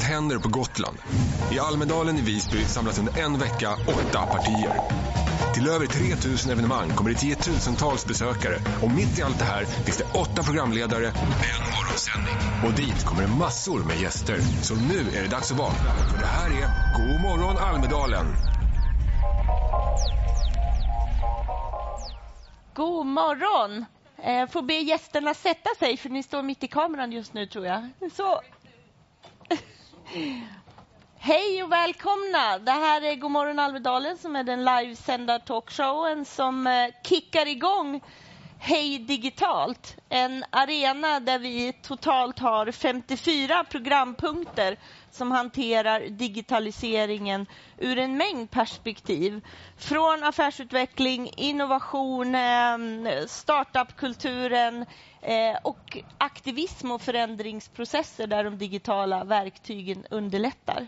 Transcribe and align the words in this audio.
Något 0.00 0.08
händer 0.08 0.38
på 0.38 0.48
Gotland. 0.48 0.98
I 1.52 1.58
Almedalen 1.58 2.16
i 2.16 2.20
Visby 2.20 2.64
samlas 2.64 2.98
under 2.98 3.20
en 3.20 3.38
vecka 3.38 3.72
åtta 3.72 4.26
partier. 4.26 4.72
Till 5.54 5.68
över 5.68 5.86
3000 5.86 6.52
evenemang 6.52 6.90
kommer 6.90 7.10
det 7.10 7.16
tiotusentals 7.16 8.06
besökare 8.06 8.58
och 8.82 8.90
mitt 8.90 9.18
i 9.18 9.22
allt 9.22 9.38
det 9.38 9.44
här 9.44 9.64
finns 9.64 9.96
det 9.96 10.04
åtta 10.04 10.42
programledare 10.42 11.06
och 11.08 11.44
en 11.50 11.62
morgonsändning. 11.74 12.34
Och 12.66 12.72
dit 12.72 13.04
kommer 13.04 13.22
det 13.22 13.28
massor 13.28 13.84
med 13.84 14.00
gäster. 14.00 14.38
Så 14.62 14.74
nu 14.74 15.18
är 15.18 15.22
det 15.22 15.28
dags 15.28 15.52
att 15.52 15.58
vakna. 15.58 15.90
För 16.10 16.18
det 16.18 16.26
här 16.26 16.50
är 16.50 16.68
God 16.98 17.20
morgon 17.20 17.58
Almedalen. 17.58 18.26
God 22.74 23.06
morgon! 23.06 23.84
Eh, 24.22 24.48
får 24.48 24.62
be 24.62 24.74
gästerna 24.74 25.34
sätta 25.34 25.70
sig, 25.78 25.96
för 25.96 26.08
ni 26.08 26.22
står 26.22 26.42
mitt 26.42 26.64
i 26.64 26.68
kameran 26.68 27.12
just 27.12 27.34
nu, 27.34 27.46
tror 27.46 27.66
jag. 27.66 27.90
Så. 28.16 28.40
Hej 31.18 31.62
och 31.62 31.72
välkomna! 31.72 32.58
Det 32.58 32.70
här 32.70 33.02
är 33.02 33.14
Godmorgon 33.14 33.58
Almedalen 33.58 34.18
som 34.18 34.36
är 34.36 34.44
den 34.44 34.64
livesända 34.64 35.38
talkshowen 35.38 36.24
som 36.24 36.66
eh, 36.66 36.88
kickar 37.04 37.48
igång 37.48 38.00
Hej 38.62 38.98
digitalt. 38.98 39.96
En 40.08 40.44
arena 40.50 41.20
där 41.20 41.38
vi 41.38 41.72
totalt 41.72 42.38
har 42.38 42.72
54 42.72 43.64
programpunkter 43.64 44.76
som 45.10 45.30
hanterar 45.30 46.00
digitaliseringen 46.00 47.46
ur 47.78 47.98
en 47.98 48.16
mängd 48.16 48.50
perspektiv. 48.50 49.40
Från 49.76 50.24
affärsutveckling, 50.24 51.30
innovation, 51.36 52.36
startupkulturen 53.28 54.86
eh, 55.22 55.56
och 55.62 55.98
aktivism 56.18 56.90
och 56.90 57.02
förändringsprocesser 57.02 58.26
där 58.26 58.44
de 58.44 58.58
digitala 58.58 59.24
verktygen 59.24 60.06
underlättar. 60.10 60.86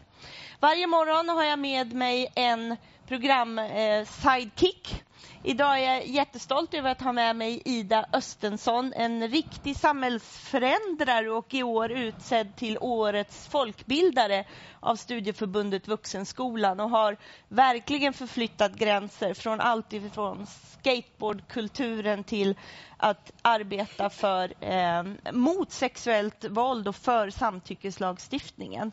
Varje 0.60 0.86
morgon 0.86 1.28
har 1.28 1.44
jag 1.44 1.58
med 1.58 1.92
mig 1.92 2.32
en 2.34 2.76
program-sidekick 3.12 4.92
eh, 4.92 4.98
Idag 5.44 5.78
är 5.78 5.82
jag 5.82 6.06
jättestolt 6.06 6.74
över 6.74 6.90
att 6.90 7.00
ha 7.00 7.12
med 7.12 7.36
mig 7.36 7.62
Ida 7.64 8.06
Östensson, 8.12 8.92
en 8.96 9.28
riktig 9.28 9.76
samhällsförändrare 9.76 11.30
och 11.30 11.54
i 11.54 11.62
år 11.62 11.92
utsedd 11.92 12.56
till 12.56 12.78
årets 12.80 13.48
folkbildare 13.48 14.44
av 14.80 14.96
Studieförbundet 14.96 15.88
Vuxenskolan 15.88 16.80
och 16.80 16.90
har 16.90 17.16
verkligen 17.48 18.12
förflyttat 18.12 18.74
gränser 18.74 19.34
från 19.34 19.60
allt 19.60 19.92
ifrån 19.92 20.46
skateboardkulturen 20.46 22.24
till 22.24 22.54
att 22.96 23.32
arbeta 23.42 24.10
för, 24.10 24.54
eh, 24.64 25.32
mot 25.32 25.72
sexuellt 25.72 26.44
våld 26.44 26.88
och 26.88 26.96
för 26.96 27.30
samtyckeslagstiftningen. 27.30 28.92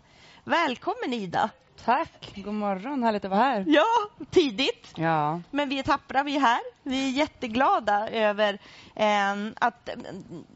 Välkommen 0.50 1.14
Ida! 1.14 1.50
Tack! 1.86 2.32
God 2.36 2.54
morgon, 2.54 3.04
härligt 3.04 3.26
att 3.26 3.32
vara 3.32 3.42
här. 3.42 3.64
Ja, 3.68 3.86
tidigt. 4.30 4.94
Ja. 4.96 5.42
Men 5.52 5.70
vi 5.70 5.80
är 5.80 5.84
tappra, 5.84 6.24
vi 6.24 6.36
är 6.36 6.40
här. 6.40 6.60
Vi 6.84 7.08
är 7.08 7.12
jätteglada 7.12 8.10
över 8.10 8.60
eh, 8.96 9.34
att... 9.60 9.90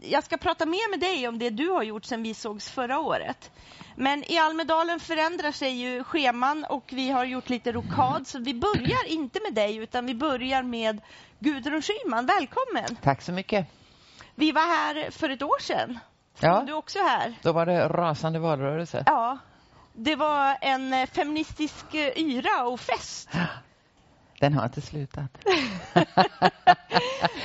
Jag 0.01 0.23
ska 0.23 0.37
prata 0.37 0.65
mer 0.65 0.89
med 0.89 0.99
dig 0.99 1.27
om 1.27 1.39
det 1.39 1.49
du 1.49 1.69
har 1.69 1.83
gjort 1.83 2.05
sen 2.05 2.23
vi 2.23 2.33
sågs 2.33 2.69
förra 2.69 2.99
året. 2.99 3.51
Men 3.95 4.31
i 4.31 4.37
Almedalen 4.37 4.99
förändrar 4.99 5.51
sig 5.51 5.71
ju 5.71 6.03
scheman 6.03 6.65
och 6.69 6.83
vi 6.93 7.09
har 7.09 7.25
gjort 7.25 7.49
lite 7.49 7.71
rokad. 7.71 8.27
Så 8.27 8.39
vi 8.39 8.53
börjar 8.53 9.05
inte 9.07 9.39
med 9.43 9.53
dig, 9.53 9.77
utan 9.77 10.05
vi 10.05 10.15
börjar 10.15 10.63
med 10.63 11.01
Gudrun 11.39 11.81
Schyman. 11.81 12.25
Välkommen! 12.25 12.97
Tack 13.01 13.21
så 13.21 13.31
mycket. 13.31 13.67
Vi 14.35 14.51
var 14.51 14.61
här 14.61 15.11
för 15.11 15.29
ett 15.29 15.41
år 15.41 15.61
sedan. 15.61 15.99
Ja. 16.39 16.53
Var 16.53 16.63
du 16.63 16.73
också 16.73 16.99
här? 16.99 17.33
Då 17.41 17.51
var 17.51 17.65
det 17.65 17.87
rasande 17.87 18.39
valrörelse. 18.39 19.03
Ja, 19.05 19.37
det 19.93 20.15
var 20.15 20.57
en 20.61 20.93
eh, 20.93 21.05
feministisk 21.05 21.93
eh, 21.93 22.11
yra 22.15 22.65
och 22.65 22.79
fest. 22.79 23.29
Den 24.39 24.53
har 24.53 24.65
inte 24.65 24.81
slutat. 24.81 25.37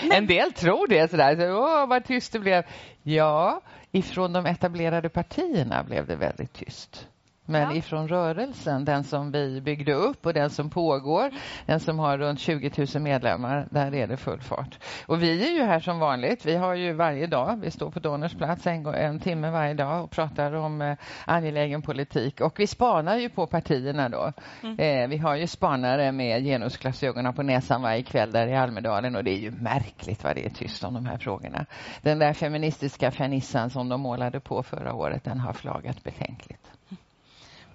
en 0.13 0.27
del 0.27 0.53
tror 0.53 0.87
det. 0.87 1.11
Sådär. 1.11 1.53
Åh, 1.53 1.87
vad 1.87 2.05
tyst 2.05 2.33
det 2.33 2.39
blev. 2.39 2.65
Ja, 3.03 3.61
ifrån 3.93 4.33
de 4.33 4.47
etablerade 4.47 5.09
partierna 5.09 5.85
blev 5.85 6.07
det 6.07 6.17
väldigt 6.17 6.53
tyst. 6.53 7.09
Men 7.51 7.63
ja. 7.63 7.75
ifrån 7.75 8.09
rörelsen, 8.09 8.85
den 8.85 9.05
som 9.05 9.33
vi 9.33 9.61
byggde 9.61 9.93
upp 9.93 10.27
och 10.27 10.35
den 10.35 10.51
som 10.51 10.71
pågår, 10.71 11.31
den 11.67 11.81
som 11.81 11.99
har 11.99 12.19
runt 12.19 12.41
20 12.41 12.87
000 12.95 13.03
medlemmar, 13.03 13.69
där 13.71 13.95
är 13.95 14.07
det 14.07 14.17
full 14.17 14.41
fart. 14.41 14.79
Och 15.07 15.23
vi 15.23 15.47
är 15.47 15.51
ju 15.51 15.63
här 15.63 15.81
som 15.81 15.99
vanligt. 15.99 16.47
Vi 16.47 16.57
har 16.57 16.75
ju 16.75 16.93
varje 16.93 17.27
dag, 17.27 17.61
vi 17.63 17.71
står 17.71 17.91
på 17.91 17.99
Donners 17.99 18.35
plats 18.35 18.67
en, 18.67 18.87
en 18.87 19.21
timme 19.21 19.51
varje 19.51 19.75
dag 19.75 20.05
och 20.05 20.11
pratar 20.11 20.53
om 20.53 20.83
eh, 20.83 20.97
angelägen 21.25 21.83
politik. 21.83 22.41
Och 22.41 22.61
vi 22.61 22.67
spanar 22.67 23.17
ju 23.17 23.29
på 23.29 23.47
partierna 23.47 24.09
då. 24.09 24.33
Mm. 24.63 24.79
Eh, 24.79 25.09
vi 25.09 25.17
har 25.17 25.37
ju 25.37 25.47
spanare 25.47 26.13
med 26.13 26.43
genusglasögonen 26.45 27.35
på 27.35 27.43
näsan 27.43 27.83
varje 27.83 28.03
kväll 28.03 28.33
där 28.33 28.47
i 28.47 28.57
Almedalen 28.57 29.17
och 29.17 29.25
det 29.25 29.31
är 29.31 29.41
ju 29.41 29.51
märkligt 29.51 30.25
vad 30.25 30.37
det 30.37 30.47
är 30.47 30.51
tyst 30.51 30.85
om 30.85 30.95
de 30.95 31.07
här 31.07 31.19
frågorna. 31.19 31.67
Den 32.03 32.19
där 32.19 32.33
feministiska 32.33 33.11
fernissan 33.11 33.71
som 33.71 33.89
de 33.89 34.01
målade 34.01 34.41
på 34.41 34.63
förra 34.63 34.95
året, 34.95 35.25
den 35.25 35.41
har 35.41 35.53
flagat 35.53 36.05
betänkligt. 36.05 36.78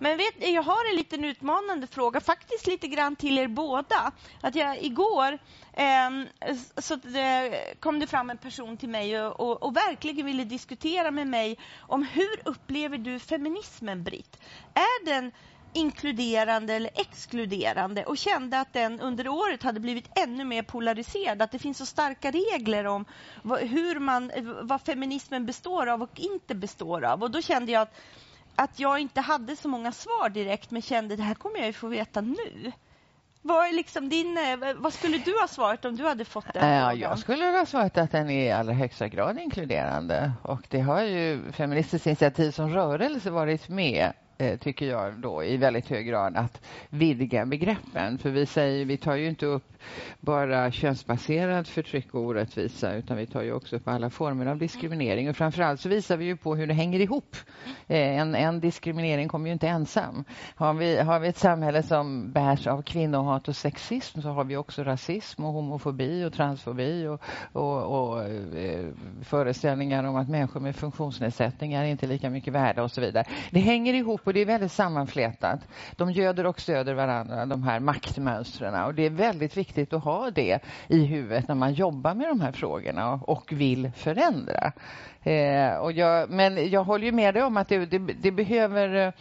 Men 0.04 0.18
vet, 0.18 0.50
jag 0.54 0.64
har 0.64 0.90
en 0.90 0.96
liten 0.96 1.24
utmanande 1.26 1.88
fråga, 1.88 2.20
faktiskt 2.20 2.68
lite 2.68 2.88
grann 2.88 3.16
till 3.16 3.38
er 3.38 3.48
båda. 3.48 4.12
Att 4.42 4.56
jag 4.56 4.84
igår 4.84 5.40
ehm, 5.74 6.28
eh, 6.40 6.56
så 6.78 6.96
det 6.96 7.64
kom 7.80 8.00
det 8.00 8.08
fram 8.08 8.30
en 8.30 8.38
person 8.38 8.78
till 8.78 8.90
mig 8.90 9.22
och, 9.22 9.40
och, 9.40 9.64
och, 9.64 9.76
verkligen 9.76 10.26
ville 10.26 10.44
diskutera 10.44 11.12
med 11.12 11.28
mig 11.28 11.58
om 11.80 12.04
hur 12.04 12.42
upplever 12.46 12.98
du 12.98 13.20
feminismen, 13.20 14.04
Britt? 14.04 14.40
Är 14.74 15.06
den 15.06 15.32
inkluderande 15.74 16.74
eller 16.74 16.92
exkluderande 16.94 18.06
och 18.06 18.18
kände 18.18 18.60
att 18.60 18.74
den 18.74 19.00
under 19.00 19.28
året 19.28 19.64
hade 19.64 19.80
blivit 19.80 20.10
ännu 20.16 20.44
mer 20.46 20.64
polariserad. 20.64 21.42
Att 21.42 21.52
det 21.52 21.60
finns 21.60 21.78
så 21.78 21.86
starka 21.86 22.32
regler 22.32 22.86
om 22.86 23.06
vad, 23.42 23.60
hur 23.60 24.00
man, 24.00 24.32
eh, 24.32 24.44
vad 24.44 24.82
feminismen 24.82 25.46
består 25.46 25.88
av 25.88 26.02
och 26.02 26.20
inte 26.20 26.56
består 26.56 27.04
av. 27.04 27.24
Och 27.24 27.32
då 27.32 27.42
kände 27.42 27.72
jag 27.72 27.82
att 27.82 27.96
att 28.56 28.80
jag 28.80 29.00
inte 29.00 29.22
hade 29.22 29.56
så 29.56 29.68
många 29.68 29.92
svar 29.92 30.30
direkt 30.30 30.72
men 30.72 30.82
kände 30.82 31.16
det 31.16 31.24
här 31.24 31.36
kommer 31.36 31.58
jag 31.58 31.68
ju 31.68 31.74
få 31.74 31.88
veta 31.88 32.22
nu. 32.22 32.72
Vad, 33.42 33.76
liksom 33.76 34.10
din, 34.10 34.38
eh, 34.38 34.74
vad 34.76 34.94
skulle 34.94 35.18
du 35.18 35.40
ha 35.40 35.48
svarat 35.48 35.86
om 35.86 35.96
du 35.96 36.04
hade 36.04 36.26
fått 36.26 36.54
den 36.54 36.70
ja, 36.70 36.94
Jag 36.94 37.20
skulle 37.20 37.46
ha 37.46 37.66
svarat 37.66 37.98
att 37.98 38.12
den 38.12 38.30
är 38.30 38.46
i 38.46 38.52
allra 38.52 38.74
högsta 38.74 39.08
grad 39.08 39.40
inkluderande. 39.40 40.32
Och 40.42 40.62
det 40.70 40.80
har 40.80 41.02
ju 41.02 41.52
Feministiskt 41.52 42.08
initiativ 42.08 42.52
som 42.52 42.70
rörelse 42.70 43.30
varit 43.30 43.70
med 43.70 44.04
Eh, 44.06 44.23
Eh, 44.38 44.58
tycker 44.58 44.86
jag 44.86 45.14
då 45.14 45.44
i 45.44 45.58
väldigt 45.58 45.88
hög 45.88 46.08
grad 46.08 46.38
att 46.38 46.62
vidga 46.90 47.46
begreppen. 47.46 48.18
För 48.18 48.30
vi 48.30 48.46
säger, 48.46 48.86
vi 48.86 48.98
tar 48.98 49.16
ju 49.16 49.28
inte 49.28 49.46
upp 49.46 49.74
bara 50.20 50.72
könsbaserat 50.72 51.68
förtryck 51.68 52.14
och 52.14 52.22
orättvisa 52.22 52.94
utan 52.94 53.18
vi 53.18 53.26
tar 53.26 53.42
ju 53.42 53.54
också 53.54 53.76
upp 53.76 53.88
alla 53.88 54.10
former 54.10 54.46
av 54.46 54.58
diskriminering. 54.58 55.30
Och 55.30 55.36
framförallt 55.36 55.80
så 55.80 55.90
visar 55.90 56.18
vi 56.18 56.26
ju 56.26 56.38
på 56.38 56.56
hur 56.56 56.68
det 56.68 56.74
hänger 56.74 57.00
ihop. 57.00 57.36
Eh, 57.88 58.20
en, 58.20 58.36
en 58.36 58.60
diskriminering 58.60 59.28
kommer 59.28 59.48
ju 59.48 59.54
inte 59.54 59.68
ensam. 59.68 60.24
Har 60.56 60.74
vi, 60.74 60.98
har 60.98 61.20
vi 61.20 61.28
ett 61.28 61.38
samhälle 61.38 61.84
som 61.84 62.32
bärs 62.32 62.68
av 62.68 62.82
kvinnohat 62.82 63.48
och 63.48 63.56
sexism 63.56 64.22
så 64.22 64.30
har 64.30 64.44
vi 64.44 64.58
också 64.58 64.84
rasism 64.84 65.46
och 65.46 65.54
homofobi 65.54 66.26
och 66.26 66.34
transfobi 66.34 67.08
och, 67.08 67.22
och, 67.52 68.12
och 68.12 68.24
eh, 68.24 68.88
föreställningar 69.22 70.04
om 70.04 70.16
att 70.16 70.30
människor 70.30 70.60
med 70.60 70.76
funktionsnedsättningar 70.76 71.84
är 71.84 71.88
inte 71.88 72.08
lika 72.08 72.30
mycket 72.30 72.54
värda 72.54 72.84
och 72.84 72.92
så 72.92 73.02
vidare. 73.02 73.26
Det 73.52 73.60
hänger 73.60 73.94
ihop 73.94 74.23
och 74.24 74.34
det 74.34 74.40
är 74.40 74.46
väldigt 74.46 74.72
sammanflätat. 74.72 75.60
De 75.96 76.12
göder 76.12 76.46
och 76.46 76.60
stöder 76.60 76.94
varandra, 76.94 77.46
de 77.46 77.64
här 77.64 77.80
maktmönstren. 77.80 78.84
Och 78.84 78.94
det 78.94 79.06
är 79.06 79.10
väldigt 79.10 79.58
viktigt 79.58 79.94
att 79.94 80.04
ha 80.04 80.32
det 80.32 80.60
i 80.88 81.06
huvudet 81.06 81.48
när 81.48 81.56
man 81.56 81.74
jobbar 81.74 82.14
med 82.14 82.28
de 82.28 82.42
här 82.42 82.52
frågorna 82.52 83.14
och 83.14 83.52
vill 83.52 83.92
förändra. 83.96 84.72
Eh, 85.24 85.76
och 85.76 85.92
jag, 85.92 86.30
men 86.30 86.70
jag 86.70 86.84
håller 86.84 87.06
ju 87.06 87.12
med 87.12 87.34
dig 87.34 87.44
om 87.44 87.58
att 87.58 87.68
det, 87.68 87.86
det, 87.86 87.98
det 88.00 88.32
behöver 88.32 88.96
eh, 88.96 89.14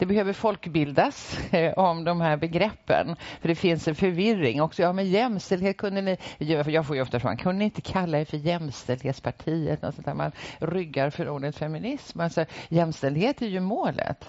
det 0.00 0.06
behöver 0.06 0.32
folkbildas 0.32 1.38
eh, 1.52 1.72
om 1.72 2.04
de 2.04 2.20
här 2.20 2.36
begreppen. 2.36 3.16
För 3.40 3.48
det 3.48 3.54
finns 3.54 3.88
en 3.88 3.94
förvirring 3.94 4.62
också. 4.62 4.82
Ja, 4.82 4.92
men 4.92 5.10
jämställdhet 5.10 5.76
kunde 5.76 6.00
ni... 6.02 6.16
Jag 6.38 6.86
får 6.86 6.96
ju 6.96 7.02
ofta 7.02 7.20
frågan, 7.20 7.36
kunde 7.36 7.58
ni 7.58 7.64
inte 7.64 7.80
kalla 7.80 8.20
er 8.20 8.24
för 8.24 8.36
jämställdhetspartiet? 8.36 9.82
Något 9.82 9.94
sånt 9.94 10.06
där. 10.06 10.14
Man 10.14 10.32
ryggar 10.58 11.10
för 11.10 11.28
ordet 11.28 11.56
feminism. 11.56 12.20
Alltså, 12.20 12.44
jämställdhet 12.68 13.42
är 13.42 13.46
ju 13.46 13.60
målet 13.60 14.28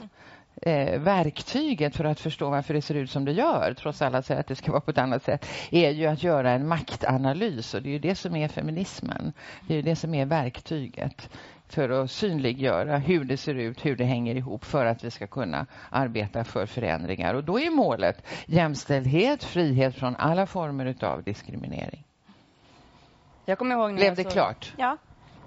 eh, 0.62 1.00
verktyget 1.00 1.95
för 1.95 2.06
att 2.06 2.19
förstå 2.19 2.50
varför 2.50 2.74
det 2.74 2.81
ser 2.81 2.95
ut 2.95 3.12
som 3.12 3.25
det 3.25 3.31
gör, 3.31 3.74
trots 3.77 4.01
alla 4.01 4.21
säger 4.21 4.39
att 4.39 4.47
det 4.47 4.56
ska 4.56 4.71
vara 4.71 4.81
på 4.81 4.91
ett 4.91 4.97
annat 4.97 5.24
sätt, 5.24 5.45
är 5.71 5.89
ju 5.89 6.06
att 6.06 6.24
göra 6.24 6.51
en 6.51 6.67
maktanalys. 6.67 7.74
Och 7.74 7.81
det 7.81 7.89
är 7.89 7.94
ju 7.94 8.00
det 8.00 8.15
som 8.15 8.35
är 8.35 8.47
feminismen. 8.47 9.33
Det 9.67 9.74
är 9.74 9.75
ju 9.75 9.83
det 9.83 9.95
som 9.95 10.13
är 10.13 10.25
verktyget 10.25 11.29
för 11.73 11.89
att 11.89 12.12
synliggöra 12.12 12.97
hur 12.97 13.23
det 13.23 13.38
ser 13.38 13.56
ut, 13.56 13.85
hur 13.85 13.95
det 13.95 14.03
hänger 14.03 14.35
ihop 14.35 14.65
för 14.65 14.85
att 14.85 15.03
vi 15.03 15.12
ska 15.12 15.27
kunna 15.27 15.65
arbeta 15.89 16.44
för 16.44 16.65
förändringar. 16.65 17.33
Och 17.33 17.44
då 17.44 17.59
är 17.59 17.69
målet 17.69 18.27
jämställdhet, 18.45 19.44
frihet 19.44 19.95
från 19.95 20.15
alla 20.15 20.45
former 20.45 20.95
av 21.01 21.23
diskriminering. 21.23 22.03
Jag 23.45 23.57
kommer 23.57 23.75
ihåg 23.75 23.95
Blev 23.95 24.15
det 24.15 24.23
klart? 24.23 24.73
Ja. 24.77 24.97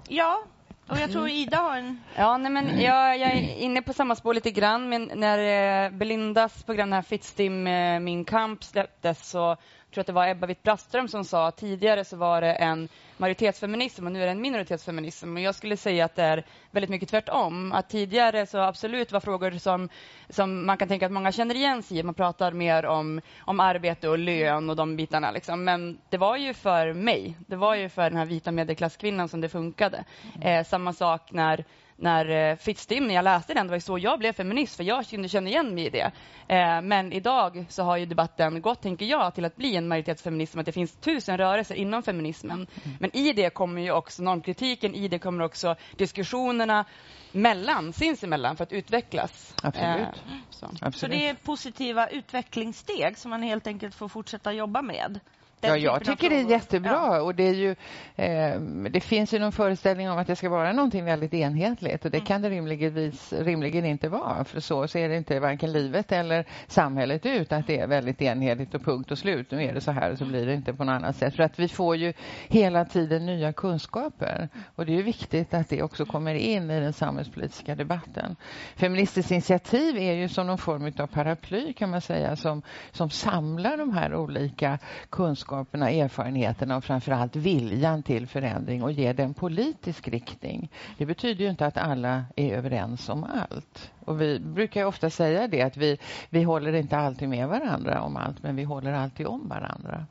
Ja, 0.07 0.43
Och 0.87 0.97
jag 0.97 1.11
tror 1.11 1.29
Ida 1.29 1.57
har 1.57 1.77
en... 1.77 2.01
Ja, 2.15 2.37
nej, 2.37 2.51
men 2.51 2.81
jag, 2.81 3.17
jag 3.17 3.31
är 3.31 3.57
inne 3.57 3.81
på 3.81 3.93
samma 3.93 4.15
spår 4.15 4.33
lite 4.33 4.51
grann. 4.51 4.89
Men 4.89 5.11
när 5.15 5.85
eh, 5.85 5.91
Belindas 5.91 6.63
program, 6.63 6.89
den 6.89 6.93
här 6.93 7.01
Fittstim, 7.01 7.67
eh, 7.67 7.99
Min 7.99 8.25
kamp, 8.25 8.63
släpptes 8.63 9.29
så 9.29 9.57
tror 9.95 10.01
att 10.01 10.07
det 10.07 10.13
var 10.13 10.27
Ebba 10.27 10.47
Witt-Brattström 10.47 11.07
som 11.07 11.23
sa 11.23 11.51
tidigare 11.51 12.05
så 12.05 12.17
var 12.17 12.41
det 12.41 12.53
en 12.53 12.89
majoritetsfeminism 13.17 14.05
och 14.05 14.11
nu 14.11 14.21
är 14.21 14.25
det 14.25 14.31
en 14.31 14.41
minoritetsfeminism. 14.41 15.35
Och 15.35 15.41
jag 15.41 15.55
skulle 15.55 15.77
säga 15.77 16.05
att 16.05 16.15
det 16.15 16.23
är 16.23 16.45
väldigt 16.71 16.89
mycket 16.89 17.09
tvärtom. 17.09 17.71
Att 17.71 17.89
tidigare 17.89 18.45
så 18.45 18.57
absolut 18.57 19.11
var 19.11 19.19
frågor 19.19 19.51
som, 19.51 19.89
som 20.29 20.65
man 20.65 20.77
kan 20.77 20.87
tänka 20.87 21.05
att 21.05 21.11
många 21.11 21.31
känner 21.31 21.55
igen 21.55 21.83
sig 21.83 21.97
i. 21.97 22.03
Man 22.03 22.15
pratar 22.15 22.51
mer 22.51 22.85
om, 22.85 23.21
om 23.39 23.59
arbete 23.59 24.09
och 24.09 24.17
lön 24.17 24.69
och 24.69 24.75
de 24.75 24.95
bitarna. 24.95 25.31
Liksom. 25.31 25.63
Men 25.63 25.97
det 26.09 26.17
var 26.17 26.37
ju 26.37 26.53
för 26.53 26.93
mig. 26.93 27.37
Det 27.47 27.55
var 27.55 27.75
ju 27.75 27.89
för 27.89 28.09
den 28.09 28.17
här 28.17 28.25
vita 28.25 28.51
medelklasskvinnan 28.51 29.29
som 29.29 29.41
det 29.41 29.49
funkade. 29.49 30.03
Eh, 30.41 30.65
samma 30.65 30.93
sak 30.93 31.31
när 31.31 31.65
när 31.97 32.49
eh, 32.51 32.55
Fittstim, 32.55 33.07
när 33.07 33.15
jag 33.15 33.23
läste 33.23 33.53
den, 33.53 33.67
det 33.67 33.71
var 33.71 33.79
så 33.79 33.97
jag 33.97 34.19
blev 34.19 34.33
feminist, 34.33 34.75
för 34.75 34.83
jag 34.83 35.07
kunde 35.07 35.29
känna 35.29 35.49
igen 35.49 35.75
mig 35.75 35.85
i 35.85 35.89
det. 35.89 36.11
Eh, 36.47 36.81
men 36.81 37.13
idag 37.13 37.65
så 37.69 37.83
har 37.83 37.97
ju 37.97 38.05
debatten 38.05 38.61
gått, 38.61 38.81
tänker 38.81 39.05
jag, 39.05 39.35
till 39.35 39.45
att 39.45 39.55
bli 39.55 39.75
en 39.75 39.87
majoritetsfeminism, 39.87 40.59
att 40.59 40.65
det 40.65 40.71
finns 40.71 40.95
tusen 40.95 41.37
rörelser 41.37 41.75
inom 41.75 42.03
feminismen. 42.03 42.67
Mm. 42.83 42.97
Men 42.99 43.15
i 43.15 43.33
det 43.33 43.49
kommer 43.49 43.81
ju 43.81 43.91
också 43.91 44.23
normkritiken, 44.23 44.95
i 44.95 45.07
det 45.07 45.19
kommer 45.19 45.43
också 45.43 45.75
diskussionerna 45.97 46.85
mellan, 47.31 47.93
sinsemellan, 47.93 48.57
för 48.57 48.63
att 48.63 48.73
utvecklas. 48.73 49.55
Absolut. 49.63 49.99
Eh, 49.99 50.33
så. 50.49 50.65
Absolut. 50.65 50.95
så 50.95 51.07
det 51.07 51.29
är 51.29 51.33
positiva 51.33 52.07
utvecklingssteg 52.07 53.17
som 53.17 53.29
man 53.29 53.43
helt 53.43 53.67
enkelt 53.67 53.95
får 53.95 54.07
fortsätta 54.07 54.53
jobba 54.53 54.81
med. 54.81 55.19
Ja, 55.61 55.77
jag 55.77 56.03
tycker 56.03 56.29
det 56.29 56.35
är 56.39 56.49
jättebra. 56.49 56.91
Ja. 56.91 57.21
Och 57.21 57.35
det, 57.35 57.43
är 57.43 57.53
ju, 57.53 57.75
eh, 58.15 58.59
det 58.89 58.99
finns 58.99 59.33
ju 59.33 59.39
någon 59.39 59.51
föreställning 59.51 60.09
om 60.09 60.17
att 60.17 60.27
det 60.27 60.35
ska 60.35 60.49
vara 60.49 60.73
någonting 60.73 61.05
väldigt 61.05 61.33
enhetligt 61.33 62.05
och 62.05 62.11
det 62.11 62.17
mm. 62.17 62.25
kan 62.25 62.41
det 62.41 62.49
rimligen, 62.49 63.11
rimligen 63.31 63.85
inte 63.85 64.09
vara. 64.09 64.43
För 64.43 64.59
så 64.59 64.87
ser 64.87 65.09
det 65.09 65.17
inte 65.17 65.39
varken 65.39 65.71
livet 65.71 66.11
eller 66.11 66.45
samhället 66.67 67.25
ut, 67.25 67.51
att 67.51 67.67
det 67.67 67.79
är 67.79 67.87
väldigt 67.87 68.21
enhetligt 68.21 68.75
och 68.75 68.83
punkt 68.83 69.11
och 69.11 69.17
slut. 69.17 69.51
Nu 69.51 69.63
är 69.63 69.73
det 69.73 69.81
så 69.81 69.91
här 69.91 70.11
och 70.11 70.17
så 70.17 70.25
blir 70.25 70.45
det 70.45 70.53
inte 70.53 70.73
på 70.73 70.83
något 70.83 70.93
annat 70.93 71.15
sätt. 71.15 71.35
För 71.35 71.43
att 71.43 71.59
vi 71.59 71.67
får 71.67 71.95
ju 71.95 72.13
hela 72.47 72.85
tiden 72.85 73.25
nya 73.25 73.53
kunskaper 73.53 74.49
och 74.75 74.85
det 74.85 74.97
är 74.97 75.03
viktigt 75.03 75.53
att 75.53 75.69
det 75.69 75.83
också 75.83 76.05
kommer 76.05 76.33
in 76.33 76.71
i 76.71 76.79
den 76.79 76.93
samhällspolitiska 76.93 77.75
debatten. 77.75 78.35
Feministiskt 78.75 79.31
initiativ 79.31 79.97
är 79.97 80.13
ju 80.13 80.29
som 80.29 80.47
någon 80.47 80.57
form 80.57 80.91
av 80.99 81.07
paraply 81.07 81.73
kan 81.73 81.89
man 81.89 82.01
säga 82.01 82.35
som, 82.35 82.61
som 82.91 83.09
samlar 83.09 83.77
de 83.77 83.93
här 83.93 84.15
olika 84.15 84.79
kunskaperna 85.09 85.44
kunskaperna, 85.45 85.89
erfarenheterna 85.91 86.77
och 86.77 86.83
framförallt 86.83 87.35
viljan 87.35 88.03
till 88.03 88.27
förändring 88.27 88.83
och 88.83 88.91
ge 88.91 89.13
den 89.13 89.33
politisk 89.33 90.07
riktning. 90.07 90.69
Det 90.97 91.05
betyder 91.05 91.43
ju 91.43 91.49
inte 91.49 91.65
att 91.65 91.77
alla 91.77 92.25
är 92.35 92.53
överens 92.53 93.09
om 93.09 93.23
allt. 93.23 93.91
Och 94.05 94.21
vi 94.21 94.39
brukar 94.39 94.85
ofta 94.85 95.09
säga 95.09 95.47
det 95.47 95.61
att 95.61 95.77
vi, 95.77 95.97
vi 96.29 96.43
håller 96.43 96.73
inte 96.73 96.97
alltid 96.97 97.29
med 97.29 97.47
varandra 97.47 98.01
om 98.01 98.17
allt 98.17 98.43
men 98.43 98.55
vi 98.55 98.63
håller 98.63 98.93
alltid 98.93 99.27
om 99.27 99.47
varandra. 99.47 100.05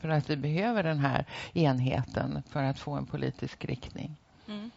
För 0.00 0.08
att 0.08 0.30
vi 0.30 0.36
behöver 0.36 0.82
den 0.82 0.98
här 0.98 1.24
enheten 1.52 2.42
för 2.50 2.62
att 2.62 2.78
få 2.78 2.92
en 2.92 3.06
politisk 3.06 3.64
riktning. 3.64 4.16
Mm. 4.48 4.70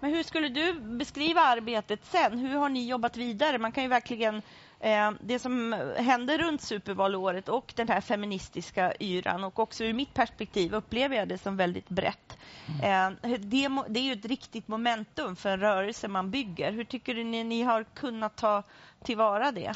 Men 0.00 0.10
hur 0.10 0.22
skulle 0.22 0.48
du 0.48 0.80
beskriva 0.80 1.40
arbetet 1.40 2.00
sen? 2.04 2.38
Hur 2.38 2.56
har 2.56 2.68
ni 2.68 2.88
jobbat 2.88 3.16
vidare? 3.16 3.58
Man 3.58 3.72
kan 3.72 3.82
ju 3.82 3.88
verkligen 3.88 4.42
det 5.20 5.38
som 5.38 5.72
hände 5.96 6.38
runt 6.38 6.62
supervalåret 6.62 7.48
och 7.48 7.72
den 7.76 7.88
här 7.88 8.00
feministiska 8.00 8.92
yran 9.00 9.44
och 9.44 9.58
också 9.58 9.84
ur 9.84 9.92
mitt 9.92 10.14
perspektiv 10.14 10.74
upplever 10.74 11.16
jag 11.16 11.28
det 11.28 11.38
som 11.38 11.56
väldigt 11.56 11.88
brett. 11.88 12.38
Mm. 12.82 13.16
Eh, 13.22 13.30
det, 13.40 13.68
det, 13.88 14.00
är 14.00 14.04
ju 14.04 14.12
ett 14.12 14.24
riktigt 14.24 14.68
momentum 14.68 15.36
för 15.36 15.48
en 15.48 15.60
rörelse 15.60 16.08
man 16.08 16.30
bygger. 16.30 16.72
Hur 16.72 16.84
tycker 16.84 17.14
ni 17.14 17.44
ni 17.44 17.62
har 17.62 17.84
kunnat 17.84 18.36
ta 18.36 18.62
tillvara 19.04 19.52
det? 19.52 19.72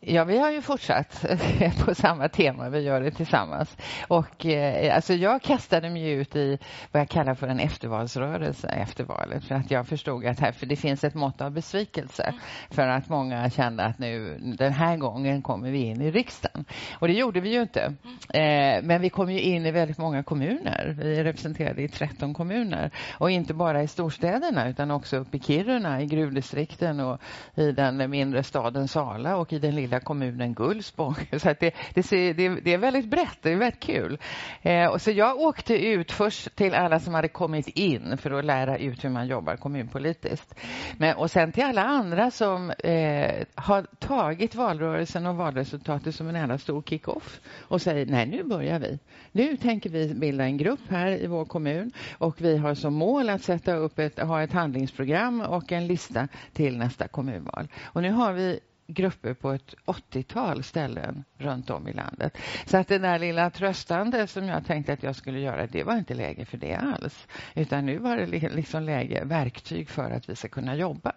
Ja, 0.00 0.24
vi 0.24 0.38
har 0.38 0.50
ju 0.50 0.62
fortsatt 0.62 1.24
på 1.84 1.94
samma 1.94 2.28
tema. 2.28 2.68
Vi 2.68 2.80
gör 2.80 3.00
det 3.00 3.10
tillsammans. 3.10 3.76
Och, 4.08 4.46
eh, 4.46 4.94
alltså 4.94 5.14
jag 5.14 5.42
kastade 5.42 5.90
mig 5.90 6.10
ut 6.10 6.36
i 6.36 6.58
vad 6.92 7.00
jag 7.00 7.08
kallar 7.08 7.34
för 7.34 7.48
en 7.48 7.60
eftervalsrörelse 7.60 8.68
efter 8.68 9.04
valet. 9.04 9.44
För 9.44 9.54
att 9.54 9.70
jag 9.70 9.86
förstod 9.86 10.26
att 10.26 10.40
här, 10.40 10.52
för 10.52 10.66
det 10.66 10.76
finns 10.76 11.04
ett 11.04 11.14
mått 11.14 11.40
av 11.40 11.50
besvikelse. 11.50 12.34
För 12.70 12.88
att 12.88 13.08
många 13.08 13.50
kände 13.50 13.84
att 13.84 13.98
nu 13.98 14.38
den 14.58 14.72
här 14.72 14.96
gången 14.96 15.42
kommer 15.42 15.70
vi 15.70 15.78
in 15.78 16.02
i 16.02 16.10
riksdagen. 16.10 16.64
Och 16.98 17.08
det 17.08 17.14
gjorde 17.14 17.40
vi 17.40 17.52
ju 17.54 17.62
inte. 17.62 17.94
Eh, 18.34 18.82
men 18.82 19.00
vi 19.00 19.10
kom 19.10 19.30
ju 19.32 19.40
in 19.40 19.66
i 19.66 19.70
väldigt 19.70 19.98
många 19.98 20.22
kommuner. 20.22 20.94
Vi 20.98 21.18
är 21.18 21.24
representerade 21.24 21.82
i 21.82 21.88
13 21.88 22.34
kommuner. 22.34 22.90
Och 23.18 23.30
inte 23.30 23.54
bara 23.54 23.82
i 23.82 23.88
storstäderna 23.88 24.68
utan 24.68 24.90
också 24.90 25.16
uppe 25.16 25.36
i 25.36 25.40
Kiruna, 25.40 26.02
i 26.02 26.06
gruvdistrikten 26.06 27.00
och 27.00 27.20
i 27.54 27.72
den 27.72 28.10
mindre 28.10 28.42
staden 28.42 28.59
staden 28.60 28.88
Sala 28.88 29.36
och 29.36 29.52
i 29.52 29.58
den 29.58 29.74
lilla 29.74 30.00
kommunen 30.00 30.54
Gullspång. 30.54 31.14
Så 31.38 31.54
det, 31.60 31.74
det, 31.94 32.32
det, 32.32 32.48
det, 32.48 32.72
är 32.74 32.78
väldigt 32.78 33.10
brett, 33.10 33.38
det 33.42 33.52
är 33.52 33.56
väldigt 33.56 33.80
kul. 33.80 34.18
Eh, 34.62 34.86
och 34.86 35.00
så 35.02 35.10
jag 35.10 35.40
åkte 35.40 35.74
ut 35.86 36.12
först 36.12 36.56
till 36.56 36.74
alla 36.74 37.00
som 37.00 37.14
hade 37.14 37.28
kommit 37.28 37.68
in 37.68 38.16
för 38.18 38.30
att 38.30 38.44
lära 38.44 38.78
ut 38.78 39.04
hur 39.04 39.08
man 39.08 39.26
jobbar 39.26 39.56
kommunpolitiskt. 39.56 40.54
Men, 40.98 41.16
och 41.16 41.30
sen 41.30 41.52
till 41.52 41.64
alla 41.64 41.82
andra 41.82 42.30
som 42.30 42.70
eh, 42.70 43.46
har 43.54 43.82
tagit 43.98 44.54
valrörelsen 44.54 45.26
och 45.26 45.36
valresultatet 45.36 46.14
som 46.14 46.28
en 46.28 46.36
enda 46.36 46.58
stor 46.58 46.82
kick-off 46.82 47.40
och 47.60 47.82
säger 47.82 48.06
nej, 48.06 48.26
nu 48.26 48.44
börjar 48.44 48.78
vi. 48.78 48.98
Nu 49.32 49.56
tänker 49.56 49.90
vi 49.90 50.14
bilda 50.14 50.44
en 50.44 50.56
grupp 50.56 50.80
här 50.88 51.10
i 51.10 51.26
vår 51.26 51.44
kommun 51.44 51.92
och 52.18 52.40
vi 52.40 52.56
har 52.56 52.74
som 52.74 52.94
mål 52.94 53.30
att 53.30 53.42
sätta 53.42 53.74
upp 53.74 53.98
ett, 53.98 54.18
ha 54.18 54.42
ett 54.42 54.52
handlingsprogram 54.52 55.40
och 55.40 55.72
en 55.72 55.86
lista 55.86 56.28
till 56.52 56.78
nästa 56.78 57.08
kommunval. 57.08 57.68
Och 57.84 58.02
nu 58.02 58.10
har 58.10 58.32
vi 58.32 58.49
grupper 58.94 59.34
på 59.34 59.52
ett 59.52 59.74
80-tal 59.86 60.62
ställen 60.62 61.24
runt 61.38 61.70
om 61.70 61.88
i 61.88 61.92
landet. 61.92 62.38
Så 62.66 62.76
att 62.76 62.88
det 62.88 62.98
där 62.98 63.18
lilla 63.18 63.50
tröstande 63.50 64.26
som 64.26 64.48
jag 64.48 64.66
tänkte 64.66 64.92
att 64.92 65.02
jag 65.02 65.16
skulle 65.16 65.40
göra, 65.40 65.66
det 65.66 65.84
var 65.84 65.96
inte 65.96 66.14
läge 66.14 66.44
för 66.44 66.58
det 66.58 66.74
alls. 66.74 67.28
Utan 67.54 67.86
nu 67.86 67.98
var 67.98 68.16
det 68.16 68.26
liksom 68.26 68.82
läge, 68.82 69.24
verktyg 69.24 69.90
för 69.90 70.10
att 70.10 70.28
vi 70.28 70.36
ska 70.36 70.48
kunna 70.48 70.76
jobba. 70.76 71.12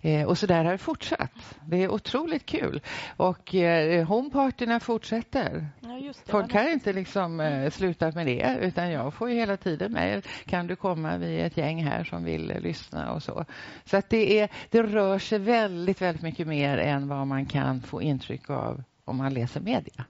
Eh, 0.00 0.24
och 0.26 0.38
så 0.38 0.46
där 0.46 0.64
har 0.64 0.72
det 0.72 0.78
fortsatt. 0.78 1.58
Det 1.64 1.82
är 1.82 1.88
otroligt 1.88 2.46
kul. 2.46 2.80
Och 3.16 3.54
eh, 3.54 4.06
homepartyna 4.06 4.80
fortsätter. 4.80 5.68
Ja, 5.80 6.12
Folk 6.26 6.50
kan 6.50 6.68
inte 6.68 6.92
liksom 6.92 7.40
eh, 7.40 7.70
sluta 7.70 8.12
med 8.12 8.26
det, 8.26 8.58
utan 8.60 8.90
jag 8.90 9.14
får 9.14 9.30
ju 9.30 9.36
hela 9.36 9.56
tiden 9.56 9.92
mejl. 9.92 10.22
Kan 10.46 10.66
du 10.66 10.76
komma? 10.76 11.16
Vi 11.16 11.40
är 11.40 11.46
ett 11.46 11.56
gäng 11.56 11.84
här 11.84 12.04
som 12.04 12.24
vill 12.24 12.50
eh, 12.50 12.60
lyssna 12.60 13.12
och 13.12 13.22
så. 13.22 13.44
Så 13.84 13.96
att 13.96 14.10
det, 14.10 14.40
är, 14.40 14.48
det 14.70 14.82
rör 14.82 15.18
sig 15.18 15.38
väldigt, 15.38 16.02
väldigt 16.02 16.22
mycket 16.22 16.46
mer 16.46 16.78
än 16.78 17.08
vad 17.16 17.26
man 17.26 17.46
kan 17.46 17.80
få 17.80 18.02
intryck 18.02 18.50
av 18.50 18.82
om 19.04 19.16
man 19.16 19.34
läser 19.34 19.60
media. 19.60 20.04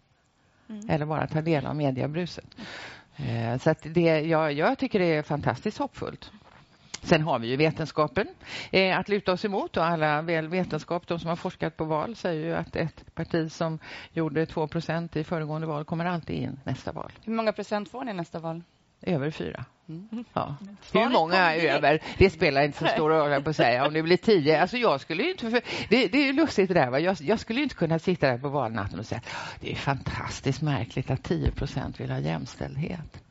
Mm. 0.69 0.91
Eller 0.91 1.07
bara 1.07 1.27
tar 1.27 1.43
del 1.43 1.67
av 1.67 1.77
mediebruset. 1.77 2.57
Eh, 3.17 3.59
så 3.59 3.71
att 3.71 3.79
det, 3.83 4.21
jag, 4.21 4.53
jag 4.53 4.79
tycker 4.79 4.99
det 4.99 5.15
är 5.15 5.23
fantastiskt 5.23 5.79
hoppfullt. 5.79 6.31
Sen 7.03 7.23
har 7.23 7.39
vi 7.39 7.49
ju 7.49 7.57
vetenskapen 7.57 8.27
eh, 8.71 8.99
att 8.99 9.09
luta 9.09 9.33
oss 9.33 9.45
emot. 9.45 9.77
Och 9.77 9.85
alla 9.85 10.23
väl 10.23 10.49
vetenskap, 10.49 11.07
de 11.07 11.19
som 11.19 11.29
har 11.29 11.37
forskat 11.37 11.77
på 11.77 11.85
val, 11.85 12.17
säger 12.17 12.47
ju 12.47 12.55
att 12.55 12.77
ett 12.77 13.15
parti 13.15 13.53
som 13.53 13.79
gjorde 14.13 14.45
2% 14.45 15.17
i 15.17 15.25
föregående 15.25 15.67
val 15.67 15.85
kommer 15.85 16.05
alltid 16.05 16.37
in 16.37 16.61
nästa 16.65 16.93
val. 16.93 17.13
Hur 17.25 17.33
många 17.33 17.53
procent 17.53 17.91
får 17.91 18.05
ni 18.05 18.13
nästa 18.13 18.39
val? 18.39 18.63
Över 19.03 19.31
fyra. 19.31 19.65
Mm. 19.89 20.25
Ja. 20.33 20.57
Hur 20.93 21.09
många 21.09 21.55
över? 21.55 22.03
Det 22.19 22.31
spelar 22.31 22.63
inte 22.63 22.79
så 22.79 22.87
stor 22.87 23.11
roll 23.11 23.43
på 23.43 23.51
att 23.51 23.57
säga. 23.57 23.87
Om 23.87 23.95
det 23.95 24.03
blir 24.03 24.17
tio. 24.17 24.61
Alltså 24.61 24.77
jag 24.77 25.01
skulle 25.01 25.31
inte, 25.31 25.51
för, 25.51 25.61
det, 25.89 26.09
det 26.09 26.29
är 26.29 26.33
lustigt 26.33 26.69
det 26.69 26.75
där. 26.75 26.91
Va? 26.91 27.01
Jag, 27.01 27.17
jag, 27.21 27.41
skulle 27.41 27.63
inte 27.63 27.75
kunna 27.75 27.99
sitta 27.99 28.27
där 28.27 28.39
på 28.39 28.49
valnatten 28.49 28.99
och 28.99 29.07
säga 29.07 29.21
det 29.61 29.73
är 29.73 29.77
fantastiskt 29.77 30.63
märkligt 30.63 31.11
att 31.11 31.23
10 31.23 31.51
procent 31.51 32.01
vill 32.01 32.11
ha 32.11 32.19
jämställdhet. 32.19 33.23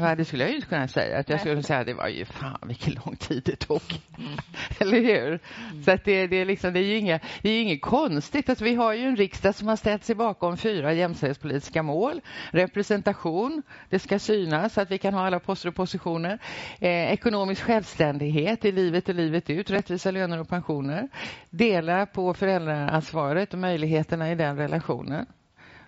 Ja, 0.00 0.14
det 0.14 0.24
skulle 0.24 0.44
jag 0.44 0.54
inte 0.54 0.66
kunna 0.66 0.88
säga. 0.88 1.18
Att 1.18 1.28
jag 1.28 1.40
skulle 1.40 1.62
säga 1.62 1.80
att 1.80 1.86
det 1.86 1.94
var 1.94 2.08
ju 2.08 2.24
fan 2.24 2.58
vilken 2.62 2.94
lång 3.04 3.16
tid 3.16 3.42
det 3.44 3.56
tog. 3.56 3.82
Mm. 4.18 4.38
Eller 4.78 5.00
hur? 5.00 5.26
Mm. 5.26 5.82
Så 5.84 5.90
att 5.90 6.04
det, 6.04 6.26
det, 6.26 6.36
är 6.36 6.44
liksom, 6.44 6.72
det 6.72 6.80
är 6.80 6.84
ju 6.84 6.96
inga, 6.96 7.20
det 7.42 7.50
är 7.50 7.62
inget 7.62 7.82
konstigt. 7.82 8.48
Alltså, 8.48 8.64
vi 8.64 8.74
har 8.74 8.92
ju 8.92 9.04
en 9.08 9.16
riksdag 9.16 9.54
som 9.54 9.68
har 9.68 9.76
ställt 9.76 10.04
sig 10.04 10.14
bakom 10.14 10.56
fyra 10.56 10.92
jämställdhetspolitiska 10.92 11.82
mål. 11.82 12.20
Representation, 12.50 13.62
det 13.88 13.98
ska 13.98 14.18
synas 14.18 14.74
så 14.74 14.80
att 14.80 14.90
vi 14.90 14.98
kan 14.98 15.14
ha 15.14 15.26
alla 15.26 15.40
poster 15.40 15.68
och 15.68 15.74
positioner. 15.74 16.38
Eh, 16.80 17.12
ekonomisk 17.12 17.62
självständighet 17.62 18.64
i 18.64 18.72
livet 18.72 19.08
och 19.08 19.14
livet 19.14 19.50
ut, 19.50 19.70
rättvisa 19.70 20.10
löner 20.10 20.40
och 20.40 20.48
pensioner. 20.48 21.08
Dela 21.50 22.06
på 22.06 22.34
föräldraansvaret 22.34 23.52
och 23.52 23.58
möjligheterna 23.58 24.32
i 24.32 24.34
den 24.34 24.56
relationen. 24.56 25.26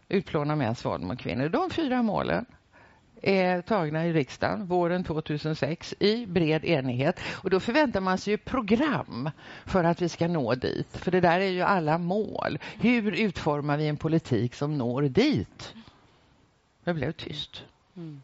Utplåna 0.08 0.56
mäns 0.56 0.84
våld 0.84 1.04
mot 1.04 1.18
kvinnor. 1.18 1.48
De 1.48 1.70
fyra 1.70 2.02
målen 2.02 2.46
är 3.22 3.62
tagna 3.62 4.06
i 4.06 4.12
riksdagen 4.12 4.66
våren 4.66 5.04
2006 5.04 5.94
i 5.98 6.26
bred 6.26 6.64
enighet. 6.64 7.20
Och 7.32 7.50
då 7.50 7.60
förväntar 7.60 8.00
man 8.00 8.18
sig 8.18 8.32
ju 8.32 8.38
program 8.38 9.30
för 9.66 9.84
att 9.84 10.02
vi 10.02 10.08
ska 10.08 10.28
nå 10.28 10.54
dit. 10.54 10.96
För 10.96 11.10
det 11.10 11.20
där 11.20 11.40
är 11.40 11.50
ju 11.50 11.62
alla 11.62 11.98
mål. 11.98 12.58
Hur 12.80 13.12
utformar 13.12 13.76
vi 13.76 13.88
en 13.88 13.96
politik 13.96 14.54
som 14.54 14.78
når 14.78 15.02
dit? 15.02 15.74
Det 16.84 16.94
blev 16.94 17.12
tyst. 17.12 17.64
Mm. 17.96 18.22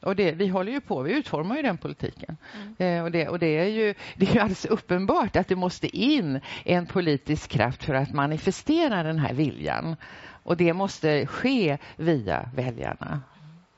och 0.00 0.16
det, 0.16 0.32
vi 0.32 0.48
håller 0.48 0.72
ju 0.72 0.80
på, 0.80 1.02
vi 1.02 1.12
utformar 1.12 1.56
ju 1.56 1.62
den 1.62 1.78
politiken. 1.78 2.36
Mm. 2.54 2.98
Eh, 2.98 3.04
och, 3.04 3.10
det, 3.10 3.28
och 3.28 3.38
det, 3.38 3.58
är 3.58 3.68
ju, 3.68 3.94
det 4.16 4.26
är 4.26 4.34
ju 4.34 4.40
alldeles 4.40 4.64
uppenbart 4.64 5.36
att 5.36 5.48
det 5.48 5.56
måste 5.56 5.96
in 5.96 6.40
en 6.64 6.86
politisk 6.86 7.50
kraft 7.50 7.84
för 7.84 7.94
att 7.94 8.12
manifestera 8.12 9.02
den 9.02 9.18
här 9.18 9.34
viljan. 9.34 9.96
Och 10.42 10.56
det 10.56 10.72
måste 10.72 11.26
ske 11.26 11.78
via 11.96 12.50
väljarna. 12.54 13.22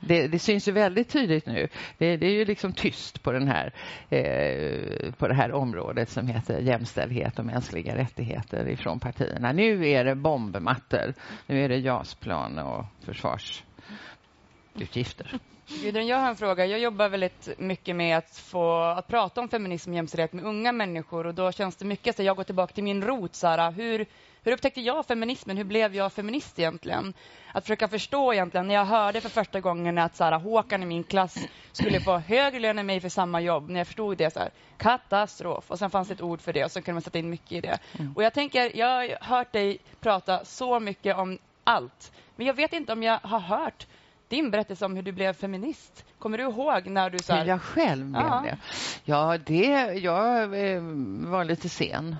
Det, 0.00 0.28
det, 0.28 0.38
syns 0.38 0.68
ju 0.68 0.72
väldigt 0.72 1.08
tydligt 1.08 1.46
nu. 1.46 1.68
Det, 1.98 2.16
det, 2.16 2.26
är 2.26 2.30
ju 2.30 2.44
liksom 2.44 2.72
tyst 2.72 3.22
på, 3.22 3.32
den 3.32 3.48
här, 3.48 3.72
eh, 4.08 5.12
på 5.12 5.28
det 5.28 5.34
här 5.34 5.52
området 5.52 6.08
som 6.08 6.26
heter 6.26 6.60
jämställdhet 6.60 7.38
och 7.38 7.44
mänskliga 7.44 7.96
rättigheter 7.96 8.68
ifrån 8.68 9.00
partierna. 9.00 9.52
Nu 9.52 9.88
är 9.88 10.04
det 10.04 10.14
bombmattor. 10.14 11.14
Nu 11.46 11.64
är 11.64 11.68
det 11.68 11.76
JAS-plan 11.76 12.58
och 12.58 12.84
försvarsutgifter. 13.04 15.38
Gudrun, 15.82 16.06
jag 16.06 16.16
har 16.16 16.28
en 16.28 16.36
fråga. 16.36 16.66
Jag 16.66 16.80
jobbar 16.80 17.08
väldigt 17.08 17.48
mycket 17.58 17.96
med 17.96 18.18
att 18.18 18.36
få 18.36 18.80
att 18.80 19.06
prata 19.06 19.40
om 19.40 19.48
feminism 19.48 19.90
och 19.90 19.96
jämställdhet 19.96 20.32
med 20.32 20.44
unga 20.44 20.72
människor 20.72 21.26
och 21.26 21.34
då 21.34 21.52
känns 21.52 21.76
det 21.76 21.84
mycket 21.84 22.16
så 22.16 22.22
jag 22.22 22.36
går 22.36 22.44
tillbaka 22.44 22.74
till 22.74 22.84
min 22.84 23.02
rot. 23.02 23.34
Så 23.34 23.46
här, 23.46 23.72
hur, 23.72 24.06
hur 24.42 24.52
upptäckte 24.52 24.80
jag 24.80 25.06
feminismen? 25.06 25.56
Hur 25.56 25.64
blev 25.64 25.94
jag 25.94 26.12
feminist 26.12 26.58
egentligen? 26.58 27.14
Att 27.52 27.64
försöka 27.64 27.88
förstå 27.88 28.32
egentligen. 28.32 28.68
När 28.68 28.74
jag 28.74 28.84
hörde 28.84 29.20
för 29.20 29.28
första 29.28 29.60
gången 29.60 29.98
att 29.98 30.16
så 30.16 30.24
här, 30.24 30.38
Håkan 30.38 30.82
i 30.82 30.86
min 30.86 31.04
klass 31.04 31.38
skulle 31.72 32.00
få 32.00 32.18
högre 32.18 32.60
lön 32.60 32.78
än 32.78 32.86
mig 32.86 33.00
för 33.00 33.08
samma 33.08 33.40
jobb. 33.40 33.68
När 33.68 33.80
jag 33.80 33.86
förstod 33.86 34.18
det, 34.18 34.32
så 34.32 34.38
här, 34.38 34.50
katastrof. 34.76 35.70
Och 35.70 35.78
sen 35.78 35.90
fanns 35.90 36.08
det 36.08 36.14
ett 36.14 36.20
ord 36.20 36.40
för 36.40 36.52
det 36.52 36.64
och 36.64 36.70
så 36.70 36.82
kunde 36.82 36.94
man 36.94 37.02
sätta 37.02 37.18
in 37.18 37.30
mycket 37.30 37.52
i 37.52 37.60
det. 37.60 37.78
Mm. 37.98 38.12
Och 38.16 38.22
jag 38.22 38.34
tänker, 38.34 38.76
jag 38.76 38.86
har 38.86 39.18
hört 39.20 39.52
dig 39.52 39.78
prata 40.00 40.44
så 40.44 40.80
mycket 40.80 41.16
om 41.16 41.38
allt. 41.64 42.12
Men 42.36 42.46
jag 42.46 42.54
vet 42.54 42.72
inte 42.72 42.92
om 42.92 43.02
jag 43.02 43.18
har 43.22 43.40
hört 43.40 43.86
din 44.28 44.50
berättelse 44.50 44.84
om 44.84 44.96
hur 44.96 45.02
du 45.02 45.12
blev 45.12 45.32
feminist. 45.32 46.04
Kommer 46.18 46.38
du 46.38 46.44
ihåg 46.44 46.86
när 46.86 47.10
du... 47.10 47.18
Så 47.18 47.32
här... 47.32 47.40
Hur 47.40 47.48
jag 47.48 47.62
själv 47.62 48.06
blev 48.06 48.22
ja. 48.22 48.44
det? 48.44 48.58
Ja, 49.04 49.38
det, 49.46 49.92
jag 49.98 50.42
eh, 50.42 50.82
var 51.30 51.44
lite 51.44 51.68
sen. 51.68 52.16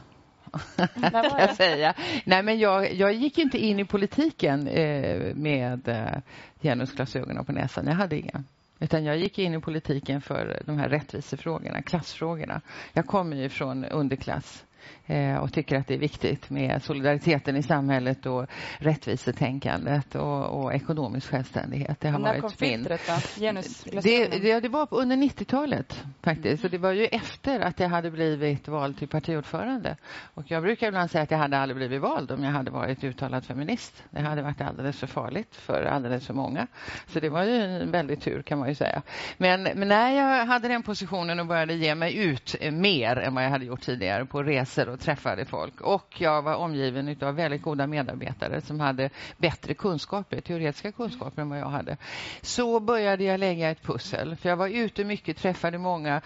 jag 1.39 1.57
säga. 1.57 1.95
Nej, 2.25 2.43
men 2.43 2.59
jag, 2.59 2.95
jag 2.95 3.13
gick 3.13 3.39
inte 3.39 3.59
in 3.59 3.81
i 3.81 3.85
politiken 3.85 4.69
eh, 4.69 5.35
med 5.35 5.89
eh, 5.89 6.21
genusglasögonen 6.63 7.45
på 7.45 7.53
näsan. 7.53 7.87
Jag 7.87 7.95
hade 7.95 8.17
inga. 8.19 8.45
Utan 8.81 9.05
jag 9.05 9.19
gick 9.19 9.39
in 9.39 9.55
i 9.55 9.61
politiken 9.61 10.21
för 10.21 10.63
de 10.67 10.79
här 10.79 10.89
rättvisefrågorna, 10.89 11.83
klassfrågorna. 11.83 12.61
Jag 12.93 13.07
kommer 13.07 13.37
ju 13.37 13.49
från 13.49 13.85
underklass 13.85 14.65
och 15.41 15.53
tycker 15.53 15.77
att 15.77 15.87
det 15.87 15.95
är 15.95 15.99
viktigt 15.99 16.51
med 16.51 16.83
solidariteten 16.83 17.57
i 17.57 17.63
samhället 17.63 18.27
och 18.27 18.47
rättvisetänkandet 18.79 20.15
och, 20.15 20.65
och 20.65 20.75
ekonomisk 20.75 21.31
självständighet. 21.31 22.01
Det 22.01 22.09
har 22.09 22.19
När 22.19 22.49
filtret 22.49 23.01
då? 23.07 24.01
Det, 24.01 24.27
det, 24.27 24.61
det 24.61 24.69
var 24.69 24.89
under 24.91 25.17
90-talet 25.17 26.05
faktiskt. 26.23 26.65
Mm. 26.65 26.71
det 26.71 26.79
var 26.79 26.93
ju 26.93 27.07
efter 27.07 27.61
att 27.61 27.81
jag 27.81 27.89
hade 27.89 28.11
blivit 28.11 28.69
vald 28.69 28.99
till 28.99 29.09
partiordförande. 29.09 29.97
Och 30.35 30.45
jag 30.47 30.63
brukar 30.63 30.89
ibland 30.89 31.11
säga 31.11 31.23
att 31.23 31.31
jag 31.31 31.39
hade 31.39 31.59
aldrig 31.59 31.77
blivit 31.77 32.01
vald 32.01 32.31
om 32.31 32.45
jag 32.45 32.51
hade 32.51 32.71
varit 32.71 33.05
uttalad 33.05 33.45
feminist. 33.45 34.05
Det 34.11 34.21
hade 34.21 34.43
varit 34.43 34.61
alldeles 34.61 34.99
för 34.99 35.07
farligt 35.07 35.57
för 35.57 35.83
alldeles 35.83 36.27
för 36.27 36.35
många. 36.35 36.67
Så 37.07 37.21
det 37.21 37.29
var 37.29 37.45
ju 37.45 37.55
en 37.55 37.91
väldig 37.91 38.21
tur 38.23 38.43
kan 38.43 38.59
man 38.59 38.69
ju 38.69 38.75
säga. 38.75 39.03
Men, 39.37 39.63
men 39.63 39.89
när 39.89 40.11
jag 40.11 40.47
hade 40.47 40.69
den 40.69 40.83
positionen 40.83 41.41
och 41.41 41.47
började 41.47 41.75
ge 41.75 41.95
mig 41.95 42.17
ut 42.17 42.57
mer 42.73 43.17
än 43.17 43.35
vad 43.35 43.45
jag 43.45 43.51
hade 43.51 43.65
gjort 43.65 43.81
tidigare 43.81 44.27
på 44.27 44.43
resor 44.43 44.89
och 44.89 44.98
träffade 44.99 45.45
folk. 45.45 45.81
Och 45.81 46.21
jag 46.21 46.43
var 46.43 46.55
omgiven 46.55 47.17
av 47.23 47.35
väldigt 47.35 47.63
goda 47.63 47.87
medarbetare 47.87 48.61
som 48.61 48.81
hade 48.81 49.11
bättre 49.37 49.75
kunskaper, 49.75 50.41
teoretiska 50.41 50.93
kunskaper 50.93 51.43
än 51.43 51.49
vad 51.49 51.59
jag 51.59 51.69
hade. 51.69 51.97
Så 52.43 52.81
började 52.81 53.25
jag 53.25 53.41
lägga 53.41 53.71
ett 53.71 53.83
pussel. 53.83 54.37
För 54.37 54.49
jag 54.49 54.57
var 54.57 54.69
ute 54.69 55.05
mycket, 55.05 55.37
träffade 55.37 55.79
många 55.79 56.21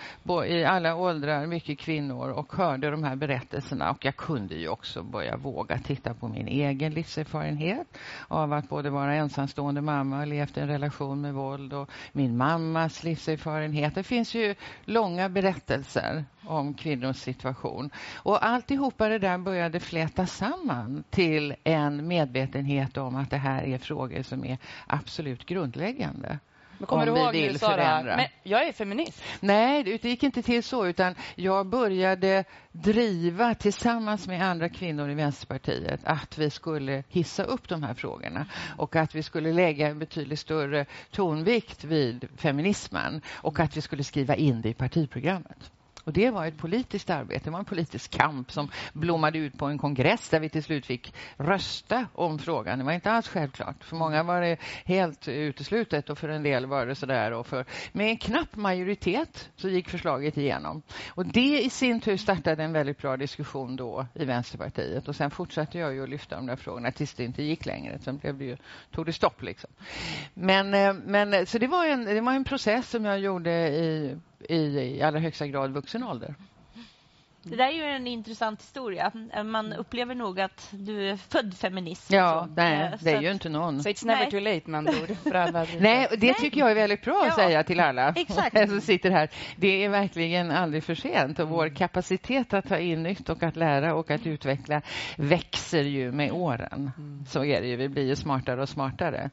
i 0.46 0.64
alla 0.64 0.96
åldrar, 0.96 1.46
mycket 1.46 1.78
kvinnor 1.78 2.30
och 2.30 2.52
hörde 2.52 2.90
de 2.90 3.04
här 3.04 3.16
berättelserna. 3.16 3.90
Och 3.90 4.04
jag 4.04 4.16
kunde 4.16 4.54
ju 4.54 4.68
också 4.68 5.02
börja 5.02 5.36
våga 5.36 5.78
titta 5.78 6.14
på 6.14 6.28
min 6.28 6.48
egen 6.48 6.94
livserfarenhet 6.94 7.98
av 8.28 8.52
att 8.52 8.68
både 8.68 8.90
vara 8.90 9.14
ensamstående 9.14 9.80
mamma 9.80 10.20
och 10.20 10.26
levt 10.26 10.56
i 10.56 10.60
en 10.60 10.68
relation 10.68 11.20
med 11.20 11.34
våld 11.34 11.72
och 11.72 11.90
min 12.12 12.36
mammas 12.36 13.04
livserfarenhet. 13.04 13.94
Det 13.94 14.02
finns 14.02 14.34
ju 14.34 14.54
långa 14.84 15.28
berättelser 15.28 16.24
om 16.46 16.74
kvinnors 16.74 17.16
situation. 17.16 17.90
Och 18.14 18.44
alltihopa 18.44 19.08
det 19.08 19.18
där 19.18 19.38
började 19.38 19.80
fläta 19.80 20.26
samman 20.26 21.04
till 21.10 21.54
en 21.64 22.08
medvetenhet 22.08 22.96
om 22.96 23.16
att 23.16 23.30
det 23.30 23.36
här 23.36 23.62
är 23.62 23.78
frågor 23.78 24.22
som 24.22 24.44
är 24.44 24.58
absolut 24.86 25.46
grundläggande. 25.46 26.38
Men 26.82 26.86
kommer 26.86 27.06
du 27.06 27.12
ihåg 27.12 27.34
när 27.34 27.52
du 27.52 27.58
sa 27.58 27.76
det 27.76 27.82
här? 27.82 28.04
Men 28.16 28.26
jag 28.42 28.68
är 28.68 28.72
feminist. 28.72 29.22
Nej, 29.40 29.82
det 29.84 30.04
gick 30.04 30.22
inte 30.22 30.42
till 30.42 30.62
så. 30.62 30.86
utan 30.86 31.14
Jag 31.34 31.66
började 31.66 32.44
driva 32.72 33.54
tillsammans 33.54 34.28
med 34.28 34.42
andra 34.42 34.68
kvinnor 34.68 35.10
i 35.10 35.14
Vänsterpartiet 35.14 36.00
att 36.04 36.38
vi 36.38 36.50
skulle 36.50 37.04
hissa 37.08 37.44
upp 37.44 37.68
de 37.68 37.82
här 37.82 37.94
frågorna 37.94 38.46
och 38.76 38.96
att 38.96 39.14
vi 39.14 39.22
skulle 39.22 39.52
lägga 39.52 39.88
en 39.88 39.98
betydligt 39.98 40.38
större 40.38 40.86
tonvikt 41.10 41.84
vid 41.84 42.28
feminismen 42.36 43.22
och 43.32 43.60
att 43.60 43.76
vi 43.76 43.80
skulle 43.80 44.04
skriva 44.04 44.36
in 44.36 44.62
det 44.62 44.68
i 44.68 44.74
partiprogrammet. 44.74 45.70
Och 46.04 46.12
Det 46.12 46.30
var 46.30 46.46
ett 46.46 46.58
politiskt 46.58 47.10
arbete, 47.10 47.44
det 47.44 47.50
var 47.50 47.58
en 47.58 47.64
politisk 47.64 48.10
kamp 48.10 48.52
som 48.52 48.70
blommade 48.92 49.38
ut 49.38 49.58
på 49.58 49.66
en 49.66 49.78
kongress 49.78 50.28
där 50.28 50.40
vi 50.40 50.48
till 50.48 50.62
slut 50.62 50.86
fick 50.86 51.14
rösta 51.36 52.06
om 52.14 52.38
frågan. 52.38 52.78
Det 52.78 52.84
var 52.84 52.92
inte 52.92 53.10
alls 53.10 53.28
självklart. 53.28 53.84
För 53.84 53.96
många 53.96 54.22
var 54.22 54.40
det 54.40 54.56
helt 54.84 55.28
uteslutet 55.28 56.10
och 56.10 56.18
för 56.18 56.28
en 56.28 56.42
del 56.42 56.66
var 56.66 56.86
det 56.86 56.94
sådär. 56.94 57.32
Och 57.32 57.46
för, 57.46 57.64
med 57.92 58.06
en 58.10 58.16
knapp 58.16 58.56
majoritet 58.56 59.50
så 59.56 59.68
gick 59.68 59.88
förslaget 59.88 60.36
igenom. 60.36 60.82
Och 61.08 61.26
Det 61.26 61.62
i 61.62 61.70
sin 61.70 62.00
tur 62.00 62.16
startade 62.16 62.64
en 62.64 62.72
väldigt 62.72 62.98
bra 62.98 63.16
diskussion 63.16 63.76
då 63.76 64.06
i 64.14 64.24
Vänsterpartiet. 64.24 65.08
Och 65.08 65.16
Sen 65.16 65.30
fortsatte 65.30 65.78
jag 65.78 65.94
ju 65.94 66.02
att 66.02 66.08
lyfta 66.08 66.36
de 66.36 66.46
där 66.46 66.56
frågorna 66.56 66.92
tills 66.92 67.14
det 67.14 67.24
inte 67.24 67.42
gick 67.42 67.66
längre. 67.66 67.98
Sen 67.98 68.18
blev 68.18 68.38
det 68.38 68.44
ju, 68.44 68.56
tog 68.90 69.06
det 69.06 69.12
stopp. 69.12 69.42
Liksom. 69.42 69.70
Men, 70.34 70.74
eh, 70.74 70.94
men, 70.94 71.46
så 71.46 71.58
det 71.58 71.66
var, 71.66 71.86
en, 71.86 72.04
det 72.04 72.20
var 72.20 72.32
en 72.32 72.44
process 72.44 72.90
som 72.90 73.04
jag 73.04 73.18
gjorde 73.18 73.68
i 73.68 74.18
i 74.50 75.02
allra 75.02 75.18
högsta 75.18 75.46
grad 75.46 75.72
vuxen 75.72 76.02
ålder. 76.02 76.34
Det 77.44 77.56
där 77.56 77.64
är 77.64 77.72
ju 77.72 77.82
en 77.82 78.06
intressant 78.06 78.60
historia. 78.60 79.12
Man 79.44 79.72
upplever 79.72 80.14
nog 80.14 80.40
att 80.40 80.68
du 80.70 81.10
är 81.10 81.16
född 81.16 81.54
feminist. 81.54 82.10
Ja, 82.10 82.48
nej, 82.56 82.82
eh, 82.82 82.92
det 83.00 83.12
är 83.12 83.20
ju 83.20 83.30
inte 83.30 83.48
någon. 83.48 83.82
Så 83.82 83.88
it's 83.88 84.06
never 84.06 84.20
nej. 84.20 84.30
too 84.30 84.40
late, 84.40 84.70
man 84.70 84.84
Nej, 85.80 86.08
det 86.18 86.34
tycker 86.34 86.60
jag 86.60 86.70
är 86.70 86.74
väldigt 86.74 87.02
bra 87.02 87.20
att 87.22 87.28
ja. 87.28 87.34
säga 87.34 87.62
till 87.62 87.80
alla 87.80 88.08
Exakt. 88.16 88.58
som 88.68 88.80
sitter 88.80 89.10
här. 89.10 89.30
Det 89.56 89.84
är 89.84 89.88
verkligen 89.88 90.50
aldrig 90.50 90.84
för 90.84 90.94
sent 90.94 91.38
och 91.38 91.48
vår 91.48 91.68
kapacitet 91.76 92.54
att 92.54 92.68
ta 92.68 92.78
in 92.78 93.02
nytt 93.02 93.28
och 93.28 93.42
att 93.42 93.56
lära 93.56 93.94
och 93.94 94.10
att 94.10 94.26
utveckla 94.26 94.82
växer 95.16 95.84
ju 95.84 96.12
med 96.12 96.32
åren. 96.32 96.90
Mm. 96.98 97.24
Så 97.26 97.44
är 97.44 97.60
det 97.60 97.66
ju. 97.66 97.76
Vi 97.76 97.88
blir 97.88 98.06
ju 98.06 98.16
smartare 98.16 98.62
och 98.62 98.68
smartare. 98.68 99.30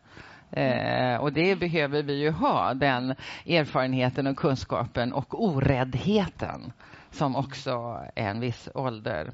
Eh, 0.51 1.15
och 1.15 1.34
det 1.34 1.60
behöver 1.60 2.03
vi 2.03 2.22
ju 2.22 2.32
ha, 2.32 2.74
den 2.74 3.15
erfarenheten 3.46 4.27
och 4.27 4.38
kunskapen 4.38 5.13
och 5.13 5.44
oräddheten 5.44 6.74
som 7.12 7.36
också 7.36 8.00
en 8.15 8.39
viss 8.39 8.70
ålder 8.74 9.34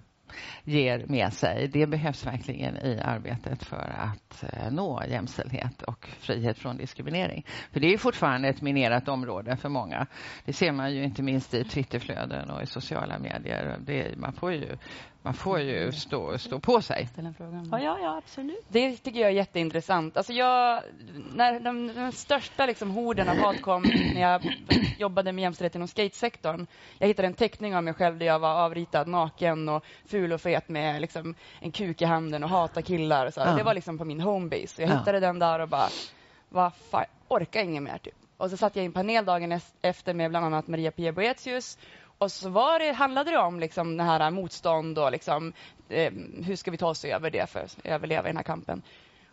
ger 0.63 1.05
med 1.07 1.34
sig. 1.34 1.67
Det 1.67 1.88
behövs 1.88 2.25
verkligen 2.25 2.77
i 2.77 3.00
arbetet 3.03 3.63
för 3.63 3.95
att 3.98 4.43
eh, 4.43 4.72
nå 4.72 5.03
jämställdhet 5.10 5.81
och 5.81 6.07
frihet 6.19 6.57
från 6.57 6.77
diskriminering. 6.77 7.45
För 7.72 7.79
det 7.79 7.93
är 7.93 7.98
fortfarande 7.98 8.50
ett 8.50 8.62
minerat 8.62 9.07
område 9.07 9.57
för 9.57 9.69
många. 9.69 10.07
Det 10.45 10.53
ser 10.53 10.72
man 10.72 10.93
ju 10.93 11.03
inte 11.03 11.24
minst 11.24 11.53
i 11.53 11.63
Twitterflöden 11.63 12.50
och 12.50 12.63
i 12.63 12.65
sociala 12.65 13.19
medier. 13.19 13.77
Det, 13.79 14.17
man 14.17 14.34
får 14.34 14.53
ju 14.53 14.77
man 15.25 15.34
får 15.34 15.60
ju 15.60 15.91
stå, 15.91 16.38
stå 16.38 16.60
på 16.60 16.82
sig. 16.82 17.10
Ja, 17.72 17.79
ja, 17.79 17.98
ja, 18.01 18.17
absolut. 18.17 18.65
Det 18.67 18.98
tycker 18.98 19.20
jag 19.20 19.29
är 19.29 19.34
jätteintressant. 19.34 20.17
Alltså 20.17 20.34
jag, 20.34 20.84
när 21.34 21.60
de, 21.60 21.94
de 21.96 22.12
största 22.12 22.65
liksom 22.65 22.91
horden 22.91 23.29
av 23.29 23.38
hat 23.38 23.62
kom 23.62 23.82
när 24.13 24.22
jag 24.22 24.41
jobbade 24.98 25.32
med 25.32 25.41
jämställdhet 25.41 25.75
inom 25.75 25.88
skatesektorn. 25.88 26.67
Jag 26.98 27.08
hittade 27.08 27.27
en 27.27 27.34
teckning 27.34 27.75
av 27.75 27.84
mig 27.84 27.94
själv 27.94 28.17
där 28.17 28.25
jag 28.25 28.39
var 28.39 28.53
avritad 28.65 29.08
naken 29.08 29.70
och 29.70 29.86
ful 30.05 30.34
och 30.34 30.41
fet 30.41 30.70
med 30.70 31.01
liksom 31.01 31.36
en 31.60 31.72
kuk 31.72 32.01
i 32.01 32.05
handen 32.05 32.44
och 32.44 32.50
hata 32.50 32.82
killar. 32.82 33.25
Och 33.25 33.34
så. 33.34 33.39
Ja. 33.39 33.55
Det 33.55 33.63
var 33.63 33.74
liksom 33.74 33.98
på 33.98 34.05
min 34.05 34.22
homebase. 34.22 34.82
Jag 34.82 34.89
hittade 34.89 35.17
ja. 35.17 35.20
den 35.20 35.39
där 35.39 35.60
och 35.60 35.70
bara, 35.70 35.89
vad 36.50 36.74
fan, 36.75 37.05
orkar 37.27 37.63
inget 37.63 37.84
mer. 37.84 37.98
Typ. 37.98 38.15
Och 38.38 38.50
så 38.50 38.58
satt 38.58 38.75
jag 38.75 38.84
i 38.84 38.86
en 38.86 38.94
panel 38.94 39.25
dagen 39.25 39.60
efter 39.82 40.13
med 40.13 40.29
bland 40.29 40.46
annat 40.46 40.67
Maria 40.67 40.91
Pia 40.91 41.12
Boetius 41.12 41.77
och 42.17 42.31
så 42.31 42.50
var 42.50 42.79
det, 42.79 42.91
handlade 42.91 43.31
det 43.31 43.38
om 43.38 43.60
liksom 43.60 43.98
det 43.98 44.03
här 44.03 44.31
motstånd 44.31 45.00
och 45.00 45.12
liksom, 45.12 45.53
eh, 45.89 46.13
hur 46.43 46.55
ska 46.55 46.72
vi 46.72 46.77
ta 46.77 46.88
oss 46.88 47.05
över 47.05 47.29
det 47.29 47.50
för 47.50 47.60
att 47.60 47.77
överleva 47.84 48.27
i 48.27 48.29
den 48.29 48.38
här 48.38 48.43
kampen. 48.43 48.81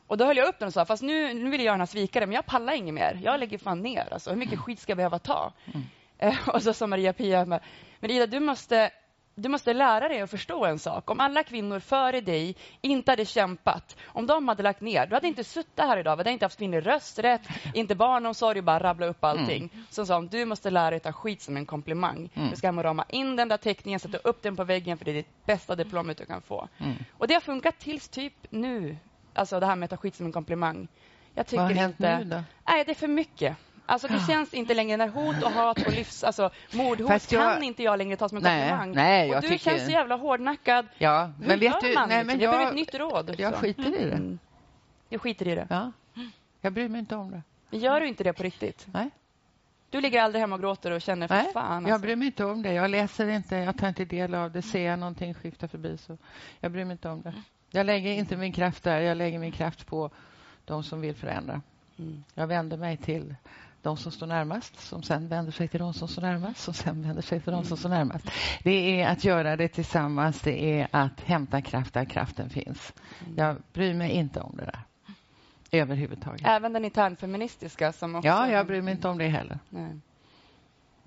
Och 0.06 0.18
då 0.18 0.24
höll 0.24 0.36
jag 0.36 0.48
upp 0.48 0.58
den 0.58 0.66
och 0.66 0.72
sa, 0.72 0.84
fast 0.84 1.02
nu, 1.02 1.34
nu 1.34 1.50
vill 1.50 1.60
jag 1.60 1.64
göra 1.64 1.74
den 1.74 1.80
här 1.80 1.86
svikaren, 1.86 2.28
men 2.28 2.34
jag 2.34 2.46
pallar 2.46 2.72
inget 2.72 2.94
mer. 2.94 3.20
Jag 3.22 3.40
lägger 3.40 3.58
fan 3.58 3.82
ner. 3.82 4.08
Alltså, 4.12 4.30
hur 4.30 4.36
mycket 4.36 4.58
skit 4.58 4.78
ska 4.78 4.90
jag 4.90 4.96
behöva 4.96 5.18
ta? 5.18 5.52
Mm. 5.66 5.82
Eh, 6.18 6.48
och 6.54 6.62
så 6.62 6.72
sa 6.72 6.86
Maria 6.86 7.12
Pia, 7.12 7.44
men 7.44 8.10
Ida, 8.10 8.26
du 8.26 8.40
måste 8.40 8.90
du 9.34 9.48
måste 9.48 9.72
lära 9.72 10.08
dig 10.08 10.20
att 10.20 10.30
förstå 10.30 10.64
en 10.64 10.78
sak. 10.78 11.10
Om 11.10 11.20
alla 11.20 11.42
kvinnor 11.42 11.80
före 11.80 12.20
dig 12.20 12.56
inte 12.80 13.12
hade 13.12 13.24
kämpat, 13.24 13.96
om 14.06 14.26
de 14.26 14.48
hade 14.48 14.62
lagt 14.62 14.80
ner, 14.80 15.06
du 15.06 15.14
hade 15.14 15.28
inte 15.28 15.44
suttit 15.44 15.80
här 15.80 15.96
idag, 15.96 16.16
vi 16.16 16.20
hade 16.20 16.30
inte 16.30 16.44
haft 16.44 16.58
kvinnlig 16.58 16.86
rösträtt, 16.86 17.42
inte 17.74 17.94
barnomsorg 17.94 18.62
bara 18.62 18.78
rabbla 18.78 19.06
upp 19.06 19.24
allting. 19.24 19.70
Mm. 19.72 19.86
Som 19.90 20.06
sa, 20.06 20.20
du 20.20 20.44
måste 20.44 20.70
lära 20.70 20.90
dig 20.90 20.96
att 20.96 21.02
ta 21.02 21.12
skit 21.12 21.42
som 21.42 21.56
en 21.56 21.66
komplimang. 21.66 22.30
Mm. 22.34 22.50
Du 22.50 22.56
ska 22.56 22.72
rama 22.72 23.04
in 23.08 23.36
den 23.36 23.48
där 23.48 23.56
teckningen, 23.56 24.00
sätta 24.00 24.18
upp 24.18 24.42
den 24.42 24.56
på 24.56 24.64
väggen, 24.64 24.98
för 24.98 25.04
det 25.04 25.10
är 25.10 25.14
det 25.14 25.46
bästa 25.46 25.76
diplomet 25.76 26.18
du 26.18 26.24
kan 26.24 26.42
få. 26.42 26.68
Mm. 26.78 26.96
Och 27.18 27.28
det 27.28 27.34
har 27.34 27.40
funkat 27.40 27.78
tills 27.78 28.08
typ 28.08 28.34
nu, 28.50 28.96
alltså 29.34 29.60
det 29.60 29.66
här 29.66 29.76
med 29.76 29.84
att 29.84 29.90
ta 29.90 29.96
skit 29.96 30.14
som 30.14 30.26
en 30.26 30.32
komplimang. 30.32 30.88
Jag 31.34 31.46
tycker 31.46 31.62
Vad 31.62 31.70
har 31.70 31.76
hänt 31.76 32.00
inte, 32.00 32.18
nu 32.18 32.24
då? 32.24 32.42
Nej, 32.68 32.84
det 32.84 32.92
är 32.92 32.94
för 32.94 33.08
mycket. 33.08 33.56
Alltså 33.92 34.08
det 34.08 34.20
känns 34.20 34.54
inte 34.54 34.74
längre 34.74 34.96
när 34.96 35.08
hot 35.08 35.42
och 35.42 35.50
hat 35.50 35.86
och 35.86 35.92
livs, 35.92 36.24
alltså 36.24 36.50
mordhot 36.72 37.32
jag, 37.32 37.52
kan 37.52 37.62
inte 37.62 37.82
jag 37.82 37.98
längre 37.98 38.16
ta 38.16 38.28
som 38.28 38.38
en 38.38 38.42
nej, 38.42 38.70
komplimang. 38.70 38.92
Nej, 38.94 39.28
jag 39.28 39.36
och 39.36 39.42
du 39.42 39.48
tycker... 39.48 39.70
känns 39.70 39.84
så 39.84 39.90
jävla 39.90 40.16
hårdnackad. 40.16 40.86
Ja, 40.98 41.32
men 41.38 41.50
Hur 41.50 41.58
vet 41.58 41.80
du, 41.80 41.94
man 41.94 42.08
nej, 42.08 42.24
men 42.24 42.40
jag, 42.40 42.44
jag 42.44 42.52
behöver 42.52 42.70
ett 42.70 42.76
nytt 42.76 42.94
råd. 42.94 43.34
Jag 43.38 43.54
skiter 43.54 44.00
i 44.00 44.04
det. 44.04 44.14
Mm. 44.14 44.38
Jag 45.08 45.20
skiter 45.20 45.48
i 45.48 45.54
det. 45.54 45.66
Ja. 45.70 45.92
Jag 46.60 46.72
bryr 46.72 46.88
mig 46.88 46.98
inte 46.98 47.16
om 47.16 47.30
det. 47.30 47.76
Gör 47.76 48.00
du 48.00 48.08
inte 48.08 48.24
det 48.24 48.32
på 48.32 48.42
riktigt? 48.42 48.86
Nej. 48.92 49.10
Du 49.90 50.00
ligger 50.00 50.22
aldrig 50.22 50.40
hemma 50.40 50.54
och 50.54 50.60
gråter 50.60 50.90
och 50.90 51.02
känner 51.02 51.28
för 51.28 51.34
Nej, 51.34 51.52
fan. 51.52 51.72
Alltså. 51.72 51.90
jag 51.90 52.00
bryr 52.00 52.16
mig 52.16 52.26
inte 52.26 52.44
om 52.44 52.62
det. 52.62 52.72
Jag 52.72 52.90
läser 52.90 53.28
inte, 53.28 53.56
jag 53.56 53.78
tar 53.78 53.88
inte 53.88 54.04
del 54.04 54.34
av 54.34 54.52
det. 54.52 54.62
Ser 54.62 54.86
jag 54.86 54.98
någonting 54.98 55.34
skifta 55.34 55.68
förbi 55.68 55.98
så 55.98 56.18
jag 56.60 56.72
bryr 56.72 56.84
mig 56.84 56.92
inte 56.92 57.08
om 57.08 57.22
det. 57.22 57.34
Jag 57.70 57.86
lägger 57.86 58.10
inte 58.10 58.36
min 58.36 58.52
kraft 58.52 58.82
där. 58.84 59.00
Jag 59.00 59.16
lägger 59.16 59.38
min 59.38 59.52
kraft 59.52 59.86
på 59.86 60.10
de 60.64 60.82
som 60.82 61.00
vill 61.00 61.14
förändra. 61.14 61.60
Mm. 61.98 62.24
Jag 62.34 62.46
vänder 62.46 62.76
mig 62.76 62.96
till 62.96 63.34
de 63.82 63.96
som 63.96 64.12
står 64.12 64.26
närmast, 64.26 64.80
som 64.80 65.02
sen 65.02 65.28
vänder 65.28 65.52
sig 65.52 65.68
till 65.68 65.80
de 65.80 65.94
som 65.94 66.08
står 66.08 66.22
närmast, 66.22 66.60
som 66.60 66.74
sen 66.74 67.02
vänder 67.02 67.22
sig 67.22 67.40
till 67.40 67.52
de 67.52 67.64
som 67.64 67.76
står 67.76 67.88
närmast. 67.88 68.30
Det 68.62 69.00
är 69.00 69.08
att 69.08 69.24
göra 69.24 69.56
det 69.56 69.68
tillsammans. 69.68 70.40
Det 70.40 70.80
är 70.80 70.88
att 70.90 71.20
hämta 71.20 71.62
kraft 71.62 71.94
där 71.94 72.04
kraften 72.04 72.50
finns. 72.50 72.92
Jag 73.36 73.56
bryr 73.72 73.94
mig 73.94 74.10
inte 74.10 74.40
om 74.40 74.56
det 74.56 74.64
där. 74.64 74.80
Överhuvudtaget. 75.70 76.40
Även 76.44 76.72
den 76.72 76.84
internfeministiska? 76.84 77.92
Som 77.92 78.14
också... 78.14 78.28
Ja, 78.28 78.48
jag 78.50 78.66
bryr 78.66 78.82
mig 78.82 78.92
inte 78.94 79.08
om 79.08 79.18
det 79.18 79.28
heller. 79.28 79.58
Nej. 79.68 80.00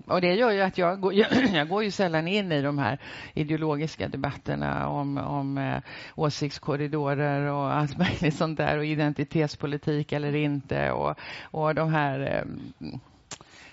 Och 0.06 0.20
Det 0.20 0.34
gör 0.34 0.50
ju 0.50 0.60
att 0.60 0.78
jag 0.78 1.00
går, 1.00 1.12
jag 1.54 1.68
går 1.68 1.84
ju 1.84 1.90
sällan 1.90 2.28
in 2.28 2.52
i 2.52 2.62
de 2.62 2.78
här 2.78 2.98
ideologiska 3.34 4.08
debatterna 4.08 4.88
om, 4.88 5.18
om 5.18 5.58
eh, 5.58 5.78
åsiktskorridorer 6.14 7.40
och 7.52 7.74
allt 7.74 7.98
möjligt 7.98 8.34
sånt 8.36 8.58
där 8.58 8.78
och 8.78 8.84
identitetspolitik 8.84 10.12
eller 10.12 10.34
inte 10.34 10.90
och, 10.90 11.18
och 11.42 11.74
de 11.74 11.92
här 11.92 12.20
eh, 12.20 12.88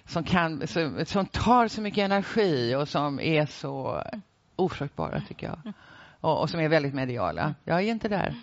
som, 0.05 0.23
kan, 0.23 0.67
som, 0.67 1.05
som 1.05 1.25
tar 1.25 1.67
så 1.67 1.81
mycket 1.81 2.05
energi 2.05 2.75
och 2.75 2.87
som 2.87 3.19
är 3.19 3.45
så 3.45 4.03
ofruktbara, 4.55 5.21
tycker 5.21 5.47
jag. 5.47 5.73
Och, 6.21 6.41
och 6.41 6.49
som 6.49 6.59
är 6.59 6.69
väldigt 6.69 6.93
mediala. 6.93 7.55
Jag 7.63 7.77
är 7.77 7.91
inte 7.91 8.07
där. 8.07 8.35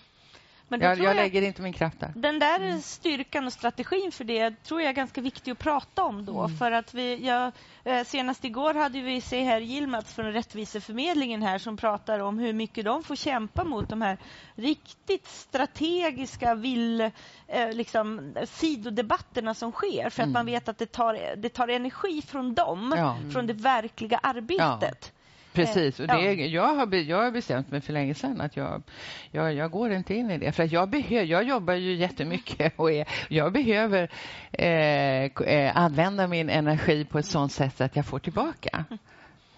Men 0.71 0.81
jag, 0.81 0.99
jag 0.99 1.17
lägger 1.17 1.43
inte 1.43 1.63
min 1.63 1.73
kraft 1.73 2.01
där. 2.01 2.13
Den 2.17 2.39
där 2.39 2.61
mm. 2.61 2.81
styrkan 2.81 3.47
och 3.47 3.53
strategin 3.53 4.13
för 4.13 4.25
det 4.25 4.63
tror 4.63 4.81
jag 4.81 4.89
är 4.89 4.95
ganska 4.95 5.21
viktig 5.21 5.51
att 5.51 5.59
prata 5.59 6.03
om 6.03 6.25
då. 6.25 6.45
Mm. 6.45 6.59
För 6.59 6.73
att 6.73 6.95
vi, 6.95 7.27
jag, 7.27 7.53
eh, 7.85 8.05
senast 8.05 8.45
igår 8.45 8.75
hade 8.75 9.01
vi 9.01 9.21
se 9.21 9.43
här 9.43 9.61
Gilmats 9.61 10.15
från 10.15 10.33
Rättviseförmedlingen 10.33 11.43
här 11.43 11.59
som 11.59 11.77
pratar 11.77 12.21
om 12.21 12.39
hur 12.39 12.53
mycket 12.53 12.85
de 12.85 13.03
får 13.03 13.17
kämpa 13.17 13.65
mot 13.65 13.89
de 13.89 14.03
här 14.03 14.19
riktigt 14.55 15.27
strategiska 15.27 16.55
vill, 16.55 17.01
eh, 17.47 17.73
liksom, 17.73 18.35
sidodebatterna 18.45 19.55
som 19.55 19.73
sker. 19.73 20.11
För 20.11 20.23
att 20.23 20.27
mm. 20.27 20.33
man 20.33 20.47
vet 20.47 20.69
att 20.69 20.79
det 20.79 20.93
tar, 20.93 21.37
det 21.37 21.49
tar 21.49 21.69
energi 21.69 22.23
från 22.23 22.55
dem, 22.55 22.95
ja. 22.97 23.17
från 23.33 23.47
det 23.47 23.53
verkliga 23.53 24.19
arbetet. 24.23 25.13
Ja. 25.13 25.20
Precis. 25.53 26.01
Och 26.01 26.07
det, 26.07 26.33
ja. 26.33 26.33
jag, 26.33 26.75
har, 26.75 26.95
jag 26.95 27.23
har 27.23 27.31
bestämt 27.31 27.71
mig 27.71 27.81
för 27.81 27.93
länge 27.93 28.15
sedan 28.15 28.41
att 28.41 28.57
jag, 28.57 28.83
jag, 29.31 29.55
jag 29.55 29.71
går 29.71 29.93
inte 29.93 30.15
in 30.15 30.31
i 30.31 30.39
det. 30.39 30.53
För 30.53 30.75
jag, 30.75 30.89
behöver, 30.89 31.25
jag 31.25 31.45
jobbar 31.45 31.75
ju 31.75 31.95
jättemycket 31.95 32.73
och 32.77 32.93
är, 32.93 33.09
jag 33.29 33.53
behöver 33.53 34.11
eh, 34.53 35.25
eh, 35.25 35.77
använda 35.77 36.27
min 36.27 36.51
energi 36.51 37.05
på 37.05 37.19
ett 37.19 37.27
sånt 37.27 37.53
sätt 37.53 37.81
att 37.81 37.97
jag 37.97 38.07
får 38.07 38.19
tillbaka. 38.19 38.85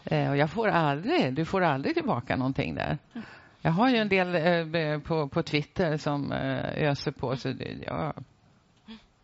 Eh, 0.05 0.31
och 0.31 0.37
jag 0.37 0.51
får 0.51 0.69
aldrig, 0.69 1.35
du 1.35 1.45
får 1.45 1.61
aldrig 1.61 1.95
tillbaka 1.95 2.37
någonting 2.37 2.75
där. 2.75 2.99
Jag 3.63 3.73
har 3.73 3.91
ju 3.91 3.97
en 3.97 4.09
del 4.09 4.35
eh, 4.75 4.99
på, 5.01 5.29
på 5.29 5.43
Twitter 5.43 5.97
som 5.97 6.33
eh, 6.33 6.89
öser 6.89 7.11
på. 7.11 7.37
Så 7.37 7.49
det, 7.49 7.79
jag 7.87 8.15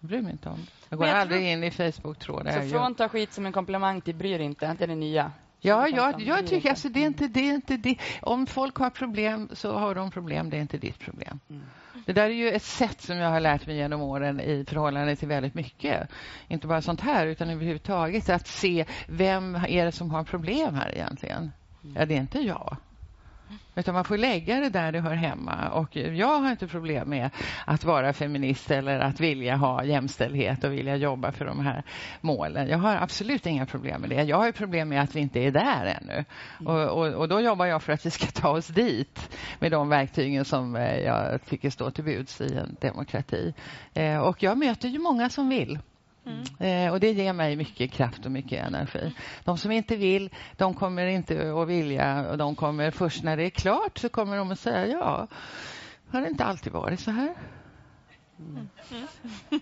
bryr 0.01 0.23
mig 0.23 0.33
inte 0.33 0.49
om 0.49 0.57
det. 0.57 0.71
Jag 0.89 0.99
går 0.99 1.09
jag 1.09 1.17
aldrig 1.17 1.41
tror... 1.41 1.51
in 1.51 1.65
i 1.65 1.71
Facebook-trådar. 1.71 2.63
Så 2.63 2.69
från 2.69 2.95
ta 2.95 3.09
skit 3.09 3.33
som 3.33 3.47
en 3.47 3.53
komplimang 3.53 4.01
till 4.01 4.15
bryr 4.15 4.39
inte, 4.39 4.67
inte 4.67 4.87
det 4.87 4.95
nya? 4.95 5.33
Ja, 5.61 5.89
jag, 5.89 6.21
jag 6.21 6.47
tycker 6.47 6.71
alltså 6.71 6.89
det 6.89 7.03
är 7.03 7.07
inte 7.07 7.29
det. 7.29 7.51
Är 7.51 7.55
inte 7.55 7.77
det. 7.77 7.97
Om 8.23 8.47
folk 8.47 8.77
har 8.77 8.91
problem 8.91 9.49
så 9.53 9.79
har 9.79 9.95
de 9.95 10.11
problem. 10.11 10.51
Det 10.51 10.57
är 10.57 10.61
inte 10.61 10.79
ditt 10.79 10.99
problem. 10.99 11.41
Mm. 11.51 11.63
Det 12.07 12.13
där 12.13 12.25
är 12.25 12.35
ju 12.35 12.51
ett 12.51 12.63
sätt 12.63 13.01
som 13.01 13.17
jag 13.17 13.31
har 13.31 13.41
lärt 13.41 13.67
mig 13.67 13.77
genom 13.77 14.03
åren 14.03 14.41
i 14.41 14.65
förhållande 14.69 15.17
till 15.17 15.29
väldigt 15.29 15.55
mycket. 15.55 16.09
Inte 16.49 16.67
bara 16.67 16.83
sånt 16.83 17.01
här, 17.01 17.27
utan 17.27 17.51
överhuvudtaget 17.51 18.29
att 18.29 18.47
se 18.47 18.85
vem 19.09 19.55
är 19.55 19.85
det 19.85 19.93
som 19.93 20.11
har 20.11 20.25
problem 20.25 20.75
här 20.75 20.95
egentligen. 20.95 21.53
Ja, 21.95 22.07
det 22.07 22.15
är 22.15 22.21
inte 22.21 22.39
jag. 22.39 22.77
Utan 23.75 23.95
man 23.95 24.05
får 24.05 24.17
lägga 24.17 24.61
det 24.61 24.69
där 24.69 24.93
det 24.93 25.01
hör 25.01 25.15
hemma. 25.15 25.69
Och 25.69 25.97
jag 25.97 26.41
har 26.41 26.51
inte 26.51 26.67
problem 26.67 27.11
med 27.11 27.31
att 27.65 27.85
vara 27.85 28.13
feminist 28.13 28.71
eller 28.71 29.01
att 29.01 29.21
vilja 29.21 29.57
ha 29.57 29.85
jämställdhet 29.85 30.65
och 30.65 30.73
vilja 30.73 30.97
jobba 30.97 31.33
för 31.33 31.45
de 31.45 31.61
här 31.61 31.83
målen. 32.21 32.69
Jag 32.69 32.79
har 32.79 32.97
absolut 32.97 33.47
inga 33.47 33.67
problem 33.67 34.01
med 34.01 34.11
det. 34.11 34.23
Jag 34.23 34.37
har 34.37 34.53
problem 34.53 34.89
med 34.89 35.03
att 35.03 35.17
vi 35.17 35.21
inte 35.21 35.41
är 35.41 35.51
där 35.51 35.99
ännu. 36.01 36.25
Och, 36.71 36.89
och, 36.89 37.15
och 37.15 37.29
då 37.29 37.41
jobbar 37.41 37.67
jag 37.67 37.83
för 37.83 37.93
att 37.93 38.07
vi 38.07 38.11
ska 38.11 38.27
ta 38.27 38.49
oss 38.49 38.67
dit 38.67 39.37
med 39.59 39.71
de 39.71 39.89
verktygen 39.89 40.45
som 40.45 40.77
eh, 40.77 40.99
jag 40.99 41.45
tycker 41.45 41.71
står 41.71 41.91
till 41.91 42.05
buds 42.05 42.41
i 42.41 42.55
en 42.55 42.77
demokrati. 42.81 43.55
Eh, 43.95 44.19
och 44.19 44.43
jag 44.43 44.59
möter 44.59 44.89
ju 44.89 44.99
många 44.99 45.31
som 45.31 45.49
vill. 45.49 45.79
Mm. 46.29 46.87
Eh, 46.87 46.93
och 46.93 47.01
Det 47.01 47.13
ger 47.13 47.33
mig 47.33 47.57
mycket 47.57 47.93
kraft 47.93 48.27
och 48.27 48.33
mycket 48.33 48.67
energi. 48.67 49.15
De 49.45 49.59
som 49.59 49.73
inte 49.73 49.97
vill, 49.97 50.31
de 50.57 50.75
kommer 50.75 51.07
inte 51.07 51.53
att 51.53 51.69
vilja. 51.69 52.31
Och 52.31 52.39
de 52.39 52.55
kommer 52.55 52.91
Först 52.91 53.23
när 53.23 53.37
det 53.37 53.45
är 53.45 53.51
klart 53.51 53.99
så 53.99 54.09
kommer 54.09 54.37
de 54.37 54.51
att 54.51 54.59
säga 54.59 54.87
ja, 54.87 55.27
har 56.11 56.21
det 56.21 56.29
inte 56.29 56.45
alltid 56.45 56.73
varit 56.73 57.01
så 57.01 57.11
här? 57.11 57.35
Mm. 58.39 58.69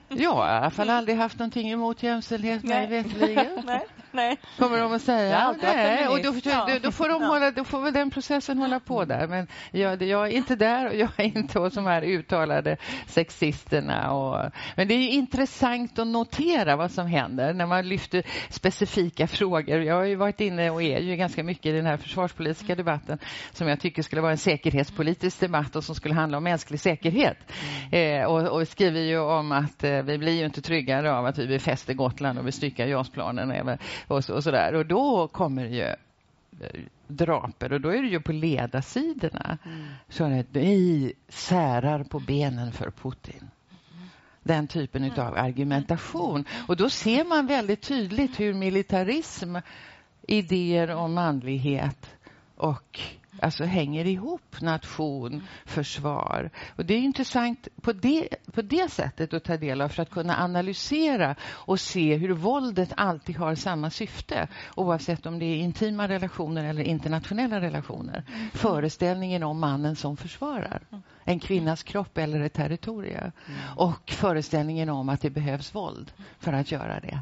Jag 0.09 0.33
har 0.33 0.47
i 0.47 0.51
alla 0.51 0.71
fall 0.71 0.91
aldrig 0.91 1.17
haft 1.19 1.39
någonting 1.39 1.71
emot 1.71 2.03
jämställdhet, 2.03 2.63
mig 2.63 2.87
veterligen. 2.87 3.63
Nej. 4.17 4.37
Kommer 4.59 4.79
de 4.79 4.93
att 4.93 5.03
säga. 5.03 5.55
Nej. 5.63 6.09
Och 6.09 6.23
då, 6.23 6.31
då, 6.31 6.79
då, 6.83 6.93
får 6.93 7.09
de 7.09 7.23
hålla, 7.23 7.51
då 7.51 7.65
får 7.65 7.81
väl 7.81 7.93
den 7.93 8.11
processen 8.11 8.59
hålla 8.59 8.81
på 8.81 9.05
där. 9.05 9.27
Men 9.27 9.47
jag, 9.71 10.03
jag 10.03 10.27
är 10.27 10.33
inte 10.33 10.57
där 10.57 10.89
och 10.89 10.95
jag 10.95 11.09
är 11.17 11.25
inte 11.39 11.59
hos 11.59 11.75
de 11.75 11.87
här 11.87 12.03
uttalade 12.03 12.77
sexisterna. 13.07 14.13
Och, 14.13 14.53
men 14.77 14.89
det 14.89 14.95
är 14.95 15.09
intressant 15.09 15.99
att 15.99 16.07
notera 16.07 16.77
vad 16.77 16.91
som 16.91 17.07
händer 17.07 17.53
när 17.53 17.67
man 17.67 17.89
lyfter 17.89 18.23
specifika 18.49 19.27
frågor. 19.27 19.83
Jag 19.83 19.95
har 19.95 20.05
ju 20.05 20.17
varit 20.17 20.41
inne 20.41 20.71
och 20.71 20.83
är 20.83 21.01
ju 21.01 21.17
ganska 21.17 21.43
mycket 21.43 21.67
i 21.67 21.73
den 21.73 21.87
här 21.87 21.97
försvarspolitiska 21.97 22.75
debatten 22.75 23.19
som 23.53 23.69
jag 23.69 23.81
tycker 23.81 24.03
skulle 24.03 24.23
vara 24.23 24.33
en 24.33 24.39
säkerhetspolitisk 24.39 25.41
debatt 25.41 25.77
och 25.77 25.85
som 25.85 25.95
skulle 25.95 26.15
handla 26.15 26.39
om 26.39 26.45
mänsklig 26.45 26.81
säkerhet. 26.81 27.39
Mm. 27.93 28.23
Eh, 28.23 28.27
och, 28.27 28.61
och 28.61 28.69
skriver 28.69 29.01
ju 29.01 29.19
om 29.19 29.53
att 29.53 29.85
eh, 29.85 30.03
vi 30.03 30.19
blir 30.19 30.33
ju 30.33 30.45
inte 30.45 30.63
tryggare 30.63 31.13
av 31.13 31.27
att 31.27 31.39
vi 31.39 31.47
befäster 31.47 31.95
Gotland 31.95 32.39
och 32.39 32.45
bestyckar 32.45 32.87
JAS-planen 32.87 33.51
och, 34.07 34.31
och 34.31 34.45
sådär. 34.45 34.75
Och 34.75 34.87
då 34.87 35.29
kommer 35.29 35.65
ju 35.65 35.83
eh, 35.83 36.81
draper 37.07 37.73
och 37.73 37.81
då 37.81 37.89
är 37.89 38.03
det 38.03 38.09
ju 38.09 38.21
på 38.21 38.33
ledarsidorna. 38.33 39.59
Mm. 39.65 39.87
Så 40.09 40.25
att 40.25 40.47
vi 40.51 41.13
särar 41.29 42.05
på 42.05 42.21
benen 42.21 42.73
för 42.73 42.91
Putin. 42.91 43.51
Den 44.43 44.67
typen 44.67 45.05
mm. 45.05 45.27
av 45.27 45.37
argumentation. 45.37 46.45
Och 46.69 46.77
då 46.77 46.91
ser 46.91 47.25
man 47.25 47.47
väldigt 47.47 47.83
tydligt 47.83 48.41
hur 48.41 48.55
militarism, 48.55 49.57
idéer 50.23 50.91
om 50.91 51.15
manlighet 51.15 52.11
och 52.57 53.01
alltså 53.43 53.65
hänger 53.65 54.07
ihop, 54.07 54.61
nation, 54.61 55.43
försvar. 55.65 56.51
Och 56.77 56.87
Det 56.87 56.95
är 56.95 56.99
intressant 56.99 57.69
på 57.83 57.93
det, 57.93 58.29
på 58.53 58.63
det 58.63 58.91
sättet 58.91 59.35
att 59.35 59.45
ta 59.45 59.57
del 59.57 59.81
av 59.81 59.89
för 59.89 60.03
att 60.03 60.11
kunna 60.11 60.45
analysera 60.45 61.37
och 61.43 61.81
se 61.81 62.17
hur 62.17 62.33
våldet 62.33 62.93
alltid 62.97 63.37
har 63.37 63.55
samma 63.55 63.91
syfte 63.91 64.49
oavsett 64.77 65.27
om 65.27 65.39
det 65.39 65.45
är 65.45 65.57
intima 65.57 66.09
relationer 66.09 66.65
eller 66.65 66.83
internationella 66.83 67.61
relationer. 67.61 68.25
Mm. 68.29 68.51
Föreställningen 68.51 69.43
om 69.43 69.61
mannen 69.61 69.97
som 69.97 70.17
försvarar 70.17 70.83
en 71.25 71.41
kvinnas 71.41 71.83
kropp 71.83 72.19
eller 72.19 72.41
ett 72.41 72.53
territorium. 72.53 73.33
Mm. 73.47 73.61
Och 73.77 74.11
föreställningen 74.11 74.89
om 74.89 75.09
att 75.09 75.21
det 75.21 75.31
behövs 75.31 75.75
våld 75.75 76.13
för 76.39 76.53
att 76.53 76.73
göra 76.73 77.01
det. 77.01 77.21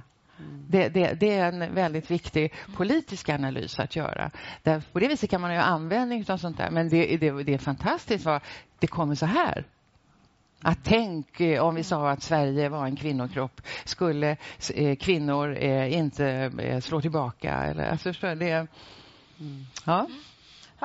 Det, 0.69 0.89
det, 0.89 1.15
det, 1.21 1.35
är 1.35 1.53
en 1.53 1.75
väldigt 1.75 2.11
viktig 2.11 2.53
politisk 2.77 3.29
analys 3.29 3.79
att 3.79 3.97
göra. 3.97 4.31
Där, 4.63 4.83
på 4.93 4.99
det 4.99 5.09
viset 5.09 5.31
kan 5.31 5.41
man 5.41 5.51
ha 5.51 5.63
användning 5.63 6.25
av 6.29 6.37
sånt 6.37 6.59
där. 6.59 6.71
Men 6.71 6.89
det, 6.89 7.17
det 7.17 7.55
är 7.55 7.59
fantastiskt 7.59 8.25
vad 8.25 8.41
det 8.79 8.87
kommer 8.87 9.15
så 9.15 9.27
här. 9.27 9.65
Att 10.67 10.79
tänk 10.85 11.41
eh, 11.41 11.63
om 11.63 11.75
vi 11.75 11.83
sa 11.83 12.11
att 12.11 12.23
Sverige 12.23 12.69
var 12.69 12.87
en 12.87 12.97
kvinnokropp. 12.97 13.61
Skulle 13.85 14.37
eh, 14.75 14.97
kvinnor 14.97 15.57
eh, 15.57 15.99
inte 15.99 16.51
slå 16.83 17.01
tillbaka? 17.01 17.53
Eller, 17.53 17.91
alltså, 17.91 18.13
det, 18.35 18.67
ja. 19.85 20.07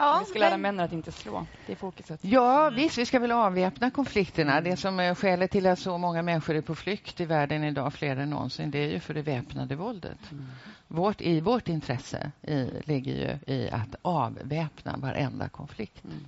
Ja, 0.01 0.17
vi 0.19 0.25
ska 0.25 0.39
lära 0.39 0.57
männen 0.57 0.85
att 0.85 0.93
inte 0.93 1.11
slå. 1.11 1.45
Det 1.65 1.71
är 1.71 1.75
fokuset. 1.75 2.19
Ja, 2.23 2.69
visst, 2.69 2.97
vi 2.97 3.05
ska 3.05 3.19
väl 3.19 3.31
avväpna 3.31 3.91
konflikterna. 3.91 4.61
Det 4.61 4.77
som 4.77 4.99
är 4.99 5.15
skälet 5.15 5.51
till 5.51 5.67
att 5.67 5.79
så 5.79 5.97
många 5.97 6.21
människor 6.21 6.55
är 6.55 6.61
på 6.61 6.75
flykt 6.75 7.19
i 7.21 7.25
världen 7.25 7.63
idag, 7.63 7.93
fler 7.93 8.17
än 8.17 8.29
någonsin, 8.29 8.71
det 8.71 8.79
är 8.79 8.89
ju 8.89 8.99
för 8.99 9.13
det 9.13 9.21
väpnade 9.21 9.75
våldet. 9.75 10.31
Mm. 10.31 10.45
Vårt, 10.87 11.21
I 11.21 11.41
vårt 11.41 11.69
intresse 11.69 12.31
i, 12.41 12.69
ligger 12.83 13.11
ju 13.13 13.53
i 13.55 13.69
att 13.69 13.95
avväpna 14.01 14.97
varenda 14.97 15.49
konflikt. 15.49 16.03
Mm. 16.03 16.25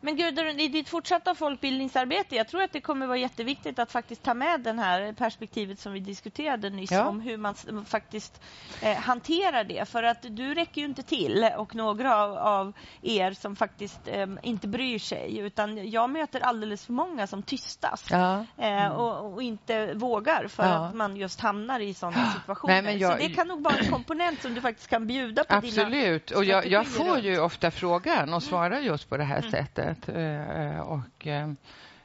Men 0.00 0.16
Gudrun, 0.16 0.60
i 0.60 0.68
ditt 0.68 0.88
fortsatta 0.88 1.34
folkbildningsarbete, 1.34 2.36
jag 2.36 2.48
tror 2.48 2.62
att 2.62 2.72
det 2.72 2.80
kommer 2.80 3.06
vara 3.06 3.18
jätteviktigt 3.18 3.78
att 3.78 3.92
faktiskt 3.92 4.22
ta 4.22 4.34
med 4.34 4.60
det 4.60 4.72
här 4.72 5.12
perspektivet 5.12 5.78
som 5.78 5.92
vi 5.92 6.00
diskuterade 6.00 6.70
nyss 6.70 6.90
ja. 6.90 7.08
om 7.08 7.20
hur 7.20 7.36
man 7.36 7.54
faktiskt 7.86 8.40
eh, 8.82 8.96
hanterar 8.96 9.64
det. 9.64 9.88
För 9.88 10.02
att 10.02 10.22
du 10.22 10.54
räcker 10.54 10.80
ju 10.80 10.86
inte 10.86 11.02
till 11.02 11.50
och 11.56 11.74
några 11.74 12.16
av, 12.16 12.36
av 12.36 12.72
er 13.02 13.32
som 13.32 13.56
faktiskt 13.56 14.00
eh, 14.08 14.26
inte 14.42 14.68
bryr 14.68 14.98
sig. 14.98 15.38
Utan 15.38 15.90
jag 15.90 16.10
möter 16.10 16.40
alldeles 16.40 16.86
för 16.86 16.92
många 16.92 17.26
som 17.26 17.42
tystas 17.42 18.06
ja. 18.10 18.44
eh, 18.56 18.86
mm. 18.86 18.92
och, 18.92 19.32
och, 19.32 19.42
inte 19.42 19.94
vågar 19.94 20.48
för 20.48 20.64
ja. 20.64 20.86
att 20.86 20.94
man 20.94 21.16
just 21.16 21.40
hamnar 21.40 21.80
i 21.80 21.94
sådana 21.94 22.32
situationer. 22.32 22.82
Nej, 22.82 22.96
jag... 22.96 23.12
Så 23.12 23.28
det 23.28 23.34
kan 23.34 23.48
nog 23.48 23.62
vara 23.62 23.74
en 23.74 23.90
komponent 23.90 24.42
som 24.42 24.54
du 24.54 24.60
faktiskt 24.60 24.88
kan 24.88 25.06
bjuda 25.06 25.44
på 25.44 25.54
Absolut, 25.54 26.30
och 26.30 26.44
jag, 26.44 26.66
jag 26.66 26.86
får 26.86 27.18
ju 27.18 27.40
ofta 27.40 27.70
frågan 27.70 28.34
och 28.34 28.42
svarar 28.42 28.78
just 28.78 29.08
på 29.08 29.16
det 29.16 29.24
här 29.24 29.38
mm. 29.38 29.50
sättet 29.50 29.87
året. 29.88 30.08
Eh, 30.08 30.80
och, 30.80 31.26
eh, 31.26 31.48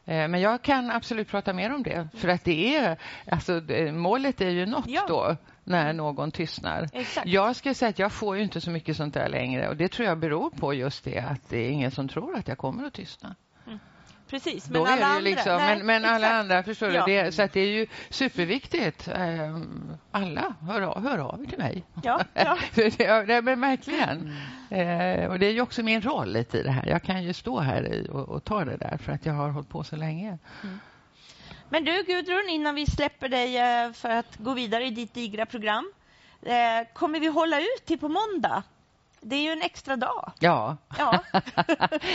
eh, 0.06 0.28
men 0.28 0.42
jag 0.42 0.62
kan 0.62 0.92
absolut 0.92 1.28
prata 1.28 1.54
mer 1.54 1.74
om 1.74 1.84
det. 1.84 2.08
För 2.14 2.28
att 2.28 2.44
det 2.44 2.76
är, 2.76 2.98
alltså, 3.32 3.62
målet 3.92 4.42
är 4.42 4.50
ju 4.50 4.66
nått 4.66 4.88
ja. 4.88 5.06
då 5.08 5.36
när 5.64 5.94
någon 5.94 6.32
tystnar. 6.32 6.90
Exakt. 6.94 7.28
Jag 7.28 7.56
ska 7.56 7.74
säga 7.74 7.90
att 7.90 8.00
jag 8.00 8.12
får 8.12 8.38
ju 8.38 8.44
inte 8.44 8.62
så 8.62 8.72
mycket 8.72 8.98
sånt 8.98 9.14
där 9.14 9.30
längre. 9.30 9.70
Och 9.70 9.78
Det 9.78 9.88
tror 9.88 10.08
jag 10.08 10.20
beror 10.20 10.50
på 10.50 10.74
just 10.74 11.04
det 11.04 11.20
att 11.20 11.50
det 11.50 11.58
är 11.58 11.70
ingen 11.70 11.92
som 11.92 12.08
tror 12.08 12.36
att 12.36 12.48
jag 12.48 12.58
kommer 12.58 12.86
att 12.86 12.94
tystna. 12.94 13.36
Precis, 14.34 14.70
men 14.70 14.82
alla 14.82 15.06
andra... 15.06 15.20
Liksom, 15.20 15.58
nej, 15.58 15.78
men, 15.78 15.86
men 15.86 16.06
alla 16.06 16.34
andra, 16.34 16.64
förstår 16.64 16.92
ja. 16.92 17.06
du? 17.06 17.12
Det, 17.12 17.32
så 17.32 17.42
att 17.42 17.54
det 17.54 17.60
är 17.60 17.68
ju 17.68 17.88
superviktigt. 18.10 19.08
Ehm, 19.08 19.98
alla 20.12 20.54
hör 20.68 20.82
av, 20.82 21.08
hör 21.08 21.18
av 21.18 21.44
er 21.44 21.48
till 21.48 21.58
mig. 21.58 21.84
Ja, 22.04 22.22
ja. 22.34 22.58
det, 23.28 23.42
men 23.42 23.62
verkligen. 23.62 24.38
Mm. 24.70 25.32
och 25.32 25.40
det 25.40 25.46
är 25.46 25.52
ju 25.52 25.62
också 25.62 25.84
min 25.84 26.02
roll 26.02 26.34
lite 26.34 26.58
i 26.58 26.64
det 26.64 26.72
här. 26.72 26.86
Jag 26.88 27.04
kan 27.04 27.24
ju 27.24 27.34
stå 27.34 27.60
här 27.60 28.10
och, 28.12 28.30
och 28.30 28.44
ta 28.44 28.66
det 28.66 28.78
där 28.78 28.98
för 28.98 29.12
att 29.12 29.26
jag 29.26 29.34
har 29.34 29.50
hållit 29.50 29.70
på 29.70 29.84
så 29.84 29.96
länge. 29.96 30.38
Mm. 30.64 30.80
Men 31.70 31.86
du 31.86 32.04
Gudrun, 32.04 32.50
innan 32.50 32.76
vi 32.76 32.86
släpper 32.86 33.30
dig 33.30 33.58
eh, 33.58 33.92
för 33.92 34.10
att 34.10 34.38
gå 34.38 34.54
vidare 34.54 34.86
i 34.86 34.90
ditt 34.90 35.14
digra 35.14 35.46
program. 35.46 35.92
Eh, 36.42 36.94
kommer 36.94 37.20
vi 37.20 37.28
hålla 37.28 37.60
ut 37.60 37.86
till 37.86 38.00
på 38.00 38.10
måndag? 38.10 38.64
Det 39.26 39.36
är 39.36 39.42
ju 39.42 39.52
en 39.52 39.62
extra 39.62 39.96
dag. 39.96 40.32
Ja. 40.40 40.78
ja. 40.98 41.20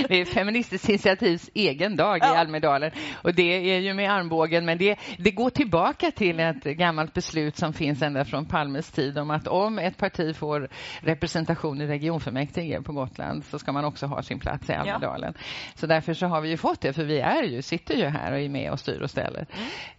det 0.08 0.20
är 0.20 0.24
Feministiskt 0.24 0.88
initiativs 0.88 1.50
egen 1.54 1.96
dag 1.96 2.18
ja. 2.20 2.34
i 2.34 2.36
Almedalen. 2.36 2.90
Och 3.22 3.34
det 3.34 3.74
är 3.74 3.78
ju 3.78 3.94
med 3.94 4.12
armbågen, 4.12 4.64
men 4.64 4.78
det, 4.78 4.98
det 5.18 5.30
går 5.30 5.50
tillbaka 5.50 6.10
till 6.10 6.40
ett 6.40 6.64
gammalt 6.64 7.14
beslut 7.14 7.56
som 7.56 7.72
finns 7.72 8.02
ända 8.02 8.24
från 8.24 8.46
Palmes 8.46 8.90
tid 8.90 9.18
om 9.18 9.30
att 9.30 9.46
om 9.46 9.78
ett 9.78 9.96
parti 9.96 10.36
får 10.36 10.68
representation 11.00 11.80
i 11.80 11.86
regionfullmäktige 11.86 12.82
på 12.82 12.92
Gotland 12.92 13.44
så 13.44 13.58
ska 13.58 13.72
man 13.72 13.84
också 13.84 14.06
ha 14.06 14.22
sin 14.22 14.38
plats 14.38 14.70
i 14.70 14.72
Almedalen. 14.72 15.32
Ja. 15.36 15.42
Så 15.74 15.86
därför 15.86 16.14
så 16.14 16.26
har 16.26 16.40
vi 16.40 16.48
ju 16.48 16.56
fått 16.56 16.80
det, 16.80 16.92
för 16.92 17.04
vi 17.04 17.20
är 17.20 17.42
ju, 17.42 17.62
sitter 17.62 17.94
ju 17.94 18.06
här 18.06 18.32
och 18.32 18.38
är 18.38 18.48
med 18.48 18.72
och 18.72 18.80
styr 18.80 19.00
och 19.02 19.10
ställer. 19.10 19.46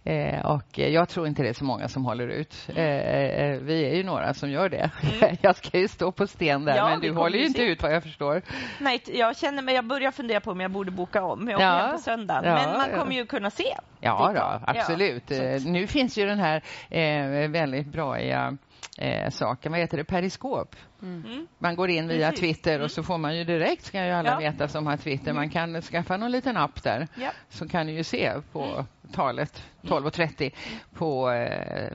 Mm. 0.04 0.34
Eh, 0.34 0.46
och 0.46 0.78
jag 0.78 1.08
tror 1.08 1.26
inte 1.26 1.42
det 1.42 1.48
är 1.48 1.52
så 1.52 1.64
många 1.64 1.88
som 1.88 2.04
håller 2.04 2.28
ut. 2.28 2.68
Mm. 2.68 2.82
Eh, 2.82 3.44
eh, 3.44 3.60
vi 3.60 3.84
är 3.84 3.94
ju 3.94 4.04
några 4.04 4.34
som 4.34 4.50
gör 4.50 4.68
det. 4.68 4.90
Mm. 5.02 5.36
jag 5.42 5.56
ska 5.56 5.78
ju 5.78 5.88
stå 5.88 6.12
på 6.12 6.26
sten 6.26 6.64
där, 6.64 6.90
men 6.90 6.99
du 7.00 7.12
håller 7.12 7.38
ju 7.38 7.46
inte 7.46 7.62
ut 7.62 7.82
vad 7.82 7.92
jag 7.92 8.02
förstår. 8.02 8.42
Nej, 8.78 9.02
jag 9.06 9.36
känner 9.36 9.62
mig, 9.62 9.74
jag 9.74 9.84
börjar 9.84 10.10
fundera 10.10 10.40
på 10.40 10.50
om 10.50 10.60
jag 10.60 10.70
borde 10.70 10.90
boka 10.90 11.22
om. 11.22 11.48
Jag 11.48 11.56
åker 11.56 11.66
ja. 11.66 11.86
hem 11.86 11.96
på 11.96 12.02
söndag. 12.02 12.40
Ja, 12.44 12.54
men 12.54 12.78
man 12.78 13.00
kommer 13.00 13.14
ju 13.14 13.26
kunna 13.26 13.50
se. 13.50 13.76
Ja, 14.00 14.32
då, 14.34 14.70
absolut. 14.72 15.30
Ja. 15.30 15.36
Eh, 15.36 15.62
nu 15.62 15.86
finns 15.86 16.18
ju 16.18 16.26
den 16.26 16.38
här 16.38 16.62
eh, 16.90 17.50
väldigt 17.50 17.86
bra 17.86 18.18
eh, 18.18 19.30
saken, 19.30 19.72
vad 19.72 19.80
heter 19.80 19.96
det, 19.96 20.04
periskop. 20.04 20.76
Mm. 21.02 21.24
mm. 21.26 21.46
Man 21.58 21.76
går 21.76 21.90
in 21.90 22.08
via 22.08 22.30
Precis. 22.30 22.40
Twitter 22.40 22.72
och 22.72 22.76
mm. 22.76 22.88
så 22.88 23.02
får 23.02 23.18
man 23.18 23.36
ju 23.36 23.44
direkt, 23.44 23.84
ska 23.84 24.04
ju 24.04 24.12
alla 24.12 24.30
ja. 24.30 24.38
veta 24.38 24.68
som 24.68 24.86
har 24.86 24.96
Twitter, 24.96 25.32
man 25.32 25.50
kan 25.50 25.82
skaffa 25.82 26.16
någon 26.16 26.30
liten 26.30 26.56
app 26.56 26.82
där. 26.82 27.08
Ja. 27.14 27.30
Så 27.48 27.68
kan 27.68 27.86
du 27.86 27.92
ju 27.92 28.04
se 28.04 28.32
på 28.52 28.64
mm. 28.64 28.84
talet 29.12 29.62
12.30 29.82 30.50
på 30.94 31.30
eh, 31.30 31.90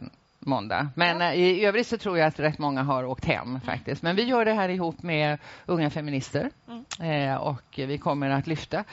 måndag. 0.45 0.89
Men 0.95 1.19
ja. 1.19 1.33
Eh, 1.33 1.39
i 1.39 1.65
övrigt 1.65 1.87
så 1.87 1.97
tror 1.97 2.17
jag 2.17 2.27
att 2.27 2.39
rätt 2.39 2.59
många 2.59 2.83
har 2.83 3.05
åkt 3.05 3.25
hem 3.25 3.49
mm. 3.49 3.61
faktiskt. 3.61 4.03
Men 4.03 4.15
vi 4.15 4.23
gör 4.23 4.45
det 4.45 4.53
här 4.53 4.69
ihop 4.69 5.03
med 5.03 5.39
Unga 5.65 5.89
Feminister 5.89 6.49
mm. 6.67 7.31
eh, 7.31 7.35
och 7.35 7.63
vi 7.75 7.97
kommer 7.97 8.29
att 8.29 8.47
lyfta 8.47 8.83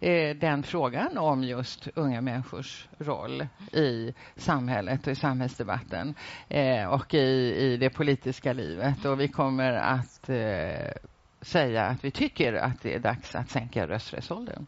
eh, 0.00 0.36
den 0.36 0.62
frågan 0.62 1.18
om 1.18 1.44
just 1.44 1.88
unga 1.94 2.20
människors 2.20 2.88
roll 2.98 3.46
i 3.72 4.14
samhället 4.36 5.06
och 5.06 5.12
i 5.12 5.16
samhällsdebatten 5.16 6.14
eh, 6.48 6.86
och 6.86 7.14
i, 7.14 7.54
i 7.56 7.76
det 7.76 7.90
politiska 7.90 8.52
livet. 8.52 9.04
Och 9.04 9.20
vi 9.20 9.28
kommer 9.28 9.72
att 9.72 10.28
eh, 10.28 10.92
säga 11.40 11.84
att 11.84 12.04
vi 12.04 12.10
tycker 12.10 12.52
att 12.52 12.82
det 12.82 12.94
är 12.94 12.98
dags 12.98 13.34
att 13.34 13.50
sänka 13.50 13.86
rösträttsåldern 13.86 14.66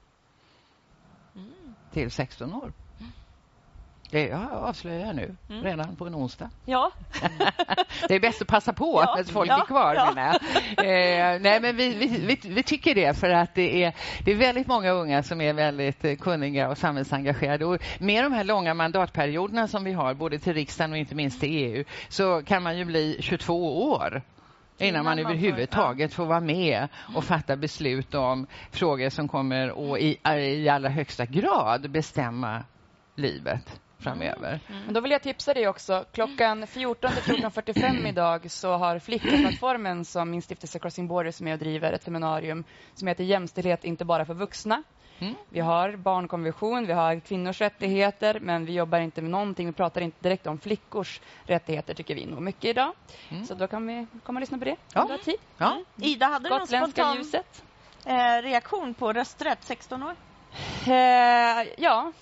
mm. 1.35 1.74
till 1.92 2.11
16 2.11 2.55
år. 2.55 2.72
Det 4.12 4.29
jag 4.29 4.53
avslöjar 4.53 5.12
nu, 5.12 5.37
mm. 5.51 5.64
redan 5.64 5.96
på 5.96 6.07
en 6.07 6.14
onsdag. 6.14 6.51
Ja. 6.64 6.90
det 8.09 8.14
är 8.14 8.20
bäst 8.20 8.42
att 8.42 8.48
passa 8.48 8.72
på 8.72 9.03
ja. 9.07 9.20
att 9.20 9.31
folk 9.31 9.51
ja. 9.51 9.62
är 9.62 9.66
kvar, 9.66 9.94
ja. 9.94 10.12
menar 10.14 10.35
eh, 10.77 11.40
nej, 11.40 11.61
men 11.61 11.77
vi, 11.77 11.94
vi, 11.94 12.07
vi, 12.07 12.48
vi, 12.48 12.62
tycker 12.62 12.94
det, 12.94 13.18
för 13.18 13.31
att 13.31 13.55
det 13.55 13.85
är, 13.85 13.94
det 14.25 14.33
är 14.33 14.37
väldigt 14.37 14.66
många 14.66 14.90
unga 14.90 15.22
som 15.22 15.40
är 15.40 15.53
väldigt 15.53 16.05
eh, 16.05 16.16
kunniga 16.16 16.68
och 16.68 16.79
samhällsengagerade. 16.79 17.64
Och 17.64 17.79
med 17.98 18.25
de 18.25 18.33
här 18.33 18.44
långa 18.44 18.75
mandatperioderna 18.75 19.68
som 19.68 19.85
vi 19.85 19.92
har, 19.92 20.14
både 20.14 20.38
till 20.38 20.55
riksdagen 20.55 20.92
och 20.92 20.98
inte 20.98 21.14
minst 21.14 21.40
till 21.40 21.51
EU, 21.51 21.85
så 22.09 22.42
kan 22.42 22.62
man 22.62 22.79
ju 22.79 22.85
bli 22.85 23.16
22 23.20 23.90
år 23.92 24.22
innan 24.79 25.05
man 25.05 25.18
överhuvudtaget 25.18 26.14
får 26.14 26.27
vara 26.27 26.40
med 26.40 26.88
och 27.14 27.25
fatta 27.25 27.57
beslut 27.57 28.14
om 28.14 28.46
frågor 28.70 29.11
som 29.11 29.29
kommer 29.29 29.92
att 29.94 30.01
i, 30.01 30.18
i 30.38 30.68
allra 30.68 30.88
högsta 30.88 31.27
grad 31.27 31.90
bestämma 31.90 32.64
livet 33.16 33.81
framöver. 34.02 34.60
Mm. 34.68 34.84
Men 34.84 34.94
då 34.94 35.00
vill 35.00 35.10
jag 35.10 35.22
tipsa 35.22 35.54
dig 35.54 35.68
också. 35.68 36.04
Klockan 36.12 36.66
14 36.66 37.10
14.45 37.10 38.06
idag 38.08 38.50
så 38.50 38.72
har 38.72 38.98
Flickaplattformen 38.98 40.04
som 40.04 40.30
min 40.30 40.42
stiftelse 40.42 40.78
Crossing 40.78 41.08
Borders 41.08 41.40
med 41.40 41.52
och 41.52 41.58
driver 41.58 41.92
ett 41.92 42.02
seminarium 42.02 42.64
som 42.94 43.08
heter 43.08 43.24
Jämställdhet 43.24 43.84
inte 43.84 44.04
bara 44.04 44.24
för 44.24 44.34
vuxna. 44.34 44.82
Mm. 45.18 45.34
Vi 45.48 45.60
har 45.60 45.96
barnkonvention, 45.96 46.86
vi 46.86 46.92
har 46.92 47.20
kvinnors 47.20 47.60
rättigheter 47.60 48.40
men 48.40 48.64
vi 48.64 48.72
jobbar 48.72 48.98
inte 48.98 49.22
med 49.22 49.30
någonting. 49.30 49.66
Vi 49.66 49.72
pratar 49.72 50.00
inte 50.00 50.16
direkt 50.20 50.46
om 50.46 50.58
flickors 50.58 51.20
rättigheter 51.44 51.94
tycker 51.94 52.14
vi 52.14 52.26
nog 52.26 52.42
mycket 52.42 52.64
idag. 52.64 52.92
Mm. 53.28 53.44
Så 53.44 53.54
då 53.54 53.66
kan 53.66 53.86
vi 53.86 54.06
komma 54.22 54.36
och 54.36 54.40
lyssna 54.40 54.58
på 54.58 54.64
det. 54.64 54.76
Ja. 54.94 55.18
Tid. 55.24 55.36
Ja. 55.58 55.82
Ida, 55.96 56.26
hade 56.26 56.48
du 56.48 56.58
någon 56.58 56.66
spontan 56.66 57.16
ljuset. 57.16 57.64
Eh, 58.06 58.42
reaktion 58.42 58.94
på 58.94 59.12
rösträtt 59.12 59.64
16 59.64 60.02
år? 60.02 60.14
Eh, 60.86 61.68
ja, 61.76 62.12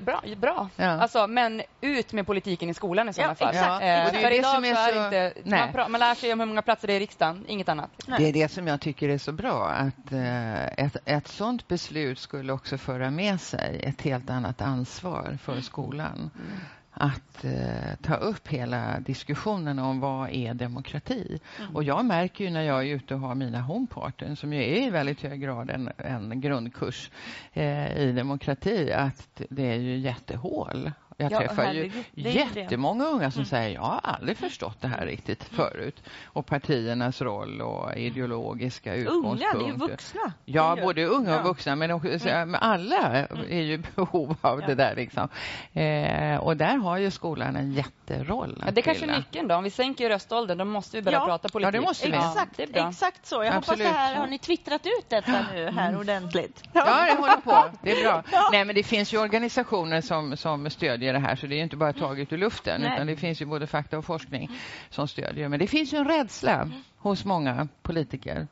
bra. 0.00 0.22
bra. 0.36 0.68
Ja. 0.76 0.84
Alltså, 0.84 1.26
men 1.26 1.62
ut 1.80 2.12
med 2.12 2.26
politiken 2.26 2.70
i 2.70 2.74
skolan 2.74 3.08
i 3.08 3.12
sådana 3.12 3.36
ja, 3.40 3.52
fall. 3.52 3.54
Ja. 3.54 3.80
Eh, 3.80 4.12
för 4.12 4.30
idag 4.30 4.50
så 4.50 4.64
är 4.64 4.92
så... 4.92 5.04
Inte, 5.04 5.32
man, 5.74 5.90
man, 5.90 6.00
lär 6.00 6.14
sig 6.14 6.32
om 6.32 6.40
hur 6.40 6.46
många 6.46 6.62
platser 6.62 6.86
det 6.86 6.92
är 6.92 6.96
i 6.96 7.00
riksdagen, 7.00 7.44
inget 7.48 7.68
annat. 7.68 7.90
Nej. 8.06 8.18
Det 8.18 8.28
är 8.28 8.32
det 8.32 8.48
som 8.48 8.66
jag 8.66 8.80
tycker 8.80 9.08
är 9.08 9.18
så 9.18 9.32
bra, 9.32 9.68
att 9.68 10.12
eh, 10.12 10.64
ett, 10.64 10.96
ett 11.04 11.28
sånt 11.28 11.68
beslut 11.68 12.18
skulle 12.18 12.52
också 12.52 12.78
föra 12.78 13.10
med 13.10 13.40
sig 13.40 13.80
ett 13.82 14.02
helt 14.02 14.30
annat 14.30 14.60
ansvar 14.60 15.38
för 15.42 15.60
skolan. 15.60 16.30
Mm 16.34 16.60
att 16.94 17.44
eh, 17.44 17.94
ta 18.02 18.14
upp 18.14 18.48
hela 18.48 19.00
diskussionen 19.00 19.78
om 19.78 20.00
vad 20.00 20.30
är 20.30 20.54
demokrati. 20.54 21.40
Mm. 21.58 21.76
Och 21.76 21.84
jag 21.84 22.04
märker 22.04 22.44
ju 22.44 22.50
när 22.50 22.62
jag 22.62 22.88
är 22.88 22.94
ute 22.94 23.14
och 23.14 23.20
har 23.20 23.34
mina 23.34 23.60
homeparten 23.60 24.36
som 24.36 24.52
ju 24.52 24.62
är 24.62 24.86
i 24.86 24.90
väldigt 24.90 25.22
hög 25.22 25.40
grad 25.40 25.70
en, 25.70 25.90
en 25.96 26.40
grundkurs 26.40 27.10
eh, 27.52 27.98
i 27.98 28.12
demokrati 28.12 28.92
att 28.92 29.42
det 29.48 29.72
är 29.72 29.78
ju 29.78 29.98
jättehål 29.98 30.90
jag 31.16 31.32
ja, 31.32 31.38
träffar 31.38 31.72
ju 31.72 31.90
jättemånga 32.14 33.04
unga 33.04 33.30
som 33.30 33.40
mm. 33.40 33.46
säger 33.46 33.74
jag 33.74 33.82
har 33.82 34.00
aldrig 34.02 34.36
förstått 34.36 34.80
det 34.80 34.88
här 34.88 35.06
riktigt 35.06 35.52
mm. 35.52 35.56
förut. 35.56 36.02
Och 36.24 36.46
partiernas 36.46 37.22
roll 37.22 37.60
och 37.60 37.96
ideologiska 37.96 38.94
utgångspunkter. 38.94 39.46
Unga, 39.54 39.64
det 39.64 39.70
är 39.70 39.72
ju 39.72 39.78
vuxna. 39.78 40.32
Ja, 40.44 40.76
både 40.82 41.04
unga 41.04 41.38
och 41.38 41.44
vuxna. 41.44 41.76
Men, 41.76 41.90
också, 41.90 42.28
mm. 42.28 42.56
alla 42.60 43.26
mm. 43.26 43.46
är 43.50 43.62
ju 43.62 43.82
behov 43.94 44.36
av 44.40 44.60
ja. 44.60 44.66
det 44.66 44.74
där. 44.74 44.94
Liksom. 44.96 45.28
Eh, 45.72 46.36
och 46.36 46.56
där 46.56 46.76
har 46.76 46.98
ju 46.98 47.10
skolan 47.10 47.56
en 47.56 47.72
jätteroll. 47.72 48.62
Ja, 48.66 48.70
det 48.70 48.80
är 48.80 48.82
kanske 48.82 49.04
är 49.04 49.16
nyckeln 49.16 49.48
då. 49.48 49.54
Om 49.54 49.64
vi 49.64 49.70
sänker 49.70 50.08
röståldern 50.08 50.58
då 50.58 50.64
måste 50.64 50.96
vi 50.96 51.02
börja 51.02 51.18
ja. 51.18 51.26
prata 51.26 51.48
politik. 51.48 51.74
Ja, 51.74 51.80
det 51.80 51.86
måste 51.86 52.10
vi. 52.10 52.16
Exakt, 52.16 52.60
exakt 52.60 53.26
så. 53.26 53.44
Jag 53.44 53.54
Absolut. 53.54 53.86
hoppas 53.86 53.92
det 53.92 53.98
här, 53.98 54.14
har 54.14 54.26
ni 54.26 54.38
twittrat 54.38 54.86
ut 54.86 55.08
detta 55.08 55.46
nu 55.54 55.70
här 55.70 55.88
mm. 55.88 56.00
ordentligt? 56.00 56.62
Ja, 56.72 56.84
det 56.84 57.20
håller 57.20 57.36
på. 57.36 57.64
Det 57.82 57.92
är 57.92 58.02
bra. 58.02 58.22
Nej, 58.52 58.64
men 58.64 58.74
det 58.74 58.82
finns 58.82 59.12
ju 59.14 59.18
organisationer 59.18 60.00
som, 60.00 60.36
som 60.36 60.70
stödjer 60.70 61.03
stödjer 61.04 61.12
det 61.12 61.28
här. 61.28 61.36
Så 61.36 61.46
det 61.46 61.54
är 61.54 61.62
inte 61.62 61.76
bara 61.76 61.92
taget 61.92 62.32
ur 62.32 62.38
luften. 62.38 62.80
Nej. 62.80 62.94
utan 62.94 63.06
Det 63.06 63.16
finns 63.16 63.42
ju 63.42 63.46
både 63.46 63.66
fakta 63.66 63.98
och 63.98 64.04
forskning 64.04 64.50
som 64.90 65.08
stödjer. 65.08 65.48
Men 65.48 65.58
det 65.58 65.66
finns 65.66 65.92
ju 65.92 65.98
en 65.98 66.08
rädsla 66.08 66.70
hos 66.96 67.24
många 67.24 67.68
politiker 67.82 68.46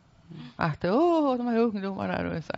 Att 0.56 0.84
åh, 0.84 1.36
de 1.36 1.46
här 1.46 1.58
ungdomarna. 1.58 2.42
Så 2.42 2.52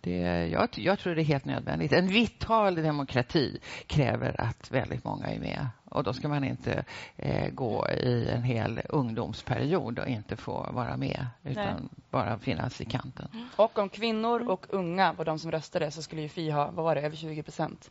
det, 0.00 0.48
jag, 0.48 0.68
jag, 0.76 0.98
tror 0.98 1.14
det 1.14 1.22
är 1.22 1.24
helt 1.24 1.44
nödvändigt. 1.44 1.92
En 1.92 2.06
vital 2.06 2.74
demokrati 2.74 3.58
kräver 3.86 4.40
att 4.40 4.70
väldigt 4.70 5.04
många 5.04 5.26
är 5.26 5.38
med. 5.38 5.68
Och 5.90 6.04
Då 6.04 6.12
ska 6.12 6.28
man 6.28 6.44
inte 6.44 6.84
eh, 7.16 7.48
gå 7.50 7.88
i 7.90 8.28
en 8.28 8.42
hel 8.42 8.80
ungdomsperiod 8.88 9.98
och 9.98 10.08
inte 10.08 10.36
få 10.36 10.68
vara 10.72 10.96
med 10.96 11.26
utan 11.44 11.64
Nej. 11.64 11.88
bara 12.10 12.38
finnas 12.38 12.80
i 12.80 12.84
kanten. 12.84 13.28
Och 13.56 13.78
om 13.78 13.88
kvinnor 13.88 14.48
och 14.48 14.66
unga 14.68 15.12
var 15.12 15.24
de 15.24 15.38
som 15.38 15.50
röstade 15.50 15.90
så 15.90 16.02
skulle 16.02 16.22
ju 16.22 16.28
Fi 16.28 16.50
ha 16.50 16.70
vad 16.70 16.84
var 16.84 16.94
det, 16.94 17.00
över 17.00 17.16
20 17.16 17.42
procent. 17.42 17.90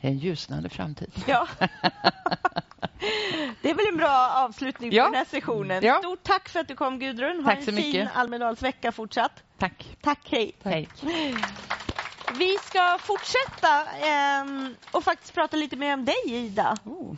En 0.00 0.18
ljusnande 0.18 0.68
framtid. 0.68 1.12
Ja. 1.26 1.48
Det 3.62 3.70
är 3.70 3.74
väl 3.74 3.86
en 3.88 3.96
bra 3.96 4.30
avslutning 4.36 4.92
ja. 4.92 5.04
på 5.04 5.10
den 5.10 5.18
här 5.18 5.24
sessionen. 5.24 5.84
Ja. 5.84 5.98
Stort 5.98 6.22
tack 6.22 6.48
för 6.48 6.60
att 6.60 6.68
du 6.68 6.76
kom 6.76 6.98
Gudrun. 6.98 7.44
Ha 7.44 7.50
tack 7.50 7.68
en 7.68 7.76
fin 7.76 8.08
Almedalsvecka 8.14 8.92
fortsatt. 8.92 9.42
Tack. 9.58 9.96
Tack, 10.00 10.28
hej. 10.30 10.52
Tack. 10.62 10.72
hej. 10.72 10.88
Vi 12.38 12.58
ska 12.58 12.98
fortsätta 13.00 13.82
eh, 13.82 14.44
och 14.90 15.04
faktiskt 15.04 15.34
prata 15.34 15.56
lite 15.56 15.76
mer 15.76 15.94
om 15.94 16.04
dig, 16.04 16.22
Ida. 16.26 16.76
Oh. 16.84 17.14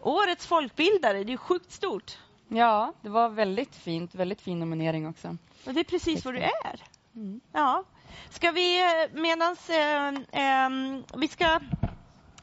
Årets 0.00 0.46
folkbildare, 0.46 1.24
det 1.24 1.32
är 1.32 1.36
sjukt 1.36 1.72
stort. 1.72 2.18
Ja, 2.48 2.92
det 3.00 3.08
var 3.08 3.28
väldigt 3.28 3.74
fint. 3.74 4.14
Väldigt 4.14 4.40
fin 4.40 4.58
nominering 4.60 5.08
också. 5.08 5.36
Och 5.64 5.74
det 5.74 5.80
är 5.80 5.84
precis 5.84 6.24
vad 6.24 6.34
du 6.34 6.40
är. 6.40 6.82
Mm. 7.14 7.40
Ja. 7.52 7.84
Ska 8.30 8.50
vi 8.50 8.80
eh, 8.80 8.86
medans 9.12 9.70
eh, 9.70 10.08
eh, 10.32 10.70
vi 11.16 11.28
ska 11.28 11.60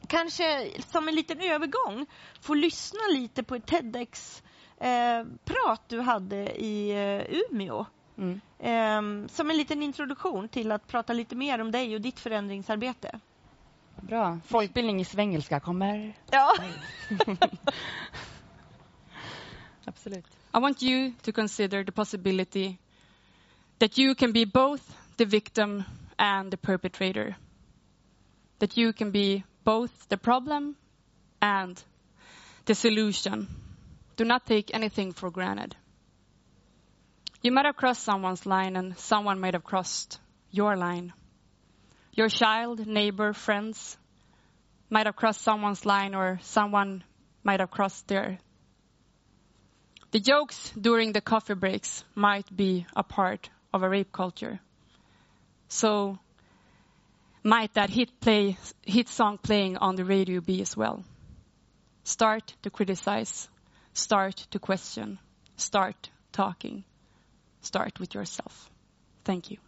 kanske 0.08 0.70
som 0.90 1.08
en 1.08 1.14
liten 1.14 1.40
övergång 1.40 2.06
få 2.40 2.54
lyssna 2.54 3.00
lite 3.12 3.42
på 3.42 3.54
ett 3.54 3.66
TEDx-prat 3.66 5.78
eh, 5.78 5.84
du 5.88 6.00
hade 6.00 6.36
i 6.36 6.90
eh, 6.90 7.22
Umeå. 7.50 7.86
Mm. 8.18 8.40
Eh, 8.58 9.28
som 9.28 9.50
en 9.50 9.56
liten 9.56 9.82
introduktion 9.82 10.48
till 10.48 10.72
att 10.72 10.86
prata 10.86 11.12
lite 11.12 11.36
mer 11.36 11.60
om 11.60 11.70
dig 11.70 11.94
och 11.94 12.00
ditt 12.00 12.20
förändringsarbete. 12.20 13.20
Bra. 14.00 14.38
Folkbildning 14.46 15.00
i 15.00 15.04
svengelska 15.04 15.60
kommer. 15.60 16.16
Ja. 16.30 16.52
Absolut. 19.84 20.26
I 20.54 20.58
want 20.58 20.82
you 20.82 21.12
to 21.22 21.32
consider 21.32 21.84
the 21.84 21.92
possibility 21.92 22.76
that 23.78 23.98
you 23.98 24.14
can 24.14 24.32
be 24.32 24.46
both 24.46 24.82
the 25.20 25.26
victim 25.26 25.84
and 26.18 26.50
the 26.50 26.56
perpetrator. 26.56 27.36
That 28.58 28.78
you 28.78 28.94
can 28.94 29.10
be 29.10 29.44
both 29.64 29.92
the 30.08 30.16
problem 30.16 30.76
and 31.42 31.78
the 32.64 32.74
solution. 32.74 33.46
Do 34.16 34.24
not 34.24 34.46
take 34.46 34.72
anything 34.72 35.12
for 35.12 35.30
granted. 35.30 35.76
You 37.42 37.52
might 37.52 37.66
have 37.66 37.76
crossed 37.76 38.02
someone's 38.02 38.46
line 38.46 38.76
and 38.76 38.96
someone 38.96 39.40
might 39.40 39.52
have 39.52 39.62
crossed 39.62 40.18
your 40.50 40.74
line. 40.74 41.12
Your 42.14 42.30
child, 42.30 42.86
neighbor, 42.86 43.34
friends 43.34 43.98
might 44.88 45.04
have 45.04 45.16
crossed 45.16 45.42
someone's 45.42 45.84
line 45.84 46.14
or 46.14 46.38
someone 46.44 47.04
might 47.44 47.60
have 47.60 47.70
crossed 47.70 48.08
their. 48.08 48.38
The 50.12 50.20
jokes 50.20 50.72
during 50.80 51.12
the 51.12 51.20
coffee 51.20 51.52
breaks 51.52 52.04
might 52.14 52.46
be 52.56 52.86
a 52.96 53.02
part 53.02 53.50
of 53.74 53.82
a 53.82 53.88
rape 53.90 54.12
culture. 54.12 54.60
So 55.70 56.18
might 57.44 57.74
that 57.74 57.90
hit 57.90 58.20
play 58.20 58.58
hit 58.82 59.08
song 59.08 59.38
playing 59.38 59.78
on 59.78 59.94
the 59.94 60.04
radio 60.04 60.40
be 60.40 60.60
as 60.62 60.76
well? 60.76 61.04
Start 62.02 62.56
to 62.62 62.70
criticize, 62.70 63.48
start 63.94 64.36
to 64.50 64.58
question, 64.58 65.18
start 65.56 66.10
talking, 66.32 66.82
start 67.60 68.00
with 68.00 68.14
yourself. 68.14 68.68
Thank 69.24 69.50
you. 69.52 69.58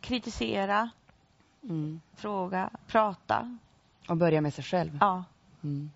Kritisera, 0.00 0.90
mm. 1.62 2.00
fråga, 2.16 2.70
prata. 2.86 3.58
Och 4.08 4.16
börja 4.16 4.40
med 4.40 4.54
sig 4.54 4.64
själv. 4.64 4.98
Ja. 5.00 5.24
Mm. 5.62 5.90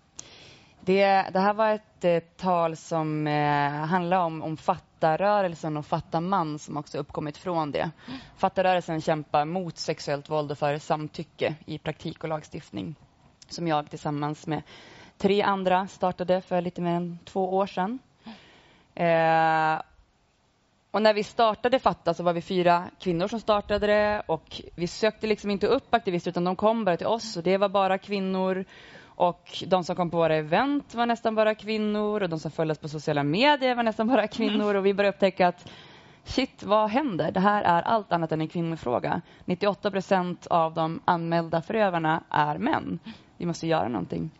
Det, 0.85 1.29
det 1.33 1.39
här 1.39 1.53
var 1.53 1.69
ett 1.69 2.05
eh, 2.05 2.19
tal 2.19 2.75
som 2.75 3.27
eh, 3.27 3.71
handlar 3.71 4.25
om, 4.25 4.43
om 4.43 4.57
fattarrörelsen 4.57 5.77
och 5.77 5.85
fattarman 5.85 6.59
som 6.59 6.77
också 6.77 6.97
uppkommit 6.97 7.37
från 7.37 7.71
det. 7.71 7.91
Mm. 8.07 8.19
Fattarrörelsen 8.37 9.01
kämpar 9.01 9.45
mot 9.45 9.77
sexuellt 9.77 10.29
våld 10.29 10.51
och 10.51 10.57
för 10.57 10.77
samtycke 10.77 11.55
i 11.65 11.77
praktik 11.77 12.23
och 12.23 12.29
lagstiftning 12.29 12.95
som 13.47 13.67
jag 13.67 13.89
tillsammans 13.89 14.47
med 14.47 14.61
tre 15.17 15.41
andra 15.41 15.87
startade 15.87 16.41
för 16.41 16.61
lite 16.61 16.81
mer 16.81 16.95
än 16.95 17.19
två 17.25 17.53
år 17.53 17.65
sedan. 17.67 17.99
Eh, 18.95 19.81
och 20.91 21.01
när 21.01 21.13
vi 21.13 21.23
startade 21.23 21.79
Fatta 21.79 22.13
så 22.13 22.23
var 22.23 22.33
vi 22.33 22.41
fyra 22.41 22.89
kvinnor 22.99 23.27
som 23.27 23.39
startade 23.39 23.87
det 23.87 24.23
och 24.25 24.61
vi 24.75 24.87
sökte 24.87 25.27
liksom 25.27 25.49
inte 25.49 25.67
upp 25.67 25.93
aktivister 25.93 26.31
utan 26.31 26.43
de 26.43 26.55
kom 26.55 26.85
bara 26.85 26.97
till 26.97 27.07
oss 27.07 27.37
och 27.37 27.43
det 27.43 27.57
var 27.57 27.69
bara 27.69 27.97
kvinnor 27.97 28.65
och 29.15 29.63
de 29.67 29.83
som 29.83 29.95
kom 29.95 30.09
på 30.09 30.17
våra 30.17 30.35
event 30.35 30.95
var 30.95 31.05
nästan 31.05 31.35
bara 31.35 31.55
kvinnor 31.55 32.23
och 32.23 32.29
de 32.29 32.39
som 32.39 32.51
följde 32.51 32.71
oss 32.71 32.79
på 32.79 32.89
sociala 32.89 33.23
medier 33.23 33.75
var 33.75 33.83
nästan 33.83 34.07
bara 34.07 34.27
kvinnor 34.27 34.75
och 34.75 34.85
vi 34.85 34.93
började 34.93 35.15
upptäcka 35.15 35.47
att 35.47 35.69
shit, 36.23 36.63
vad 36.63 36.89
händer? 36.89 37.31
Det 37.31 37.39
här 37.39 37.63
är 37.63 37.81
allt 37.81 38.11
annat 38.11 38.31
än 38.31 38.41
en 38.41 38.47
kvinnofråga. 38.47 39.21
98 39.45 39.91
procent 39.91 40.47
av 40.47 40.73
de 40.73 41.01
anmälda 41.05 41.61
förövarna 41.61 42.23
är 42.29 42.57
män. 42.57 42.99
Vi 43.37 43.45
måste 43.45 43.67
göra 43.67 43.87
någonting. 43.87 44.31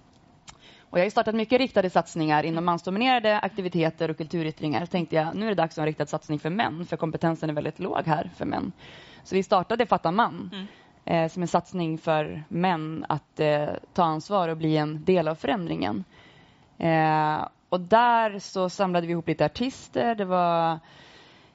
Och 0.90 1.00
jag 1.00 1.06
har 1.06 1.10
startat 1.10 1.36
mycket 1.36 1.60
riktade 1.60 1.90
satsningar 1.90 2.44
inom 2.44 2.66
mansdominerade 2.66 3.40
aktiviteter 3.40 4.10
och 4.10 4.18
kulturyttringar. 4.18 4.86
Så 4.86 4.92
tänkte 4.92 5.16
jag, 5.16 5.36
nu 5.36 5.46
är 5.46 5.50
det 5.50 5.56
dags 5.56 5.76
för 5.76 5.82
en 5.82 5.86
riktad 5.86 6.06
satsning 6.06 6.40
för 6.40 6.50
män, 6.50 6.86
för 6.86 6.98
kompetensen 6.98 7.50
är 7.50 7.54
väldigt 7.54 7.80
låg 7.80 8.06
här 8.06 8.32
för 8.36 8.46
män. 8.46 8.72
Så 9.24 9.36
vi 9.36 9.44
startade 9.44 9.86
Fatta 9.86 10.12
man. 10.12 10.50
Mm 10.54 10.68
eh, 11.06 11.28
som 11.28 11.42
en 11.42 11.48
satsning 11.48 11.98
för 11.98 12.44
män 12.48 13.06
att 13.10 13.39
eh, 13.39 13.70
ta 13.94 14.04
ansvar 14.04 14.50
och 14.50 14.58
bli 14.58 14.78
en 14.78 15.04
del 15.04 15.28
av 15.28 15.36
förändringen. 15.36 16.04
Eh, 16.78 17.48
och 17.70 17.80
där 17.80 18.39
så 18.39 18.70
samlade 18.70 19.08
vi 19.08 19.12
ihop 19.12 19.28
lite 19.28 19.46
artister. 19.46 20.16
Det 20.16 20.26
var 20.26 20.80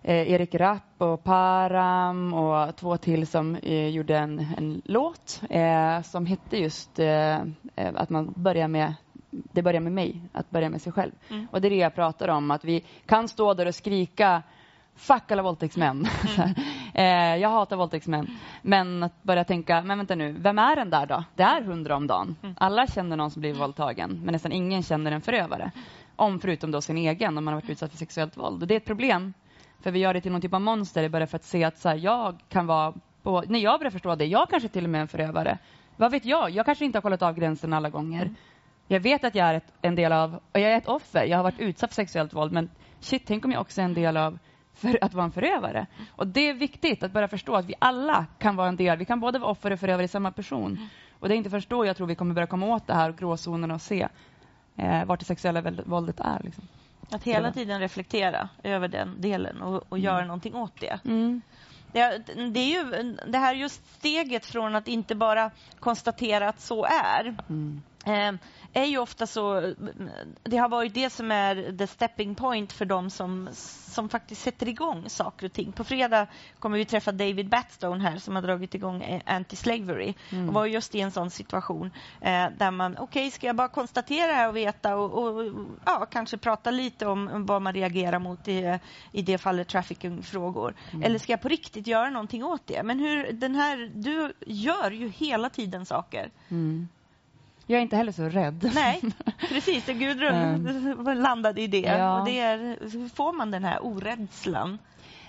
eh, 0.02 0.32
Erik 0.32 0.54
Rapp 0.54 0.94
och 0.98 1.24
Param 1.24 2.34
och 2.34 2.76
två 2.76 2.96
till 2.96 3.26
som 3.26 3.56
eh, 3.56 3.88
gjorde 3.88 4.18
en, 4.18 4.46
en 4.56 4.82
låt 4.84 5.42
som 6.04 6.26
hette 6.26 6.56
just 6.56 6.98
att 7.74 8.10
man 8.10 8.32
börjar 8.36 8.68
med 8.68 8.94
det 9.30 9.62
börjar 9.62 9.80
med 9.80 9.92
mig, 9.92 10.20
att 10.32 10.50
börja 10.50 10.70
med 10.70 10.82
sig 10.82 10.92
själv. 10.92 11.12
Mm. 11.30 11.46
Och 11.50 11.60
det 11.60 11.68
är 11.68 11.70
det 11.70 11.76
jag 11.76 11.94
pratar 11.94 12.28
om, 12.28 12.50
att 12.50 12.64
vi 12.64 12.84
kan 13.06 13.28
stå 13.28 13.54
där 13.54 13.66
och 13.66 13.74
skrika 13.74 14.42
fuck 14.98 15.30
alla 15.30 15.42
våldtäktsmän. 15.42 16.06
Mm. 16.36 16.54
eh, 16.94 17.36
jag 17.36 17.48
hatar 17.48 17.76
våldtäktsmän. 17.76 18.26
Men 18.62 19.02
att 19.02 19.22
börja 19.22 19.44
tänka, 19.44 19.82
men 19.82 19.98
vänta 19.98 20.14
nu, 20.14 20.32
vem 20.32 20.58
är 20.58 20.76
den 20.76 20.90
där 20.90 21.06
då? 21.06 21.24
Det 21.34 21.42
är 21.42 21.62
hundra 21.62 21.96
om 21.96 22.06
dagen. 22.06 22.36
Mm. 22.42 22.54
Alla 22.58 22.86
känner 22.86 23.16
någon 23.16 23.30
som 23.30 23.40
blir 23.40 23.54
våldtagen, 23.54 24.20
men 24.24 24.32
nästan 24.32 24.52
ingen 24.52 24.82
känner 24.82 25.12
en 25.12 25.20
förövare. 25.20 25.70
Om 26.16 26.40
förutom 26.40 26.70
då 26.70 26.80
sin 26.80 26.98
egen, 26.98 27.38
om 27.38 27.44
man 27.44 27.54
har 27.54 27.60
varit 27.60 27.70
utsatt 27.70 27.90
för 27.90 27.98
sexuellt 27.98 28.36
våld. 28.36 28.62
Och 28.62 28.68
det 28.68 28.74
är 28.74 28.76
ett 28.76 28.86
problem. 28.86 29.34
För 29.82 29.90
vi 29.90 29.98
gör 29.98 30.14
det 30.14 30.20
till 30.20 30.32
någon 30.32 30.40
typ 30.40 30.54
av 30.54 30.60
monster, 30.60 31.08
bara 31.08 31.26
för 31.26 31.36
att 31.36 31.44
se 31.44 31.64
att 31.64 31.78
så 31.78 31.88
här, 31.88 31.96
jag 31.96 32.38
kan 32.48 32.66
vara 32.66 32.94
på, 33.22 33.44
när 33.48 33.58
jag 33.58 33.80
börjar 33.80 33.90
förstå 33.90 34.14
det, 34.14 34.24
jag 34.24 34.48
kanske 34.50 34.68
till 34.68 34.84
och 34.84 34.90
med 34.90 34.98
är 34.98 35.02
en 35.02 35.08
förövare. 35.08 35.58
Vad 35.96 36.10
vet 36.10 36.24
jag? 36.24 36.50
Jag 36.50 36.66
kanske 36.66 36.84
inte 36.84 36.98
har 36.98 37.02
kollat 37.02 37.22
av 37.22 37.34
gränsen 37.34 37.72
alla 37.72 37.90
gånger. 37.90 38.22
Mm. 38.22 38.34
Jag 38.88 39.00
vet 39.00 39.24
att 39.24 39.34
jag 39.34 39.48
är 39.48 39.54
ett, 39.54 39.72
en 39.82 39.94
del 39.94 40.12
av, 40.12 40.34
och 40.34 40.60
jag 40.60 40.72
är 40.72 40.76
ett 40.76 40.88
offer. 40.88 41.24
Jag 41.24 41.36
har 41.36 41.42
varit 41.42 41.60
utsatt 41.60 41.90
för 41.90 41.94
sexuellt 41.94 42.34
våld, 42.34 42.52
men 42.52 42.70
shit, 43.00 43.22
tänk 43.26 43.44
om 43.44 43.52
jag 43.52 43.60
också 43.60 43.80
är 43.80 43.84
en 43.84 43.94
del 43.94 44.16
av 44.16 44.38
för 44.78 45.04
att 45.04 45.14
vara 45.14 45.24
en 45.24 45.32
förövare. 45.32 45.86
Och 46.16 46.26
Det 46.26 46.48
är 46.48 46.54
viktigt 46.54 47.02
att 47.02 47.12
börja 47.12 47.28
förstå 47.28 47.54
att 47.54 47.66
vi 47.66 47.74
alla 47.78 48.26
kan 48.38 48.56
vara 48.56 48.68
en 48.68 48.76
del. 48.76 48.98
Vi 48.98 49.04
kan 49.04 49.20
både 49.20 49.38
vara 49.38 49.50
offer 49.50 49.70
och 49.70 49.80
förövare 49.80 50.04
i 50.04 50.08
samma 50.08 50.32
person. 50.32 50.88
Och 51.20 51.28
Det 51.28 51.34
är 51.34 51.36
inte 51.36 51.50
först 51.50 51.70
då 51.70 51.86
jag 51.86 51.96
tror 51.96 52.06
vi 52.06 52.14
kommer 52.14 52.34
börja 52.34 52.46
komma 52.46 52.66
åt 52.66 52.86
det 52.86 52.94
här 52.94 53.12
gråzonen 53.12 53.70
och 53.70 53.80
se 53.80 54.08
eh, 54.76 55.04
vart 55.04 55.18
det 55.18 55.24
sexuella 55.24 55.62
våldet 55.84 56.20
är. 56.20 56.40
Liksom. 56.44 56.68
Att 57.10 57.24
hela 57.24 57.52
tiden 57.52 57.80
reflektera 57.80 58.48
över 58.62 58.88
den 58.88 59.20
delen 59.20 59.62
och, 59.62 59.74
och 59.74 59.98
mm. 59.98 60.04
göra 60.04 60.24
någonting 60.24 60.54
åt 60.54 60.80
det. 60.80 61.00
Mm. 61.04 61.42
Det, 61.92 62.22
det, 62.52 62.60
är 62.60 62.84
ju 62.84 63.16
det 63.26 63.38
här 63.38 63.54
just 63.54 63.98
steget 63.98 64.46
från 64.46 64.74
att 64.74 64.88
inte 64.88 65.14
bara 65.14 65.50
konstatera 65.80 66.48
att 66.48 66.60
så 66.60 66.84
är 66.84 67.36
mm. 67.48 67.82
Eh, 68.08 68.32
är 68.72 68.84
ju 68.84 68.98
ofta 68.98 69.26
så... 69.26 69.74
Det 70.42 70.56
har 70.56 70.68
varit 70.68 70.94
det 70.94 71.10
som 71.10 71.30
är 71.30 71.76
the 71.78 71.86
stepping 71.86 72.34
point 72.34 72.72
för 72.72 72.84
dem 72.84 73.10
som, 73.10 73.48
som 73.52 74.08
faktiskt 74.08 74.42
sätter 74.42 74.68
igång 74.68 75.08
saker 75.08 75.46
och 75.46 75.52
ting. 75.52 75.72
På 75.72 75.84
fredag 75.84 76.26
kommer 76.58 76.78
vi 76.78 76.84
träffa 76.84 77.12
David 77.12 77.48
Batstone 77.48 78.04
här 78.04 78.18
som 78.18 78.34
har 78.34 78.42
dragit 78.42 78.74
igång 78.74 79.22
Anti-Slavery 79.26 80.14
mm. 80.30 80.48
och 80.48 80.54
var 80.54 80.66
just 80.66 80.94
i 80.94 81.00
en 81.00 81.10
sån 81.10 81.30
situation 81.30 81.90
eh, 82.20 82.46
där 82.58 82.70
man, 82.70 82.92
okej, 82.92 83.04
okay, 83.04 83.30
ska 83.30 83.46
jag 83.46 83.56
bara 83.56 83.68
konstatera 83.68 84.32
här 84.32 84.48
och 84.48 84.56
veta 84.56 84.96
och, 84.96 85.22
och, 85.22 85.52
ja, 85.84 86.06
kanske 86.10 86.36
prata 86.36 86.70
lite 86.70 87.06
om 87.06 87.46
vad 87.46 87.62
man 87.62 87.72
reagerar 87.72 88.18
mot 88.18 88.48
i, 88.48 88.78
i 89.12 89.22
det 89.22 89.38
fallet 89.38 89.68
trafficking-frågor. 89.68 90.74
Mm. 90.90 91.02
Eller 91.02 91.18
ska 91.18 91.32
jag 91.32 91.40
på 91.40 91.48
riktigt 91.48 91.86
göra 91.86 92.10
någonting 92.10 92.44
åt 92.44 92.66
det? 92.66 92.82
Men 92.82 92.98
hur 92.98 93.32
den 93.32 93.54
här, 93.54 93.90
du 93.94 94.32
gör 94.46 94.90
ju 94.90 95.08
hela 95.08 95.50
tiden 95.50 95.86
saker. 95.86 96.30
Mm. 96.48 96.88
Jag 97.70 97.78
är 97.78 97.82
inte 97.82 97.96
heller 97.96 98.12
så 98.12 98.28
rädd. 98.28 98.70
Nej, 98.74 99.00
precis. 99.48 99.86
Gudrun 99.86 101.20
landade 101.22 101.60
i 101.60 101.66
det. 101.66 101.80
Ja. 101.80 102.20
Och 102.20 102.26
det 102.26 102.38
är, 102.38 103.08
får 103.14 103.32
man 103.32 103.50
den 103.50 103.64
här 103.64 103.84
orädslan. 103.84 104.78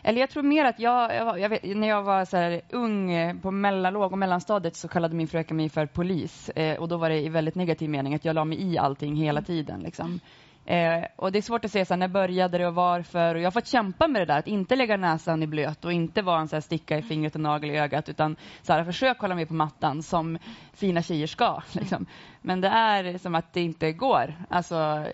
Eller 0.04 0.20
jag 0.20 0.30
tror 0.30 0.44
mer 0.44 0.66
att 0.66 0.80
jag, 0.80 1.16
jag, 1.16 1.40
jag 1.40 1.50
vet, 1.50 1.64
när 1.64 1.88
jag 1.88 2.04
var 2.04 2.26
så 2.26 2.38
här 2.38 2.62
ung 2.70 3.12
eh, 3.12 3.36
på 3.36 3.52
mellanlåg 3.52 4.12
och 4.12 4.18
mellanstadiet 4.18 4.76
så 4.76 4.88
kallade 4.88 5.16
min 5.16 5.28
fröken 5.28 5.58
mig 5.58 5.70
för 5.70 5.86
polis. 5.86 6.50
Eh, 6.50 6.78
och 6.78 6.88
då 6.88 6.98
var 6.98 7.10
det 7.10 7.20
i 7.20 7.30
väldigt 7.30 7.56
negativ 7.56 7.90
mening 7.90 8.16
att 8.16 8.26
jag 8.26 8.34
la 8.34 8.46
mig 8.46 8.62
i 8.62 8.78
allting 8.78 9.16
hela 9.16 9.42
tiden. 9.42 9.80
Liksom. 9.80 10.20
Eh, 10.70 11.06
och 11.16 11.32
det 11.32 11.40
är 11.40 11.42
svårt 11.42 11.66
att 11.66 11.72
säga 11.72 11.86
så 11.86 11.94
här, 11.94 12.00
när 12.00 12.08
började 12.08 12.58
det 12.58 12.68
och 12.68 12.76
varför. 12.76 13.36
Och 13.36 13.42
jag 13.42 13.46
har 13.46 13.52
fått 13.52 13.68
kämpa 13.68 14.08
med 14.08 14.22
det 14.22 14.26
där, 14.26 14.40
att 14.40 14.48
inte 14.48 14.76
lägga 14.76 14.98
näsan 14.98 15.44
i 15.44 15.48
blöt 15.48 15.86
och 15.86 15.94
inte 15.94 16.22
vara 16.22 16.40
en 16.40 16.48
så 16.48 16.56
här 16.56 16.62
sticka 16.62 16.98
i 16.98 17.02
fingret 17.02 17.36
och 17.36 17.42
nagel 17.42 17.72
i 17.72 17.78
ögat. 17.78 18.10
Utan 18.10 18.36
så 18.62 18.74
här, 18.74 18.84
försök 18.84 19.20
hålla 19.20 19.36
mig 19.36 19.46
på 19.46 19.54
mattan 19.54 20.04
som 20.04 20.38
fina 20.74 21.02
tjejer 21.02 21.28
ska. 21.28 21.62
Liksom. 21.72 22.06
Men 22.42 22.62
det 22.62 22.68
är 22.68 23.18
som 23.18 23.36
att 23.36 23.54
det 23.54 23.62
inte 23.62 23.92
går. 23.92 24.36
Alltså, 24.50 25.06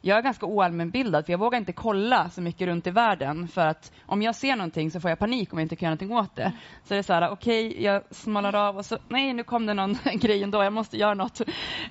jag 0.00 0.18
är 0.18 0.22
ganska 0.22 0.46
oallmänbildad 0.46 1.26
för 1.26 1.32
jag 1.32 1.38
vågar 1.38 1.58
inte 1.58 1.72
kolla 1.72 2.30
så 2.30 2.42
mycket 2.42 2.68
runt 2.68 2.86
i 2.86 2.90
världen 2.90 3.48
för 3.48 3.66
att 3.66 3.92
om 4.06 4.22
jag 4.22 4.34
ser 4.34 4.56
någonting 4.56 4.90
så 4.90 5.00
får 5.00 5.10
jag 5.10 5.18
panik 5.18 5.52
om 5.52 5.58
jag 5.58 5.64
inte 5.64 5.76
kan 5.76 5.86
göra 5.86 5.94
någonting 5.94 6.16
åt 6.16 6.36
det. 6.36 6.52
Så 6.84 6.94
det 6.94 6.98
är 6.98 7.02
så 7.02 7.12
här, 7.12 7.30
okej, 7.30 7.82
jag 7.82 8.02
smalnar 8.10 8.54
av 8.54 8.76
och 8.76 8.86
så, 8.86 8.98
nej, 9.08 9.32
nu 9.32 9.42
kom 9.42 9.66
det 9.66 9.74
någon 9.74 9.98
grej 10.14 10.42
ändå, 10.42 10.64
jag 10.64 10.72
måste 10.72 10.96
göra 10.96 11.14
något. 11.14 11.40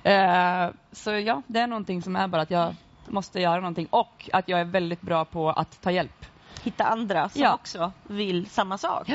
Eh, 0.02 0.68
så 0.92 1.10
ja, 1.10 1.42
det 1.46 1.60
är 1.60 1.66
någonting 1.66 2.02
som 2.02 2.16
är 2.16 2.28
bara 2.28 2.42
att 2.42 2.50
jag 2.50 2.74
måste 3.10 3.40
göra 3.40 3.56
någonting 3.60 3.86
och 3.90 4.30
att 4.32 4.48
jag 4.48 4.60
är 4.60 4.64
väldigt 4.64 5.00
bra 5.00 5.24
på 5.24 5.50
att 5.50 5.80
ta 5.82 5.90
hjälp. 5.90 6.26
Hitta 6.62 6.84
andra 6.84 7.28
som 7.28 7.42
Ja. 7.42 7.54
också 7.54 7.92
vill 8.06 8.46
samma 8.46 8.78
sak. 8.78 9.10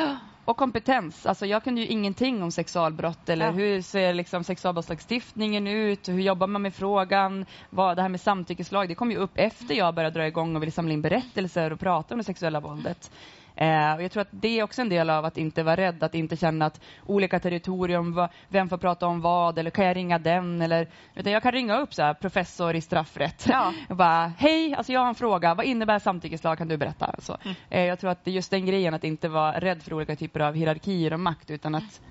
Och 0.45 0.57
kompetens. 0.57 1.25
Alltså 1.25 1.45
jag 1.45 1.63
kunde 1.63 1.81
ju 1.81 1.87
ingenting 1.87 2.43
om 2.43 2.51
sexualbrott 2.51 3.29
eller 3.29 3.45
Ja. 3.45 3.51
hur 3.51 3.81
ser 3.81 4.13
liksom 4.13 4.43
sexualbrottslagstiftningen 4.43 5.67
ut? 5.67 6.09
Hur 6.09 6.19
jobbar 6.19 6.47
man 6.47 6.61
med 6.61 6.73
frågan? 6.75 7.45
Vad, 7.69 7.95
det 7.97 8.01
här 8.01 8.09
med 8.09 8.21
samtyckeslag, 8.21 8.87
det 8.89 8.95
kom 8.95 9.11
ju 9.11 9.17
upp 9.17 9.31
efter 9.35 9.75
jag 9.75 9.95
började 9.95 10.19
dra 10.19 10.27
igång 10.27 10.55
och 10.55 10.61
ville 10.61 10.71
samla 10.71 10.93
in 10.93 11.01
berättelser 11.01 11.73
och 11.73 11.79
prata 11.79 12.13
om 12.13 12.17
det 12.17 12.23
sexuella 12.23 12.59
våldet. 12.59 13.11
Eh, 13.55 13.93
och 13.95 14.03
jag 14.03 14.11
tror 14.11 14.21
att 14.21 14.27
det 14.31 14.59
är 14.59 14.63
också 14.63 14.81
en 14.81 14.89
del 14.89 15.09
av 15.09 15.25
att 15.25 15.37
inte 15.37 15.63
vara 15.63 15.75
rädd, 15.75 16.03
att 16.03 16.15
inte 16.15 16.35
känna 16.37 16.65
att 16.65 16.81
olika 17.05 17.39
territorium, 17.39 18.27
vem 18.49 18.69
får 18.69 18.77
prata 18.77 19.07
om 19.07 19.21
vad 19.21 19.59
eller 19.59 19.69
kan 19.71 19.85
jag 19.85 19.95
ringa 19.95 20.19
den? 20.19 20.61
Eller, 20.61 20.87
utan 21.15 21.31
jag 21.33 21.43
kan 21.43 21.51
ringa 21.51 21.77
upp 21.77 21.93
så 21.93 22.01
här, 22.01 22.13
professor 22.13 22.75
i 22.75 22.81
straffrätt 22.81 23.45
Ja. 23.49 23.73
och 23.89 23.95
bara, 23.95 24.33
hej, 24.37 24.75
alltså 24.75 24.93
jag 24.93 24.99
har 24.99 25.07
en 25.07 25.15
fråga, 25.15 25.53
vad 25.55 25.65
innebär 25.65 25.99
samtyckeslag? 25.99 26.57
Kan 26.57 26.67
du 26.67 26.77
berätta? 26.77 27.05
Alltså, 27.05 27.37
Mm. 27.43 27.55
eh, 27.69 27.83
jag 27.85 27.99
tror 27.99 28.11
att 28.11 28.25
det 28.25 28.31
är 28.31 28.35
just 28.35 28.51
den 28.51 28.65
grejen, 28.65 28.93
att 28.93 29.03
inte 29.03 29.29
vara 29.29 29.59
rädd 29.59 29.83
för 29.83 29.93
olika 29.93 30.15
typer 30.15 30.39
av 30.39 30.53
hierarkier 30.53 31.13
och 31.13 31.19
makt, 31.19 31.49
utan 31.51 31.75
att 31.75 32.01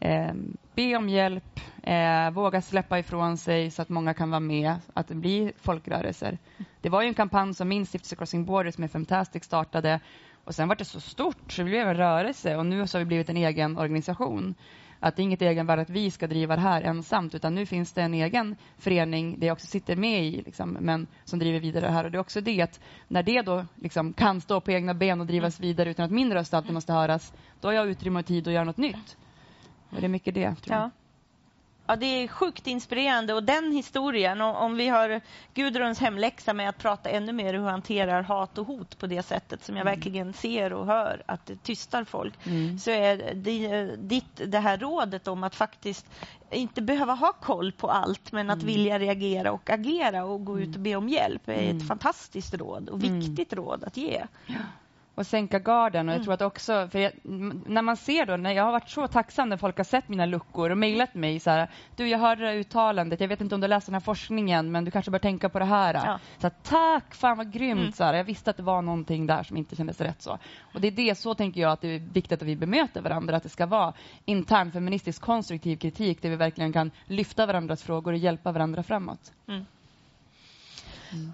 eh, 0.00 0.32
be 0.74 0.96
om 0.96 1.08
hjälp, 1.08 1.60
eh, 1.82 2.30
våga 2.30 2.62
släppa 2.62 2.98
ifrån 2.98 3.36
sig 3.38 3.70
så 3.70 3.82
att 3.82 3.88
många 3.88 4.14
kan 4.14 4.30
vara 4.30 4.40
med, 4.40 4.74
att 4.94 5.08
det 5.08 5.14
blir 5.14 5.52
folkrörelser. 5.56 6.38
Det 6.80 6.88
var 6.88 7.02
ju 7.02 7.08
en 7.08 7.14
kampanj 7.14 7.54
som 7.54 7.68
min 7.68 7.86
stiftelse 7.86 8.16
Crossing 8.16 8.44
Borders 8.44 8.78
med 8.78 8.90
Fantastic 8.90 9.44
startade 9.44 10.00
och 10.44 10.54
sen 10.54 10.68
var 10.68 10.76
det 10.76 10.84
så 10.84 11.00
stort 11.00 11.52
så 11.52 11.62
det 11.62 11.68
blev 11.68 11.88
en 11.88 11.96
rörelse 11.96 12.56
och 12.56 12.66
nu 12.66 12.86
så 12.86 12.98
har 12.98 13.00
vi 13.00 13.06
blivit 13.06 13.28
en 13.28 13.36
egen 13.36 13.78
organisation. 13.78 14.54
Att 15.00 15.16
det 15.16 15.22
är 15.22 15.24
inget 15.24 15.42
egenvärde 15.42 15.82
att 15.82 15.90
vi 15.90 16.10
ska 16.10 16.26
driva 16.26 16.56
det 16.56 16.62
här 16.62 16.82
ensamt 16.82 17.34
utan 17.34 17.54
nu 17.54 17.66
finns 17.66 17.92
det 17.92 18.02
en 18.02 18.14
egen 18.14 18.56
förening 18.78 19.40
där 19.40 19.46
jag 19.46 19.54
också 19.54 19.66
sitter 19.66 19.96
med 19.96 20.24
i 20.24 20.42
liksom, 20.42 20.76
men 20.80 21.06
som 21.24 21.38
driver 21.38 21.60
vidare 21.60 21.86
det 21.86 21.92
här 21.92 22.04
och 22.04 22.10
det 22.10 22.16
är 22.18 22.20
också 22.20 22.40
det 22.40 22.62
att 22.62 22.80
när 23.08 23.22
det 23.22 23.42
då 23.42 23.66
liksom 23.74 24.12
kan 24.12 24.40
stå 24.40 24.60
på 24.60 24.72
egna 24.72 24.94
ben 24.94 25.20
och 25.20 25.26
drivas 25.26 25.60
vidare 25.60 25.90
utan 25.90 26.04
att 26.04 26.10
min 26.10 26.32
röst 26.32 26.54
alltid 26.54 26.72
måste 26.74 26.92
höras 26.92 27.32
då 27.60 27.68
har 27.68 27.72
jag 27.72 27.88
utrymme 27.88 28.20
och 28.20 28.26
tid 28.26 28.48
att 28.48 28.54
göra 28.54 28.64
något 28.64 28.76
nytt. 28.76 29.16
Och 29.90 30.00
det 30.00 30.06
är 30.06 30.08
mycket 30.08 30.34
det 30.34 30.54
tror 30.54 30.76
jag. 30.76 30.84
Ja. 30.84 30.90
Ja, 31.86 31.96
det 31.96 32.06
är 32.06 32.28
sjukt 32.28 32.66
inspirerande. 32.66 33.34
Och 33.34 33.42
den 33.42 33.72
historien, 33.72 34.40
och 34.40 34.62
om 34.62 34.76
vi 34.76 34.88
har 34.88 35.20
Gudruns 35.54 36.00
hemläxa 36.00 36.52
med 36.52 36.68
att 36.68 36.78
prata 36.78 37.10
ännu 37.10 37.32
mer 37.32 37.54
hur 37.54 37.60
hanterar 37.64 38.22
hat 38.22 38.58
och 38.58 38.66
hot 38.66 38.98
på 38.98 39.06
det 39.06 39.22
sättet 39.22 39.64
som 39.64 39.76
jag 39.76 39.84
verkligen 39.84 40.32
ser 40.32 40.72
och 40.72 40.86
hör 40.86 41.22
att 41.26 41.46
det 41.46 41.62
tystar 41.62 42.04
folk, 42.04 42.34
Mm. 42.46 42.78
så 42.78 42.90
är 42.90 43.34
det, 43.34 43.96
ditt, 43.96 44.40
det 44.46 44.58
här 44.58 44.78
rådet 44.78 45.28
om 45.28 45.44
att 45.44 45.54
faktiskt 45.54 46.06
inte 46.50 46.82
behöva 46.82 47.14
ha 47.14 47.32
koll 47.32 47.72
på 47.72 47.90
allt 47.90 48.32
men 48.32 48.50
att 48.50 48.62
vilja 48.62 48.98
reagera 48.98 49.52
och 49.52 49.70
agera 49.70 50.24
och 50.24 50.44
gå 50.44 50.60
ut 50.60 50.74
och 50.76 50.80
be 50.82 50.96
om 50.96 51.08
hjälp 51.08 51.48
är 51.48 51.76
ett 51.76 51.88
fantastiskt 51.88 52.54
råd 52.54 52.88
och 52.88 53.04
viktigt 53.04 53.52
råd 53.52 53.84
att 53.84 53.96
ge. 53.96 54.22
Och 55.14 55.26
sänka 55.26 55.58
garden. 55.58 56.08
Och 56.08 56.14
jag 56.14 56.22
tror 56.22 56.34
att 56.34 56.42
också, 56.42 56.88
för 56.88 56.98
jag, 56.98 57.12
när 57.66 57.82
man 57.82 57.96
ser 57.96 58.26
då, 58.26 58.36
när 58.36 58.52
jag 58.52 58.64
har 58.64 58.72
varit 58.72 58.88
så 58.88 59.08
tacksam 59.08 59.48
när 59.48 59.56
folk 59.56 59.76
har 59.76 59.84
sett 59.84 60.08
mina 60.08 60.26
luckor 60.26 60.70
och 60.70 60.78
mejlat 60.78 61.14
mig 61.14 61.40
så 61.40 61.50
här, 61.50 61.70
du 61.96 62.08
jag 62.08 62.18
hörde 62.18 62.42
det 62.42 62.48
här 62.48 62.56
uttalandet, 62.56 63.20
jag 63.20 63.28
vet 63.28 63.40
inte 63.40 63.54
om 63.54 63.60
du 63.60 63.64
har 63.64 63.68
läst 63.68 63.86
den 63.86 63.94
här 63.94 64.00
forskningen, 64.00 64.72
men 64.72 64.84
du 64.84 64.90
kanske 64.90 65.10
bör 65.10 65.18
tänka 65.18 65.48
på 65.48 65.58
det 65.58 65.64
här. 65.64 65.94
Ja. 65.94 66.18
Så 66.38 66.46
här, 66.46 66.54
tack, 66.62 67.14
fan 67.14 67.36
vad 67.36 67.52
grymt. 67.52 67.80
Mm. 67.80 67.92
Så 67.92 68.04
här, 68.04 68.14
jag 68.14 68.24
visste 68.24 68.50
att 68.50 68.56
det 68.56 68.62
var 68.62 68.82
någonting 68.82 69.26
där 69.26 69.42
som 69.42 69.56
inte 69.56 69.76
kändes 69.76 70.00
rätt 70.00 70.22
så. 70.22 70.38
Och 70.74 70.80
det 70.80 70.88
är 70.88 70.92
det, 70.92 71.14
så 71.14 71.34
tänker 71.34 71.60
jag 71.60 71.72
att 71.72 71.80
det 71.80 71.88
är 71.88 71.98
viktigt 71.98 72.42
att 72.42 72.48
vi 72.48 72.56
bemöter 72.56 73.00
varandra, 73.00 73.36
att 73.36 73.42
det 73.42 73.48
ska 73.48 73.66
vara 73.66 73.92
intern 74.24 74.72
feministisk 74.72 75.22
konstruktiv 75.22 75.76
kritik 75.76 76.22
där 76.22 76.30
vi 76.30 76.36
verkligen 76.36 76.72
kan 76.72 76.90
lyfta 77.06 77.46
varandras 77.46 77.82
frågor 77.82 78.12
och 78.12 78.18
hjälpa 78.18 78.52
varandra 78.52 78.82
framåt. 78.82 79.32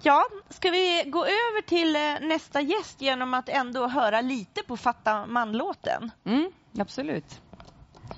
Ja, 0.03 0.25
ska 0.49 0.69
vi 0.71 1.03
gå 1.07 1.25
över 1.25 1.61
till 1.61 1.95
eh, 1.95 2.27
nästa 2.29 2.61
gäst 2.61 3.01
genom 3.01 3.33
att 3.33 3.49
ändå 3.49 3.87
höra 3.87 4.21
lite 4.21 4.63
på 4.63 4.77
Fatta 4.77 5.25
man-låten? 5.25 6.11
Mm, 6.25 6.51
absolut. 6.79 7.41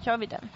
Kör 0.04 0.18
vi 0.18 0.26
den. 0.26 0.50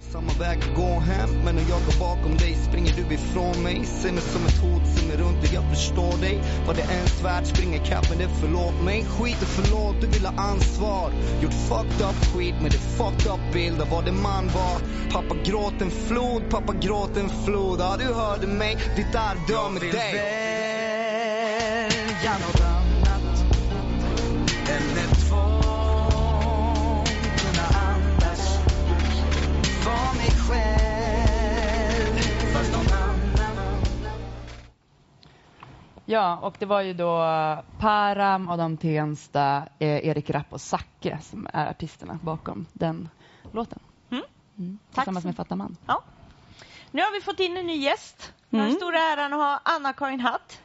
Samma 0.00 0.32
väg 0.32 0.58
att 0.58 0.76
gå 0.76 1.00
hem, 1.00 1.30
men 1.44 1.54
när 1.54 1.62
jag 1.62 1.80
går 1.86 1.98
bakom 2.00 2.36
dig 2.36 2.54
springer 2.54 2.92
du 2.92 3.14
ifrån 3.14 3.62
mig. 3.62 3.84
Ser 3.84 4.12
mig 4.12 4.22
som 4.22 4.46
ett 4.46 4.58
hot, 4.58 4.82
ser 4.86 5.08
mig 5.08 5.16
runt 5.16 5.38
och 5.38 5.54
jag 5.54 5.70
förstår 5.70 6.20
dig. 6.20 6.42
Vad 6.66 6.76
det 6.76 6.82
ens 6.82 7.24
värt, 7.24 7.46
springer 7.46 7.82
ikapp 7.82 8.08
men 8.10 8.18
det 8.18 8.28
förlåt 8.40 8.82
mig. 8.84 9.04
Skit 9.04 9.42
och 9.42 9.48
förlåt, 9.48 10.00
du 10.00 10.06
vill 10.06 10.26
ha 10.26 10.42
ansvar. 10.42 11.12
Gjort 11.42 11.52
fucked 11.68 12.06
up 12.08 12.34
skit 12.34 12.54
med 12.62 12.70
det 12.70 12.78
fucked 12.78 13.32
up 13.32 13.52
bild 13.52 13.80
av 13.80 13.88
vad 13.88 14.04
det 14.04 14.12
man 14.12 14.48
var. 14.48 14.78
Pappa 15.12 15.34
gråt 15.44 15.80
en 15.80 15.90
flod, 15.90 16.50
pappa 16.50 16.72
gråt 16.72 17.16
en 17.16 17.30
flod. 17.44 17.80
Ja, 17.80 17.96
du 17.98 18.14
hörde 18.14 18.46
mig, 18.46 18.76
ditt 18.96 19.14
arv 19.14 19.38
dör 19.48 19.70
med 19.70 19.82
dig. 19.82 20.48
välja 22.28 22.38
något 22.38 22.77
Ja, 36.10 36.36
och 36.42 36.54
det 36.58 36.66
var 36.66 36.80
ju 36.82 36.94
då 36.94 37.16
Param, 37.78 38.48
Adam 38.48 38.76
Tensta, 38.76 39.62
eh, 39.78 40.06
Erik 40.06 40.30
Rapp 40.30 40.46
och 40.52 40.60
Zacke 40.60 41.18
som 41.22 41.48
är 41.52 41.70
artisterna 41.70 42.18
bakom 42.22 42.66
den 42.72 43.08
låten. 43.52 43.78
Mm. 44.10 44.24
Mm. 44.58 44.78
Tillsammans 44.94 45.24
med 45.24 45.36
Fatta 45.36 45.56
man. 45.56 45.76
Ja. 45.86 46.02
Nu 46.90 47.02
har 47.02 47.12
vi 47.12 47.20
fått 47.20 47.40
in 47.40 47.56
en 47.56 47.66
ny 47.66 47.76
gäst. 47.76 48.32
Har 48.50 48.58
den 48.58 48.72
stora 48.72 48.98
äran 48.98 49.32
att 49.32 49.38
ha 49.38 49.60
Anna-Karin 49.62 50.20
Hatt, 50.20 50.60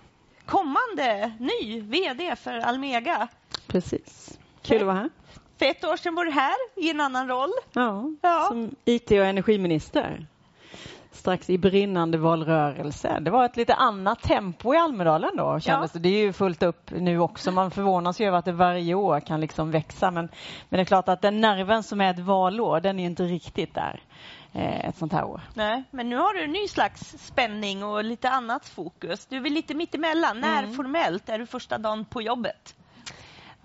kommande 0.46 1.34
ny 1.40 1.82
VD 1.82 2.36
för 2.36 2.58
Almega. 2.58 3.28
Precis. 3.68 4.40
Kul 4.62 4.80
att 4.82 4.86
vara 4.88 4.96
här. 4.96 5.10
För 5.60 5.66
ett 5.66 5.84
år 5.84 5.98
sedan 5.98 6.16
var 6.16 6.26
du 6.26 6.32
här 6.32 6.56
i 6.76 6.90
en 6.90 7.02
annan 7.02 7.28
roll. 7.28 7.52
Ja, 7.74 8.04
Ja. 8.22 8.46
som 8.50 8.76
IT 8.86 9.12
och 9.12 9.18
energiminister. 9.18 10.28
Strax 11.14 11.50
i 11.50 11.58
brinnande 11.58 12.18
valrörelse. 12.18 13.20
Det 13.22 13.32
var 13.32 13.46
ett 13.46 13.58
lite 13.58 13.74
annat 13.74 14.22
tempo 14.22 14.74
i 14.74 14.78
Almedalen 14.78 15.32
då 15.38 15.60
kändes 15.60 15.92
det. 15.92 16.00
Det 16.00 16.10
är 16.10 16.26
ju 16.26 16.34
fullt 16.34 16.64
upp 16.64 16.92
nu 16.92 17.20
också. 17.20 17.52
Man 17.52 17.72
förvånas 17.72 18.22
ju 18.22 18.26
över 18.26 18.38
att 18.38 18.46
det 18.46 18.52
varje 18.52 18.94
år 18.94 19.20
kan 19.20 19.42
liksom 19.42 19.72
växa. 19.72 20.12
Men, 20.12 20.30
men 20.70 20.78
det 20.78 20.82
är 20.82 20.86
klart 20.86 21.10
att 21.10 21.22
den 21.22 21.42
nerven 21.42 21.84
som 21.84 22.02
är 22.02 22.12
ett 22.12 22.20
valår, 22.20 22.80
den 22.80 23.00
är 23.00 23.06
inte 23.06 23.24
riktigt 23.24 23.74
där 23.74 24.02
eh, 24.54 24.90
ett 24.90 24.98
sånt 24.98 25.14
här 25.14 25.24
år. 25.24 25.42
Nej, 25.54 25.84
men 25.92 26.10
nu 26.10 26.16
har 26.18 26.34
du 26.34 26.44
en 26.44 26.52
ny 26.52 26.68
slags 26.68 27.16
spänning 27.20 27.84
och 27.84 28.04
lite 28.04 28.30
annat 28.30 28.70
fokus. 28.70 29.26
Du 29.26 29.38
är 29.38 29.50
lite 29.50 29.74
mittemellan. 29.74 30.40
När 30.40 30.68
formellt 30.68 31.30
är 31.30 31.40
du 31.40 31.46
första 31.46 31.78
dagen 31.78 32.06
på 32.06 32.22
jobbet? 32.22 32.76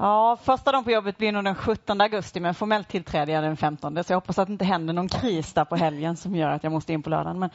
Ja, 0.01 0.39
första 0.43 0.73
dagen 0.73 0.85
på 0.85 0.91
jobbet 0.91 1.19
blir 1.19 1.33
nog 1.33 1.45
den 1.45 1.55
17 1.55 2.01
augusti 2.01 2.41
men 2.41 2.55
formellt 2.55 2.89
tillträder 2.89 3.33
jag 3.33 3.43
den 3.43 3.57
15 3.57 4.05
så 4.05 4.13
jag 4.13 4.17
hoppas 4.17 4.39
att 4.39 4.49
det 4.49 4.53
inte 4.53 4.65
händer 4.65 4.95
någon 4.95 5.09
kris 5.09 5.53
där 5.53 5.65
på 5.65 5.77
helgen 5.77 6.17
som 6.17 6.37
gör 6.37 6.51
att 6.51 6.63
jag 6.63 6.73
måste 6.73 6.93
in 6.93 7.03
på 7.03 7.11
lördagen. 7.11 7.39
Men, 7.39 7.51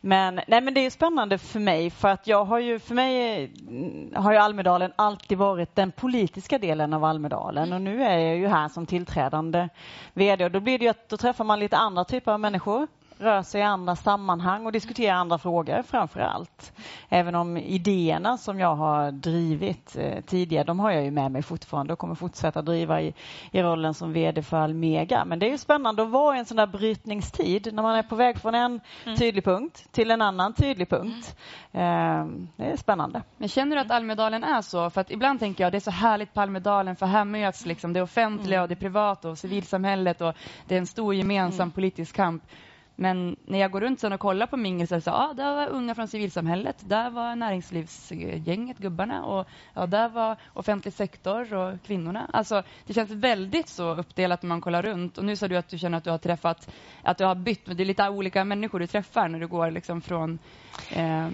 men, 0.00 0.40
nej, 0.46 0.60
men 0.60 0.74
det 0.74 0.86
är 0.86 0.90
spännande 0.90 1.38
för 1.38 1.60
mig 1.60 1.90
för 1.90 2.08
att 2.08 2.26
jag 2.26 2.44
har 2.44 2.58
ju, 2.58 2.78
för 2.78 2.94
mig 2.94 3.44
mm, 3.68 4.14
har 4.14 4.32
ju 4.32 4.38
Almedalen 4.38 4.92
alltid 4.96 5.38
varit 5.38 5.74
den 5.74 5.92
politiska 5.92 6.58
delen 6.58 6.92
av 6.92 7.04
Almedalen 7.04 7.72
och 7.72 7.80
nu 7.80 8.04
är 8.04 8.18
jag 8.18 8.36
ju 8.36 8.46
här 8.46 8.68
som 8.68 8.86
tillträdande 8.86 9.68
VD 10.12 10.44
och 10.44 10.50
då 10.50 10.60
blir 10.60 10.78
det 10.78 10.84
ju 10.84 10.90
att 10.90 11.08
då 11.08 11.16
träffar 11.16 11.44
man 11.44 11.60
lite 11.60 11.76
andra 11.76 12.04
typer 12.04 12.32
av 12.32 12.40
människor 12.40 12.86
rör 13.18 13.42
sig 13.42 13.60
i 13.60 13.64
andra 13.64 13.96
sammanhang 13.96 14.66
och 14.66 14.72
diskuterar 14.72 15.14
andra 15.14 15.38
frågor 15.38 15.82
framför 15.82 16.20
allt. 16.20 16.72
Även 17.08 17.34
om 17.34 17.56
idéerna 17.56 18.38
som 18.38 18.60
jag 18.60 18.74
har 18.74 19.12
drivit 19.12 19.96
eh, 19.96 20.20
tidigare, 20.20 20.64
de 20.64 20.80
har 20.80 20.90
jag 20.90 21.04
ju 21.04 21.10
med 21.10 21.32
mig 21.32 21.42
fortfarande 21.42 21.92
och 21.92 21.98
kommer 21.98 22.14
fortsätta 22.14 22.62
driva 22.62 23.02
i, 23.02 23.14
i 23.50 23.62
rollen 23.62 23.94
som 23.94 24.12
VD 24.12 24.42
för 24.42 24.56
Almega. 24.56 25.24
Men 25.24 25.38
det 25.38 25.46
är 25.46 25.50
ju 25.50 25.58
spännande 25.58 26.02
att 26.02 26.10
vara 26.10 26.36
i 26.36 26.38
en 26.38 26.44
sån 26.44 26.56
där 26.56 26.66
brytningstid 26.66 27.74
när 27.74 27.82
man 27.82 27.96
är 27.96 28.02
på 28.02 28.16
väg 28.16 28.38
från 28.38 28.54
en 28.54 28.80
mm. 29.04 29.18
tydlig 29.18 29.44
punkt 29.44 29.88
till 29.90 30.10
en 30.10 30.22
annan 30.22 30.52
tydlig 30.52 30.88
punkt. 30.88 31.36
Mm. 31.72 32.48
det 32.56 32.64
är 32.64 32.76
spännande. 32.76 33.22
Men 33.36 33.48
känner 33.48 33.76
du 33.76 33.82
att 33.82 33.90
Almedalen 33.90 34.44
är 34.44 34.62
så? 34.62 34.90
För 34.90 35.00
att 35.00 35.10
ibland 35.10 35.40
tänker 35.40 35.64
jag 35.64 35.72
det 35.72 35.78
är 35.78 35.80
så 35.80 35.90
härligt 35.90 36.34
på 36.34 36.40
Almedalen 36.40 36.96
för 36.96 37.06
här 37.06 37.24
möts 37.24 37.66
liksom 37.66 37.92
det 37.92 38.02
offentliga 38.02 38.58
mm. 38.58 38.62
och 38.62 38.68
det 38.68 38.76
privata 38.76 39.30
och 39.30 39.38
civilsamhället 39.38 40.20
och 40.20 40.34
det 40.66 40.74
är 40.74 40.78
en 40.78 40.86
stor 40.86 41.14
gemensam 41.14 41.62
mm. 41.62 41.70
politisk 41.70 42.16
kamp. 42.16 42.42
Men 43.00 43.36
när 43.46 43.58
jag 43.58 43.70
går 43.70 43.80
runt 43.80 44.00
sen 44.00 44.12
och 44.12 44.20
kollar 44.20 44.46
på 44.46 44.56
mingel 44.56 44.88
så 44.88 44.94
är 44.94 44.96
det 44.96 45.02
så, 45.02 45.10
ah, 45.10 45.32
där 45.32 45.54
var 45.54 45.66
unga 45.68 45.94
från 45.94 46.08
civilsamhället, 46.08 46.76
där 46.88 47.10
var 47.10 47.36
näringslivsgänget, 47.36 48.78
gubbarna 48.78 49.24
och 49.24 49.46
ja, 49.74 49.86
där 49.86 50.08
var 50.08 50.36
offentlig 50.52 50.94
sektor 50.94 51.54
och 51.54 51.82
kvinnorna. 51.82 52.30
Alltså, 52.32 52.62
det 52.86 52.94
känns 52.94 53.10
väldigt 53.10 53.68
så 53.68 53.94
uppdelat 53.94 54.42
när 54.42 54.48
man 54.48 54.60
kollar 54.60 54.82
runt. 54.82 55.18
Och 55.18 55.24
nu 55.24 55.36
sa 55.36 55.48
du 55.48 55.56
att 55.56 55.68
du 55.68 55.78
känner 55.78 55.98
att 55.98 56.04
du 56.04 56.10
har 56.10 56.18
träffat, 56.18 56.70
att 57.02 57.18
du 57.18 57.24
har 57.24 57.34
bytt, 57.34 57.66
men 57.66 57.76
det 57.76 57.82
är 57.82 57.84
lite 57.84 58.08
olika 58.08 58.44
människor 58.44 58.80
du 58.80 58.86
träffar 58.86 59.28
när 59.28 59.40
du 59.40 59.46
går 59.46 59.70
liksom 59.70 60.00
från 60.00 60.38
eh, 60.90 61.28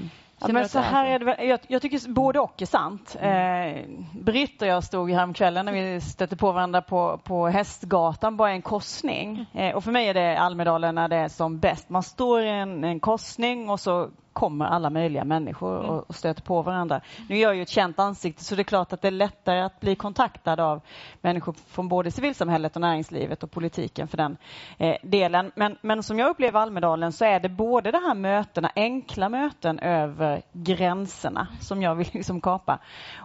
Ja, 0.47 0.53
men 0.53 0.69
så 0.69 0.79
här 0.79 1.07
är 1.07 1.19
det, 1.19 1.45
jag, 1.45 1.61
jag 1.69 1.83
tycker 1.83 2.13
både 2.13 2.41
och 2.41 2.63
är 2.63 2.67
sant. 2.67 3.17
Mm. 3.21 3.77
Eh, 3.77 4.23
Britt 4.23 4.63
och 4.63 4.69
jag 4.69 4.85
stod 4.85 5.11
häromkvällen 5.11 5.67
när 5.67 5.73
vi 5.73 6.01
stötte 6.01 6.37
på 6.37 6.53
varandra 6.53 6.83
på, 6.83 7.21
på 7.25 7.47
Hästgatan, 7.47 8.37
bara 8.37 8.51
en 8.51 8.63
korsning. 8.63 9.47
Mm. 9.53 9.69
Eh, 9.69 9.77
och 9.77 9.85
för 9.85 9.93
mig 9.93 10.09
är 10.09 10.15
det 10.15 10.39
Almedalen 10.39 10.95
när 10.95 11.09
det 11.09 11.17
är 11.17 11.29
som 11.29 11.59
bäst. 11.59 11.89
Man 11.89 12.03
står 12.03 12.43
i 12.43 12.49
en, 12.49 12.85
en 12.85 13.01
korsning 13.01 13.71
och 13.71 13.81
så 13.81 14.11
kommer 14.35 14.64
alla 14.64 14.91
möjliga 14.91 15.24
människor 15.24 15.78
mm. 15.78 15.91
och, 15.91 16.14
stöter 16.14 16.43
på 16.43 16.62
varandra. 16.62 17.01
Nu 17.28 17.37
är 17.37 17.41
jag 17.41 17.57
ju 17.57 17.62
ett 17.62 17.68
känt 17.68 17.99
ansikte 17.99 18.45
så 18.45 18.55
det 18.55 18.62
är 18.62 18.64
klart 18.64 18.93
att 18.93 19.03
det 19.03 19.09
är 19.09 19.12
lättare 19.12 19.61
att 19.61 19.80
bli 19.80 19.95
kontaktad 19.95 20.61
av 20.61 20.80
människor 21.20 21.55
från 21.68 21.89
både 21.89 22.11
civilsamhället 22.11 22.76
och 22.76 22.80
näringslivet 22.80 23.43
och 23.43 23.51
politiken 23.51 24.09
för 24.09 24.16
den 24.16 24.37
eh, 24.78 24.97
delen. 25.03 25.53
Men, 25.57 25.76
men 25.82 26.03
som 26.03 26.18
jag 26.18 26.30
upplever 26.30 26.61
Almedalen 26.61 27.12
så 27.12 27.24
är 27.24 27.41
det 27.41 27.49
både 27.49 27.91
de 27.91 27.99
här 27.99 28.14
mötena, 28.14 28.70
enkla 28.76 29.28
möten 29.28 29.78
över 29.78 30.43
gränserna 30.53 31.49
som 31.61 31.82
jag 31.82 31.95
vill 31.95 32.09
liksom 32.12 32.41
kapa. 32.41 32.78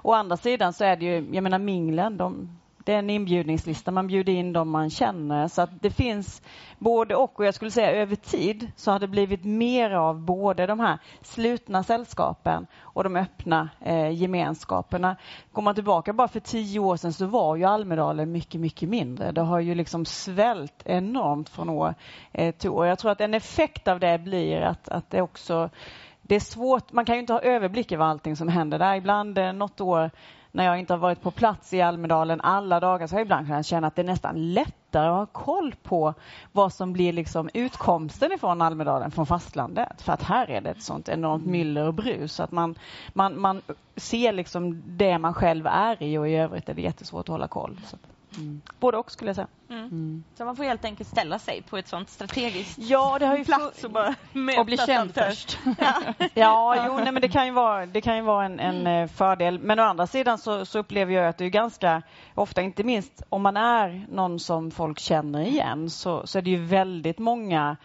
Å 0.03 0.14
andra 0.14 0.38
sidan 0.38 0.74
så 0.74 0.84
är 0.84 0.95
det 0.95 1.05
ju, 1.05 1.30
jag 1.32 1.43
menar 1.43 1.60
minglen, 1.60 2.18
de, 2.18 2.60
det 2.90 2.94
är 2.94 3.00
en 3.00 3.10
inbjudningslista. 3.10 3.92
Man 3.92 4.08
bjuder 4.08 4.34
in 4.34 4.54
dem 4.54 4.70
man 4.70 4.90
känner. 4.90 5.48
Så 5.48 5.62
att 5.62 5.82
det 5.82 5.92
finns 5.92 6.42
både 6.78 7.16
och. 7.16 7.40
Och 7.40 7.46
jag 7.46 7.54
skulle 7.54 7.72
säga 7.72 7.92
över 7.92 8.16
tid 8.16 8.72
så 8.76 8.92
har 8.92 9.00
det 9.00 9.08
blivit 9.08 9.44
mer 9.44 9.92
av 9.92 10.20
både 10.20 10.66
de 10.66 10.80
här 10.80 10.98
slutna 11.22 11.84
sällskapen 11.84 12.68
och 12.80 13.04
de 13.04 13.16
öppna 13.16 13.70
eh, 13.82 14.10
gemenskaperna. 14.10 15.16
Går 15.52 15.62
man 15.62 15.76
tillbaka 15.76 16.14
bara 16.14 16.28
för 16.28 16.40
tio 16.40 16.80
år 16.80 16.98
sedan 16.98 17.14
så 17.14 17.26
var 17.26 17.56
ju 17.56 17.64
Almedalen 17.64 18.32
mycket, 18.32 18.62
mycket 18.62 18.90
mindre. 18.90 19.32
Det 19.32 19.42
har 19.42 19.60
ju 19.60 19.76
liksom 19.76 20.06
svällt 20.06 20.84
enormt 20.86 21.50
från 21.50 21.70
år 21.70 21.96
eh, 22.32 22.56
till 22.56 22.70
år. 22.70 22.86
Jag 22.86 23.00
tror 23.00 23.12
att 23.12 23.22
en 23.22 23.34
effekt 23.34 23.88
av 23.88 24.00
det 24.00 24.20
blir 24.20 24.62
att, 24.62 24.90
att 24.90 25.10
det 25.10 25.22
också 25.22 25.70
det 26.22 26.36
är 26.36 26.40
svårt, 26.40 26.92
man 26.92 27.06
kan 27.06 27.16
ju 27.16 27.22
inte 27.22 27.34
ha 27.34 27.42
överblick 27.42 27.92
över 27.92 28.06
allting 28.06 28.36
som 28.36 28.48
händer 28.48 28.80
där. 28.80 28.96
Ibland 28.96 29.38
eh, 29.38 29.54
något 29.54 29.82
år 29.82 30.12
när 30.52 30.66
jag 30.66 30.80
inte 30.80 30.93
har 30.93 30.97
varit 30.97 31.22
på 31.22 31.32
plats 31.32 31.74
i 31.74 31.82
Almedalen 31.82 32.41
alla 32.41 32.80
dagar 32.80 33.08
så 33.08 33.16
har 33.16 33.20
jag 33.20 33.26
ibland 33.26 33.47
kunnat 33.47 33.66
känna 33.66 33.88
att 33.88 33.95
det 33.95 34.02
är 34.02 34.06
nästan 34.06 34.54
lättare 34.54 35.08
att 35.08 35.16
ha 35.18 35.26
koll 35.26 35.76
på 35.84 36.14
vad 36.52 36.74
som 36.74 36.93
blir 36.93 37.14
liksom 37.14 37.50
utkomsten 37.54 38.32
ifrån 38.32 38.62
Almedalen 38.62 39.12
från 39.12 39.26
fastlandet. 39.26 40.02
För 40.02 40.14
att 40.14 40.24
här 40.24 40.50
är 40.50 40.62
det 40.62 40.70
ett 40.70 40.84
sånt 40.84 41.10
enormt 41.10 41.45
myller 41.45 41.88
och 41.88 41.93
brus 41.93 42.39
att 42.39 42.52
man, 42.52 42.76
man, 43.14 43.39
man 43.39 43.62
ser 43.95 44.34
liksom 44.34 44.84
det 44.86 45.18
man 45.18 45.34
själv 45.34 45.68
är 45.68 46.04
i 46.04 46.18
och 46.18 46.30
i 46.30 46.36
övrigt 46.36 46.70
är 46.70 46.74
det 46.74 46.82
jättesvårt 46.82 47.30
att 47.30 47.34
hålla 47.34 47.47
koll. 47.47 47.80
Så. 47.86 47.97
Mm. 48.38 48.62
Både 48.80 48.98
och 48.98 49.12
skulle 49.12 49.30
jag 49.30 49.36
säga. 49.36 49.48
Mm. 49.70 49.84
Mm. 49.84 50.24
Så 50.36 50.46
man 50.46 50.56
får 50.56 50.64
helt 50.64 50.86
enkelt 50.86 51.10
ställa 51.10 51.40
sig 51.40 51.62
på 51.62 51.78
ett 51.78 51.88
sånt 51.88 52.10
strategiskt 52.10 52.78
ja, 52.80 53.18
det 53.20 53.26
har 53.26 53.38
ju 53.38 53.46
plats 53.46 53.84
och 53.84 53.92
bara 53.92 54.16
Och 54.60 54.66
bli 54.66 54.78
känd 54.78 55.14
först. 55.14 55.60
ja, 55.80 56.14
ja 56.34 56.86
jo, 56.88 56.98
nej, 56.98 57.12
men 57.12 57.22
det 57.22 57.30
kan 57.30 57.46
ju 57.46 57.52
vara, 57.52 57.86
det 57.86 58.02
kan 58.02 58.16
ju 58.16 58.22
vara 58.22 58.46
en, 58.46 58.60
en 58.60 58.88
mm. 58.88 59.10
fördel. 59.10 59.60
Men 59.60 59.80
å 59.80 59.84
andra 59.84 60.08
sidan 60.08 60.38
så, 60.38 60.66
så, 60.66 60.80
upplever 60.80 61.14
jag 61.14 61.28
att 61.28 61.38
det 61.38 61.46
är 61.46 61.50
ganska 61.50 62.02
ofta, 62.36 62.62
inte 62.62 62.84
minst 62.84 63.24
om 63.30 63.42
man 63.42 63.58
är 63.58 64.06
någon 64.12 64.40
som 64.40 64.72
folk 64.72 65.00
känner 65.00 65.42
igen, 65.42 65.90
så, 65.90 66.28
så 66.28 66.38
är 66.38 66.42
det 66.42 66.50
ju 66.50 66.66
väldigt 66.66 67.20
många 67.20 67.78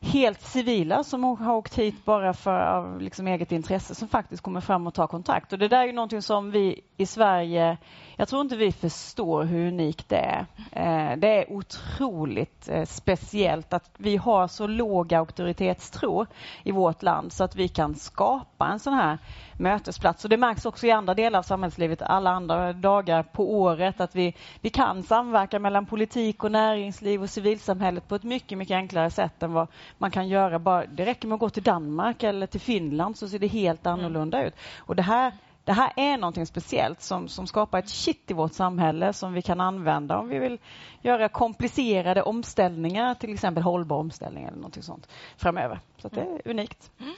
helt 0.00 0.42
civila 0.42 1.04
som 1.04 1.24
har 1.24 1.54
åkt 1.54 1.78
hit 1.78 2.04
bara 2.04 2.32
för 2.32 2.60
av 2.60 3.00
liksom 3.00 3.26
eget 3.26 3.52
intresse 3.52 3.94
som 3.94 4.08
faktiskt 4.08 4.42
kommer 4.42 4.60
fram 4.60 4.86
och 4.86 4.94
tar 4.94 5.06
kontakt. 5.06 5.52
Och 5.52 5.58
det 5.58 5.68
där 5.68 5.80
är 5.80 5.86
ju 5.86 5.92
någonting 5.92 6.22
som 6.22 6.50
vi 6.50 6.80
i 6.96 7.06
Sverige, 7.06 7.78
jag 8.16 8.28
tror 8.28 8.42
inte 8.42 8.56
vi 8.56 8.72
förstår 8.72 9.44
hur 9.44 9.68
unikt 9.68 10.08
det 10.08 10.16
är. 10.16 10.46
Eh, 10.72 11.16
det 11.16 11.28
är 11.28 11.52
otroligt 11.52 12.68
eh, 12.68 12.84
speciellt 12.84 13.72
att 13.72 13.90
vi 13.96 14.16
har 14.16 14.48
så 14.48 14.66
låg 14.66 15.14
auktoritetstro 15.14 16.26
i 16.62 16.72
vårt 16.72 17.02
land 17.02 17.32
så 17.32 17.44
att 17.44 17.56
vi 17.56 17.68
kan 17.68 17.94
skapa 17.94 18.66
en 18.66 18.78
sån 18.78 18.94
här 18.94 19.18
mötesplats. 19.60 20.24
Och 20.24 20.30
det 20.30 20.36
märks 20.36 20.66
också 20.66 20.86
i 20.86 20.90
andra 20.90 21.14
delar 21.14 21.38
av 21.38 21.42
samhällslivet, 21.42 22.02
alla 22.02 22.30
andra 22.30 22.72
dagar 22.72 23.22
på 23.22 23.54
året, 23.54 24.00
att 24.00 24.14
vi, 24.14 24.34
vi 24.60 24.70
kan 24.70 25.02
samverka 25.02 25.58
mellan 25.58 25.86
politik 25.86 26.44
och 26.44 26.52
näringsliv 26.52 27.22
och 27.22 27.30
civilsamhället 27.30 28.08
på 28.08 28.14
ett 28.14 28.22
mycket, 28.22 28.58
mycket 28.58 28.74
enklare 28.74 29.10
sätt 29.10 29.42
än 29.42 29.52
vad 29.52 29.68
man 29.98 30.10
kan 30.10 30.28
göra. 30.28 30.58
Bara, 30.58 30.86
det 30.86 31.06
räcker 31.06 31.28
med 31.28 31.34
att 31.34 31.40
gå 31.40 31.50
till 31.50 31.62
Danmark 31.62 32.22
eller 32.22 32.46
till 32.46 32.60
Finland 32.60 33.18
så 33.18 33.28
ser 33.28 33.38
det 33.38 33.46
helt 33.46 33.86
mm. 33.86 33.98
annorlunda 33.98 34.38
mm. 34.38 34.48
ut. 34.48 34.54
Och 34.78 34.96
det 34.96 35.02
här 35.02 35.32
det 35.64 35.72
här 35.72 35.92
är 35.96 36.16
någonting 36.16 36.46
speciellt 36.46 37.02
som, 37.02 37.28
som 37.28 37.46
skapar 37.46 37.78
ett 37.78 37.88
kitt 37.88 38.30
i 38.30 38.34
vårt 38.34 38.52
samhälle 38.52 39.12
som 39.12 39.32
vi 39.32 39.42
kan 39.42 39.60
använda 39.60 40.18
om 40.18 40.28
vi 40.28 40.38
vill 40.38 40.58
göra 41.00 41.28
komplicerade 41.28 42.22
omställningar, 42.22 43.14
till 43.14 43.32
exempel 43.32 43.62
hållbar 43.62 43.96
omställning 43.96 44.44
eller 44.44 44.58
något 44.58 44.84
sånt 44.84 45.08
framöver. 45.36 45.80
Så 45.96 46.08
det 46.08 46.20
är 46.20 46.26
mm. 46.26 46.40
unikt. 46.44 46.90
Mm. 47.00 47.14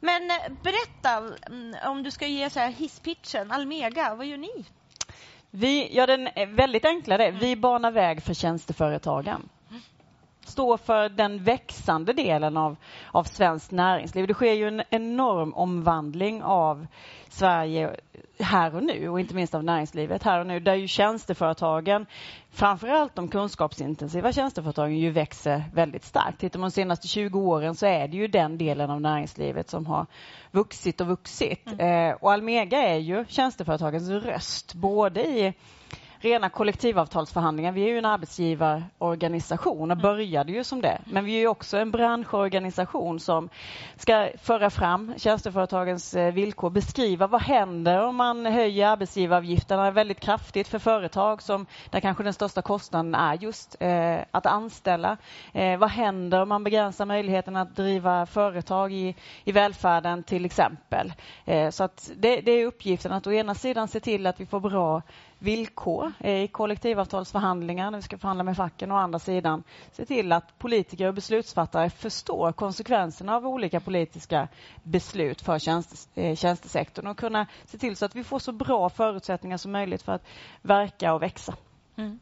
Men 0.00 0.30
eh, 0.30 0.36
berätta, 0.62 1.36
mm, 1.46 1.74
om 1.86 2.02
du 2.02 2.10
ska 2.10 2.26
ge 2.26 2.50
så 2.50 2.60
här 2.60 2.70
hisspitchen, 2.70 3.50
Almega, 3.50 4.14
vad 4.14 4.26
gör 4.26 4.36
ni? 4.36 4.64
Vi 5.50 5.94
gör 5.94 6.06
den 6.06 6.56
väldigt 6.56 6.84
enklare. 6.84 7.30
Vi 7.30 7.56
banar 7.56 7.90
väg 7.90 8.22
för 8.22 8.34
tjänsteföretagen 8.34 9.48
står 10.50 10.76
för 10.76 11.08
den 11.08 11.44
växande 11.44 12.12
delen 12.12 12.56
av, 12.56 12.76
av 13.12 13.24
svenskt 13.24 13.70
näringsliv. 13.70 14.26
Det 14.26 14.34
sker 14.34 14.52
ju 14.52 14.68
en 14.68 14.82
enorm 14.90 15.54
omvandling 15.54 16.42
av 16.42 16.86
Sverige 17.28 17.96
här 18.38 18.74
och 18.74 18.82
nu 18.82 19.08
och 19.08 19.20
inte 19.20 19.34
minst 19.34 19.54
av 19.54 19.64
näringslivet 19.64 20.22
här 20.22 20.40
och 20.40 20.46
nu 20.46 20.60
där 20.60 20.74
ju 20.74 20.88
tjänsteföretagen, 20.88 22.06
framförallt 22.50 23.14
de 23.14 23.28
kunskapsintensiva 23.28 24.32
tjänsteföretagen, 24.32 24.98
ju 24.98 25.10
växer 25.10 25.64
väldigt 25.74 26.04
starkt. 26.04 26.40
Tittar 26.40 26.58
man 26.58 26.68
de 26.68 26.74
senaste 26.74 27.08
20 27.08 27.40
åren 27.40 27.74
så 27.74 27.86
är 27.86 28.08
det 28.08 28.16
ju 28.16 28.26
den 28.26 28.58
delen 28.58 28.90
av 28.90 29.00
näringslivet 29.00 29.70
som 29.70 29.86
har 29.86 30.06
vuxit 30.50 31.00
och 31.00 31.06
vuxit. 31.06 31.72
Mm. 31.72 32.10
Eh, 32.10 32.16
och 32.20 32.32
Almega 32.32 32.78
är 32.78 32.98
ju 32.98 33.24
tjänsteföretagens 33.28 34.08
röst 34.08 34.74
både 34.74 35.20
i 35.20 35.54
rena 36.20 36.48
kollektivavtalsförhandlingar. 36.48 37.72
Vi 37.72 37.82
är 37.82 37.88
ju 37.88 37.98
en 37.98 38.04
arbetsgivarorganisation 38.04 39.90
och 39.90 39.96
mm. 39.96 40.02
började 40.02 40.52
ju 40.52 40.64
som 40.64 40.80
det. 40.80 40.98
Men 41.04 41.24
vi 41.24 41.42
är 41.42 41.46
också 41.46 41.76
en 41.76 41.90
branschorganisation 41.90 43.20
som 43.20 43.48
ska 43.96 44.28
föra 44.42 44.70
fram 44.70 45.14
tjänsteföretagens 45.16 46.14
eh, 46.14 46.32
villkor, 46.32 46.70
beskriva 46.70 47.26
vad 47.26 47.42
händer 47.42 48.04
om 48.04 48.16
man 48.16 48.46
höjer 48.46 48.86
arbetsgivaravgifterna 48.86 49.90
väldigt 49.90 50.20
kraftigt 50.20 50.68
för 50.68 50.78
företag 50.78 51.42
som 51.42 51.66
där 51.90 52.00
kanske 52.00 52.22
den 52.24 52.32
största 52.32 52.62
kostnaden 52.62 53.14
är 53.14 53.34
just 53.34 53.76
eh, 53.80 54.18
att 54.30 54.46
anställa. 54.46 55.16
Eh, 55.52 55.78
vad 55.78 55.90
händer 55.90 56.42
om 56.42 56.48
man 56.48 56.64
begränsar 56.64 57.06
möjligheten 57.06 57.56
att 57.56 57.76
driva 57.76 58.26
företag 58.26 58.92
i, 58.92 59.14
i 59.44 59.52
välfärden 59.52 60.22
till 60.22 60.44
exempel. 60.44 61.12
Eh, 61.44 61.70
så 61.70 61.84
att 61.84 62.10
det, 62.16 62.40
det 62.40 62.52
är 62.52 62.66
uppgiften 62.66 63.12
att 63.12 63.26
å 63.26 63.32
ena 63.32 63.54
sidan 63.54 63.88
se 63.88 64.00
till 64.00 64.26
att 64.26 64.40
vi 64.40 64.46
får 64.46 64.60
bra 64.60 65.02
villkor 65.42 66.12
i 66.18 66.48
kollektivavtalsförhandlingar 66.48 67.90
när 67.90 67.98
vi 67.98 68.02
ska 68.02 68.18
förhandla 68.18 68.44
med 68.44 68.56
facken. 68.56 68.92
Å 68.92 68.96
andra 68.96 69.18
sidan 69.18 69.62
se 69.92 70.04
till 70.06 70.32
att 70.32 70.58
politiker 70.58 71.06
och 71.08 71.14
beslutsfattare 71.14 71.90
förstår 71.90 72.52
konsekvenserna 72.52 73.36
av 73.36 73.46
olika 73.46 73.80
politiska 73.80 74.48
beslut 74.82 75.40
för 75.40 75.58
tjänst, 75.58 76.10
eh, 76.14 76.36
tjänstesektorn 76.36 77.06
och 77.06 77.18
kunna 77.18 77.46
se 77.64 77.78
till 77.78 77.96
så 77.96 78.04
att 78.04 78.16
vi 78.16 78.24
får 78.24 78.38
så 78.38 78.52
bra 78.52 78.88
förutsättningar 78.88 79.56
som 79.56 79.72
möjligt 79.72 80.02
för 80.02 80.12
att 80.12 80.26
verka 80.62 81.14
och 81.14 81.22
växa. 81.22 81.54
Mm. 81.96 82.20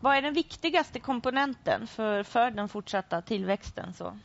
Vad 0.00 0.16
är 0.16 0.22
den 0.22 0.34
viktigaste 0.34 1.00
komponenten 1.00 1.86
för, 1.86 2.22
för 2.22 2.50
den 2.50 2.68
fortsatta 2.68 3.22
tillväxten? 3.22 3.94
Så? 3.94 4.18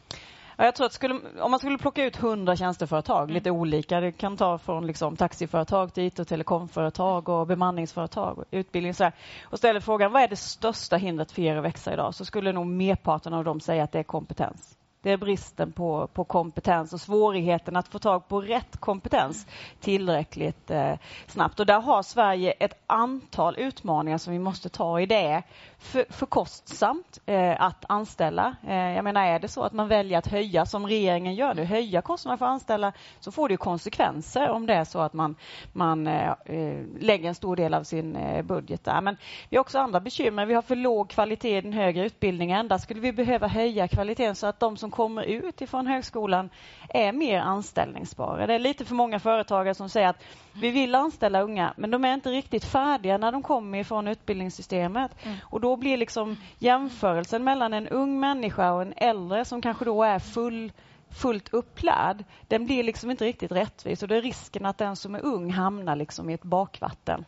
Ja, 0.59 0.65
jag 0.65 0.75
tror 0.75 0.85
att 0.85 0.93
skulle, 0.93 1.19
om 1.39 1.51
man 1.51 1.59
skulle 1.59 1.77
plocka 1.77 2.05
ut 2.05 2.19
100 2.19 2.55
tjänsteföretag, 2.55 3.23
mm. 3.23 3.33
lite 3.33 3.51
olika, 3.51 3.99
det 3.99 4.11
kan 4.11 4.37
ta 4.37 4.57
från 4.57 4.87
liksom 4.87 5.15
taxiföretag 5.15 5.93
till 5.93 6.03
IT 6.03 6.19
och 6.19 6.27
telekomföretag 6.27 7.29
och 7.29 7.47
bemanningsföretag 7.47 8.37
och 8.37 8.45
utbildning 8.51 8.89
och, 8.89 8.95
så 8.95 9.11
och 9.43 9.57
ställer 9.57 9.79
frågan 9.79 10.11
vad 10.11 10.21
är 10.21 10.27
det 10.27 10.35
största 10.35 10.97
hindret 10.97 11.31
för 11.31 11.41
er 11.41 11.55
att 11.55 11.63
växa 11.63 11.93
idag 11.93 12.15
så 12.15 12.25
skulle 12.25 12.51
nog 12.51 12.67
merparten 12.67 13.33
av 13.33 13.43
dem 13.43 13.59
säga 13.59 13.83
att 13.83 13.91
det 13.91 13.99
är 13.99 14.03
kompetens. 14.03 14.78
Det 15.01 15.11
är 15.11 15.17
bristen 15.17 15.71
på, 15.71 16.07
på 16.13 16.23
kompetens 16.23 16.93
och 16.93 17.01
svårigheten 17.01 17.75
att 17.75 17.87
få 17.87 17.99
tag 17.99 18.27
på 18.27 18.41
rätt 18.41 18.77
kompetens 18.77 19.47
tillräckligt 19.79 20.71
eh, 20.71 20.93
snabbt. 21.27 21.59
Och 21.59 21.65
där 21.65 21.81
har 21.81 22.03
Sverige 22.03 22.51
ett 22.51 22.73
antal 22.87 23.55
utmaningar 23.57 24.17
som 24.17 24.33
vi 24.33 24.39
måste 24.39 24.69
ta 24.69 24.99
i 24.99 25.05
det 25.05 25.43
för, 25.77 26.05
för 26.09 26.25
kostsamt 26.25 27.19
eh, 27.25 27.61
att 27.61 27.85
anställa. 27.89 28.55
Eh, 28.67 28.75
jag 28.75 29.03
menar, 29.03 29.25
är 29.25 29.39
det 29.39 29.47
så 29.47 29.63
att 29.63 29.73
man 29.73 29.87
väljer 29.87 30.17
att 30.17 30.27
höja, 30.27 30.65
som 30.65 30.87
regeringen 30.87 31.35
gör 31.35 31.53
nu, 31.53 31.63
höja 31.63 32.01
kostnaderna 32.01 32.37
för 32.37 32.45
att 32.45 32.51
anställa, 32.51 32.93
så 33.19 33.31
får 33.31 33.49
det 33.49 33.57
konsekvenser 33.57 34.49
om 34.49 34.65
det 34.65 34.73
är 34.73 34.83
så 34.83 34.99
att 34.99 35.13
man, 35.13 35.35
man 35.73 36.07
eh, 36.07 36.33
eh, 36.45 36.83
lägger 36.99 37.29
en 37.29 37.35
stor 37.35 37.55
del 37.55 37.73
av 37.73 37.83
sin 37.83 38.15
eh, 38.15 38.41
budget 38.41 38.83
där. 38.83 39.01
Men 39.01 39.17
vi 39.49 39.57
har 39.57 39.61
också 39.61 39.79
andra 39.79 39.99
bekymmer. 39.99 40.45
Vi 40.45 40.53
har 40.53 40.61
för 40.61 40.75
låg 40.75 41.09
kvalitet 41.09 41.57
i 41.57 41.61
den 41.61 41.73
högre 41.73 42.05
utbildningen. 42.05 42.67
Där 42.67 42.77
skulle 42.77 42.99
vi 42.99 43.13
behöva 43.13 43.47
höja 43.47 43.87
kvaliteten 43.87 44.35
så 44.35 44.47
att 44.47 44.59
de 44.59 44.77
som 44.77 44.88
kommer 44.91 45.23
ut 45.23 45.61
ifrån 45.61 45.87
högskolan 45.87 46.49
är 46.89 47.11
mer 47.11 47.39
anställningsbara. 47.39 48.47
Det 48.47 48.53
är 48.53 48.59
lite 48.59 48.85
för 48.85 48.95
många 48.95 49.19
företagare 49.19 49.75
som 49.75 49.89
säger 49.89 50.07
att 50.07 50.23
vi 50.53 50.71
vill 50.71 50.95
anställa 50.95 51.41
unga, 51.41 51.73
men 51.77 51.91
de 51.91 52.05
är 52.05 52.13
inte 52.13 52.29
riktigt 52.29 52.65
färdiga 52.65 53.17
när 53.17 53.31
de 53.31 53.43
kommer 53.43 53.77
ifrån 53.77 54.07
utbildningssystemet. 54.07 55.11
Mm. 55.23 55.37
Och 55.43 55.61
då 55.61 55.75
blir 55.75 55.97
liksom 55.97 56.37
jämförelsen 56.57 57.43
mellan 57.43 57.73
en 57.73 57.87
ung 57.87 58.19
människa 58.19 58.71
och 58.71 58.81
en 58.81 58.93
äldre 58.97 59.45
som 59.45 59.61
kanske 59.61 59.85
då 59.85 60.03
är 60.03 60.19
full 60.19 60.71
fullt 61.11 61.53
upplärd, 61.53 62.23
den 62.47 62.65
blir 62.65 62.83
liksom 62.83 63.11
inte 63.11 63.25
riktigt 63.25 63.51
rättvis 63.51 64.01
och 64.01 64.07
det 64.07 64.17
är 64.17 64.21
risken 64.21 64.65
att 64.65 64.77
den 64.77 64.95
som 64.95 65.15
är 65.15 65.25
ung 65.25 65.51
hamnar 65.51 65.95
liksom 65.95 66.29
i 66.29 66.33
ett 66.33 66.43
bakvatten. 66.43 67.25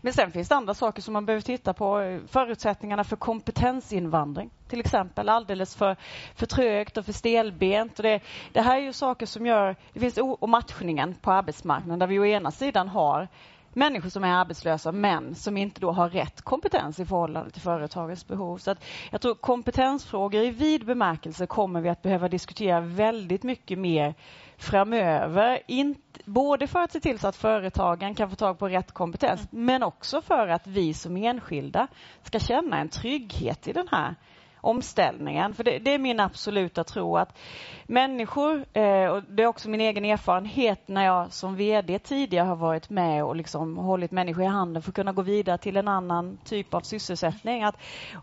Men 0.00 0.12
sen 0.12 0.32
finns 0.32 0.48
det 0.48 0.54
andra 0.54 0.74
saker 0.74 1.02
som 1.02 1.12
man 1.12 1.26
behöver 1.26 1.42
titta 1.42 1.72
på. 1.74 2.20
Förutsättningarna 2.28 3.04
för 3.04 3.16
kompetensinvandring 3.16 4.50
till 4.68 4.80
exempel 4.80 5.28
alldeles 5.28 5.76
för, 5.76 5.96
för 6.34 6.46
trögt 6.46 6.96
och 6.96 7.04
för 7.04 7.12
stelbent. 7.12 7.98
Och 7.98 8.02
det, 8.02 8.20
det 8.52 8.60
här 8.60 8.76
är 8.76 8.82
ju 8.82 8.92
saker 8.92 9.26
som 9.26 9.46
gör, 9.46 9.76
det 9.92 10.00
finns 10.00 10.18
och 10.18 10.48
matchningen 10.48 11.14
på 11.14 11.32
arbetsmarknaden 11.32 11.98
där 11.98 12.06
vi 12.06 12.18
å 12.18 12.26
ena 12.26 12.50
sidan 12.50 12.88
har 12.88 13.28
människor 13.72 14.08
som 14.08 14.24
är 14.24 14.34
arbetslösa 14.34 14.92
men 14.92 15.34
som 15.34 15.56
inte 15.56 15.80
då 15.80 15.92
har 15.92 16.08
rätt 16.08 16.42
kompetens 16.42 17.00
i 17.00 17.06
förhållande 17.06 17.50
till 17.50 17.62
företagets 17.62 18.26
behov. 18.26 18.58
Så 18.58 18.70
att 18.70 18.84
jag 19.10 19.20
tror 19.20 19.34
kompetensfrågor 19.34 20.42
i 20.42 20.50
vid 20.50 20.86
bemärkelse 20.86 21.46
kommer 21.46 21.80
vi 21.80 21.88
att 21.88 22.02
behöva 22.02 22.28
diskutera 22.28 22.80
väldigt 22.80 23.42
mycket 23.42 23.78
mer 23.78 24.14
framöver. 24.58 25.60
Inte, 25.66 26.20
både 26.24 26.66
för 26.66 26.80
att 26.80 26.92
se 26.92 27.00
till 27.00 27.18
så 27.18 27.28
att 27.28 27.36
företagen 27.36 28.14
kan 28.14 28.30
få 28.30 28.36
tag 28.36 28.58
på 28.58 28.68
rätt 28.68 28.92
kompetens 28.92 29.48
mm. 29.52 29.64
men 29.64 29.82
också 29.82 30.22
för 30.22 30.48
att 30.48 30.66
vi 30.66 30.94
som 30.94 31.16
enskilda 31.16 31.88
ska 32.22 32.38
känna 32.38 32.78
en 32.78 32.88
trygghet 32.88 33.68
i 33.68 33.72
den 33.72 33.88
här 33.90 34.14
omställningen. 34.60 35.54
För 35.54 35.64
det, 35.64 35.78
det, 35.78 35.94
är 35.94 35.98
min 35.98 36.20
absoluta 36.20 36.84
tro 36.84 37.16
att 37.16 37.38
människor, 37.86 38.64
eh, 38.72 39.06
och 39.06 39.22
det 39.28 39.42
är 39.42 39.46
också 39.46 39.68
min 39.68 39.80
egen 39.80 40.04
erfarenhet 40.04 40.88
när 40.88 41.04
jag 41.04 41.32
som 41.32 41.56
VD 41.56 41.98
tidigare 41.98 42.46
har 42.46 42.56
varit 42.56 42.90
med 42.90 43.24
och 43.24 43.36
liksom 43.36 43.76
hållit 43.76 44.10
människor 44.10 44.44
i 44.44 44.46
handen 44.46 44.82
för 44.82 44.90
att 44.90 44.94
kunna 44.94 45.12
gå 45.12 45.22
vidare 45.22 45.58
till 45.58 45.76
en 45.76 45.88
annan 45.88 46.38
typ 46.44 46.74
av 46.74 46.80
sysselsättning. 46.80 47.62
Att 47.62 47.76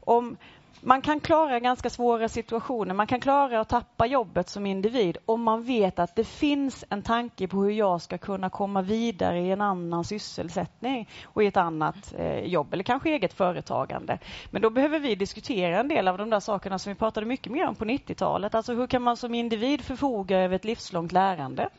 om 0.05 0.37
man 0.81 1.01
kan 1.01 1.19
klara 1.19 1.59
ganska 1.59 1.89
svåra 1.89 2.29
situationer. 2.29 2.93
Man 2.93 3.07
kan 3.07 3.19
klara 3.19 3.59
att 3.59 3.69
tappa 3.69 4.05
jobbet 4.05 4.49
som 4.49 4.65
individ 4.65 5.17
om 5.25 5.43
man 5.43 5.63
vet 5.63 5.99
att 5.99 6.15
det 6.15 6.23
finns 6.23 6.85
en 6.89 7.01
tanke 7.01 7.47
på 7.47 7.63
hur 7.63 7.71
jag 7.71 8.01
ska 8.01 8.17
kunna 8.17 8.49
komma 8.49 8.81
vidare 8.81 9.39
i 9.39 9.51
en 9.51 9.61
annan 9.61 10.03
sysselsättning 10.03 11.09
och 11.25 11.43
i 11.43 11.47
ett 11.47 11.57
annat 11.57 12.13
eh, 12.17 12.39
jobb 12.39 12.73
eller 12.73 12.83
kanske 12.83 13.09
eget 13.09 13.33
företagande. 13.33 14.19
Men 14.51 14.61
då 14.61 14.69
behöver 14.69 14.99
vi 14.99 15.15
diskutera 15.15 15.79
en 15.79 15.87
del 15.87 16.07
av 16.07 16.17
de 16.17 16.29
där 16.29 16.39
sakerna 16.39 16.79
som 16.79 16.93
vi 16.93 16.95
pratade 16.95 17.25
mycket 17.25 17.51
mer 17.51 17.67
om 17.67 17.75
på 17.75 17.85
90-talet. 17.85 18.55
Alltså 18.55 18.73
hur 18.73 18.87
kan 18.87 19.01
man 19.01 19.17
som 19.17 19.35
individ 19.35 19.81
förfoga 19.81 20.39
över 20.39 20.55
ett 20.55 20.65
livslångt 20.65 21.11
lärande? 21.11 21.69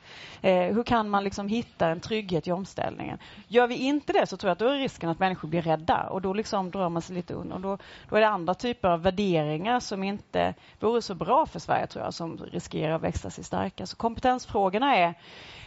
Eh, 0.41 0.74
hur 0.74 0.82
kan 0.82 1.11
man 1.11 1.24
liksom 1.24 1.49
hitta 1.49 1.89
en 1.89 2.01
trygghet 2.01 2.47
i 2.47 2.53
omställningen? 2.53 3.18
Gör 3.49 3.66
vi 3.66 3.74
inte 3.74 4.12
det 4.12 4.26
så 4.26 4.36
tror 4.36 4.49
jag 4.49 4.53
att 4.53 4.59
då 4.59 4.68
är 4.68 4.78
risken 4.78 5.11
att 5.11 5.18
människor 5.18 5.49
blir 5.49 5.62
rädda 5.62 6.09
och 6.11 6.22
då 6.22 6.32
liksom 6.32 6.70
drar 6.70 6.89
man 6.89 7.03
sig 7.03 7.16
lite 7.16 7.34
undan. 7.34 7.62
Då, 7.62 7.78
då 8.09 8.16
är 8.16 8.20
det 8.20 8.28
andra 8.28 8.55
typer 8.55 8.77
Typ 8.78 8.84
av 8.84 9.02
värderingar 9.02 9.80
som 9.80 10.02
inte 10.02 10.54
vore 10.80 11.02
så 11.02 11.14
bra 11.14 11.46
för 11.46 11.58
Sverige 11.58 11.86
tror 11.86 12.04
jag, 12.04 12.14
som 12.14 12.38
riskerar 12.38 12.94
att 12.94 13.02
växa 13.02 13.30
sig 13.30 13.44
starka. 13.44 13.86
Så 13.86 13.96
kompetensfrågorna 13.96 14.96
är 14.96 15.14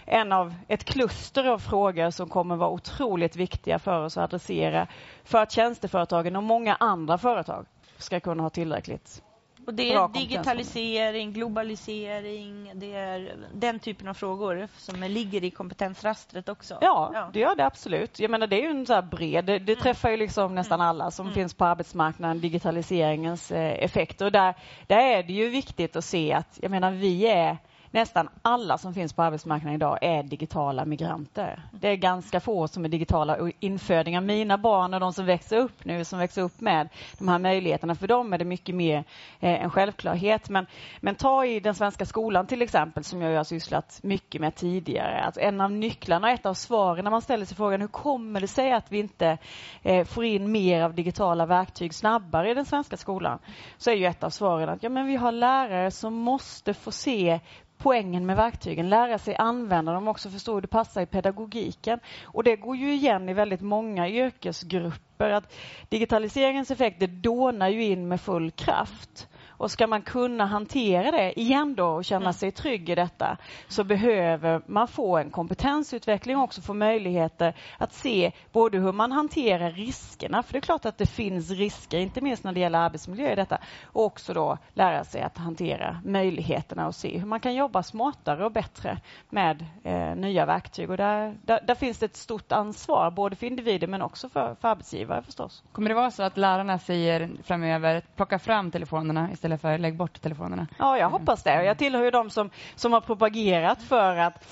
en 0.06 0.32
av 0.32 0.54
ett 0.68 0.84
kluster 0.84 1.46
av 1.48 1.60
frågor 1.60 2.10
som 2.10 2.30
kommer 2.30 2.56
vara 2.56 2.70
otroligt 2.70 3.36
viktiga 3.36 3.80
för 3.80 4.04
oss 4.06 4.18
att 4.18 4.24
adressera 4.24 4.88
för 5.24 5.38
att 5.38 5.52
tjänsteföretagen 5.52 6.36
och 6.36 6.44
många 6.44 6.76
andra 6.76 7.18
företag 7.18 7.66
ska 7.98 8.20
kunna 8.20 8.44
ha 8.44 8.50
tillräckligt 8.50 9.22
och 9.66 9.74
det 9.74 9.94
är 9.94 10.08
digitalisering, 10.08 11.34
globalisering, 11.34 12.72
det 12.76 12.94
är 12.94 13.36
den 13.54 13.80
typen 13.80 14.08
av 14.08 14.14
frågor 14.14 14.68
som 14.78 15.02
ligger 15.02 15.44
i 15.44 15.52
kompetensrastret 15.52 16.50
också. 16.50 16.78
Ja, 16.82 17.12
ja. 17.14 17.30
det 17.34 17.40
gör 17.40 17.56
det 17.56 17.66
absolut. 17.66 18.20
Jag 18.20 18.32
menar, 18.32 18.48
det 18.48 18.56
är 18.56 18.62
ju 18.62 18.70
en 18.70 18.86
så 18.86 19.02
bred, 19.02 19.46
det, 19.46 19.60
det 19.60 19.74
mm. 19.74 19.84
träffar 19.84 20.10
ju 20.10 20.18
liksom 20.18 20.56
nästan 20.56 20.82
alla 20.82 21.12
som 21.12 21.26
mm. 21.26 21.36
finns 21.36 21.54
på 21.54 21.66
arbetsmarknaden, 21.66 22.40
digitaliseringens 22.40 23.52
eh, 23.52 23.84
effekter. 23.84 24.26
Och 24.26 24.32
där, 24.32 24.54
där 24.88 25.00
är 25.00 25.24
det 25.24 25.34
ju 25.34 25.50
viktigt 25.50 25.96
att 25.96 26.06
se 26.06 26.34
att, 26.34 26.60
jag 26.62 26.72
menar, 26.72 26.92
vi 26.92 27.28
är 27.28 27.58
nästan 27.92 28.30
alla 28.42 28.78
som 28.78 28.94
finns 28.94 29.14
på 29.14 29.24
arbetsmarknaden 29.24 29.76
idag 29.76 29.98
är 30.02 30.24
digitala 30.24 30.86
migranter. 30.86 31.64
Det 31.72 31.88
är 31.88 31.96
ganska 31.96 32.40
få 32.40 32.68
som 32.68 32.86
är 32.86 32.90
digitala 32.90 33.52
infödingar. 33.60 34.22
Mina 34.22 34.58
barn 34.58 34.94
och 34.94 35.00
de 35.00 35.14
som 35.14 35.26
växer 35.26 35.58
upp 35.58 35.86
nu, 35.86 36.06
som 36.06 36.20
växer 36.20 36.42
upp 36.42 36.62
med 36.62 36.90
de 37.18 37.28
här 37.28 37.40
möjligheterna, 37.40 37.96
för 37.96 38.08
dem 38.08 38.34
är 38.34 38.38
det 38.38 38.46
mycket 38.46 38.76
mer 38.76 39.04
eh, 39.40 39.64
en 39.64 39.70
självklarhet. 39.70 40.50
Men, 40.50 40.66
men 41.00 41.16
ta 41.16 41.46
i 41.46 41.60
den 41.60 41.76
svenska 41.76 42.06
skolan 42.06 42.48
till 42.48 42.62
exempel, 42.62 43.04
som 43.04 43.22
jag 43.22 43.38
har 43.38 43.44
sysslat 43.44 44.00
mycket 44.04 44.42
med 44.42 44.56
tidigare. 44.56 45.22
Alltså 45.22 45.42
en 45.42 45.62
av 45.62 45.72
nycklarna, 45.72 46.32
ett 46.32 46.46
av 46.46 46.54
svaren 46.54 47.04
när 47.04 47.12
man 47.12 47.22
ställer 47.22 47.46
sig 47.46 47.58
frågan 47.58 47.82
hur 47.82 47.88
kommer 47.88 48.42
det 48.42 48.48
sig 48.48 48.72
att 48.72 48.92
vi 48.92 49.00
inte 49.00 49.38
eh, 49.82 50.06
får 50.06 50.26
in 50.26 50.52
mer 50.52 50.82
av 50.82 50.94
digitala 50.94 51.46
verktyg 51.46 51.94
snabbare 51.94 52.52
i 52.52 52.54
den 52.54 52.66
svenska 52.66 52.98
skolan? 52.98 53.40
Så 53.78 53.90
är 53.92 53.96
ju 53.96 54.06
ett 54.06 54.24
av 54.24 54.30
svaren 54.30 54.70
att 54.70 54.84
ja, 54.84 54.90
men 54.90 55.06
vi 55.06 55.16
har 55.16 55.32
lärare 55.32 55.92
som 55.92 56.14
måste 56.14 56.74
få 56.74 56.92
se 56.92 57.40
poängen 57.84 58.26
med 58.26 58.36
verktygen, 58.36 58.90
lära 58.90 59.18
sig 59.18 59.36
använda 59.36 59.94
dem, 59.94 60.08
också 60.08 60.30
förstå 60.30 60.54
hur 60.54 60.62
det 60.62 60.68
passar 60.68 61.02
i 61.02 61.06
pedagogiken. 61.06 62.00
Och 62.24 62.44
det 62.44 62.56
går 62.56 62.76
ju 62.76 62.94
igen 62.94 63.30
i 63.30 63.34
väldigt 63.34 63.62
många 63.62 64.10
yrkesgrupper 64.10 65.30
att 65.30 65.54
digitaliseringens 65.90 66.72
effekter 66.72 67.08
dånar 67.08 67.70
ju 67.70 67.84
in 67.84 68.08
med 68.08 68.22
full 68.22 68.52
kraft. 68.52 69.28
Och 69.62 69.72
ska 69.72 69.88
man 69.88 70.02
kunna 70.02 70.46
hantera 70.46 71.12
det 71.12 71.40
igen 71.40 71.76
då 71.76 71.88
och 71.88 72.06
känna 72.06 72.22
mm. 72.22 72.34
sig 72.34 72.52
trygg 72.52 72.90
i 72.90 72.96
detta 72.96 73.38
så 73.68 73.84
behöver 73.84 74.62
man 74.66 74.88
få 74.88 75.18
en 75.18 75.30
kompetensutveckling 75.32 76.38
och 76.38 76.44
också 76.44 76.62
få 76.62 76.74
möjligheter 76.74 77.56
att 77.78 77.94
se 77.94 78.32
både 78.52 78.78
hur 78.78 78.92
man 78.92 79.12
hanterar 79.12 79.72
riskerna, 79.72 80.44
för 80.44 80.54
det 80.54 80.60
är 80.60 80.62
klart 80.62 80.86
att 80.86 80.98
det 80.98 81.06
finns 81.06 81.52
risker, 81.52 81.98
inte 81.98 82.22
minst 82.22 82.44
när 82.44 82.52
det 82.52 82.60
gäller 82.60 82.80
arbetsmiljö 82.80 83.32
i 83.32 83.36
detta, 83.36 83.58
och 83.86 84.06
också 84.06 84.34
då 84.34 84.58
lära 84.74 85.04
sig 85.04 85.22
att 85.22 85.38
hantera 85.38 86.02
möjligheterna 86.06 86.88
och 86.88 86.96
se 86.96 87.18
hur 87.18 87.28
man 87.28 87.40
kan 87.40 87.56
jobba 87.56 87.84
smartare 87.84 88.46
och 88.46 88.52
bättre 88.52 88.98
med 89.30 89.66
eh, 89.84 90.16
nya 90.16 90.46
verktyg. 90.46 90.90
Och 90.90 90.98
där, 90.98 91.38
där, 91.42 91.60
där, 91.68 91.76
finns 91.76 91.98
det 91.98 92.06
ett 92.06 92.16
stort 92.16 92.52
ansvar, 92.52 93.12
både 93.12 93.36
för 93.36 93.48
individer 93.48 93.88
men 93.88 94.02
också 94.02 94.30
för, 94.30 94.56
för 94.56 94.68
arbetsgivare 94.68 95.22
förstås. 95.24 95.64
Kommer 95.72 95.90
det 95.90 95.96
vara 95.96 96.12
så 96.12 96.24
att 96.24 96.38
lärarna 96.38 96.80
säger 96.80 97.30
framöver, 97.44 98.02
plocka 98.16 98.40
fram 98.40 98.72
telefonerna 98.72 99.32
istället 99.32 99.51
istället 99.56 99.62
för 99.62 99.78
lägg 99.78 99.98
bort 99.98 100.22
telefonerna. 100.22 100.68
Ja, 100.78 100.98
jag 100.98 101.10
hoppas 101.10 101.44
det. 101.44 101.64
Jag 101.64 101.78
tillhör 101.78 102.04
ju 102.04 102.12
de 102.12 102.30
som, 102.30 102.50
som 102.76 102.94
har 102.94 103.02
propagerat 103.02 103.84
för 103.84 104.16
att 104.18 104.48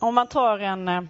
om 0.00 0.14
man 0.14 0.26
tar 0.26 0.58
en 0.58 0.88
eh, 0.88 1.02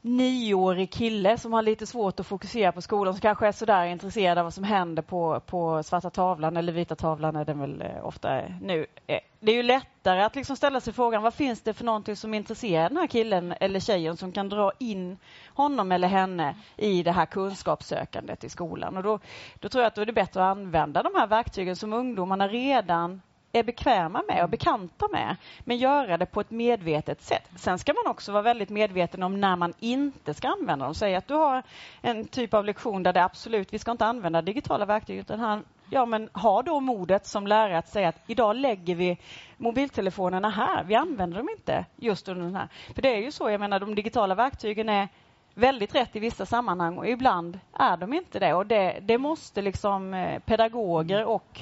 nioårig 0.00 0.90
kille 0.90 1.38
som 1.38 1.52
har 1.52 1.62
lite 1.62 1.86
svårt 1.86 2.20
att 2.20 2.26
fokusera 2.26 2.72
på 2.72 2.82
skolan, 2.82 3.14
som 3.14 3.20
kanske 3.20 3.46
är 3.46 3.52
sådär 3.52 3.84
intresserad 3.84 4.38
av 4.38 4.44
vad 4.44 4.54
som 4.54 4.64
händer 4.64 5.02
på, 5.02 5.40
på 5.46 5.82
svarta 5.82 6.10
tavlan, 6.10 6.56
eller 6.56 6.72
vita 6.72 6.96
tavlan 6.96 7.36
är 7.36 7.44
den 7.44 7.60
väl 7.60 7.82
eh, 7.82 8.06
ofta 8.06 8.42
nu. 8.60 8.86
Eh, 9.06 9.20
det 9.40 9.52
är 9.52 9.56
ju 9.56 9.62
lättare 9.62 10.22
att 10.22 10.36
liksom 10.36 10.56
ställa 10.56 10.80
sig 10.80 10.92
frågan, 10.92 11.22
vad 11.22 11.34
finns 11.34 11.62
det 11.62 11.74
för 11.74 11.84
någonting 11.84 12.16
som 12.16 12.34
intresserar 12.34 12.88
den 12.88 12.98
här 12.98 13.06
killen 13.06 13.54
eller 13.60 13.80
tjejen 13.80 14.16
som 14.16 14.32
kan 14.32 14.48
dra 14.48 14.72
in 14.78 15.18
honom 15.54 15.92
eller 15.92 16.08
henne 16.08 16.56
i 16.76 17.02
det 17.02 17.12
här 17.12 17.26
kunskapssökandet 17.26 18.44
i 18.44 18.48
skolan. 18.48 18.96
Och 18.96 19.02
då, 19.02 19.18
då 19.58 19.68
tror 19.68 19.82
jag 19.82 19.88
att 19.88 19.94
då 19.94 20.02
är 20.02 20.06
det 20.06 20.12
bättre 20.12 20.40
att 20.40 20.56
använda 20.56 21.02
de 21.02 21.14
här 21.14 21.26
verktygen 21.26 21.76
som 21.76 21.92
ungdomarna 21.92 22.48
redan 22.48 23.22
är 23.58 23.62
bekväma 23.62 24.22
med 24.28 24.44
och 24.44 24.50
bekanta 24.50 25.08
med, 25.12 25.36
men 25.60 25.76
göra 25.76 26.16
det 26.16 26.26
på 26.26 26.40
ett 26.40 26.50
medvetet 26.50 27.22
sätt. 27.22 27.50
Sen 27.56 27.78
ska 27.78 27.92
man 27.92 28.10
också 28.10 28.32
vara 28.32 28.42
väldigt 28.42 28.70
medveten 28.70 29.22
om 29.22 29.40
när 29.40 29.56
man 29.56 29.74
inte 29.80 30.34
ska 30.34 30.48
använda 30.48 30.84
dem. 30.84 30.94
Säg 30.94 31.14
att 31.14 31.28
du 31.28 31.34
har 31.34 31.62
en 32.02 32.28
typ 32.28 32.54
av 32.54 32.64
lektion 32.64 33.02
där 33.02 33.12
det 33.12 33.24
absolut, 33.24 33.72
vi 33.72 33.78
ska 33.78 33.90
inte 33.90 34.06
använda 34.06 34.42
digitala 34.42 34.86
verktyg, 34.86 35.18
utan 35.18 35.40
här 35.40 35.62
ja 35.90 36.06
men 36.06 36.28
ha 36.32 36.62
då 36.62 36.80
modet 36.80 37.26
som 37.26 37.46
lärare 37.46 37.78
att 37.78 37.88
säga 37.88 38.08
att 38.08 38.20
idag 38.26 38.56
lägger 38.56 38.94
vi 38.94 39.18
mobiltelefonerna 39.56 40.50
här. 40.50 40.84
Vi 40.84 40.94
använder 40.94 41.38
dem 41.38 41.48
inte 41.48 41.84
just 41.96 42.28
under 42.28 42.44
den 42.44 42.56
här. 42.56 42.68
För 42.94 43.02
det 43.02 43.16
är 43.16 43.20
ju 43.20 43.30
så, 43.30 43.50
jag 43.50 43.60
menar 43.60 43.80
de 43.80 43.94
digitala 43.94 44.34
verktygen 44.34 44.88
är 44.88 45.08
väldigt 45.54 45.94
rätt 45.94 46.16
i 46.16 46.18
vissa 46.18 46.46
sammanhang 46.46 46.98
och 46.98 47.08
ibland 47.08 47.58
är 47.72 47.96
de 47.96 48.12
inte 48.12 48.38
det. 48.38 48.54
Och 48.54 48.66
det, 48.66 48.98
det 49.02 49.18
måste 49.18 49.62
liksom 49.62 50.14
eh, 50.14 50.38
pedagoger 50.38 51.24
och 51.24 51.60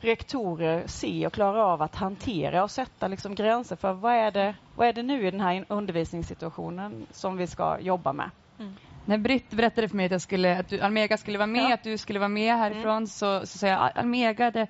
rektorer 0.00 0.86
se 0.86 1.26
och 1.26 1.32
klara 1.32 1.64
av 1.64 1.82
att 1.82 1.94
hantera 1.94 2.62
och 2.62 2.70
sätta 2.70 3.08
liksom 3.08 3.34
gränser 3.34 3.76
för 3.76 3.92
vad 3.92 4.12
är, 4.12 4.30
det, 4.30 4.54
vad 4.74 4.88
är 4.88 4.92
det 4.92 5.02
nu 5.02 5.26
i 5.26 5.30
den 5.30 5.40
här 5.40 5.64
undervisningssituationen 5.68 7.06
som 7.10 7.36
vi 7.36 7.46
ska 7.46 7.80
jobba 7.80 8.12
med. 8.12 8.30
Mm. 8.58 8.76
När 9.04 9.18
Britt 9.18 9.50
berättade 9.50 9.88
för 9.88 9.96
mig 9.96 10.06
att, 10.06 10.12
jag 10.12 10.20
skulle, 10.20 10.58
att 10.58 10.68
du, 10.68 10.80
Almega 10.80 11.16
skulle 11.16 11.38
vara 11.38 11.46
med, 11.46 11.70
ja. 11.70 11.74
att 11.74 11.82
du 11.82 11.98
skulle 11.98 12.18
vara 12.18 12.28
med 12.28 12.56
härifrån, 12.56 12.96
mm. 12.96 13.06
så, 13.06 13.40
så 13.40 13.58
sa 13.58 13.66
jag 13.66 13.90
Almega, 13.94 14.50
det, 14.50 14.66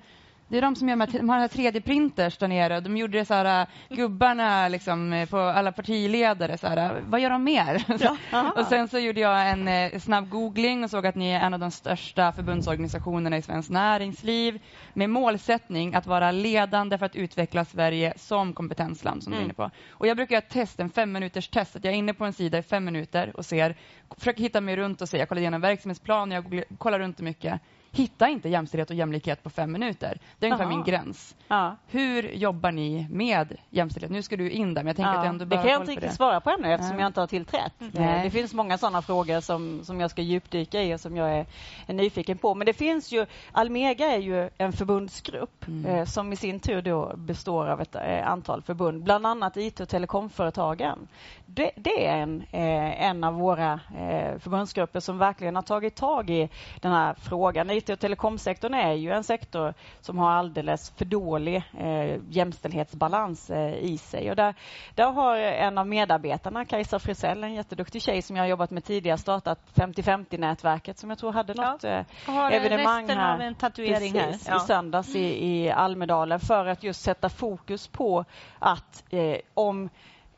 det 0.51 0.57
är 0.57 0.61
de 0.61 0.75
som 0.75 0.89
gör 0.89 1.17
de 1.17 1.29
har 1.29 1.47
3D-printers 1.47 2.39
där 2.39 2.47
nere. 2.47 2.79
De 2.79 2.97
gjorde 2.97 3.17
det 3.17 3.25
så 3.25 3.33
här, 3.33 3.61
äh, 3.61 3.95
gubbarna 3.95 4.67
liksom, 4.67 5.13
äh, 5.13 5.29
på 5.29 5.37
alla 5.37 5.71
partiledare. 5.71 6.57
Så 6.57 6.67
här, 6.67 6.95
äh, 6.95 7.01
vad 7.07 7.19
gör 7.19 7.29
de 7.29 7.43
mer? 7.43 7.85
Ja, 8.31 8.51
och 8.57 8.65
sen 8.65 8.87
så 8.87 8.99
gjorde 8.99 9.19
jag 9.19 9.49
en 9.49 9.67
eh, 9.67 9.99
snabb 9.99 10.29
googling 10.29 10.83
och 10.83 10.89
såg 10.89 11.07
att 11.07 11.15
ni 11.15 11.29
är 11.31 11.39
en 11.39 11.53
av 11.53 11.59
de 11.59 11.71
största 11.71 12.31
förbundsorganisationerna 12.31 13.37
i 13.37 13.41
svenskt 13.41 13.69
näringsliv 13.69 14.61
med 14.93 15.09
målsättning 15.09 15.95
att 15.95 16.05
vara 16.05 16.31
ledande 16.31 16.97
för 16.97 17.05
att 17.05 17.15
utveckla 17.15 17.65
Sverige 17.65 18.13
som 18.17 18.53
kompetensland. 18.53 19.23
Som 19.23 19.33
mm. 19.33 19.39
du 19.39 19.41
är 19.41 19.45
inne 19.45 19.53
på. 19.53 19.71
Och 19.91 20.07
jag 20.07 20.17
brukar 20.17 20.33
göra 20.35 20.43
ett 20.43 20.53
test, 20.53 20.79
en 20.79 20.89
fem 20.89 21.11
minuters 21.11 21.47
test. 21.47 21.75
Att 21.75 21.83
jag 21.83 21.93
är 21.93 21.97
inne 21.97 22.13
på 22.13 22.25
en 22.25 22.33
sida 22.33 22.57
i 22.57 22.63
fem 22.63 22.85
minuter 22.85 23.31
och 23.37 23.45
ser, 23.45 23.75
försöker 24.17 24.43
hitta 24.43 24.61
mig 24.61 24.75
runt 24.75 25.01
och 25.01 25.09
se. 25.09 25.17
Jag 25.17 25.29
kollar 25.29 25.41
igenom 25.41 25.61
verksamhetsplan, 25.61 26.31
jag 26.31 26.63
kollar 26.77 26.99
runt 26.99 27.19
mycket 27.19 27.61
hitta 27.91 28.29
inte 28.29 28.49
jämställdhet 28.49 28.89
och 28.89 28.95
jämlikhet 28.95 29.43
på 29.43 29.49
fem 29.49 29.71
minuter. 29.71 30.19
Det 30.39 30.45
är 30.45 30.51
ungefär 30.51 30.65
Aha. 30.65 30.75
min 30.75 30.83
gräns. 30.83 31.35
Ja. 31.47 31.75
Hur 31.87 32.23
jobbar 32.23 32.71
ni 32.71 33.07
med 33.09 33.57
jämställdhet? 33.69 34.11
Nu 34.11 34.21
ska 34.21 34.37
du 34.37 34.49
in 34.49 34.73
där, 34.73 34.83
men 34.83 34.87
jag 34.87 34.95
tänker 34.95 35.11
ja. 35.11 35.17
att 35.17 35.25
jag 35.25 35.29
ändå 35.29 35.45
Det 35.45 35.55
kan 35.55 35.67
jag 35.67 35.81
inte 35.81 35.91
riktigt 35.91 36.13
svara 36.13 36.41
på 36.41 36.49
ännu 36.49 36.73
eftersom 36.73 36.95
ja. 36.95 37.01
jag 37.01 37.09
inte 37.09 37.19
har 37.19 37.27
tillträtt. 37.27 37.81
Mm. 37.95 38.23
Det 38.23 38.29
finns 38.29 38.53
många 38.53 38.77
sådana 38.77 39.01
frågor 39.01 39.39
som, 39.39 39.83
som 39.83 39.99
jag 39.99 40.11
ska 40.11 40.21
djupdyka 40.21 40.83
i 40.83 40.95
och 40.95 40.99
som 40.99 41.17
jag 41.17 41.31
är, 41.37 41.45
är 41.87 41.93
nyfiken 41.93 42.37
på. 42.37 42.55
Men 42.55 42.65
det 42.65 42.73
finns 42.73 43.11
ju, 43.11 43.25
Almega 43.51 44.05
är 44.05 44.19
ju 44.19 44.49
en 44.57 44.73
förbundsgrupp 44.73 45.67
mm. 45.67 45.85
eh, 45.85 46.05
som 46.05 46.33
i 46.33 46.35
sin 46.35 46.59
tur 46.59 46.81
då 46.81 47.13
består 47.17 47.67
av 47.67 47.81
ett 47.81 47.95
eh, 47.95 48.27
antal 48.27 48.61
förbund, 48.61 49.03
bland 49.03 49.25
annat 49.25 49.57
IT 49.57 49.79
och 49.79 49.89
telekomföretagen. 49.89 51.07
Det, 51.45 51.71
det 51.75 52.07
är 52.07 52.17
en, 52.17 52.43
eh, 52.51 53.05
en 53.05 53.23
av 53.23 53.33
våra 53.33 53.73
eh, 53.73 54.39
förbundsgrupper 54.39 54.99
som 54.99 55.17
verkligen 55.17 55.55
har 55.55 55.63
tagit 55.63 55.95
tag 55.95 56.29
i 56.29 56.49
den 56.81 56.91
här 56.91 57.13
frågan 57.13 57.69
IT 57.81 57.89
och 57.89 57.99
telekomsektorn 57.99 58.73
är 58.73 58.93
ju 58.93 59.11
en 59.11 59.23
sektor 59.23 59.73
som 60.01 60.17
har 60.17 60.31
alldeles 60.31 60.91
för 60.91 61.05
dålig 61.05 61.63
eh, 61.79 62.19
jämställdhetsbalans 62.29 63.49
eh, 63.49 63.73
i 63.73 63.97
sig. 63.97 64.29
Och 64.29 64.35
där, 64.35 64.55
där 64.95 65.11
har 65.11 65.35
en 65.37 65.77
av 65.77 65.87
medarbetarna, 65.87 66.65
Kajsa 66.65 66.99
Frisell, 66.99 67.43
en 67.43 67.53
jätteduktig 67.53 68.01
tjej 68.01 68.21
som 68.21 68.35
jag 68.35 68.43
har 68.43 68.49
jobbat 68.49 68.71
med 68.71 68.83
tidigare, 68.83 69.17
startat 69.17 69.59
50-50-nätverket 69.73 70.97
som 70.97 71.09
jag 71.09 71.19
tror 71.19 71.31
hade 71.31 71.53
något 71.53 71.83
ja. 71.83 71.89
eh, 71.89 72.53
evenemang 72.53 73.09
här, 73.09 73.39
en 73.39 73.55
tatuering 73.55 74.13
precis, 74.13 74.47
här. 74.47 74.55
Ja. 74.55 74.63
i 74.63 74.67
söndags 74.67 75.15
i, 75.15 75.47
i 75.47 75.71
Almedalen 75.71 76.39
för 76.39 76.65
att 76.65 76.83
just 76.83 77.01
sätta 77.01 77.29
fokus 77.29 77.87
på 77.87 78.25
att 78.59 79.03
eh, 79.09 79.37
om 79.53 79.89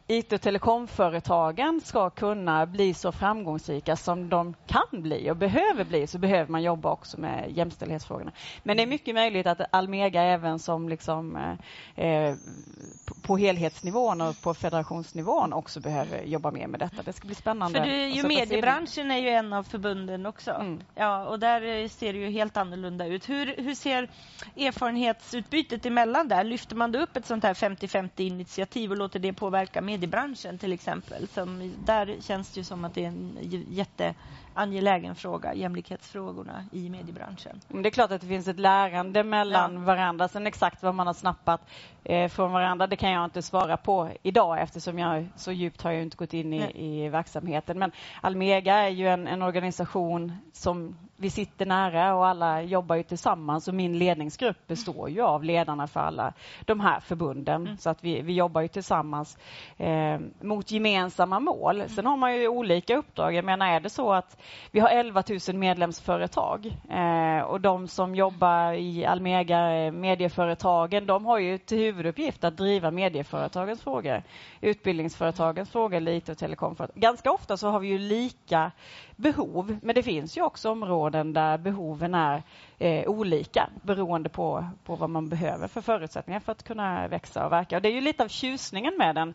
IT 0.07 0.33
och 0.33 0.41
telekomföretagen 0.41 1.81
ska 1.81 2.09
kunna 2.09 2.65
bli 2.65 2.93
så 2.93 3.11
framgångsrika 3.11 3.95
som 3.95 4.29
de 4.29 4.53
kan 4.67 5.01
bli 5.01 5.31
och 5.31 5.37
behöver 5.37 5.83
bli 5.83 6.07
så 6.07 6.17
behöver 6.17 6.51
man 6.51 6.63
jobba 6.63 6.91
också 6.91 7.19
med 7.19 7.51
jämställdhetsfrågorna. 7.51 8.31
Men 8.63 8.77
det 8.77 8.83
är 8.83 8.87
mycket 8.87 9.15
möjligt 9.15 9.47
att 9.47 9.61
Almega 9.71 10.21
även 10.21 10.59
som 10.59 10.89
liksom, 10.89 11.35
eh, 11.95 12.05
eh 12.05 12.35
på 13.21 13.37
helhetsnivån 13.37 14.21
och 14.21 14.41
på 14.41 14.53
federationsnivån 14.53 15.53
också 15.53 15.79
behöver 15.79 16.23
jobba 16.23 16.51
mer 16.51 16.67
med 16.67 16.79
detta. 16.79 17.03
Det 17.03 17.13
ska 17.13 17.25
bli 17.25 17.35
spännande. 17.35 17.79
För 17.79 17.85
du, 17.85 18.07
ju 18.07 18.27
mediebranschen 18.27 19.11
är 19.11 19.17
ju 19.17 19.29
en 19.29 19.53
av 19.53 19.63
förbunden 19.63 20.25
också. 20.25 20.51
Mm. 20.51 20.79
Ja, 20.95 21.25
och 21.25 21.39
där 21.39 21.87
ser 21.87 22.13
det 22.13 22.19
ju 22.19 22.29
helt 22.29 22.57
annorlunda 22.57 23.05
ut. 23.05 23.29
Hur, 23.29 23.55
hur 23.57 23.75
ser 23.75 24.09
erfarenhetsutbytet 24.57 25.85
emellan 25.85 26.27
där? 26.27 26.43
Lyfter 26.43 26.75
man 26.75 26.95
upp 26.95 27.17
ett 27.17 27.25
sånt 27.25 27.43
här 27.43 27.53
50-50 27.53 28.09
initiativ 28.21 28.91
och 28.91 28.97
låter 28.97 29.19
det 29.19 29.33
påverka 29.33 29.81
mediebranschen 29.93 30.57
till 30.57 30.73
exempel? 30.73 31.27
Som, 31.27 31.73
där 31.85 32.17
känns 32.21 32.53
det 32.53 32.59
ju 32.59 32.63
som 32.63 32.85
att 32.85 32.93
det 32.93 33.03
är 33.03 33.07
en 33.07 33.37
jätte 33.69 34.15
angelägen 34.53 35.15
fråga, 35.15 35.53
jämlikhetsfrågorna 35.53 36.65
i 36.71 36.89
mediebranschen. 36.89 37.61
Det 37.67 37.89
är 37.89 37.91
klart 37.91 38.11
att 38.11 38.21
det 38.21 38.27
finns 38.27 38.47
ett 38.47 38.59
lärande 38.59 39.23
mellan 39.23 39.73
ja. 39.73 39.79
varandra. 39.79 40.27
Sen 40.27 40.47
exakt 40.47 40.83
vad 40.83 40.95
man 40.95 41.07
har 41.07 41.13
snappat 41.13 41.61
eh, 42.03 42.29
från 42.29 42.51
varandra, 42.51 42.87
det 42.87 42.95
kan 42.95 43.11
jag 43.11 43.25
inte 43.25 43.41
svara 43.41 43.77
på 43.77 44.09
idag 44.23 44.61
eftersom 44.61 44.99
jag 44.99 45.27
så 45.35 45.51
djupt 45.51 45.81
har 45.81 45.91
jag 45.91 46.01
inte 46.01 46.17
gått 46.17 46.33
in 46.33 46.53
i, 46.53 46.71
i 46.75 47.09
verksamheten. 47.09 47.79
Men 47.79 47.91
Almega 48.21 48.75
är 48.75 48.89
ju 48.89 49.07
en, 49.07 49.27
en 49.27 49.41
organisation 49.41 50.33
som 50.53 50.95
vi 51.23 51.29
sitter 51.29 51.65
nära 51.65 52.15
och 52.15 52.27
alla 52.27 52.61
jobbar 52.61 52.95
ju 52.95 53.03
tillsammans 53.03 53.67
och 53.67 53.73
min 53.73 53.99
ledningsgrupp 53.99 54.67
består 54.67 55.09
ju 55.09 55.21
av 55.21 55.43
ledarna 55.43 55.87
för 55.87 55.99
alla 55.99 56.33
de 56.65 56.79
här 56.79 56.99
förbunden. 56.99 57.61
Mm. 57.61 57.77
Så 57.77 57.89
att 57.89 58.03
vi, 58.03 58.21
vi 58.21 58.33
jobbar 58.33 58.61
ju 58.61 58.67
tillsammans 58.67 59.37
eh, 59.77 60.19
mot 60.41 60.71
gemensamma 60.71 61.39
mål. 61.39 61.75
Mm. 61.75 61.89
Sen 61.89 62.05
har 62.05 62.17
man 62.17 62.35
ju 62.35 62.47
olika 62.47 62.97
uppdrag. 62.97 63.33
Jag 63.33 63.45
menar, 63.45 63.67
är 63.67 63.79
det 63.79 63.89
så 63.89 64.13
att 64.13 64.41
vi 64.71 64.79
har 64.79 64.89
11 64.89 65.23
000 65.47 65.57
medlemsföretag 65.57 66.65
eh, 66.89 67.43
och 67.45 67.61
de 67.61 67.87
som 67.87 68.15
jobbar 68.15 68.73
i 68.73 69.05
Almega, 69.05 69.71
eh, 69.71 69.91
medieföretagen, 69.91 71.05
de 71.05 71.25
har 71.25 71.39
ju 71.39 71.57
till 71.57 71.77
huvuduppgift 71.77 72.43
att 72.43 72.57
driva 72.57 72.91
medieföretagens 72.91 73.81
frågor, 73.81 74.23
utbildningsföretagens 74.61 75.69
frågor, 75.69 75.99
lite 75.99 76.31
och 76.31 76.37
telekomföretag. 76.37 77.01
Ganska 77.01 77.31
ofta 77.31 77.57
så 77.57 77.69
har 77.69 77.79
vi 77.79 77.87
ju 77.87 77.97
lika 77.97 78.71
behov, 79.15 79.77
men 79.81 79.95
det 79.95 80.03
finns 80.03 80.37
ju 80.37 80.41
också 80.41 80.71
områden 80.71 81.12
där 81.13 81.57
behoven 81.57 82.15
är 82.15 82.43
eh, 82.77 83.07
olika 83.07 83.69
beroende 83.81 84.29
på, 84.29 84.65
på 84.83 84.95
vad 84.95 85.09
man 85.09 85.29
behöver 85.29 85.67
för 85.67 85.81
förutsättningar 85.81 86.39
för 86.39 86.51
att 86.51 86.63
kunna 86.63 87.07
växa 87.07 87.45
och 87.45 87.51
verka. 87.51 87.75
Och 87.75 87.81
det 87.81 87.89
är 87.89 87.93
ju 87.93 88.01
lite 88.01 88.23
av 88.23 88.27
tjusningen 88.27 88.97
med 88.97 89.15
den 89.15 89.33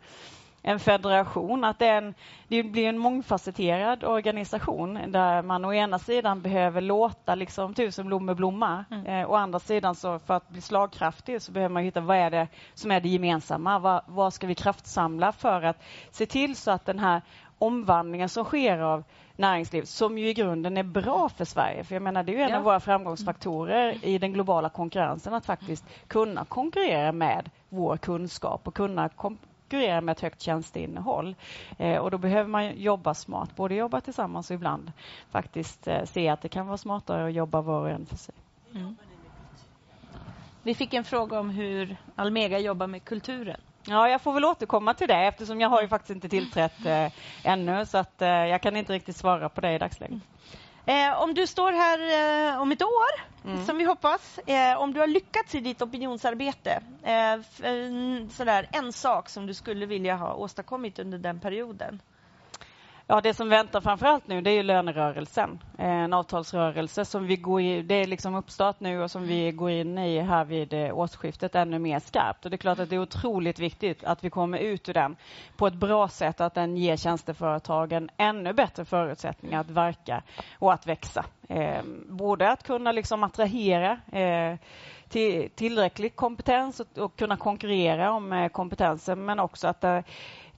en 0.63 0.81
federation, 0.81 1.65
att 1.65 1.79
det, 1.79 1.89
en, 1.89 2.15
det, 2.49 2.63
blir 2.63 2.89
en 2.89 2.99
mångfacetterad 2.99 4.05
organisation 4.05 4.99
där 5.09 5.43
man 5.43 5.65
å 5.65 5.73
ena 5.73 5.99
sidan 5.99 6.43
behöver 6.43 6.81
låta 6.81 7.35
liksom 7.35 7.75
tusen 7.75 8.07
blommor 8.07 8.35
blomma. 8.35 8.85
Mm. 8.91 9.07
Eh, 9.07 9.31
å 9.31 9.35
andra 9.35 9.59
sidan 9.59 9.95
så 9.95 10.19
för 10.19 10.35
att 10.35 10.49
bli 10.49 10.61
slagkraftig 10.61 11.43
så 11.43 11.53
behöver 11.53 11.73
man 11.73 11.83
hitta 11.83 12.01
vad 12.01 12.17
är 12.17 12.31
det 12.31 12.49
som 12.75 12.91
är 12.91 13.01
det 13.01 13.09
gemensamma. 13.09 13.79
Vad, 13.79 14.03
vad 14.07 14.33
ska 14.33 14.47
vi 14.47 14.55
kraftsamla 14.55 15.33
för 15.33 15.63
att 15.63 15.83
se 16.11 16.27
till 16.27 16.57
så 16.57 16.71
att 16.71 16.87
den 16.87 16.99
här 16.99 17.23
omvandlingen 17.59 18.29
som 18.29 18.45
sker 18.45 18.79
av 18.79 19.05
näringsliv 19.39 19.83
som 19.83 20.19
ju 20.19 20.29
i 20.29 20.35
grunden 20.35 20.77
är 20.77 20.83
bra 20.83 21.29
för 21.29 21.45
Sverige. 21.45 21.85
För 21.85 21.95
jag 21.95 22.03
menar, 22.03 22.23
det 22.23 22.33
är 22.33 22.37
ju 22.37 22.43
en 22.43 22.51
ja. 22.51 22.57
av 22.57 22.65
våra 22.65 22.81
framgångsfaktorer 22.81 24.05
i 24.05 24.19
den 24.19 24.33
globala 24.33 24.69
konkurrensen 24.69 25.35
att 25.35 25.47
faktiskt 25.47 25.85
kunna 26.07 26.45
konkurrera 26.45 27.13
med 27.13 27.51
vår 27.69 27.97
kunskap 27.97 28.69
och 28.69 28.75
kunna 28.75 29.09
konkurrera 29.09 30.01
med 30.01 30.13
ett 30.13 30.21
högt 30.21 30.41
tjänsteinnehåll. 30.41 31.35
Eh, 31.79 31.99
och 31.99 32.11
då 32.11 32.19
behöver 32.19 32.49
man 32.49 32.77
jobba 32.77 33.15
smart, 33.15 33.57
både 33.57 33.75
jobba 33.75 34.01
tillsammans 34.01 34.51
och 34.51 34.55
ibland 34.55 34.93
faktiskt 35.31 35.89
eh, 35.89 36.05
se 36.05 36.29
att 36.29 36.41
det 36.41 36.49
kan 36.49 36.67
vara 36.67 36.79
smartare 36.79 37.27
att 37.27 37.33
jobba 37.33 37.61
var 37.61 37.81
och 37.81 37.91
en 37.91 38.07
för 38.07 38.17
sig. 38.17 38.35
Mm. 38.75 38.97
Vi 40.63 40.75
fick 40.75 40.95
en 40.95 41.05
fråga 41.05 41.41
om 41.41 41.51
hur 41.51 41.97
Almega 42.15 42.59
jobbar 42.59 42.87
med 42.87 43.05
kulturen. 43.05 43.61
Ja, 43.89 44.09
jag 44.09 44.21
får 44.21 44.33
väl 44.33 44.45
återkomma 44.45 44.95
till 44.95 45.09
det 45.09 45.27
eftersom 45.27 45.61
jag 45.61 45.69
har 45.69 45.83
ju 45.83 45.89
faktiskt 45.89 46.11
inte 46.11 46.29
tillträtt 46.29 46.87
eh, 46.87 47.13
ännu 47.45 47.87
så 47.87 47.99
att 47.99 48.23
eh, 48.23 48.29
jag 48.29 48.63
kan 48.63 48.77
inte 48.77 48.93
riktigt 48.93 49.17
svara 49.17 49.49
på 49.49 49.61
det 49.61 49.75
i 49.75 49.79
dagsläget. 49.79 50.23
Eh, 50.87 51.23
om 51.23 51.35
du 51.35 51.47
står 51.47 51.73
här 51.73 51.99
eh, 52.53 52.61
om 52.63 52.73
ett 52.73 52.83
år, 52.83 53.21
mm. 53.45 53.67
som 53.67 53.79
vi 53.79 53.85
hoppas, 53.85 54.39
eh, 54.39 54.79
om 54.81 54.93
du 54.93 55.01
har 55.01 55.07
lyckats 55.07 55.55
i 55.55 55.61
ditt 55.61 55.83
opinionsarbete, 55.83 56.81
eh, 57.03 57.41
sådär, 58.31 58.69
en 58.73 58.93
sak 58.93 59.29
som 59.29 59.47
du 59.47 59.55
skulle 59.55 59.87
vilja 59.87 60.17
ha 60.17 60.35
åstadkommit 60.35 60.99
under 60.99 61.19
den 61.19 61.41
perioden? 61.41 62.01
Ja, 63.11 63.21
det 63.21 63.35
som 63.35 63.49
väntar 63.49 63.81
framförallt 63.81 64.29
nu 64.29 64.41
det 64.41 64.51
är 64.51 64.55
ju 64.55 64.63
lönerörelsen. 64.63 65.59
En 65.79 66.13
avtalsrörelse 66.13 67.05
som 67.05 67.27
vi 67.27 67.37
går 67.37 67.61
i, 67.61 67.83
det 67.83 67.95
är 67.95 68.07
liksom 68.07 68.35
uppstart 68.35 68.81
nu 68.81 69.03
och 69.03 69.11
som 69.11 69.27
vi 69.27 69.53
går 69.53 69.71
in 69.71 69.99
i 69.99 70.21
här 70.21 70.45
vid 70.45 70.73
eh, 70.73 70.99
årsskiftet 70.99 71.55
ännu 71.55 71.79
mer 71.79 71.99
skarpt. 71.99 72.45
Och 72.45 72.51
det 72.51 72.55
är 72.55 72.59
klart 72.59 72.79
att 72.79 72.91
det 72.91 72.97
är 72.97 73.01
otroligt 73.01 73.59
viktigt 73.59 74.05
att 74.05 74.25
vi 74.25 74.31
kommer 74.31 74.59
ut 74.59 74.89
ur 74.89 74.95
den 74.95 75.17
på 75.57 75.67
ett 75.67 75.75
bra 75.75 76.09
sätt, 76.09 76.41
att 76.41 76.55
den 76.55 76.77
ger 76.77 76.97
tjänsteföretagen 76.97 78.11
ännu 78.17 78.53
bättre 78.53 78.85
förutsättningar 78.85 79.61
att 79.61 79.71
verka 79.71 80.23
och 80.59 80.73
att 80.73 80.87
växa. 80.87 81.25
Eh, 81.49 81.83
både 82.09 82.51
att 82.51 82.63
kunna 82.63 82.93
liksom 82.93 83.25
attrahera 83.25 83.99
eh, 84.13 84.57
till, 85.09 85.51
tillräcklig 85.51 86.17
kompetens 86.17 86.81
och, 86.81 86.99
och, 86.99 87.17
kunna 87.17 87.37
konkurrera 87.37 88.13
om 88.13 88.33
eh, 88.33 88.49
kompetensen 88.49 89.25
men 89.25 89.41
också 89.41 89.69
att 89.69 89.85
eh, 89.85 90.01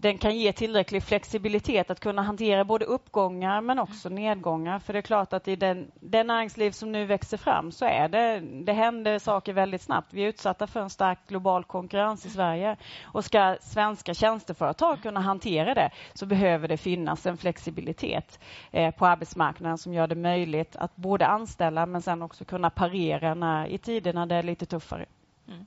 den 0.01 0.19
kan 0.19 0.37
ge 0.37 0.53
tillräcklig 0.53 1.03
flexibilitet 1.03 1.91
att 1.91 2.01
kunna 2.01 2.23
hantera 2.23 2.65
både 2.65 2.85
uppgångar 2.85 3.61
men 3.61 3.79
också 3.79 4.09
nedgångar. 4.09 4.79
För 4.79 4.93
det 4.93 4.99
är 4.99 5.03
klart 5.03 5.33
att 5.33 5.49
i 5.49 5.57
den, 5.57 5.91
den 5.95 6.27
näringsliv 6.27 6.71
som 6.71 6.93
nu 6.93 7.05
växer 7.07 7.37
fram 7.37 7.73
så 7.73 7.85
är 7.85 8.09
det, 8.09 8.41
det 8.41 8.73
händer 8.73 9.19
saker 9.19 9.53
väldigt 9.53 9.83
snabbt. 9.83 10.13
Vi 10.13 10.25
är 10.25 10.29
utsatta 10.29 10.67
för 10.67 10.81
en 10.81 10.91
stark 10.91 11.19
global 11.29 11.65
konkurrens 11.65 12.27
i 12.27 12.31
Sverige. 12.31 12.77
Och 13.05 13.25
ska 13.25 13.57
svenska 13.61 14.15
tjänsteföretag 14.15 15.03
kunna 15.03 15.21
hantera 15.21 15.75
det 15.75 15.91
så 16.15 16.27
behöver 16.27 16.69
det 16.69 16.77
finnas 16.77 17.27
en 17.27 17.37
flexibilitet 17.37 18.41
eh, 18.71 18.95
på 18.95 19.07
arbetsmarknaden 19.07 19.79
som 19.79 19.95
gör 19.95 20.07
det 20.07 20.15
möjligt 20.15 20.77
att 20.77 20.97
både 20.97 21.27
anställa 21.27 21.87
men 21.87 22.03
sen 22.03 22.23
också 22.23 22.45
kunna 22.45 22.71
parera 22.71 23.35
när, 23.35 23.67
i 23.67 23.79
tider 23.79 24.13
när 24.13 24.27
det 24.27 24.35
är 24.35 24.43
lite 24.43 24.67
tuffare. 24.67 25.07
Mm. 25.49 25.67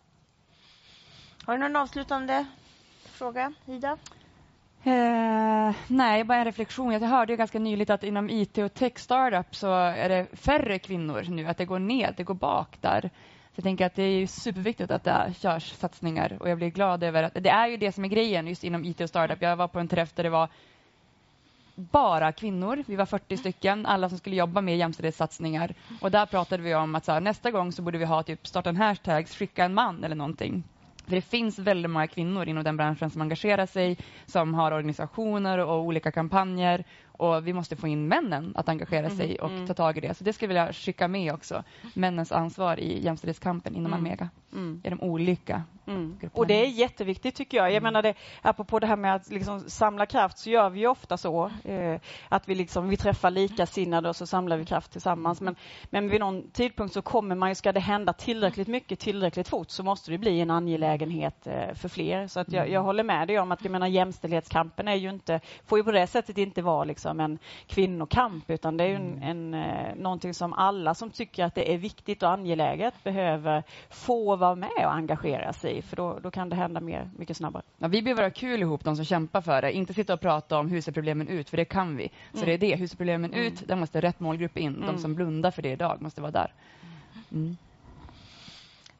Har 1.45 1.53
du 1.53 1.59
någon 1.59 1.75
avslutande 1.75 2.45
fråga, 3.23 3.53
Ida? 3.65 3.97
Eh, 4.85 5.75
nej, 5.87 6.23
bara 6.23 6.37
en 6.37 6.45
reflektion. 6.45 6.93
Jag 6.93 6.99
hörde 6.99 7.33
ju 7.33 7.37
ganska 7.37 7.59
nyligt 7.59 7.89
att 7.89 8.03
inom 8.03 8.29
IT 8.29 8.57
och 8.57 8.73
tech 8.73 8.99
startup 8.99 9.55
så 9.55 9.73
är 9.73 10.09
det 10.09 10.27
färre 10.33 10.79
kvinnor 10.79 11.25
nu, 11.29 11.47
att 11.47 11.57
det 11.57 11.65
går 11.65 11.79
ned, 11.79 12.13
det 12.17 12.23
går 12.23 12.33
bak 12.33 12.77
där. 12.81 13.01
Så 13.01 13.59
jag 13.59 13.63
tänker 13.63 13.85
att 13.85 13.95
det 13.95 14.03
är 14.03 14.27
superviktigt 14.27 14.91
att 14.91 15.03
det 15.03 15.33
körs 15.39 15.71
satsningar 15.71 16.37
och 16.39 16.49
jag 16.49 16.57
blir 16.57 16.69
glad 16.69 17.03
över 17.03 17.23
att 17.23 17.33
det 17.33 17.49
är 17.49 17.67
ju 17.67 17.77
det 17.77 17.91
som 17.91 18.05
är 18.05 18.09
grejen 18.09 18.47
just 18.47 18.63
inom 18.63 18.85
IT 18.85 19.01
och 19.01 19.09
startup. 19.09 19.41
Jag 19.41 19.55
var 19.55 19.67
på 19.67 19.79
en 19.79 19.87
träff 19.87 20.13
där 20.13 20.23
det 20.23 20.29
var 20.29 20.49
bara 21.75 22.31
kvinnor. 22.31 22.83
Vi 22.87 22.95
var 22.95 23.05
40 23.05 23.37
stycken, 23.37 23.85
alla 23.85 24.09
som 24.09 24.17
skulle 24.17 24.35
jobba 24.35 24.61
med 24.61 24.77
jämställdhetssatsningar. 24.77 25.73
Och 26.01 26.11
där 26.11 26.25
pratade 26.25 26.63
vi 26.63 26.75
om 26.75 26.95
att 26.95 27.07
här, 27.07 27.21
nästa 27.21 27.51
gång 27.51 27.71
så 27.71 27.81
borde 27.81 27.97
vi 27.97 28.05
ha 28.05 28.23
typ 28.23 28.47
starta 28.47 28.69
en 28.69 28.77
hashtag, 28.77 29.27
skicka 29.27 29.65
en 29.65 29.73
man 29.73 30.03
eller 30.03 30.15
någonting. 30.15 30.63
För 31.07 31.15
det 31.15 31.21
finns 31.21 31.59
väldigt 31.59 31.91
många 31.91 32.07
kvinnor 32.07 32.47
inom 32.47 32.63
den 32.63 32.77
branschen 32.77 33.09
som 33.09 33.21
engagerar 33.21 33.65
sig, 33.65 33.97
som 34.25 34.53
har 34.53 34.71
organisationer 34.71 35.57
och 35.57 35.81
olika 35.81 36.11
kampanjer 36.11 36.83
och 37.23 37.47
vi 37.47 37.53
måste 37.53 37.75
få 37.75 37.87
in 37.87 38.07
männen 38.07 38.53
att 38.55 38.69
engagera 38.69 39.09
sig 39.09 39.25
mm, 39.25 39.37
och 39.41 39.49
mm. 39.49 39.67
ta 39.67 39.73
tag 39.73 39.97
i 39.97 40.01
det. 40.01 40.13
Så 40.13 40.23
det 40.23 40.33
skulle 40.33 40.53
jag 40.53 40.65
vilja 40.65 40.73
skicka 40.73 41.07
med 41.07 41.33
också. 41.33 41.63
Männens 41.93 42.31
ansvar 42.31 42.79
i 42.79 43.03
jämställdhetskampen 43.03 43.75
inom 43.75 43.85
mm. 43.85 43.93
Almega. 43.93 44.29
Mm. 44.53 44.81
I 44.83 44.89
de 44.89 45.01
olika 45.01 45.63
mm. 45.87 46.19
Och 46.33 46.47
det 46.47 46.65
är 46.65 46.67
jätteviktigt 46.67 47.35
tycker 47.35 47.57
jag. 47.57 47.65
Jag 47.65 47.71
mm. 47.71 47.83
menar 47.83 48.01
det, 48.01 48.13
apropå 48.41 48.79
det 48.79 48.87
här 48.87 48.95
med 48.95 49.15
att 49.15 49.29
liksom 49.29 49.59
samla 49.59 50.05
kraft 50.05 50.37
så 50.37 50.49
gör 50.49 50.69
vi 50.69 50.87
ofta 50.87 51.17
så. 51.17 51.51
Eh, 51.63 51.99
att 52.29 52.47
vi, 52.47 52.55
liksom, 52.55 52.89
vi 52.89 52.97
träffar 52.97 53.31
likasinnade 53.31 54.09
och 54.09 54.15
så 54.15 54.25
samlar 54.25 54.57
vi 54.57 54.65
kraft 54.65 54.91
tillsammans. 54.91 55.41
Men, 55.41 55.55
men 55.85 56.09
vid 56.09 56.19
någon 56.19 56.51
tidpunkt 56.51 56.93
så 56.93 57.01
kommer 57.01 57.35
man 57.35 57.49
ju, 57.49 57.55
ska 57.55 57.71
det 57.71 57.79
hända 57.79 58.13
tillräckligt 58.13 58.67
mycket 58.67 58.99
tillräckligt 58.99 59.47
fort 59.47 59.69
så 59.69 59.83
måste 59.83 60.11
det 60.11 60.17
bli 60.17 60.39
en 60.39 60.51
angelägenhet 60.51 61.47
eh, 61.47 61.73
för 61.73 61.89
fler. 61.89 62.27
Så 62.27 62.39
att 62.39 62.51
jag, 62.51 62.69
jag 62.69 62.83
håller 62.83 63.03
med 63.03 63.27
dig 63.27 63.39
om 63.39 63.51
att 63.51 63.63
jag 63.63 63.71
menar, 63.71 63.87
jämställdhetskampen 63.87 64.87
är 64.87 64.95
ju 64.95 65.09
inte, 65.09 65.39
får 65.65 65.77
ju 65.77 65.83
på 65.83 65.91
det 65.91 66.07
sättet 66.07 66.37
inte 66.37 66.61
vara 66.61 66.83
liksom 66.83 67.12
liksom 67.13 67.31
en 67.31 67.39
kvinnokamp 67.67 68.49
utan 68.49 68.77
det 68.77 68.83
är 68.83 68.95
en, 68.95 69.23
en, 69.23 69.53
eh, 69.53 69.95
någonting 69.95 70.33
som 70.33 70.53
alla 70.53 70.93
som 70.93 71.09
tycker 71.09 71.45
att 71.45 71.55
det 71.55 71.73
är 71.73 71.77
viktigt 71.77 72.23
och 72.23 72.29
angeläget 72.29 73.03
behöver 73.03 73.63
få 73.89 74.35
vara 74.35 74.55
med 74.55 74.85
och 74.85 74.93
engagera 74.93 75.53
sig 75.53 75.77
i 75.77 75.81
för 75.81 75.95
då, 75.95 76.19
då 76.23 76.31
kan 76.31 76.49
det 76.49 76.55
hända 76.55 76.79
mer, 76.79 77.09
mycket 77.17 77.37
snabbare. 77.37 77.63
Ja, 77.77 77.87
vi 77.87 78.01
behöver 78.01 78.23
ha 78.23 78.29
kul 78.29 78.61
ihop, 78.61 78.83
de 78.83 78.95
som 78.95 79.05
kämpar 79.05 79.41
för 79.41 79.61
det. 79.61 79.71
Inte 79.71 79.93
sitta 79.93 80.13
och 80.13 80.21
prata 80.21 80.59
om 80.59 80.69
hur 80.69 80.81
ser 80.81 80.91
problemen 80.91 81.27
ut, 81.27 81.49
för 81.49 81.57
det 81.57 81.65
kan 81.65 81.97
vi. 81.97 82.09
Så 82.31 82.37
mm. 82.37 82.47
det 82.47 82.53
är 82.53 82.57
det, 82.57 82.75
hur 82.75 82.87
ser 82.87 82.97
problemen 82.97 83.33
mm. 83.33 83.45
ut? 83.45 83.67
Där 83.67 83.75
måste 83.75 84.01
rätt 84.01 84.19
målgrupp 84.19 84.57
in. 84.57 84.73
De 84.73 84.83
mm. 84.83 84.97
som 84.97 85.15
blundar 85.15 85.51
för 85.51 85.61
det 85.61 85.71
idag 85.71 86.01
måste 86.01 86.21
vara 86.21 86.31
där. 86.31 86.53
Mm. 87.31 87.57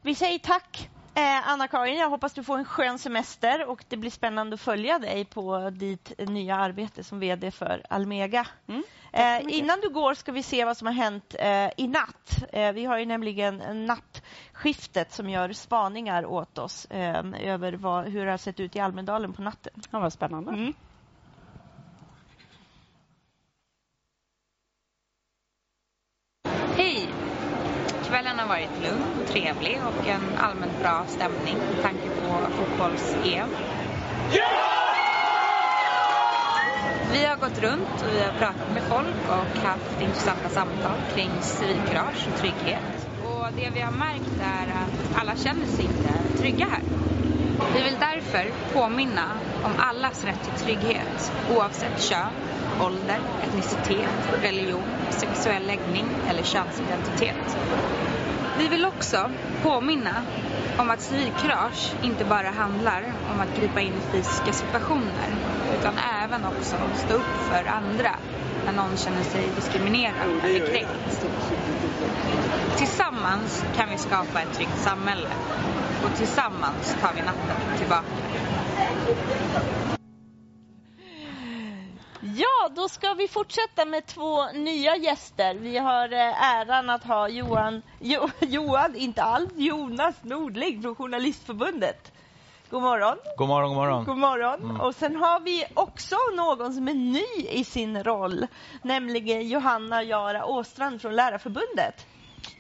Vi 0.02 0.16
säger 0.16 0.40
tack 0.40 0.90
Eh, 1.16 1.50
Anna-Karin, 1.50 1.98
jag 1.98 2.10
hoppas 2.10 2.34
du 2.34 2.44
får 2.44 2.58
en 2.58 2.66
skön 2.66 3.00
semester 3.00 3.66
och 3.66 3.86
det 3.90 3.98
blir 3.98 4.12
spännande 4.12 4.54
att 4.54 4.62
följa 4.62 5.00
dig 5.00 5.26
på 5.26 5.70
ditt 5.70 6.14
nya 6.18 6.56
arbete 6.56 7.04
som 7.04 7.20
VD 7.20 7.52
för 7.52 7.84
Almega. 7.90 8.48
Mm, 8.68 8.84
eh, 9.12 9.56
innan 9.58 9.80
du 9.80 9.90
går 9.90 10.14
ska 10.14 10.32
vi 10.32 10.44
se 10.44 10.66
vad 10.66 10.78
som 10.78 10.88
har 10.88 10.94
hänt 10.94 11.36
eh, 11.40 11.70
i 11.78 11.88
natt. 11.88 12.44
Eh, 12.54 12.72
vi 12.72 12.86
har 12.86 12.98
ju 12.98 13.06
nämligen 13.06 13.86
nattskiftet 13.88 15.12
som 15.12 15.30
gör 15.30 15.54
spaningar 15.54 16.26
åt 16.26 16.58
oss 16.58 16.86
eh, 16.86 17.24
över 17.40 17.74
vad, 17.74 18.06
hur 18.06 18.26
det 18.26 18.32
har 18.32 18.38
sett 18.38 18.60
ut 18.60 18.76
i 18.76 18.80
Almedalen 18.80 19.34
på 19.34 19.42
natten. 19.42 19.74
Ja, 19.92 20.00
vad 20.00 20.14
spännande. 20.14 20.52
Mm. 20.52 20.74
Kvällen 28.14 28.33
har 28.44 28.50
varit 28.50 28.84
lugn 28.84 29.04
och 29.22 29.28
trevlig 29.32 29.82
och 29.88 30.08
en 30.08 30.38
allmänt 30.38 30.80
bra 30.82 31.06
stämning 31.08 31.58
med 31.58 31.82
tanke 31.82 32.10
på 32.10 32.40
fotbolls-EM. 32.58 33.50
Vi 37.12 37.26
har 37.26 37.36
gått 37.36 37.60
runt 37.62 38.02
och 38.02 38.14
vi 38.14 38.22
har 38.22 38.32
pratat 38.32 38.72
med 38.74 38.84
folk 38.84 39.16
och 39.28 39.70
haft 39.70 40.02
intressanta 40.02 40.50
samtal 40.50 40.98
kring 41.16 41.32
civilkurage 41.42 42.28
och 42.34 42.40
trygghet. 42.40 43.08
Och 43.26 43.48
det 43.56 43.70
vi 43.70 43.82
har 43.82 43.92
märkt 43.92 44.40
är 44.42 44.68
att 44.68 45.22
alla 45.22 45.36
känner 45.36 45.66
sig 45.66 45.86
inte 45.86 46.40
trygga 46.42 46.66
här. 46.66 46.82
Vi 47.76 47.84
vill 47.84 47.98
därför 48.00 48.52
påminna 48.74 49.26
om 49.64 49.72
allas 49.78 50.24
rätt 50.24 50.44
till 50.44 50.66
trygghet 50.66 51.32
oavsett 51.56 52.02
kön, 52.02 52.34
ålder, 52.82 53.20
etnicitet, 53.44 54.42
religion, 54.42 54.84
sexuell 55.10 55.68
läggning 55.68 56.06
eller 56.30 56.44
könsidentitet. 56.44 57.58
Vi 58.58 58.68
vill 58.68 58.86
också 58.86 59.32
påminna 59.64 60.24
om 60.78 60.90
att 60.90 61.02
civilkurage 61.02 61.94
inte 62.04 62.26
bara 62.26 62.50
handlar 62.50 63.04
om 63.32 63.42
att 63.42 63.60
gripa 63.60 63.82
in 63.82 63.94
i 63.94 64.12
fysiska 64.12 64.54
situationer 64.54 65.30
utan 65.80 65.94
även 66.24 66.46
också 66.46 66.76
stå 67.06 67.14
upp 67.14 67.36
för 67.50 67.66
andra 67.66 68.12
när 68.66 68.74
någon 68.74 68.98
känner 68.98 69.24
sig 69.24 69.50
diskriminerad 69.56 70.30
eller 70.44 70.68
kränkt. 70.68 71.26
Tillsammans 72.78 73.66
kan 73.76 73.90
vi 73.90 73.98
skapa 73.98 74.42
ett 74.42 74.54
tryggt 74.54 74.78
samhälle 74.78 75.30
och 76.04 76.18
tillsammans 76.18 76.96
tar 77.02 77.14
vi 77.14 77.22
natten 77.22 77.78
tillbaka. 77.78 78.08
Ja, 82.36 82.53
då 82.76 82.90
ska 82.90 83.14
vi 83.14 83.28
fortsätta 83.28 83.86
med 83.86 84.06
två 84.06 84.52
nya 84.52 84.96
gäster. 84.96 85.56
Vi 85.56 85.78
har 85.78 86.14
eh, 86.14 86.56
äran 86.56 86.90
att 86.90 87.04
ha 87.04 87.30
Johan, 87.30 87.82
jo, 88.00 88.30
Johan 88.40 88.96
inte 88.96 89.24
alls, 89.24 89.50
Jonas 89.56 90.16
Nordling 90.22 90.82
från 90.82 90.96
Journalistförbundet. 90.96 92.12
God 92.70 92.82
morgon. 92.82 93.18
God 93.38 93.48
morgon, 93.48 93.70
god 93.70 93.78
morgon. 93.78 94.06
God 94.06 94.18
morgon. 94.18 94.62
Mm. 94.62 94.82
Och 94.82 94.96
sen 94.96 95.16
har 95.16 95.40
vi 95.40 95.66
också 95.74 96.16
någon 96.36 96.74
som 96.74 96.88
är 96.88 96.94
ny 96.94 97.48
i 97.50 97.64
sin 97.64 98.04
roll, 98.04 98.48
nämligen 98.82 99.48
Johanna 99.48 100.04
Jara 100.04 100.46
Åstrand 100.46 101.02
från 101.02 101.16
Lärarförbundet. 101.16 102.08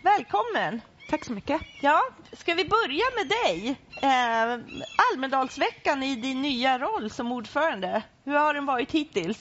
Välkommen. 0.02 0.82
Tack 1.08 1.26
så 1.26 1.34
mycket. 1.34 1.62
Ja, 1.80 2.02
ska 2.34 2.54
vi 2.54 2.66
börja 2.66 3.06
med 3.18 3.28
dig? 3.28 3.76
Eh, 3.96 4.84
Almedalsveckan 5.12 6.04
i 6.04 6.16
din 6.16 6.42
nya 6.42 6.80
roll 6.80 7.10
som 7.10 7.32
ordförande. 7.32 8.04
Hur 8.24 8.34
har 8.34 8.54
den 8.54 8.66
varit 8.66 8.92
hittills? 8.92 9.40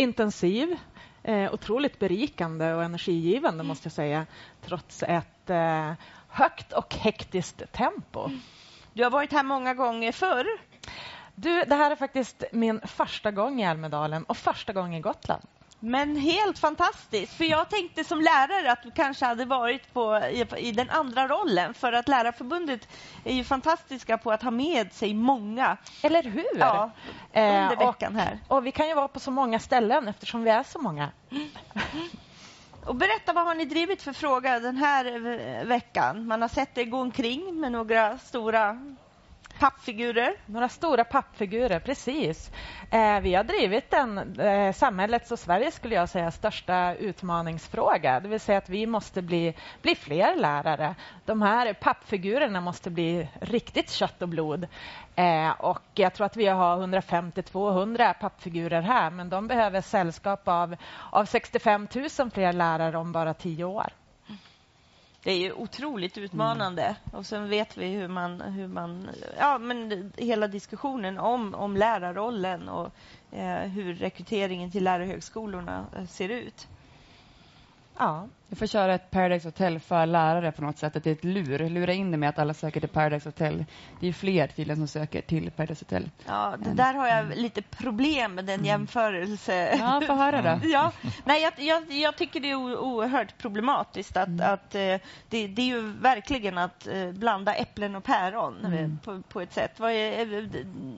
Intensiv, 0.00 0.76
eh, 1.22 1.54
otroligt 1.54 1.98
berikande 1.98 2.72
och 2.74 2.84
energigivande 2.84 3.64
måste 3.64 3.86
jag 3.86 3.92
säga, 3.92 4.26
trots 4.60 5.02
ett 5.02 5.50
eh, 5.50 5.92
högt 6.28 6.72
och 6.72 6.94
hektiskt 6.94 7.72
tempo. 7.72 8.30
Du 8.92 9.02
har 9.04 9.10
varit 9.10 9.32
här 9.32 9.42
många 9.42 9.74
gånger 9.74 10.12
förr. 10.12 10.46
Du, 11.34 11.64
det 11.64 11.74
här 11.74 11.90
är 11.90 11.96
faktiskt 11.96 12.44
min 12.52 12.80
första 12.80 13.30
gång 13.30 13.60
i 13.60 13.66
Almedalen 13.66 14.24
och 14.24 14.36
första 14.36 14.72
gången 14.72 14.94
i 14.94 15.00
Gotland. 15.00 15.42
Men 15.82 16.16
helt 16.16 16.58
fantastiskt, 16.58 17.32
för 17.32 17.44
jag 17.44 17.68
tänkte 17.68 18.04
som 18.04 18.20
lärare 18.20 18.72
att 18.72 18.82
du 18.82 18.90
kanske 18.90 19.24
hade 19.24 19.44
varit 19.44 19.92
på, 19.92 20.18
i, 20.18 20.46
i, 20.58 20.72
den 20.72 20.90
andra 20.90 21.28
rollen 21.28 21.74
för 21.74 21.92
att 21.92 22.08
Lärarförbundet 22.08 22.88
är 23.24 23.34
ju 23.34 23.44
fantastiska 23.44 24.18
på 24.18 24.32
att 24.32 24.42
ha 24.42 24.50
med 24.50 24.92
sig 24.92 25.14
många. 25.14 25.76
Eller 26.02 26.22
hur? 26.22 26.58
Ja, 26.58 26.90
under 27.34 27.72
eh, 27.72 27.78
veckan 27.78 28.16
här. 28.16 28.38
Och, 28.48 28.56
och, 28.56 28.66
vi 28.66 28.72
kan 28.72 28.88
ju 28.88 28.94
vara 28.94 29.08
på 29.08 29.20
så 29.20 29.30
många 29.30 29.58
ställen 29.58 30.08
eftersom 30.08 30.42
vi 30.44 30.50
är 30.50 30.62
så 30.62 30.78
många. 30.78 31.10
Och 32.86 32.94
berätta, 32.94 33.32
vad 33.32 33.44
har 33.44 33.54
ni 33.54 33.64
drivit 33.64 34.02
för 34.02 34.12
fråga 34.12 34.60
den 34.60 34.76
här 34.76 35.64
veckan? 35.64 36.26
Man 36.26 36.42
har 36.42 36.48
sett 36.48 36.78
er 36.78 36.84
gå 36.84 36.98
omkring 36.98 37.60
med 37.60 37.72
några 37.72 38.18
stora 38.18 38.94
pappfigurer. 39.60 40.34
Några 40.46 40.68
stora 40.68 41.04
pappfigurer, 41.04 41.80
precis. 41.80 42.50
Eh, 42.90 43.20
vi 43.20 43.34
har 43.34 43.44
drivit 43.44 43.90
den 43.90 44.40
eh, 44.40 44.72
samhällets 44.72 45.30
och 45.30 45.38
Sveriges 45.38 45.74
skulle 45.74 45.94
jag 45.94 46.08
säga 46.08 46.30
största 46.30 46.94
utmaningsfråga. 46.94 48.20
Det 48.20 48.28
vill 48.28 48.40
säga 48.40 48.58
att 48.58 48.68
vi 48.68 48.86
måste 48.86 49.22
bli, 49.22 49.54
bli 49.82 49.94
fler 49.94 50.36
lärare. 50.36 50.94
De 51.24 51.42
här 51.42 51.72
pappfigurerna 51.72 52.60
måste 52.60 52.90
bli 52.90 53.28
riktigt 53.40 53.90
kött 53.90 54.22
och 54.22 54.28
blod. 54.28 54.66
Eh, 55.14 55.50
och 55.50 55.82
jag 55.94 56.14
tror 56.14 56.26
att 56.26 56.36
vi 56.36 56.46
har 56.46 56.76
150-200 56.86 58.14
pappfigurer 58.20 58.82
här 58.82 59.10
men 59.10 59.28
de 59.28 59.48
behöver 59.48 59.80
sällskap 59.80 60.48
av, 60.48 60.76
av 61.10 61.24
65 61.24 61.88
000 61.94 62.30
fler 62.30 62.52
lärare 62.52 62.98
om 62.98 63.12
bara 63.12 63.34
tio 63.34 63.64
år. 63.64 63.92
Det 65.22 65.30
är 65.30 65.38
ju 65.38 65.52
otroligt 65.52 66.18
utmanande. 66.18 66.82
Mm. 66.82 66.96
Och 67.12 67.26
sen 67.26 67.48
vet 67.48 67.76
vi 67.76 67.86
hur 67.86 68.08
man... 68.08 68.40
Hur 68.40 68.68
man 68.68 69.10
ja, 69.38 69.58
men 69.58 70.12
hela 70.16 70.48
diskussionen 70.48 71.18
om, 71.18 71.54
om 71.54 71.76
lärarrollen 71.76 72.68
och 72.68 72.90
eh, 73.30 73.60
hur 73.60 73.94
rekryteringen 73.94 74.70
till 74.70 74.84
lärarhögskolorna 74.84 75.86
eh, 75.96 76.06
ser 76.06 76.28
ut. 76.28 76.68
Ja. 77.98 78.28
Du 78.50 78.56
får 78.56 78.66
köra 78.66 78.94
ett 78.94 79.10
Paradise 79.10 79.48
Hotel 79.48 79.80
för 79.80 80.06
lärare 80.06 80.52
på 80.52 80.62
något 80.62 80.78
sätt. 80.78 80.96
Att 80.96 81.04
det 81.04 81.10
är 81.10 81.14
ett 81.14 81.24
lur. 81.24 81.68
Lura 81.68 81.92
in 81.92 82.10
det 82.10 82.16
med 82.16 82.28
att 82.28 82.38
alla 82.38 82.54
söker 82.54 82.80
till 82.80 82.88
Paradise 82.88 83.28
Hotel. 83.28 83.64
Det 84.00 84.08
är 84.08 84.12
fler 84.12 84.46
tydligen 84.46 84.76
som 84.76 84.88
söker 84.88 85.20
till 85.20 85.50
Paradise 85.50 85.84
Hotel. 85.84 86.10
Ja, 86.26 86.54
det 86.58 86.70
där 86.70 86.94
har 86.94 87.08
jag 87.08 87.36
lite 87.36 87.62
problem 87.62 88.34
med 88.34 88.44
den 88.44 88.54
mm. 88.54 88.66
jämförelse. 88.66 89.76
Ja, 89.78 90.02
få 90.06 90.14
höra 90.14 90.42
då. 90.42 90.60
ja, 90.68 90.92
nej, 91.24 91.42
jag, 91.42 91.52
jag, 91.56 91.92
jag, 91.92 92.16
tycker 92.16 92.40
det 92.40 92.50
är 92.50 92.78
oerhört 92.78 93.38
problematiskt 93.38 94.16
att, 94.16 94.28
mm. 94.28 94.52
att 94.52 94.74
eh, 94.74 94.80
det, 95.28 95.46
det, 95.46 95.62
är 95.62 95.66
ju 95.66 95.80
verkligen 95.80 96.58
att 96.58 96.86
eh, 96.86 97.10
blanda 97.10 97.54
äpplen 97.54 97.96
och 97.96 98.04
päron 98.04 98.64
eh, 98.64 98.72
mm. 98.72 98.98
på, 99.04 99.22
på, 99.22 99.40
ett 99.40 99.52
sätt. 99.52 99.80
Vad 99.80 99.92
är 99.92 100.48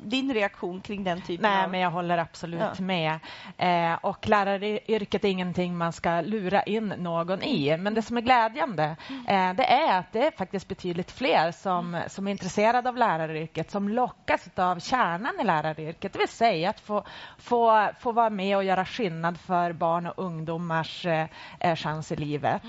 din 0.04 0.34
reaktion 0.34 0.80
kring 0.80 1.04
den 1.04 1.20
typen 1.20 1.50
nej, 1.50 1.64
av... 1.64 1.70
men 1.70 1.80
jag 1.80 1.90
håller 1.90 2.18
absolut 2.18 2.62
ja. 2.78 2.84
med. 2.84 3.18
Eh, 3.58 3.98
och 4.02 4.28
läraryrket 4.28 5.24
är 5.24 5.28
ingenting 5.28 5.76
man 5.76 5.92
ska 5.92 6.20
lura 6.20 6.62
in 6.62 6.88
någon 6.98 7.41
i. 7.42 7.76
Men 7.76 7.94
det 7.94 8.02
som 8.02 8.16
är 8.16 8.20
glädjande 8.20 8.96
eh, 9.28 9.52
det 9.52 9.64
är 9.64 9.98
att 9.98 10.12
det 10.12 10.26
är 10.26 10.30
faktiskt 10.30 10.68
betydligt 10.68 11.10
fler 11.10 11.52
som, 11.52 12.02
som 12.08 12.26
är 12.26 12.30
intresserade 12.30 12.88
av 12.88 12.96
läraryrket, 12.96 13.70
som 13.70 13.88
lockas 13.88 14.48
av 14.56 14.78
kärnan 14.80 15.40
i 15.40 15.44
läraryrket. 15.44 16.12
Det 16.12 16.18
vill 16.18 16.28
säga 16.28 16.70
att 16.70 16.80
få, 16.80 17.04
få, 17.38 17.90
få 18.00 18.12
vara 18.12 18.30
med 18.30 18.56
och 18.56 18.64
göra 18.64 18.84
skillnad 18.84 19.40
för 19.40 19.72
barn 19.72 20.06
och 20.06 20.24
ungdomars 20.24 21.06
eh, 21.06 21.26
eh 21.60 21.76
chans 21.76 22.12
i 22.12 22.16
livet 22.16 22.62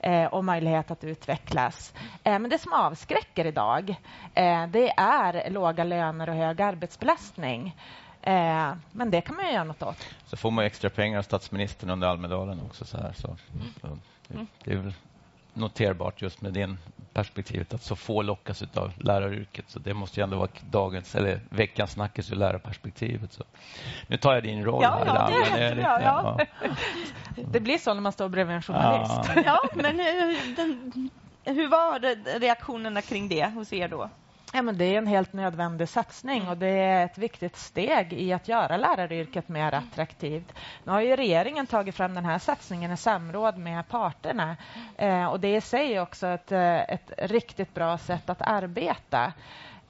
eh, 0.00 0.24
och 0.24 0.44
möjlighet 0.44 0.90
att 0.90 1.04
utvecklas. 1.04 1.94
Eh, 2.24 2.38
men 2.38 2.50
det 2.50 2.58
som 2.58 2.72
avskräcker 2.72 3.46
idag, 3.46 3.96
eh, 4.34 4.66
det 4.66 4.90
är 4.96 5.50
låga 5.50 5.84
löner 5.84 6.28
och 6.28 6.34
hög 6.34 6.62
arbetsbelastning. 6.62 7.74
Eh, 8.22 8.72
men 8.92 9.10
det 9.10 9.20
kan 9.20 9.36
man 9.36 9.46
ju 9.46 9.52
göra 9.52 9.64
något 9.64 9.82
åt. 9.82 10.06
Så 10.26 10.36
får 10.36 10.50
man 10.50 10.64
extra 10.64 10.90
pengar 10.90 11.18
av 11.18 11.22
statsministern 11.22 11.90
under 11.90 12.08
Almedalen 12.08 12.60
också. 12.66 12.84
Så 12.84 12.96
här, 12.96 13.12
så. 13.12 13.36
så 13.80 13.98
det, 14.28 14.46
det, 14.64 14.72
är 14.72 14.76
väl 14.76 14.94
noterbart 15.54 16.22
just 16.22 16.40
med 16.40 16.52
det 16.52 16.76
perspektivet 17.12 17.74
att 17.74 17.82
så 17.82 17.96
få 17.96 18.22
lockas 18.22 18.62
av 18.74 18.92
läraryrket. 18.96 19.64
Så 19.68 19.78
det 19.78 19.94
måste 19.94 20.20
ju 20.20 20.24
ändå 20.24 20.36
vara 20.36 20.48
dagens 20.70 21.14
eller 21.14 21.40
veckans 21.48 21.92
snackis 21.92 22.32
ur 22.32 22.36
lärarperspektivet. 22.36 23.32
Så. 23.32 23.44
Nu 24.06 24.16
tar 24.16 24.34
jag 24.34 24.42
din 24.42 24.64
roll 24.64 24.82
ja, 24.82 24.90
här. 24.90 25.06
Ja, 25.06 25.56
det, 25.56 25.74
det, 25.74 25.80
ja, 25.80 26.00
ja. 26.02 26.38
det 27.52 27.60
blir 27.60 27.78
så 27.78 27.94
när 27.94 28.00
man 28.00 28.12
står 28.12 28.28
bredvid 28.28 28.56
en 28.56 28.62
journalist. 28.62 29.30
Ja, 29.44 29.60
men 29.74 29.98
hur, 30.00 30.56
den, 30.56 31.10
hur 31.44 31.68
var 31.68 32.00
reaktionerna 32.40 33.02
kring 33.02 33.28
det 33.28 33.46
hos 33.46 33.72
er 33.72 33.88
då? 33.88 34.10
Ja, 34.52 34.62
men 34.62 34.78
det 34.78 34.84
är 34.84 34.98
en 34.98 35.06
helt 35.06 35.32
nödvändig 35.32 35.88
satsning 35.88 36.48
och 36.48 36.56
det 36.56 36.68
är 36.68 37.04
ett 37.04 37.18
viktigt 37.18 37.56
steg 37.56 38.12
i 38.12 38.32
att 38.32 38.48
göra 38.48 38.76
läraryrket 38.76 39.48
mer 39.48 39.74
attraktivt. 39.74 40.52
Nu 40.84 40.92
har 40.92 41.00
ju 41.00 41.16
regeringen 41.16 41.66
tagit 41.66 41.94
fram 41.94 42.14
den 42.14 42.24
här 42.24 42.38
satsningen 42.38 42.92
i 42.92 42.96
samråd 42.96 43.58
med 43.58 43.88
parterna 43.88 44.56
eh, 44.96 45.24
och 45.26 45.40
det 45.40 45.56
i 45.56 45.60
sig 45.60 46.00
också 46.00 46.26
ett, 46.26 46.52
eh, 46.52 46.76
ett 46.76 47.12
riktigt 47.18 47.74
bra 47.74 47.98
sätt 47.98 48.30
att 48.30 48.42
arbeta. 48.42 49.32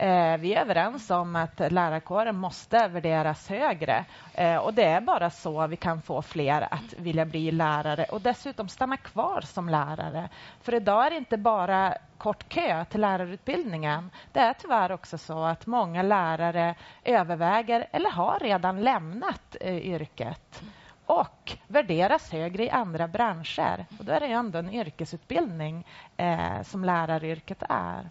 Eh, 0.00 0.36
vi 0.36 0.54
är 0.54 0.60
överens 0.60 1.10
om 1.10 1.36
att 1.36 1.60
lärarkåren 1.72 2.36
måste 2.36 2.88
värderas 2.88 3.48
högre. 3.48 4.04
Eh, 4.34 4.56
och 4.56 4.74
Det 4.74 4.84
är 4.84 5.00
bara 5.00 5.30
så 5.30 5.66
vi 5.66 5.76
kan 5.76 6.02
få 6.02 6.22
fler 6.22 6.74
att 6.74 6.94
vilja 6.98 7.24
bli 7.24 7.50
lärare 7.50 8.04
och 8.04 8.20
dessutom 8.20 8.68
stanna 8.68 8.96
kvar 8.96 9.40
som 9.40 9.68
lärare. 9.68 10.28
För 10.60 10.74
idag 10.74 11.06
är 11.06 11.10
det 11.10 11.16
inte 11.16 11.36
bara 11.36 11.94
kort 12.18 12.48
kö 12.48 12.84
till 12.84 13.00
lärarutbildningen. 13.00 14.10
Det 14.32 14.40
är 14.40 14.52
tyvärr 14.52 14.92
också 14.92 15.18
så 15.18 15.44
att 15.44 15.66
många 15.66 16.02
lärare 16.02 16.74
överväger 17.04 17.86
eller 17.92 18.10
har 18.10 18.38
redan 18.38 18.80
lämnat 18.80 19.56
eh, 19.60 19.76
yrket 19.76 20.62
och 21.06 21.52
värderas 21.66 22.32
högre 22.32 22.64
i 22.64 22.70
andra 22.70 23.08
branscher. 23.08 23.86
Och 23.98 24.04
då 24.04 24.12
är 24.12 24.20
det 24.20 24.26
ändå 24.26 24.58
en 24.58 24.70
yrkesutbildning 24.70 25.86
eh, 26.16 26.62
som 26.62 26.84
läraryrket 26.84 27.62
är. 27.68 28.10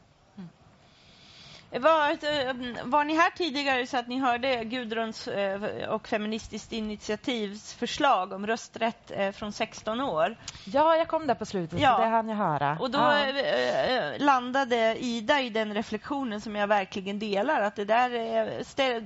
Var, 1.71 2.09
eh, 2.09 2.53
var 2.83 3.03
ni 3.03 3.15
här 3.15 3.29
tidigare 3.29 3.87
så 3.87 3.97
att 3.97 4.07
ni 4.07 4.19
hörde 4.19 4.63
Gudruns 4.63 5.27
eh, 5.27 5.89
och 5.89 6.07
Feministiskt 6.07 6.73
initiativs 6.73 7.73
förslag 7.73 8.33
om 8.33 8.47
rösträtt 8.47 9.11
eh, 9.11 9.31
från 9.31 9.51
16 9.51 10.01
år? 10.01 10.37
Ja, 10.65 10.95
jag 10.95 11.07
kom 11.07 11.27
där 11.27 11.35
på 11.35 11.45
slutet, 11.45 11.79
ja. 11.79 11.95
så 11.95 12.01
det 12.03 12.09
hann 12.09 12.29
jag 12.29 12.35
höra. 12.35 12.77
Och 12.79 12.91
då 12.91 12.99
ja. 12.99 14.13
landade 14.17 14.97
Ida 14.99 15.41
i 15.41 15.49
den 15.49 15.73
reflektionen 15.73 16.41
som 16.41 16.55
jag 16.55 16.67
verkligen 16.67 17.19
delar, 17.19 17.61
att 17.61 17.75
det 17.75 17.85
där 17.85 18.09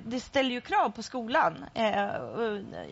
det 0.09 0.19
ställer 0.19 0.49
ju 0.49 0.61
krav 0.61 0.89
på 0.89 1.03
skolan 1.03 1.65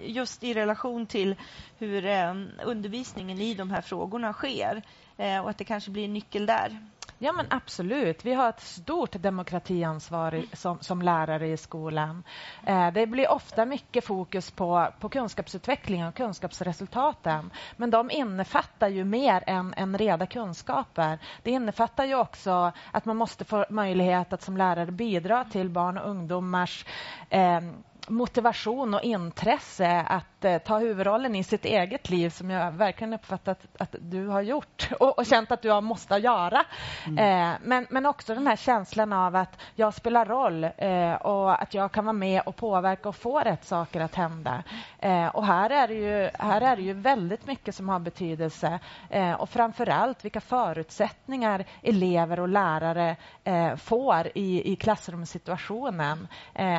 just 0.02 0.44
i 0.44 0.54
relation 0.54 1.06
till 1.06 1.36
hur 1.80 2.06
eh, 2.06 2.34
undervisningen 2.64 3.40
i 3.40 3.54
de 3.54 3.72
här 3.72 3.82
frågorna 3.82 4.34
sker 4.34 4.82
eh, 5.18 5.40
och 5.40 5.50
att 5.50 5.58
det 5.58 5.64
kanske 5.64 5.92
blir 5.92 6.06
en 6.06 6.14
nyckel 6.14 6.46
där. 6.46 6.80
Ja, 7.22 7.34
men 7.34 7.46
absolut. 7.50 8.26
Vi 8.26 8.34
har 8.34 8.50
ett 8.50 8.62
stort 8.62 9.12
demokratiansvar 9.12 10.44
som, 10.54 10.78
som 10.82 11.02
lärare 11.02 11.48
i 11.48 11.58
skolan. 11.58 12.24
Eh, 12.66 12.92
det 12.92 13.08
blir 13.08 13.32
ofta 13.32 13.66
mycket 13.66 14.06
fokus 14.06 14.52
på, 14.52 14.88
på 15.00 15.10
kunskapsutvecklingen 15.10 16.08
och 16.08 16.16
kunskapsresultaten. 16.16 17.52
Men 17.78 17.90
de 17.90 18.12
innefattar 18.12 18.88
ju 18.88 19.04
mer 19.04 19.44
än, 19.48 19.74
än 19.78 19.98
reda 19.98 20.26
kunskaper. 20.26 21.20
Det 21.44 21.52
innefattar 21.52 22.06
ju 22.06 22.16
också 22.16 22.72
att 22.92 23.06
man 23.06 23.18
måste 23.18 23.46
få 23.46 23.66
möjlighet 23.70 24.34
att 24.34 24.42
som 24.42 24.58
lärare 24.58 24.92
bidra 24.92 25.44
till 25.44 25.70
barn 25.70 25.98
och 25.98 26.10
ungdomars 26.10 26.86
eh, 27.30 27.62
motivation 28.10 28.94
och 28.94 29.02
intresse 29.02 30.06
att 30.08 30.46
eh, 30.46 30.58
ta 30.58 30.80
huvudrollen 30.80 31.36
i 31.36 31.44
sitt 31.44 31.66
eget 31.66 32.10
liv 32.10 32.30
som 32.30 32.50
jag 32.50 32.72
verkligen 32.72 33.14
uppfattat 33.14 33.60
att 33.80 33.96
du 34.00 34.28
har 34.28 34.42
gjort 34.42 34.90
och, 35.00 35.18
och 35.18 35.26
känt 35.26 35.52
att 35.52 35.62
du 35.62 35.72
har 35.72 35.82
måste 35.82 36.16
göra. 36.16 36.64
Mm. 37.08 37.18
Eh, 37.18 37.58
men, 37.64 37.88
men 37.90 38.06
också 38.06 38.36
den 38.36 38.48
här 38.48 38.56
känslan 38.56 39.14
av 39.14 39.36
att 39.36 39.62
jag 39.76 39.94
spelar 39.94 40.26
roll 40.26 40.64
eh, 40.64 41.14
och 41.14 41.62
att 41.62 41.74
jag 41.74 41.92
kan 41.92 42.06
vara 42.06 42.14
med 42.14 42.42
och 42.46 42.56
påverka 42.56 43.10
och 43.10 43.16
få 43.16 43.40
rätt 43.40 43.66
saker 43.66 44.02
att 44.02 44.16
hända. 44.16 44.64
Eh, 45.00 45.28
och 45.28 45.46
här 45.46 45.70
är, 45.70 45.88
det 45.88 45.94
ju, 45.94 46.30
här 46.34 46.62
är 46.62 46.76
det 46.76 46.82
ju 46.82 46.94
väldigt 46.94 47.48
mycket 47.48 47.76
som 47.76 47.90
har 47.90 48.00
betydelse 48.00 48.80
eh, 49.10 49.34
och 49.34 49.50
framför 49.50 49.90
allt 49.90 50.26
vilka 50.26 50.42
förutsättningar 50.42 51.66
elever 51.84 52.40
och 52.40 52.50
lärare 52.50 53.16
eh, 53.44 53.76
får 53.76 54.28
i, 54.36 54.72
i 54.72 54.76
klassrumssituationen 54.76 56.28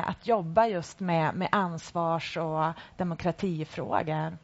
att 0.05 0.27
jobba 0.27 0.67
just 0.67 0.99
med 0.99 1.20
med, 1.21 1.35
med 1.35 1.49
ansvars 1.51 2.37
och 2.37 2.73
demokratifrågor. 2.97 4.37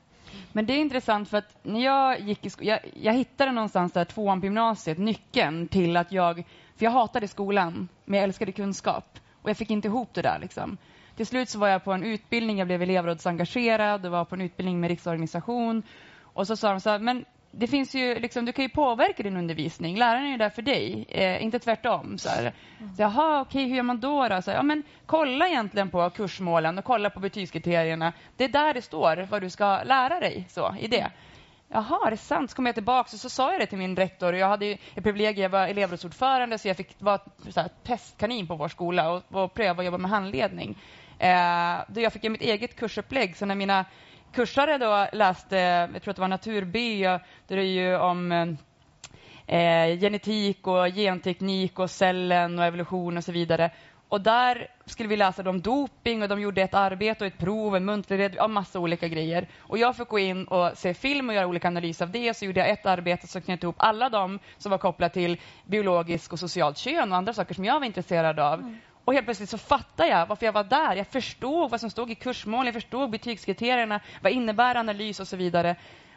Men 0.51 0.65
det 0.65 0.73
är 0.73 0.77
intressant 0.77 1.29
för 1.29 1.37
att 1.37 1.57
när 1.63 1.85
jag 1.85 2.19
gick 2.19 2.45
i 2.45 2.49
skolan, 2.49 2.67
jag, 2.67 2.79
jag, 2.93 3.13
hittade 3.13 3.51
någonstans 3.51 3.91
där 3.91 4.05
tvåan 4.05 4.39
på 4.39 4.45
gymnasiet 4.45 4.97
nyckeln 4.97 5.67
till 5.67 5.97
att 5.97 6.11
jag, 6.11 6.35
för 6.75 6.85
jag 6.85 6.91
hatade 6.91 7.27
skolan, 7.27 7.87
men 8.05 8.17
jag 8.17 8.23
älskade 8.23 8.51
kunskap 8.51 9.19
och 9.41 9.49
jag 9.49 9.57
fick 9.57 9.69
inte 9.69 9.87
ihop 9.87 10.13
det 10.13 10.21
där 10.21 10.39
liksom. 10.39 10.77
Till 11.15 11.27
slut 11.27 11.49
så 11.49 11.59
var 11.59 11.67
jag 11.67 11.83
på 11.83 11.93
en 11.93 12.03
utbildning, 12.03 12.57
jag 12.57 12.67
blev 12.67 12.81
elevrådsengagerad 12.81 14.05
och 14.05 14.11
var 14.11 14.25
på 14.25 14.35
en 14.35 14.41
utbildning 14.41 14.79
med 14.79 14.87
riksorganisation 14.87 15.83
och 16.21 16.47
så 16.47 16.55
sa 16.55 16.71
de 16.71 16.79
så 16.79 16.89
här, 16.89 16.99
men 16.99 17.25
det 17.51 17.67
finns 17.67 17.95
ju, 17.95 18.19
liksom, 18.19 18.45
du 18.45 18.51
kan 18.51 18.65
ju 18.65 18.69
påverka 18.69 19.23
din 19.23 19.37
undervisning. 19.37 19.97
Läraren 19.97 20.25
är 20.25 20.31
ju 20.31 20.37
där 20.37 20.49
för 20.49 20.61
dig, 20.61 21.05
eh, 21.09 21.43
inte 21.43 21.59
tvärtom. 21.59 22.17
Så 22.17 22.29
här. 22.29 22.53
Så, 22.95 23.01
Jaha, 23.01 23.41
okej, 23.41 23.67
hur 23.67 23.75
gör 23.75 23.83
man 23.83 23.99
då? 23.99 24.27
då? 24.27 24.41
Så, 24.41 24.51
ja, 24.51 24.63
men, 24.63 24.83
kolla 25.05 25.47
egentligen 25.47 25.89
på 25.89 26.09
kursmålen 26.09 26.77
och 26.77 26.85
kolla 26.85 27.09
på 27.09 27.19
betygskriterierna. 27.19 28.13
Det 28.37 28.43
är 28.43 28.49
där 28.49 28.73
det 28.73 28.81
står 28.81 29.27
vad 29.29 29.41
du 29.41 29.49
ska 29.49 29.83
lära 29.83 30.19
dig 30.19 30.45
så, 30.49 30.75
i 30.79 30.87
det. 30.87 31.11
Jaha, 31.69 32.07
är 32.07 32.11
det 32.11 32.17
sant? 32.17 32.49
Så 32.49 32.55
kom 32.55 32.65
jag 32.65 32.75
tillbaka 32.75 33.09
och 33.13 33.19
så 33.19 33.29
sa 33.29 33.51
jag 33.51 33.61
det 33.61 33.65
till 33.65 33.77
min 33.77 33.95
rektor. 33.95 34.35
Jag 34.35 34.47
hade 34.47 34.65
ju 34.65 34.73
ett 34.73 35.03
privilegium, 35.03 35.43
jag 35.43 35.49
var 35.49 35.67
elevrådsordförande 35.67 36.57
så 36.57 36.67
jag 36.67 36.77
fick 36.77 37.01
vara 37.01 37.19
så 37.49 37.61
här, 37.61 37.69
testkanin 37.83 38.47
på 38.47 38.55
vår 38.55 38.67
skola 38.67 39.11
och, 39.11 39.23
och 39.31 39.53
pröva 39.53 39.79
att 39.79 39.85
jobba 39.85 39.97
med 39.97 40.11
handledning. 40.11 40.77
Eh, 41.19 41.75
då 41.87 42.01
jag 42.01 42.13
fick 42.13 42.23
mitt 42.23 42.41
eget 42.41 42.75
kursupplägg. 42.75 43.37
Så 43.37 43.45
när 43.45 43.55
mina 43.55 43.85
kursare 44.37 44.77
då 44.77 45.07
läste, 45.17 45.57
jag 45.93 46.01
tror 46.01 46.11
att 46.11 46.15
det 46.15 46.21
var 46.21 46.27
natur 46.27 46.65
B, 46.65 47.07
där 47.47 47.55
det 47.55 47.61
är 47.61 47.65
ju 47.65 47.97
om 47.97 48.31
eh, 49.47 49.99
genetik 49.99 50.67
och 50.67 50.87
genteknik 50.87 51.79
och 51.79 51.89
cellen 51.89 52.59
och 52.59 52.65
evolution 52.65 53.17
och 53.17 53.23
så 53.23 53.31
vidare. 53.31 53.71
Och 54.09 54.21
där 54.21 54.67
skulle 54.85 55.09
vi 55.09 55.17
läsa 55.17 55.49
om 55.49 55.61
doping 55.61 56.21
och 56.21 56.29
de 56.29 56.41
gjorde 56.41 56.61
ett 56.61 56.73
arbete 56.73 57.23
och 57.23 57.27
ett 57.27 57.37
prov, 57.37 57.75
en 57.75 57.85
muntlig 57.85 58.19
red, 58.19 58.33
ja, 58.35 58.47
massa 58.47 58.79
olika 58.79 59.07
grejer. 59.07 59.47
Och 59.59 59.77
jag 59.77 59.95
fick 59.95 60.07
gå 60.07 60.19
in 60.19 60.43
och 60.45 60.77
se 60.77 60.93
film 60.93 61.29
och 61.29 61.35
göra 61.35 61.47
olika 61.47 61.67
analyser 61.67 62.05
av 62.05 62.11
det. 62.11 62.37
Så 62.37 62.45
gjorde 62.45 62.59
jag 62.59 62.69
ett 62.69 62.85
arbete 62.85 63.27
som 63.27 63.41
knöt 63.41 63.63
ihop 63.63 63.75
alla 63.79 64.09
de 64.09 64.39
som 64.57 64.69
var 64.69 64.77
kopplade 64.77 65.13
till 65.13 65.41
biologisk 65.65 66.33
och 66.33 66.39
socialt 66.39 66.77
kön 66.77 67.11
och 67.11 67.17
andra 67.17 67.33
saker 67.33 67.55
som 67.55 67.65
jag 67.65 67.79
var 67.79 67.85
intresserad 67.85 68.39
av. 68.39 68.59
Mm. 68.59 68.77
Och 69.07 69.13
helt 69.13 69.25
plötsligt 69.25 69.49
så 69.49 69.57
fattar 69.57 70.05
jag 70.05 70.25
varför 70.25 70.45
jag 70.45 70.53
var 70.53 70.63
där. 70.63 70.95
Jag 70.95 71.07
förstod 71.07 71.71
vad 71.71 71.79
som 71.79 71.89
stod 71.89 72.11
i 72.11 72.15
kursmålen. 72.15 72.65
jag 72.65 72.73
förstod 72.73 73.09
betygskriterierna, 73.09 73.99
vad 74.21 74.31
innebär 74.31 74.75
analys 74.75 75.19
och 75.19 75.27
så 75.27 75.35
vidare. 75.35 75.75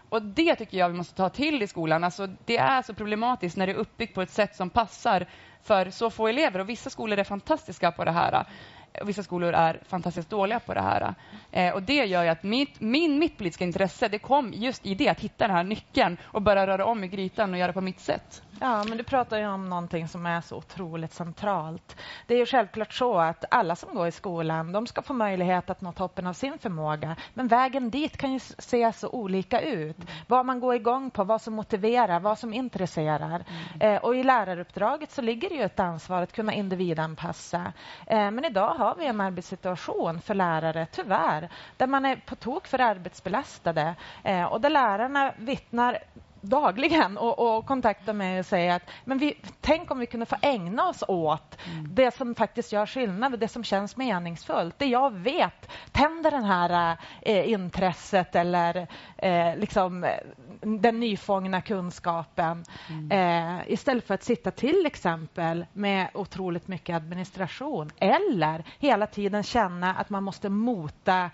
och 0.09 0.23
det 0.23 0.55
tycker 0.55 0.79
jag 0.79 0.89
vi 0.89 0.95
måste 0.95 1.15
ta 1.15 1.29
till 1.29 1.63
i 1.63 1.67
skolan. 1.67 2.05
Alltså, 2.05 2.27
det 2.45 2.57
är 2.57 2.83
så 2.83 2.95
problematiskt 2.95 3.57
när 3.57 3.67
det 3.67 3.73
är 3.73 3.77
uppbyggt 3.77 4.15
på 4.15 4.23
ett 4.23 4.31
sätt 4.31 4.57
som 4.57 4.71
passar 4.71 5.27
för 5.63 5.91
så 5.91 6.11
få 6.11 6.29
elever. 6.29 6.59
Och 6.59 6.69
Vissa 6.69 6.91
skolor 6.91 7.19
är 7.19 7.25
fantastiska 7.25 7.93
på 7.93 8.05
det 8.05 8.11
här 8.11 8.45
och 9.01 9.09
vissa 9.09 9.23
skolor 9.23 9.53
är 9.53 9.81
fantastiskt 9.89 10.31
dåliga 10.31 10.61
på 10.61 10.75
det 10.75 10.81
här. 10.81 11.15
Eh, 11.51 11.75
och 11.75 11.83
Det 11.83 12.05
gör 12.05 12.27
att 12.27 12.43
mitt, 12.43 12.81
min, 12.81 13.19
mitt 13.19 13.37
politiska 13.37 13.65
intresse 13.65 14.09
det 14.09 14.19
kom 14.19 14.53
just 14.53 14.87
i 14.87 14.95
det, 14.95 15.09
att 15.09 15.21
hitta 15.21 15.47
den 15.47 15.57
här 15.57 15.65
nyckeln 15.65 16.17
och 16.23 16.43
börja 16.43 16.67
röra 16.67 16.85
om 16.85 17.05
i 17.05 17.09
grytan 17.09 17.53
och 17.53 17.59
göra 17.59 17.73
på 17.73 17.81
mitt 17.81 18.01
sätt. 18.01 18.43
Ja, 18.63 18.85
men 18.85 18.99
du 18.99 19.05
pratar 19.05 19.39
ju 19.39 19.47
om 19.47 19.69
någonting 19.69 20.09
som 20.09 20.27
är 20.27 20.41
så 20.41 20.57
otroligt 20.57 21.13
centralt. 21.13 21.97
Det 22.27 22.35
är 22.35 22.39
ju 22.39 22.47
självklart 22.47 22.93
så 22.93 23.19
att 23.19 23.45
alla 23.51 23.77
som 23.77 23.95
går 23.95 24.07
i 24.07 24.13
skolan 24.13 24.73
de 24.73 24.87
ska 24.87 25.03
få 25.03 25.13
möjlighet 25.13 25.71
att 25.71 25.81
nå 25.81 25.93
toppen 25.93 26.27
av 26.27 26.33
sin 26.33 26.59
förmåga. 26.59 27.17
Men 27.35 27.49
vägen 27.49 27.91
dit 27.91 28.17
kan 28.17 28.33
ju 28.33 28.39
se 28.39 28.93
så 28.93 29.09
olika 29.09 29.61
ut. 29.61 29.97
Vad 30.27 30.47
man 30.47 30.61
går 30.61 30.75
igång 30.75 31.11
på, 31.11 31.25
vad 31.25 31.43
som 31.43 31.55
motiverar, 31.55 32.21
vad 32.21 32.39
som 32.39 32.55
intresserar. 32.55 33.45
Mm. 33.81 33.95
Eh, 33.95 34.03
och 34.03 34.17
I 34.17 34.23
läraruppdraget 34.23 35.11
så 35.11 35.23
ligger 35.23 35.49
det 35.49 35.55
ju 35.55 35.63
ett 35.63 35.81
ansvar 35.81 36.23
att 36.23 36.33
kunna 36.33 36.55
individanpassa. 36.55 37.73
Eh, 38.07 38.31
men 38.31 38.45
idag 38.45 38.75
har 38.75 38.95
vi 38.99 39.07
en 39.07 39.21
arbetssituation 39.21 40.21
för 40.21 40.35
lärare, 40.35 40.87
tyvärr, 40.93 41.49
där 41.77 41.87
man 41.87 42.05
är 42.05 42.17
på 42.17 42.37
tok 42.37 42.67
för 42.67 42.79
arbetsbelastade 42.79 43.95
eh, 44.25 44.45
och 44.45 44.61
där 44.61 44.71
lärarna 44.71 45.35
vittnar 45.39 45.99
dagligen 46.41 47.19
och, 47.19 47.57
och 47.57 47.67
kontaktar 47.67 48.13
mig 48.13 48.39
och 48.39 48.47
säger 48.47 48.77
att 48.77 48.83
men 49.05 49.19
vi, 49.19 49.39
tänk 49.61 49.91
om 49.91 49.99
vi 49.99 50.07
kunde 50.07 50.27
få 50.27 50.37
ägna 50.43 50.89
oss 50.89 51.05
åt 51.09 51.59
mm. 51.67 51.95
det 51.95 52.15
som 52.15 52.35
faktiskt 52.35 52.73
gör 52.73 52.87
skillnad, 52.87 53.39
det 53.39 53.49
som 53.49 53.65
känns 53.65 53.97
meningsfullt. 53.97 54.79
Det 54.79 54.87
jag 54.87 55.15
vet 55.15 55.71
tänder 55.93 56.31
det 56.31 56.47
här 56.47 56.97
eh, 57.23 57.51
intresset 57.51 58.37
eller 58.37 58.87
eh, 59.17 59.57
liksom, 59.57 60.07
den 60.61 61.01
nyfångna 61.01 61.61
kunskapen. 61.61 62.65
Mm. 62.89 63.59
Eh, 63.59 63.73
istället 63.73 64.07
för 64.07 64.15
att 64.15 64.23
sitta 64.23 64.51
till 64.51 64.87
exempel 64.87 65.67
med 65.73 66.09
otroligt 66.15 66.69
mycket 66.69 66.97
administration 66.97 67.91
eller 67.99 68.65
hela 68.79 69.07
tiden 69.07 69.43
känna 69.43 69.95
att 69.95 70.11
man 70.11 70.23
måste 70.23 70.49
mota 70.49 71.31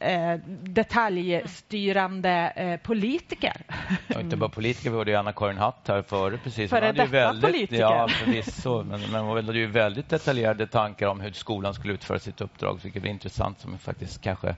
eh, 0.00 0.34
detaljstyrande 0.62 2.52
eh, 2.56 2.80
politiker. 2.80 3.62
Ja, 4.06 4.20
inte 4.20 4.36
bara 4.36 4.50
politiker, 4.50 4.90
vi 4.90 4.96
hörde 4.96 5.18
Anna-Karin 5.18 5.58
Hatt 5.58 5.88
här 5.88 6.02
före. 6.02 6.38
Precis. 6.38 6.70
Före 6.70 6.92
detta 6.92 7.06
väldigt, 7.06 7.50
politiker. 7.50 7.82
Ja, 7.82 8.08
förvisso. 8.08 8.82
Men, 8.82 9.00
men 9.12 9.24
hon 9.24 9.46
hade 9.46 9.58
ju 9.58 9.66
väldigt 9.66 10.08
detaljerade 10.08 10.66
tankar 10.66 11.06
om 11.06 11.20
hur 11.20 11.32
skolan 11.32 11.74
skulle 11.74 11.92
utföra 11.94 12.18
sitt 12.18 12.40
uppdrag, 12.40 12.80
vilket 12.82 13.04
är 13.04 13.08
intressant. 13.08 13.60
Som 13.60 13.78
faktiskt 13.78 14.22
kanske, 14.22 14.56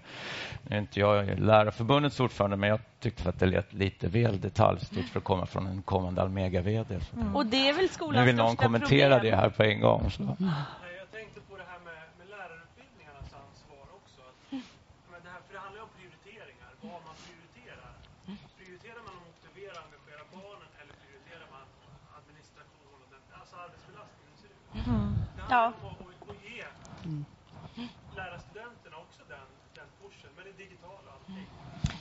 nu 0.63 0.77
är 0.77 0.81
inte 0.81 1.01
jag 1.01 1.39
Lärarförbundets 1.39 2.21
ordförande, 2.21 2.57
men 2.57 2.69
jag 2.69 2.81
tyckte 3.01 3.29
att 3.29 3.39
det 3.39 3.47
lät 3.47 3.73
lite 3.73 4.09
väl 4.09 4.41
detaljstyrt 4.41 5.09
för 5.09 5.19
att 5.19 5.25
komma 5.25 5.47
från 5.47 5.67
en 5.67 5.83
kommande 5.83 6.23
Almega-VD. 6.23 7.01
Mm. 7.17 7.37
Och 7.37 7.47
det 7.47 7.69
är 7.69 7.73
väl 7.73 7.89
skolans 7.89 8.17
Nu 8.17 8.25
vill 8.25 8.37
någon 8.37 8.57
kommentera 8.57 9.15
problem. 9.15 9.31
det 9.31 9.37
här 9.37 9.49
på 9.49 9.63
en 9.63 9.81
gång. 9.81 10.11
Så. 10.11 10.23
Mm. 10.23 10.37
Mm. 24.87 25.15
Ja. 25.53 25.73
Och, 25.83 26.29
och 26.29 26.35
ge 26.45 26.65
mm. 27.05 27.25
lärarstudenterna 28.17 28.97
också 28.97 29.23
den, 29.29 29.39
den 29.75 29.85
pushen 30.03 30.31
med 30.37 30.45
det 30.45 30.65
digitala 30.65 30.93
och 30.93 31.13
allting. 31.15 31.47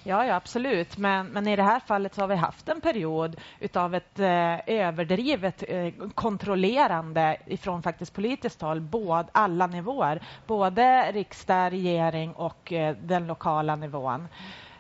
Ja, 0.04 0.26
ja, 0.26 0.36
absolut. 0.36 0.98
Men, 0.98 1.28
men 1.28 1.48
i 1.48 1.56
det 1.56 1.64
här 1.64 1.80
fallet 1.80 2.14
så 2.14 2.22
har 2.22 2.28
vi 2.28 2.36
haft 2.36 2.70
en 2.70 2.82
period 2.82 3.36
av 3.74 3.96
ett 3.96 4.20
eh, 4.20 4.60
överdrivet 4.68 5.64
eh, 5.68 5.94
kontrollerande 6.16 7.38
ifrån 7.46 7.84
faktiskt 7.84 8.14
politiskt 8.14 8.62
håll, 8.62 8.82
både, 8.82 9.30
alla 9.32 9.68
nivåer. 9.68 10.22
Både 10.48 11.12
riksdag, 11.12 11.72
regering 11.72 12.34
och 12.34 12.74
eh, 12.74 12.96
den 13.02 13.28
lokala 13.28 13.76
nivån. 13.76 14.28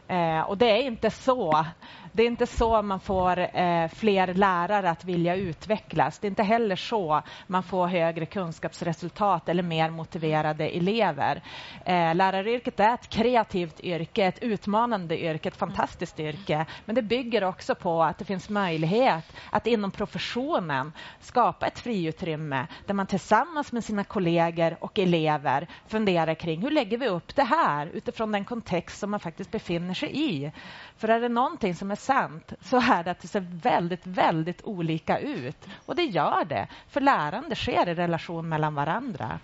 Eh, 0.08 0.42
och 0.42 0.58
det 0.58 0.72
är 0.72 0.84
inte 0.84 1.10
så 1.10 1.66
det 2.12 2.24
är 2.24 2.28
inte 2.28 2.47
så 2.47 2.82
man 2.82 2.99
får 2.99 3.39
eh, 3.39 3.88
fler 3.88 4.34
lärare 4.34 4.89
att 4.89 5.05
vilja 5.05 5.36
utvecklas. 5.36 6.20
Det 6.20 6.28
är 6.28 6.30
inte 6.30 6.43
heller 6.43 6.76
så 6.76 7.22
man 7.47 7.64
får 7.64 7.88
högre 7.88 8.26
kunskapsresultat 8.26 9.49
eller 9.49 9.64
mer 9.64 9.89
motiverade 9.89 10.68
elever. 10.70 11.41
Eh, 11.86 12.16
läraryrket 12.16 12.80
är 12.80 12.93
ett 12.93 13.09
kreativt 13.09 13.80
yrke, 13.80 14.26
ett 14.26 14.43
utmanande 14.43 15.24
yrke, 15.24 15.49
ett 15.49 15.55
fantastiskt 15.57 16.20
yrke. 16.20 16.66
Men 16.86 16.95
det 16.95 17.01
bygger 17.01 17.43
också 17.43 17.76
på 17.76 18.03
att 18.03 18.18
det 18.18 18.26
finns 18.26 18.49
möjlighet 18.49 19.34
att 19.49 19.68
inom 19.68 19.91
professionen 19.91 20.93
skapa 21.20 21.68
ett 21.68 21.80
friutrymme 21.80 22.68
där 22.86 22.93
man 22.93 23.07
tillsammans 23.07 23.72
med 23.72 23.84
sina 23.84 24.03
kollegor 24.03 24.78
och 24.80 24.99
elever 24.99 25.68
funderar 25.88 26.34
kring 26.34 26.62
hur 26.62 26.72
lägger 26.72 26.97
vi 26.97 27.07
upp 27.07 27.36
det 27.36 27.43
här 27.43 27.88
utifrån 27.93 28.32
den 28.32 28.45
kontext 28.45 28.99
som 28.99 29.12
man 29.12 29.20
faktiskt 29.20 29.51
befinner 29.51 29.93
sig 29.93 30.09
i. 30.14 30.51
För 30.97 31.07
är 31.07 31.20
det 31.22 31.30
någonting 31.30 31.76
som 31.76 31.91
är 31.91 32.01
sant 32.02 32.54
så 32.62 32.78
är 32.78 33.04
det 33.04 33.12
att 33.12 33.20
det 33.20 33.28
ser 33.28 33.45
väldigt, 33.62 34.08
väldigt 34.08 34.64
olika 34.64 35.20
ut. 35.20 35.68
Och 35.86 35.95
det 35.95 36.04
gör 36.04 36.45
det, 36.45 36.68
för 36.89 37.02
lärande 37.02 37.56
sker 37.56 37.89
i 37.89 37.93
relation 37.93 38.49
mellan 38.49 38.76
varandra. 38.76 39.39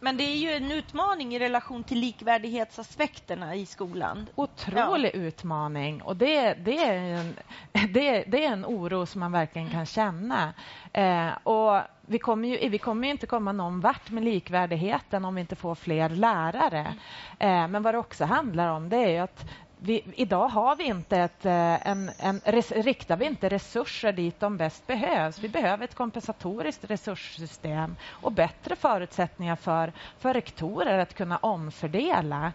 Men 0.00 0.16
det 0.16 0.24
är 0.24 0.36
ju 0.36 0.50
en 0.50 0.72
utmaning 0.72 1.34
i 1.34 1.38
relation 1.38 1.84
till 1.84 1.98
likvärdighetsaspekterna 1.98 3.54
i 3.54 3.66
skolan. 3.66 4.26
Otrolig 4.34 5.10
ja. 5.14 5.18
utmaning. 5.18 6.02
Och 6.02 6.16
det, 6.16 6.54
det, 6.54 6.84
är 6.84 6.94
en, 6.94 7.36
det, 7.92 8.24
det, 8.26 8.44
är 8.44 8.52
en 8.52 8.66
oro 8.66 9.06
som 9.06 9.20
man 9.20 9.32
verkligen 9.32 9.70
kan 9.70 9.86
känna. 9.86 10.54
Eh, 10.92 11.28
och 11.42 11.80
vi 12.00 12.18
kommer, 12.18 12.48
ju, 12.48 12.68
vi 12.68 12.78
kommer 12.78 13.08
inte 13.08 13.26
komma 13.26 13.52
någon 13.52 13.80
vart 13.80 14.10
med 14.10 14.24
likvärdigheten 14.24 15.24
om 15.24 15.34
vi 15.34 15.40
inte 15.40 15.56
får 15.56 15.74
fler 15.74 16.08
lärare. 16.08 16.94
Eh, 17.38 17.68
men 17.68 17.82
vad 17.82 17.94
det 17.94 17.98
också 17.98 18.24
handlar 18.24 18.68
om 18.68 18.88
det 18.88 18.96
är 18.96 19.10
ju 19.10 19.18
att 19.18 19.44
vi, 19.78 20.02
idag 20.14 20.48
har 20.48 20.76
vi 20.76 20.84
inte 20.84 21.16
ett, 21.16 21.46
eh, 21.46 21.88
en, 21.88 22.10
en, 22.18 22.40
res, 22.44 22.72
riktar 22.72 23.16
vi 23.16 23.24
inte 23.24 23.48
resurser 23.48 24.12
dit 24.12 24.40
de 24.40 24.56
bäst 24.56 24.86
behövs. 24.86 25.38
Vi 25.38 25.48
behöver 25.48 25.84
ett 25.84 25.94
kompensatoriskt 25.94 26.90
resurssystem 26.90 27.96
och 28.10 28.32
bättre 28.32 28.76
förutsättningar 28.76 29.56
för, 29.56 29.92
för 30.18 30.34
rektorer 30.34 30.98
att 30.98 31.14
kunna 31.14 31.36
omfördela, 31.36 32.52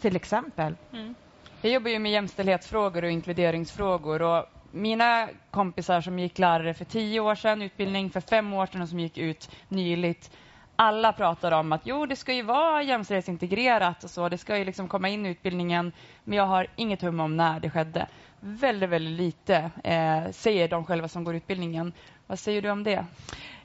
till 0.00 0.16
exempel. 0.16 0.76
Mm. 0.92 1.14
Jag 1.60 1.72
jobbar 1.72 1.90
ju 1.90 1.98
med 1.98 2.12
jämställdhetsfrågor 2.12 3.04
och 3.04 3.10
inkluderingsfrågor. 3.10 4.22
Och 4.22 4.44
mina 4.70 5.28
kompisar 5.50 6.00
som 6.00 6.18
gick 6.18 6.38
lärare 6.38 6.74
för 6.74 6.84
tio 6.84 7.20
år 7.20 7.34
sedan, 7.34 7.62
utbildning 7.62 8.10
för 8.10 8.20
fem 8.20 8.52
år 8.52 8.66
sedan 8.66 8.82
och 8.82 8.88
som 8.88 9.00
gick 9.00 9.18
ut 9.18 9.50
nyligt 9.68 10.30
alla 10.76 11.12
pratar 11.12 11.52
om 11.52 11.72
att 11.72 11.80
jo, 11.84 12.06
det 12.06 12.16
ska 12.16 12.32
ju 12.32 12.42
vara 12.42 12.82
jämställdhetsintegrerat 12.82 14.04
och 14.04 14.10
så. 14.10 14.28
Det 14.28 14.38
ska 14.38 14.58
ju 14.58 14.64
liksom 14.64 14.88
komma 14.88 15.08
in 15.08 15.26
i 15.26 15.28
utbildningen. 15.28 15.92
Men 16.24 16.38
jag 16.38 16.46
har 16.46 16.66
inget 16.76 17.02
hum 17.02 17.20
om 17.20 17.36
när 17.36 17.60
det 17.60 17.70
skedde. 17.70 18.06
Väldigt, 18.40 18.90
väldigt 18.90 19.18
lite 19.18 19.70
eh, 19.84 20.30
säger 20.32 20.68
de 20.68 20.84
själva 20.84 21.08
som 21.08 21.24
går 21.24 21.34
utbildningen. 21.34 21.92
Vad 22.26 22.38
säger 22.38 22.62
du 22.62 22.70
om 22.70 22.84
det? 22.84 23.06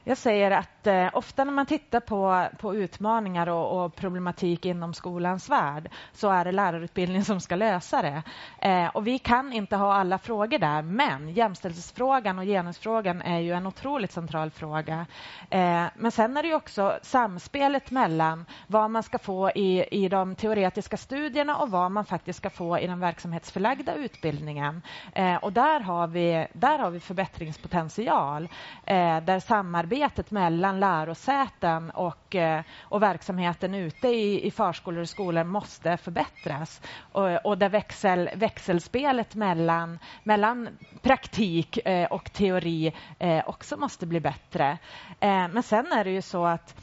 Jag 0.10 0.18
säger 0.18 0.51
att 0.51 0.88
eh, 0.88 1.07
ofta 1.14 1.43
när 1.43 1.51
man 1.53 1.66
tittar 1.66 1.99
på, 1.99 2.47
på 2.60 2.76
utmaningar 2.76 3.49
och, 3.49 3.86
och, 3.86 3.95
problematik 3.95 4.66
inom 4.66 4.93
skolans 4.93 5.49
värld 5.49 5.89
så 6.14 6.30
är 6.30 6.45
det 6.45 6.51
lärarutbildningen 6.51 7.26
som 7.26 7.41
ska 7.41 7.55
lösa 7.55 8.01
det. 8.01 8.24
Eh, 8.60 8.88
och 8.88 9.07
vi 9.07 9.20
kan 9.20 9.53
inte 9.53 9.76
ha 9.76 9.93
alla 9.93 10.18
frågor 10.18 10.60
där, 10.60 10.82
men 10.82 11.30
jämställdhetsfrågan 11.30 12.39
och 12.39 12.45
genusfrågan 12.45 13.22
är 13.22 13.39
ju 13.39 13.51
en 13.51 13.68
otroligt 13.68 14.12
central 14.12 14.51
fråga. 14.51 15.05
Eh, 15.49 15.84
men 15.95 16.12
sen 16.12 16.38
är 16.38 16.43
det 16.43 16.55
också 16.55 16.99
samspelet 17.01 17.91
mellan 17.91 18.45
vad 18.68 18.91
man 18.91 19.03
ska 19.03 19.18
få 19.18 19.51
i, 19.51 19.86
i 19.91 20.10
de 20.10 20.36
teoretiska 20.36 20.97
studierna 20.97 21.57
och 21.57 21.72
vad 21.72 21.91
man 21.91 22.05
faktiskt 22.05 22.39
ska 22.39 22.49
få 22.49 22.80
i 22.80 22.88
den 22.88 22.99
verksamhetsförlagda 22.99 23.93
utbildningen. 23.93 24.82
Eh, 25.14 25.36
och 25.36 25.53
där 25.53 25.80
har, 25.80 26.07
vi, 26.07 26.47
där 26.53 26.80
har 26.80 26.89
vi 26.89 26.99
förbättringspotential, 26.99 28.49
eh, 28.86 29.22
där 29.22 29.39
samarbete 29.39 29.99
samarbetet 30.00 30.32
mellan 30.32 30.80
lärosäten 30.80 31.89
och, 31.89 32.36
eh, 32.36 32.64
och 32.82 33.02
verksamheten 33.02 33.76
ute 33.76 34.08
i, 34.08 34.47
i 34.47 34.52
förskolor 34.52 35.02
och 35.02 35.10
skolor 35.10 35.43
måste 35.43 35.97
förbättras. 35.97 36.82
Och, 37.12 37.45
och 37.45 37.58
där 37.58 37.70
växel, 37.70 38.30
växelspelet 38.36 39.36
mellan, 39.36 40.00
mellan 40.24 40.70
praktik 41.02 41.78
eh, 41.78 42.06
och 42.12 42.34
teori 42.34 42.93
eh, 43.20 43.43
också 43.45 43.78
måste 43.78 44.06
bli 44.06 44.20
bättre. 44.20 44.78
Men 45.20 45.64
sen 45.64 45.91
är 45.91 46.04
det 46.04 46.12
ju 46.12 46.22
så 46.22 46.45
att 46.45 46.76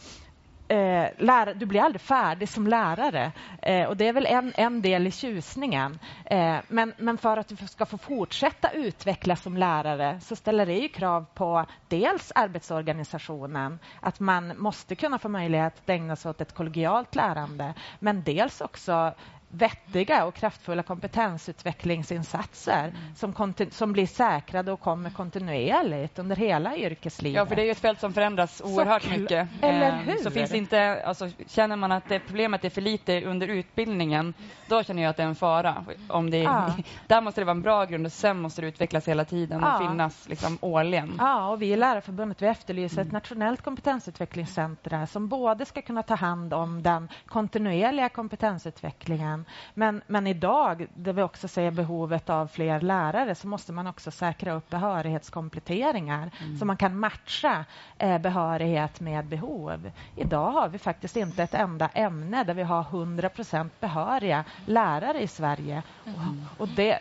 eh, 0.68 1.08
lära, 1.18 1.54
du 1.54 1.66
blir 1.66 1.80
aldrig 1.80 2.00
färdig 2.00 2.48
som 2.48 2.66
lärare. 2.66 3.32
Eh, 3.62 3.88
och 3.88 3.96
Det 3.96 4.08
är 4.08 4.12
väl 4.12 4.26
en, 4.26 4.52
en 4.56 4.82
del 4.82 5.06
i 5.06 5.10
tjusningen. 5.10 5.98
Eh, 6.24 6.56
men, 6.68 6.92
men 6.98 7.18
för 7.18 7.36
att 7.36 7.48
du 7.48 7.56
ska 7.56 7.86
få 7.86 7.98
fortsätta 7.98 8.70
utvecklas 8.70 9.42
som 9.42 9.56
lärare 9.56 10.20
så 10.20 10.36
ställer 10.36 10.66
det 10.66 10.78
ju 10.78 10.88
krav 10.88 11.26
på 11.34 11.66
dels 11.88 12.32
arbetsorganisationen, 12.34 13.78
att 14.00 14.20
man 14.20 14.58
måste 14.58 14.94
kunna 14.94 15.18
få 15.18 15.28
möjlighet 15.28 15.74
att 15.78 15.90
ägna 15.90 16.16
sig 16.16 16.30
åt 16.30 16.40
ett 16.40 16.54
kollegialt 16.54 17.14
lärande, 17.14 17.74
men 17.98 18.22
dels 18.22 18.60
också 18.60 19.14
vettiga 19.48 20.24
och 20.24 20.34
kraftfulla 20.34 20.82
kompetensutvecklingsinsatser 20.82 22.84
mm. 22.84 22.96
som, 23.14 23.54
som 23.70 23.92
blir 23.92 24.06
säkrade 24.06 24.72
och 24.72 24.80
kommer 24.80 25.10
kontinuerligt 25.10 26.18
under 26.18 26.36
hela 26.36 26.76
yrkeslivet. 26.76 27.36
Ja, 27.36 27.46
för 27.46 27.56
det 27.56 27.62
är 27.62 27.64
ju 27.64 27.70
ett 27.70 27.78
fält 27.78 28.00
som 28.00 28.12
förändras 28.12 28.62
oerhört 28.64 29.02
så, 29.02 29.10
mycket. 29.10 29.48
Eller 29.60 29.88
eh, 29.88 29.94
hur? 29.94 30.16
Så 30.16 30.30
finns 30.30 30.52
inte, 30.52 31.02
alltså, 31.04 31.30
känner 31.46 31.76
man 31.76 31.92
att 31.92 32.08
det 32.08 32.18
problemet 32.18 32.64
är 32.64 32.70
för 32.70 32.80
lite 32.80 33.24
under 33.24 33.48
utbildningen, 33.48 34.34
då 34.68 34.82
känner 34.82 35.02
jag 35.02 35.10
att 35.10 35.16
det 35.16 35.22
är 35.22 35.26
en 35.26 35.34
fara. 35.34 35.84
Om 36.08 36.30
det, 36.30 36.38
ja. 36.38 36.76
där 37.06 37.20
måste 37.20 37.40
det 37.40 37.44
vara 37.44 37.56
en 37.56 37.62
bra 37.62 37.84
grund 37.84 38.06
och 38.06 38.12
sen 38.12 38.40
måste 38.40 38.60
det 38.60 38.68
utvecklas 38.68 39.08
hela 39.08 39.24
tiden 39.24 39.64
och 39.64 39.70
ja. 39.70 39.78
finnas 39.78 40.28
liksom, 40.28 40.58
årligen. 40.60 41.16
Ja, 41.18 41.48
och 41.48 41.62
vi 41.62 41.72
i 41.72 41.76
Lärarförbundet 41.76 42.42
vi 42.42 42.46
efterlyser 42.46 42.96
mm. 42.96 43.06
ett 43.06 43.12
nationellt 43.12 43.62
kompetensutvecklingscenter 43.62 45.06
som 45.06 45.28
både 45.28 45.64
ska 45.64 45.82
kunna 45.82 46.02
ta 46.02 46.14
hand 46.14 46.54
om 46.54 46.82
den 46.82 47.08
kontinuerliga 47.26 48.08
kompetensutvecklingen 48.08 49.35
men, 49.74 50.02
men 50.06 50.26
idag, 50.26 50.86
där 50.94 51.12
vi 51.12 51.22
också 51.22 51.48
ser 51.48 51.70
behovet 51.70 52.30
av 52.30 52.46
fler 52.46 52.80
lärare 52.80 53.34
så 53.34 53.48
måste 53.48 53.72
man 53.72 53.86
också 53.86 54.10
säkra 54.10 54.52
upp 54.52 54.70
behörighetskompletteringar 54.70 56.30
mm. 56.40 56.58
så 56.58 56.64
man 56.64 56.76
kan 56.76 56.98
matcha 56.98 57.64
eh, 57.98 58.18
behörighet 58.18 59.00
med 59.00 59.24
behov. 59.24 59.90
Idag 60.16 60.50
har 60.50 60.68
vi 60.68 60.78
faktiskt 60.78 61.16
inte 61.16 61.42
ett 61.42 61.54
enda 61.54 61.88
ämne 61.88 62.44
där 62.44 62.54
vi 62.54 62.62
har 62.62 62.82
100% 62.82 63.70
behöriga 63.80 64.44
lärare 64.66 65.22
i 65.22 65.28
Sverige. 65.28 65.82
Mm. 66.04 66.18
Och, 66.18 66.60
och 66.60 66.68
det, 66.68 66.98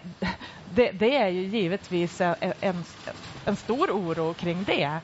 det, 0.73 0.91
det, 0.91 1.17
är 1.17 1.27
ju 1.27 1.41
givetvis 1.41 2.21
en, 2.21 2.36
en, 2.61 2.83
en 3.45 3.55
stor 3.55 3.91
oro 3.91 4.33
kring 4.33 4.63
det. 4.63 4.99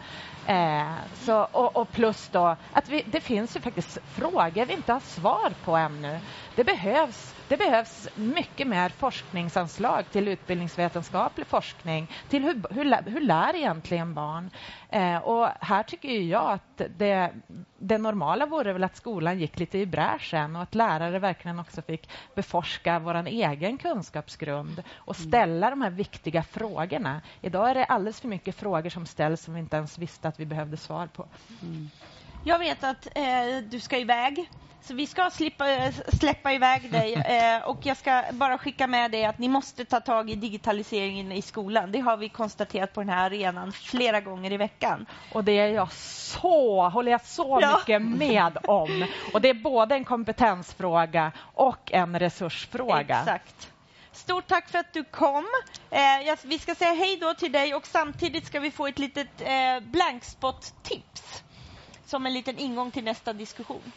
Eh, 0.48 0.94
så, 1.14 1.48
och, 1.52 1.76
och, 1.78 1.92
plus 1.92 2.30
då 2.32 2.56
att 2.74 2.90
vi, 2.90 3.04
det 3.12 3.22
finns 3.22 3.56
ju 3.56 3.60
faktiskt 3.60 3.98
frågor 4.06 4.66
vi 4.66 4.74
inte 4.74 4.94
har 4.94 5.00
svar 5.00 5.52
på 5.66 5.76
ännu. 5.76 6.20
Det 6.56 6.64
behövs, 6.64 7.36
det 7.52 7.58
behövs 7.58 8.08
mycket 8.16 8.68
mer 8.68 8.90
forskningsanslag 8.90 10.06
till 10.12 10.28
utbildningsvetenskaplig 10.28 11.48
forskning, 11.48 12.08
till 12.30 12.44
hur, 12.44 12.64
hur, 12.70 13.12
hur 13.12 13.22
lär 13.22 13.56
egentligen 13.56 14.14
barn? 14.14 14.50
Eh, 14.90 15.18
och 15.18 15.48
här 15.62 15.84
tycker 15.84 16.10
jag 16.10 16.52
att 16.52 16.82
det, 16.98 17.32
det 17.78 17.98
normala 17.98 18.46
vore 18.46 18.74
väl 18.74 18.84
att 18.84 18.96
skolan 18.96 19.40
gick 19.40 19.60
lite 19.60 19.78
i 19.78 19.86
bräschen 19.86 20.56
och 20.56 20.62
att 20.62 20.76
lärare 20.76 21.20
verkligen 21.20 21.60
också 21.60 21.82
fick 21.82 22.10
beforska 22.36 23.00
vår 23.00 23.28
egen 23.28 23.78
kunskapsgrund 23.78 24.84
och 24.96 25.20
mm. 25.20 25.30
ställa 25.30 25.70
de 25.70 25.82
här 25.82 25.92
viktiga 25.92 26.44
frågorna. 26.44 27.22
Idag 27.42 27.70
är 27.70 27.74
det 27.74 27.86
alldeles 27.86 28.22
för 28.22 28.28
mycket 28.28 28.56
frågor 28.56 28.90
som 28.90 29.06
ställs 29.06 29.44
som 29.44 29.54
vi 29.54 29.60
inte 29.60 29.78
ens 29.78 29.98
visste 29.98 30.28
att 30.28 30.40
vi 30.40 30.46
behövde 30.46 30.78
svar 30.78 31.08
på. 31.08 31.26
Mm. 31.62 31.90
Jag 32.44 32.60
vet 32.60 32.84
att 32.84 33.08
eh, 33.16 33.58
du 33.70 33.80
ska 33.80 33.98
iväg 33.98 34.50
så 34.82 34.94
vi 34.94 35.08
ska 35.08 35.30
slippa, 35.30 35.66
släppa 36.20 36.54
iväg 36.54 36.92
dig 36.92 37.14
eh, 37.26 37.70
och 37.70 37.86
jag 37.86 37.98
ska 37.98 38.24
bara 38.32 38.58
skicka 38.58 38.88
med 38.88 39.12
dig 39.12 39.26
att 39.26 39.38
ni 39.38 39.48
måste 39.48 39.86
ta 39.86 40.00
tag 40.00 40.30
i 40.30 40.36
digitaliseringen 40.36 41.32
i 41.32 41.42
skolan. 41.42 41.92
Det 41.92 42.00
har 42.00 42.18
vi 42.18 42.30
konstaterat 42.30 42.94
på 42.94 43.02
den 43.02 43.10
här 43.10 43.26
arenan 43.26 43.72
flera 43.72 44.22
gånger 44.22 44.52
i 44.52 44.58
veckan. 44.58 45.06
Och 45.32 45.44
det 45.44 45.52
är 45.52 45.68
jag 45.68 45.92
så, 45.92 46.90
håller 46.90 47.12
jag 47.12 47.26
så 47.26 47.60
ja. 47.62 47.78
mycket 47.78 48.02
med 48.02 48.58
om. 48.64 49.06
Och 49.34 49.42
det 49.42 49.50
är 49.50 49.54
både 49.54 49.96
en 49.96 50.06
kompetensfråga 50.06 51.32
och 51.54 51.92
en 51.92 52.20
resursfråga. 52.20 53.20
Exakt. 53.20 53.72
Stort 54.12 54.48
tack 54.48 54.70
för 54.70 54.80
att 54.80 54.94
du 54.94 55.04
kom. 55.04 55.46
Eh, 55.90 56.38
vi 56.44 56.60
ska 56.60 56.76
säga 56.76 56.94
hej 56.94 57.18
då 57.18 57.34
till 57.34 57.52
dig 57.52 57.76
och 57.76 57.88
samtidigt 57.88 58.46
ska 58.46 58.60
vi 58.60 58.72
få 58.72 58.88
ett 58.88 59.00
litet 59.00 59.42
eh, 59.42 59.80
blankspot-tips 59.80 61.44
som 62.12 62.26
en 62.26 62.34
liten 62.34 62.60
ingång 62.60 62.92
till 62.92 63.04
nästa 63.04 63.34
diskussion. 63.34 63.92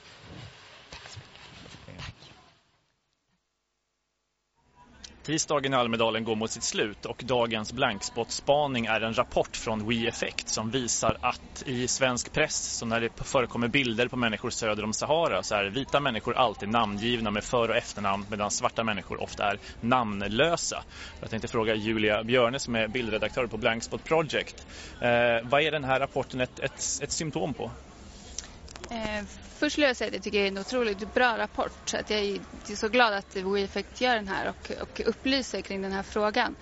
Tisdagen 5.24 5.72
i 5.72 5.76
Almedalen 5.76 6.24
går 6.24 6.36
mot 6.36 6.50
sitt 6.50 6.62
slut 6.62 7.06
och 7.06 7.22
dagens 7.24 7.72
blankspottspaning 7.72 8.86
är 8.86 9.00
en 9.00 9.14
rapport 9.14 9.56
från 9.56 9.88
WeEffect 9.88 10.48
som 10.48 10.70
visar 10.70 11.16
att 11.20 11.62
i 11.66 11.88
svensk 11.88 12.32
press 12.32 12.76
så 12.78 12.86
när 12.86 13.00
det 13.00 13.24
förekommer 13.24 13.68
bilder 13.68 14.08
på 14.08 14.16
människor 14.16 14.50
söder 14.50 14.84
om 14.84 14.92
Sahara 14.92 15.42
så 15.42 15.54
är 15.54 15.64
vita 15.64 16.00
människor 16.00 16.34
alltid 16.34 16.68
namngivna 16.68 17.30
med 17.30 17.44
för- 17.44 17.68
och 17.68 17.76
efternamn 17.76 18.26
medan 18.30 18.50
svarta 18.50 18.84
människor 18.84 19.22
ofta 19.22 19.50
är 19.50 19.58
namnlösa. 19.80 20.84
Jag 21.20 21.30
tänkte 21.30 21.48
fråga 21.48 21.74
Julia 21.74 22.24
Björne 22.24 22.58
som 22.58 22.74
är 22.74 22.88
bildredaktör 22.88 23.46
på 23.46 23.56
Blankspot 23.56 24.04
Project. 24.04 24.66
Eh, 25.00 25.08
vad 25.42 25.62
är 25.62 25.70
den 25.70 25.84
här 25.84 26.00
rapporten 26.00 26.40
ett, 26.40 26.58
ett, 26.58 26.80
ett 27.02 27.12
symptom 27.12 27.54
på? 27.54 27.70
Eh, 28.90 29.24
först 29.58 29.78
vill 29.78 29.84
jag 29.84 29.96
säga 29.96 30.08
att 30.08 30.14
jag 30.14 30.22
tycker 30.22 30.38
det 30.38 30.44
är 30.44 30.48
en 30.48 30.58
otroligt 30.58 31.14
bra 31.14 31.38
rapport. 31.38 31.72
Så 31.90 31.96
att 31.96 32.10
jag 32.10 32.20
är 32.20 32.76
så 32.76 32.88
glad 32.88 33.12
att 33.12 33.36
WeEffect 33.36 34.00
gör 34.00 34.14
den 34.16 34.28
här 34.28 34.48
och, 34.48 34.70
och 34.82 35.00
upplyser 35.06 35.62
kring 35.62 35.82
den 35.82 35.92
här 35.92 36.02
frågan. 36.02 36.56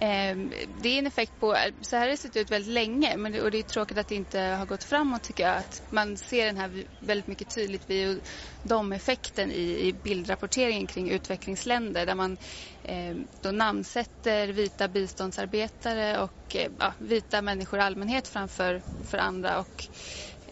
Eh, 0.00 0.36
det 0.68 0.88
är 0.88 0.98
en 0.98 1.06
effekt 1.06 1.38
på, 1.40 1.56
så 1.82 1.96
här 1.96 2.02
har 2.02 2.10
det 2.10 2.16
sett 2.16 2.36
ut 2.36 2.50
väldigt 2.50 2.72
länge 2.74 3.16
men 3.16 3.32
det, 3.32 3.42
och 3.42 3.50
det 3.50 3.58
är 3.58 3.62
tråkigt 3.62 3.98
att 3.98 4.08
det 4.08 4.14
inte 4.14 4.40
har 4.40 4.66
gått 4.66 4.84
framåt 4.84 5.22
tycker 5.22 5.42
jag. 5.46 5.56
Att 5.56 5.82
man 5.90 6.16
ser 6.16 6.46
den 6.46 6.56
här 6.56 6.86
väldigt 7.00 7.26
mycket 7.26 7.54
tydligt 7.54 7.90
vid 7.90 8.26
de 8.62 8.92
effekten 8.92 9.52
i, 9.52 9.88
i 9.88 9.92
bildrapporteringen 9.92 10.86
kring 10.86 11.10
utvecklingsländer 11.10 12.06
där 12.06 12.14
man 12.14 12.38
eh, 12.82 13.14
då 13.40 13.50
namnsätter 13.50 14.48
vita 14.48 14.88
biståndsarbetare 14.88 16.18
och 16.20 16.56
eh, 16.56 16.70
ja, 16.78 16.94
vita 16.98 17.42
människor 17.42 17.78
i 17.78 17.82
allmänhet 17.82 18.28
framför 18.28 18.82
för 19.04 19.18
andra. 19.18 19.60
Och, 19.60 19.84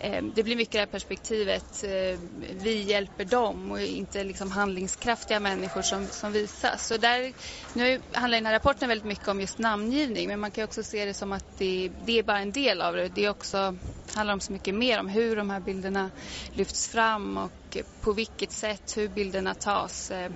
Eh, 0.00 0.22
det 0.22 0.42
blir 0.42 0.56
mycket 0.56 0.72
det 0.72 0.78
här 0.78 0.86
perspektivet, 0.86 1.84
eh, 1.84 2.18
vi 2.54 2.82
hjälper 2.82 3.24
dem 3.24 3.70
och 3.70 3.80
inte 3.80 4.24
liksom 4.24 4.50
handlingskraftiga 4.50 5.40
människor 5.40 5.82
som, 5.82 6.08
som 6.08 6.32
visas. 6.32 6.86
Så 6.86 6.96
där, 6.96 7.32
nu 7.72 8.02
handlar 8.12 8.38
den 8.38 8.46
här 8.46 8.52
rapporten 8.52 8.88
väldigt 8.88 9.06
mycket 9.06 9.28
om 9.28 9.40
just 9.40 9.58
namngivning 9.58 10.28
men 10.28 10.40
man 10.40 10.50
kan 10.50 10.64
också 10.64 10.82
se 10.82 11.04
det 11.04 11.14
som 11.14 11.32
att 11.32 11.44
det, 11.58 11.90
det 12.06 12.18
är 12.18 12.22
bara 12.22 12.38
en 12.38 12.52
del 12.52 12.80
av 12.80 12.94
det. 12.96 13.08
Det 13.08 13.28
också, 13.28 13.78
handlar 14.14 14.34
om 14.34 14.40
så 14.40 14.52
mycket 14.52 14.74
mer 14.74 15.00
om 15.00 15.08
hur 15.08 15.36
de 15.36 15.50
här 15.50 15.60
bilderna 15.60 16.10
lyfts 16.52 16.88
fram 16.88 17.36
och 17.38 17.76
på 18.00 18.12
vilket 18.12 18.52
sätt, 18.52 18.96
hur 18.96 19.08
bilderna 19.08 19.54
tas. 19.54 20.10
Eh, 20.10 20.30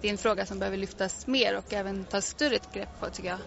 det 0.00 0.08
är 0.08 0.12
en 0.12 0.18
fråga 0.18 0.46
som 0.46 0.58
behöver 0.58 0.76
lyftas 0.76 1.26
mer 1.26 1.56
och 1.58 1.72
även 1.72 2.06
tas 2.06 2.26
större 2.26 2.58
grepp 2.72 2.98
på 2.98 3.10
tycker 3.10 3.28
jag. 3.28 3.40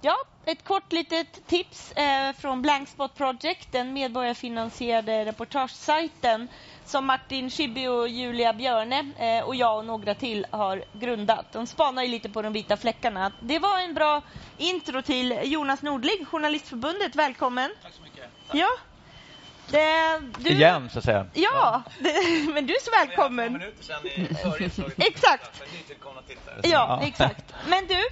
Ja, 0.00 0.16
ett 0.46 0.64
kort 0.64 0.92
litet 0.92 1.46
tips 1.46 1.92
eh, 1.92 2.32
från 2.32 2.62
Blankspot 2.62 3.14
Project, 3.14 3.72
den 3.72 3.92
medborgarfinansierade 3.92 5.24
reportagesajten 5.24 6.48
som 6.84 7.06
Martin 7.06 7.50
Schibbye 7.50 7.88
och 7.88 8.08
Julia 8.08 8.52
Björne 8.52 9.12
eh, 9.18 9.44
och 9.44 9.54
jag 9.54 9.78
och 9.78 9.84
några 9.84 10.14
till 10.14 10.46
har 10.50 10.84
grundat. 10.92 11.52
De 11.52 11.66
spanar 11.66 12.02
ju 12.02 12.08
lite 12.08 12.28
på 12.28 12.42
de 12.42 12.52
vita 12.52 12.76
fläckarna. 12.76 13.32
Det 13.40 13.58
var 13.58 13.78
en 13.78 13.94
bra 13.94 14.22
intro 14.58 15.02
till 15.02 15.38
Jonas 15.44 15.82
Nordling, 15.82 16.24
Journalistförbundet. 16.24 17.14
Välkommen! 17.14 17.70
Tack 17.82 17.92
så 17.92 18.02
mycket. 18.02 18.24
Tack. 18.48 18.56
Ja. 18.60 18.68
Det, 19.70 20.20
du... 20.38 20.50
Igen, 20.50 20.90
så 20.90 20.98
att 20.98 21.04
säga. 21.04 21.26
Ja, 21.34 21.82
det, 21.98 22.12
men 22.54 22.66
du 22.66 22.74
är 22.74 22.84
så 22.84 22.90
välkommen. 23.06 23.62
Exakt. 24.96 25.62
Ja, 26.62 26.68
ja, 26.70 27.00
exakt. 27.02 27.54
Men 27.68 27.86
du, 27.86 28.04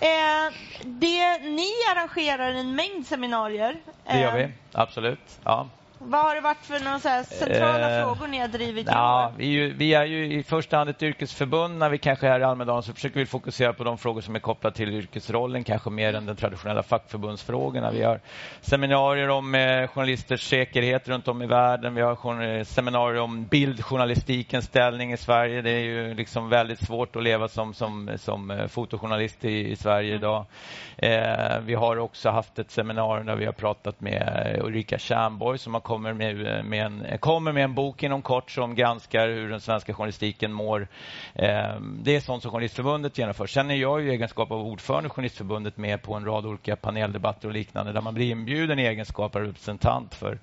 Eh, 0.00 0.54
det, 0.84 1.38
ni 1.38 1.68
arrangerar 1.92 2.52
en 2.52 2.74
mängd 2.74 3.06
seminarier. 3.06 3.76
Det 4.06 4.20
gör 4.20 4.36
vi, 4.36 4.42
eh, 4.42 4.50
absolut. 4.72 5.40
Ja. 5.44 5.68
Vad 6.06 6.24
har 6.24 6.34
det 6.34 6.40
varit 6.40 6.64
för 6.64 6.84
några 6.84 7.24
centrala 7.24 7.98
eh, 7.98 8.04
frågor 8.04 8.28
ni 8.28 8.38
har 8.38 8.48
drivit? 8.48 8.86
Ja, 8.90 9.32
vi, 9.36 9.46
är 9.46 9.50
ju, 9.50 9.74
vi 9.74 9.94
är 9.94 10.04
ju 10.04 10.32
i 10.32 10.42
första 10.42 10.76
hand 10.76 10.90
ett 10.90 11.02
yrkesförbund. 11.02 11.78
När 11.78 11.88
vi 11.88 11.98
kanske 11.98 12.28
är 12.28 12.40
i 12.40 12.42
Almedalen 12.42 12.82
så 12.82 12.92
försöker 12.92 13.20
vi 13.20 13.26
fokusera 13.26 13.72
på 13.72 13.84
de 13.84 13.98
frågor 13.98 14.20
som 14.20 14.34
är 14.34 14.38
kopplade 14.38 14.76
till 14.76 14.88
yrkesrollen, 14.88 15.64
kanske 15.64 15.90
mer 15.90 16.14
än 16.14 16.26
de 16.26 16.36
traditionella 16.36 16.82
fackförbundsfrågorna. 16.82 17.90
Vi 17.90 18.02
har 18.02 18.20
seminarier 18.60 19.28
om 19.28 19.54
eh, 19.54 19.86
journalisters 19.86 20.48
säkerhet 20.50 21.08
runt 21.08 21.28
om 21.28 21.42
i 21.42 21.46
världen. 21.46 21.94
Vi 21.94 22.02
har 22.02 22.64
seminarier 22.64 23.20
om 23.20 23.44
bildjournalistikens 23.44 24.64
ställning 24.64 25.12
i 25.12 25.16
Sverige. 25.16 25.62
Det 25.62 25.70
är 25.70 25.84
ju 25.84 26.14
liksom 26.14 26.48
väldigt 26.48 26.86
svårt 26.86 27.16
att 27.16 27.22
leva 27.22 27.48
som, 27.48 27.74
som, 27.74 28.10
som 28.16 28.50
eh, 28.50 28.66
fotojournalist 28.66 29.44
i, 29.44 29.70
i 29.70 29.76
Sverige 29.76 30.08
mm. 30.08 30.18
idag. 30.18 30.46
Eh, 30.96 31.60
vi 31.60 31.74
har 31.74 31.96
också 31.96 32.30
haft 32.30 32.58
ett 32.58 32.70
seminarium 32.70 33.26
där 33.26 33.36
vi 33.36 33.46
har 33.46 33.52
pratat 33.52 34.00
med 34.00 34.60
Ulrika 34.64 34.98
Tjernborg 34.98 35.58
som 35.58 35.74
har 35.74 35.80
kommer 35.94 36.12
med, 36.12 36.46
eh, 36.46 36.62
med, 36.62 36.86
en, 36.86 37.04
eh, 37.04 37.18
kommer 37.18 37.52
med 37.52 37.64
en 37.64 37.74
bok 37.74 38.02
inom 38.02 38.22
kort 38.22 38.50
som 38.50 38.74
granskar 38.74 39.28
hur 39.28 39.50
den 39.50 39.60
svenska 39.60 39.94
journalistiken 39.94 40.52
mår. 40.52 40.88
Eh, 41.34 41.80
det 41.80 42.16
är 42.16 42.20
sånt 42.20 42.42
som 42.42 42.50
Journalistförbundet 42.50 43.18
genomför. 43.18 43.46
Sen 43.46 43.70
är 43.70 43.74
jag 43.74 44.04
i 44.04 44.10
egenskap 44.10 44.50
av 44.50 44.60
ordförande 44.60 45.06
i 45.06 45.10
Journalistförbundet 45.10 45.76
med 45.76 46.02
på 46.02 46.14
en 46.14 46.24
rad 46.24 46.46
olika 46.46 46.76
paneldebatter 46.76 47.48
och 47.48 47.54
liknande 47.54 47.92
där 47.92 48.00
man 48.00 48.14
blir 48.14 48.30
inbjuden 48.30 48.78
i 48.78 48.82
egenskap 48.82 49.36
av 49.36 49.42
representant 49.42 50.14
för, 50.14 50.38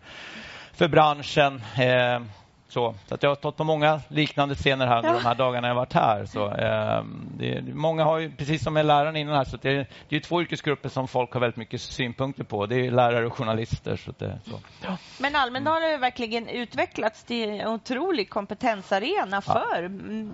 för 0.73 0.87
branschen. 0.87 1.61
Ehm, 1.77 2.29
så, 2.71 2.95
så 3.07 3.15
att 3.15 3.23
jag 3.23 3.29
har 3.29 3.35
stått 3.35 3.57
på 3.57 3.63
många 3.63 4.01
liknande 4.07 4.55
scener 4.55 4.87
här 4.87 4.97
under 4.97 5.13
de 5.13 5.25
här 5.25 5.35
dagarna 5.35 5.67
jag 5.67 5.75
varit 5.75 5.93
här. 5.93 6.25
Så, 6.25 6.51
eh, 6.51 7.03
det, 7.37 7.61
många 7.73 8.03
har 8.03 8.19
ju, 8.19 8.31
precis 8.31 8.63
som 8.63 8.73
med 8.73 8.85
läraren 8.85 9.15
innan 9.15 9.35
här, 9.35 9.43
så 9.43 9.57
det, 9.57 9.69
är, 9.69 9.87
det 10.09 10.15
är 10.15 10.19
två 10.19 10.41
yrkesgrupper 10.41 10.89
som 10.89 11.07
folk 11.07 11.33
har 11.33 11.39
väldigt 11.39 11.57
mycket 11.57 11.81
synpunkter 11.81 12.43
på. 12.43 12.65
Det 12.65 12.75
är 12.75 12.91
lärare 12.91 13.25
och 13.25 13.33
journalister. 13.33 13.95
Så 13.95 14.13
det, 14.17 14.39
så. 14.45 14.59
Ja. 14.83 14.97
Men 15.19 15.35
Almedalen 15.35 15.83
har 15.83 15.89
ju 15.89 15.97
verkligen 15.97 16.47
utvecklats 16.47 17.23
till 17.23 17.49
en 17.49 17.67
otrolig 17.67 18.29
kompetensarena 18.29 19.41
för 19.41 19.83
ja. 19.83 19.89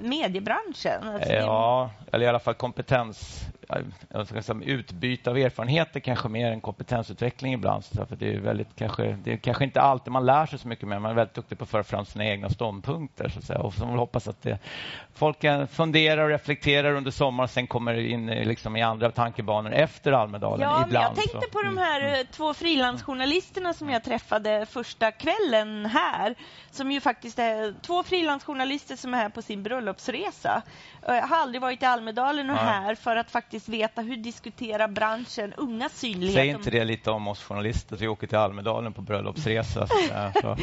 mediebranschen. 0.07 1.07
Alltså 1.07 1.33
ja, 1.33 1.91
eller 2.11 2.25
i 2.25 2.29
alla 2.29 2.39
fall 2.39 2.53
kompetens 2.53 3.47
utbyte 4.63 5.29
av 5.29 5.37
erfarenheter 5.37 5.99
kanske 5.99 6.29
mer 6.29 6.51
än 6.51 6.61
kompetensutveckling 6.61 7.53
ibland. 7.53 7.85
För 7.85 8.15
det, 8.15 8.33
är 8.33 8.39
väldigt, 8.39 8.75
kanske, 8.75 9.17
det 9.23 9.33
är 9.33 9.37
kanske 9.37 9.63
inte 9.63 9.81
alltid 9.81 10.13
man 10.13 10.25
lär 10.25 10.45
sig 10.45 10.59
så 10.59 10.67
mycket 10.67 10.87
mer. 10.87 10.99
Man 10.99 11.11
är 11.11 11.15
väldigt 11.15 11.35
duktig 11.35 11.57
på 11.57 11.63
att 11.63 11.69
föra 11.69 11.83
fram 11.83 12.05
sina 12.05 12.25
egna 12.25 12.49
ståndpunkter. 12.49 13.29
Så 13.29 13.39
att 13.39 13.45
säga. 13.45 13.59
Och 13.59 13.73
så 13.73 13.85
hoppas 13.85 14.27
att 14.27 14.41
det, 14.41 14.59
folk 15.13 15.37
funderar 15.71 16.23
och 16.23 16.29
reflekterar 16.29 16.93
under 16.93 17.11
sommaren 17.11 17.47
sen 17.47 17.67
kommer 17.67 17.93
in 17.93 18.25
liksom 18.25 18.75
i 18.75 18.81
andra 18.81 19.11
tankebanor 19.11 19.71
efter 19.71 20.11
Almedalen. 20.11 20.69
Ja, 20.69 20.83
ibland, 20.87 21.05
jag 21.05 21.15
tänkte 21.15 21.41
så. 21.41 21.51
på 21.51 21.61
de 21.61 21.77
här 21.77 22.01
mm. 22.01 22.25
två 22.31 22.53
frilansjournalisterna 22.53 23.73
som 23.73 23.89
jag 23.89 24.03
träffade 24.03 24.65
första 24.65 25.11
kvällen 25.11 25.85
här. 25.85 26.35
Som 26.71 26.91
ju 26.91 27.01
faktiskt 27.01 27.39
är 27.39 27.73
två 27.81 28.03
frilansjournalister 28.03 28.95
som 28.95 29.13
är 29.13 29.17
här 29.17 29.29
på 29.29 29.41
sin 29.41 29.63
bröllopsresa. 29.63 30.61
Jag 31.07 31.21
har 31.21 31.37
aldrig 31.37 31.61
varit 31.61 31.81
i 31.81 31.85
Almedalen 31.85 32.49
och 32.49 32.55
Nej. 32.55 32.65
här 32.65 32.95
för 32.95 33.15
att 33.15 33.31
faktiskt 33.31 33.56
veta 33.65 34.01
hur 34.01 34.17
diskuterar 34.17 34.87
branschen 34.87 35.53
unga 35.57 35.89
synlighet. 35.89 36.35
Säg 36.35 36.47
inte 36.47 36.69
det 36.69 36.83
lite 36.83 37.11
om 37.11 37.27
oss 37.27 37.43
journalister, 37.43 37.95
vi 37.95 38.07
åker 38.07 38.27
till 38.27 38.37
Almedalen 38.37 38.93
på 38.93 39.01
bröllopsresa. 39.01 39.87
Så, 39.87 39.93
ja, 40.11 40.31
ja, 40.43 40.57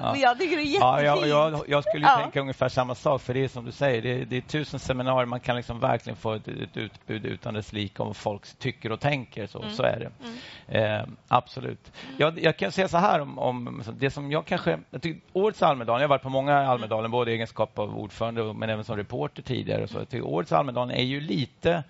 ja. 0.00 0.16
jag 0.16 0.38
tycker 0.38 0.56
det 0.56 0.62
är 0.62 0.64
jättefint. 0.64 0.80
Ja, 0.80 1.02
jag, 1.02 1.28
jag, 1.28 1.64
jag 1.68 1.84
skulle 1.84 2.06
ja. 2.06 2.16
tänka 2.16 2.40
ungefär 2.40 2.68
samma 2.68 2.94
sak, 2.94 3.22
för 3.22 3.34
det 3.34 3.44
är 3.44 3.48
som 3.48 3.64
du 3.64 3.72
säger, 3.72 4.02
det 4.02 4.10
är, 4.10 4.24
det 4.24 4.36
är 4.36 4.40
tusen 4.40 4.80
seminarier, 4.80 5.26
man 5.26 5.40
kan 5.40 5.56
liksom 5.56 5.80
verkligen 5.80 6.16
få 6.16 6.32
ett, 6.32 6.48
ett 6.48 6.76
utbud 6.76 7.26
utan 7.26 7.54
dess 7.54 7.72
like 7.72 8.02
om 8.02 8.08
vad 8.08 8.16
folk 8.16 8.58
tycker 8.58 8.92
och 8.92 9.00
tänker. 9.00 9.46
Så, 9.46 9.62
mm. 9.62 9.74
så 9.74 9.82
är 9.82 9.98
det. 9.98 10.10
Mm. 10.24 11.00
Eh, 11.00 11.06
absolut. 11.28 11.92
Mm. 12.04 12.16
Jag, 12.18 12.42
jag, 12.42 12.56
kan 12.56 12.72
säga 12.72 12.88
så 12.88 12.98
här 12.98 13.20
om, 13.20 13.38
om 13.38 13.82
det 13.98 14.10
som 14.10 14.32
jag 14.32 14.46
kanske... 14.46 14.78
Jag 14.90 15.02
tycker, 15.02 15.20
årets 15.32 15.62
Almedalen, 15.62 16.00
jag 16.00 16.08
har 16.08 16.14
varit 16.14 16.22
på 16.22 16.28
många 16.28 16.58
Almedalen, 16.58 17.04
mm. 17.04 17.10
både 17.10 17.30
i 17.30 17.34
egenskap 17.34 17.78
av 17.78 17.98
ordförande 17.98 18.54
men 18.54 18.70
även 18.70 18.84
som 18.84 18.96
reporter 18.96 19.42
tidigare. 19.42 19.88
Så 19.88 19.98
jag 19.98 20.08
tycker 20.08 20.26
årets 20.26 20.52
Almedalen 20.52 20.69
är 20.76 21.02
ju 21.02 21.20
lite 21.20 21.84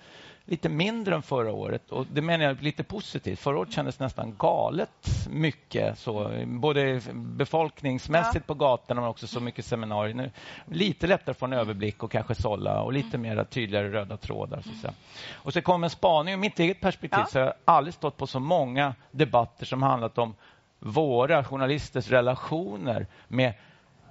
lite 0.50 0.68
mindre 0.68 1.14
än 1.14 1.22
förra 1.22 1.52
året. 1.52 1.90
Och 1.90 2.06
Det 2.12 2.22
menar 2.22 2.44
jag 2.44 2.62
lite 2.62 2.84
positivt. 2.84 3.38
Förra 3.38 3.58
året 3.58 3.72
kändes 3.72 3.98
nästan 3.98 4.34
galet 4.38 5.26
mycket. 5.28 5.98
Så, 5.98 6.30
både 6.46 7.00
befolkningsmässigt 7.14 8.44
ja. 8.48 8.54
på 8.54 8.54
gatorna 8.54 9.00
men 9.00 9.10
också 9.10 9.26
så 9.26 9.40
mycket 9.40 9.64
seminarier. 9.64 10.14
Nu, 10.14 10.30
lite 10.66 11.06
lättare 11.06 11.30
att 11.30 11.38
få 11.38 11.46
en 11.46 11.52
överblick 11.52 12.02
och 12.02 12.10
kanske 12.10 12.34
sålla 12.34 12.82
och 12.82 12.92
lite 12.92 13.18
mer 13.18 13.44
tydligare 13.44 13.88
röda 13.88 14.16
trådar. 14.16 14.60
Så 14.60 14.88
Och 15.32 15.52
så 15.52 15.62
kom 15.62 15.84
en 15.84 15.90
spaning 15.90 16.34
ur 16.34 16.38
mitt 16.38 16.58
eget 16.58 16.80
perspektiv. 16.80 17.20
Ja. 17.20 17.26
Så 17.26 17.38
jag 17.38 17.44
har 17.44 17.54
aldrig 17.64 17.94
stått 17.94 18.16
på 18.16 18.26
så 18.26 18.40
många 18.40 18.94
debatter 19.10 19.66
som 19.66 19.82
handlat 19.82 20.18
om 20.18 20.34
våra 20.78 21.44
journalisters 21.44 22.10
relationer 22.10 23.06
med 23.28 23.54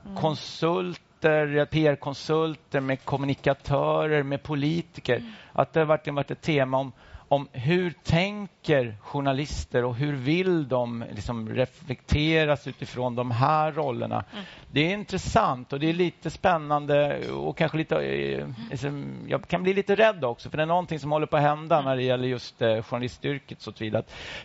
mm. 0.05 0.15
konsult 0.15 1.01
konsulter, 1.19 1.65
PR-konsulter, 1.65 2.79
med 2.79 3.05
kommunikatörer, 3.05 4.23
med 4.23 4.43
politiker. 4.43 5.15
Mm. 5.15 5.31
Att 5.53 5.73
det 5.73 5.79
har 5.79 5.87
verkligen 5.87 6.15
varit 6.15 6.31
ett 6.31 6.41
tema 6.41 6.77
om, 6.77 6.91
om 7.27 7.47
hur 7.51 7.93
tänker 8.03 8.97
journalister 9.01 9.83
och 9.83 9.95
hur 9.95 10.13
vill 10.13 10.67
de 10.67 11.03
liksom 11.11 11.49
reflekteras 11.49 12.67
utifrån 12.67 13.15
de 13.15 13.31
här 13.31 13.71
rollerna. 13.71 14.23
Mm. 14.33 14.45
Det 14.71 14.79
är 14.79 14.93
intressant 14.93 15.73
och 15.73 15.79
det 15.79 15.89
är 15.89 15.93
lite 15.93 16.29
spännande 16.29 17.27
och 17.29 17.57
kanske 17.57 17.77
lite... 17.77 17.95
Eh, 17.95 18.47
liksom, 18.71 19.15
jag 19.27 19.47
kan 19.47 19.63
bli 19.63 19.73
lite 19.73 19.95
rädd 19.95 20.23
också, 20.23 20.49
för 20.49 20.57
det 20.57 20.63
är 20.63 20.67
någonting 20.67 20.99
som 20.99 21.11
håller 21.11 21.27
på 21.27 21.37
att 21.37 21.43
hända 21.43 21.75
mm. 21.75 21.85
när 21.85 21.95
det 21.95 22.03
gäller 22.03 22.27
just 22.27 22.61
eh, 22.61 22.81
journalistyrket. 22.81 23.61
Så 23.61 23.69
att 23.69 23.77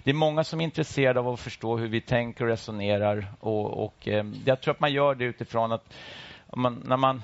det 0.03 0.11
är 0.11 0.15
många 0.15 0.45
som 0.45 0.61
är 0.61 0.65
intresserade 0.65 1.21
av 1.21 1.29
att 1.29 1.41
förstå 1.41 1.77
hur 1.77 1.89
vi 1.89 2.01
tänker 2.01 2.45
och 2.45 2.51
resonerar. 2.51 3.27
Och, 3.41 3.85
och 3.85 4.09
eh, 4.09 4.25
jag 4.45 4.61
tror 4.61 4.75
att 4.75 4.81
man 4.81 4.93
gör 4.93 5.15
det 5.15 5.25
utifrån 5.25 5.73
att 5.73 5.95
man, 6.56 6.82
när 6.85 6.97
man... 6.97 7.22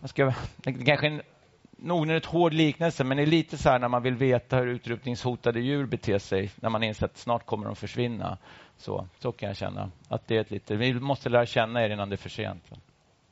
man 0.00 0.08
ska, 0.08 0.32
det 0.56 0.72
kanske 0.72 1.06
är 1.06 1.10
en 1.10 1.90
onödigt 1.90 2.24
hård 2.24 2.52
liknelse, 2.52 3.04
men 3.04 3.16
det 3.16 3.22
är 3.22 3.26
lite 3.26 3.58
så 3.58 3.68
här 3.70 3.78
när 3.78 3.88
man 3.88 4.02
vill 4.02 4.14
veta 4.14 4.56
hur 4.56 4.66
utrotningshotade 4.66 5.60
djur 5.60 5.86
beter 5.86 6.18
sig 6.18 6.50
när 6.56 6.70
man 6.70 6.82
inser 6.82 7.06
att 7.06 7.16
snart 7.16 7.46
kommer 7.46 7.66
de 7.66 7.76
försvinna. 7.76 8.38
Så, 8.76 9.08
så 9.18 9.32
kan 9.32 9.48
jag 9.48 9.56
känna. 9.56 9.90
Att 10.08 10.26
det 10.26 10.36
är 10.36 10.40
ett 10.40 10.50
lite, 10.50 10.76
vi 10.76 10.94
måste 10.94 11.28
lära 11.28 11.46
känna 11.46 11.84
er 11.84 11.90
innan 11.90 12.08
det 12.08 12.14
är 12.14 12.16
för 12.16 12.28
sent. 12.28 12.70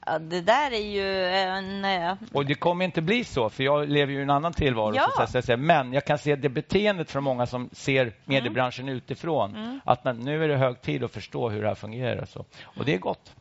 Ja, 0.06 0.18
det 0.18 0.40
där 0.40 0.70
är 0.70 0.86
ju 0.86 1.24
en... 1.26 1.84
Eh, 1.84 2.14
Och 2.32 2.46
det 2.46 2.54
kommer 2.54 2.84
inte 2.84 3.02
bli 3.02 3.24
så, 3.24 3.50
för 3.50 3.64
jag 3.64 3.88
lever 3.88 4.12
ju 4.12 4.18
i 4.18 4.22
en 4.22 4.30
annan 4.30 4.52
tillvaro. 4.52 4.94
Ja. 4.94 5.26
Så 5.26 5.42
säga. 5.42 5.56
Men 5.56 5.92
jag 5.92 6.04
kan 6.04 6.18
se 6.18 6.36
det 6.36 6.48
beteendet 6.48 7.10
från 7.10 7.24
många 7.24 7.46
som 7.46 7.70
ser 7.72 8.12
mediebranschen 8.24 8.84
mm. 8.84 8.96
utifrån. 8.96 9.56
Mm. 9.56 9.80
Att 9.84 10.04
nu 10.04 10.44
är 10.44 10.48
det 10.48 10.56
hög 10.56 10.80
tid 10.80 11.04
att 11.04 11.10
förstå 11.10 11.48
hur 11.48 11.62
det 11.62 11.68
här 11.68 11.74
fungerar. 11.74 12.24
Så. 12.24 12.44
Och 12.64 12.84
det 12.84 12.94
är 12.94 12.98
gott. 12.98 13.34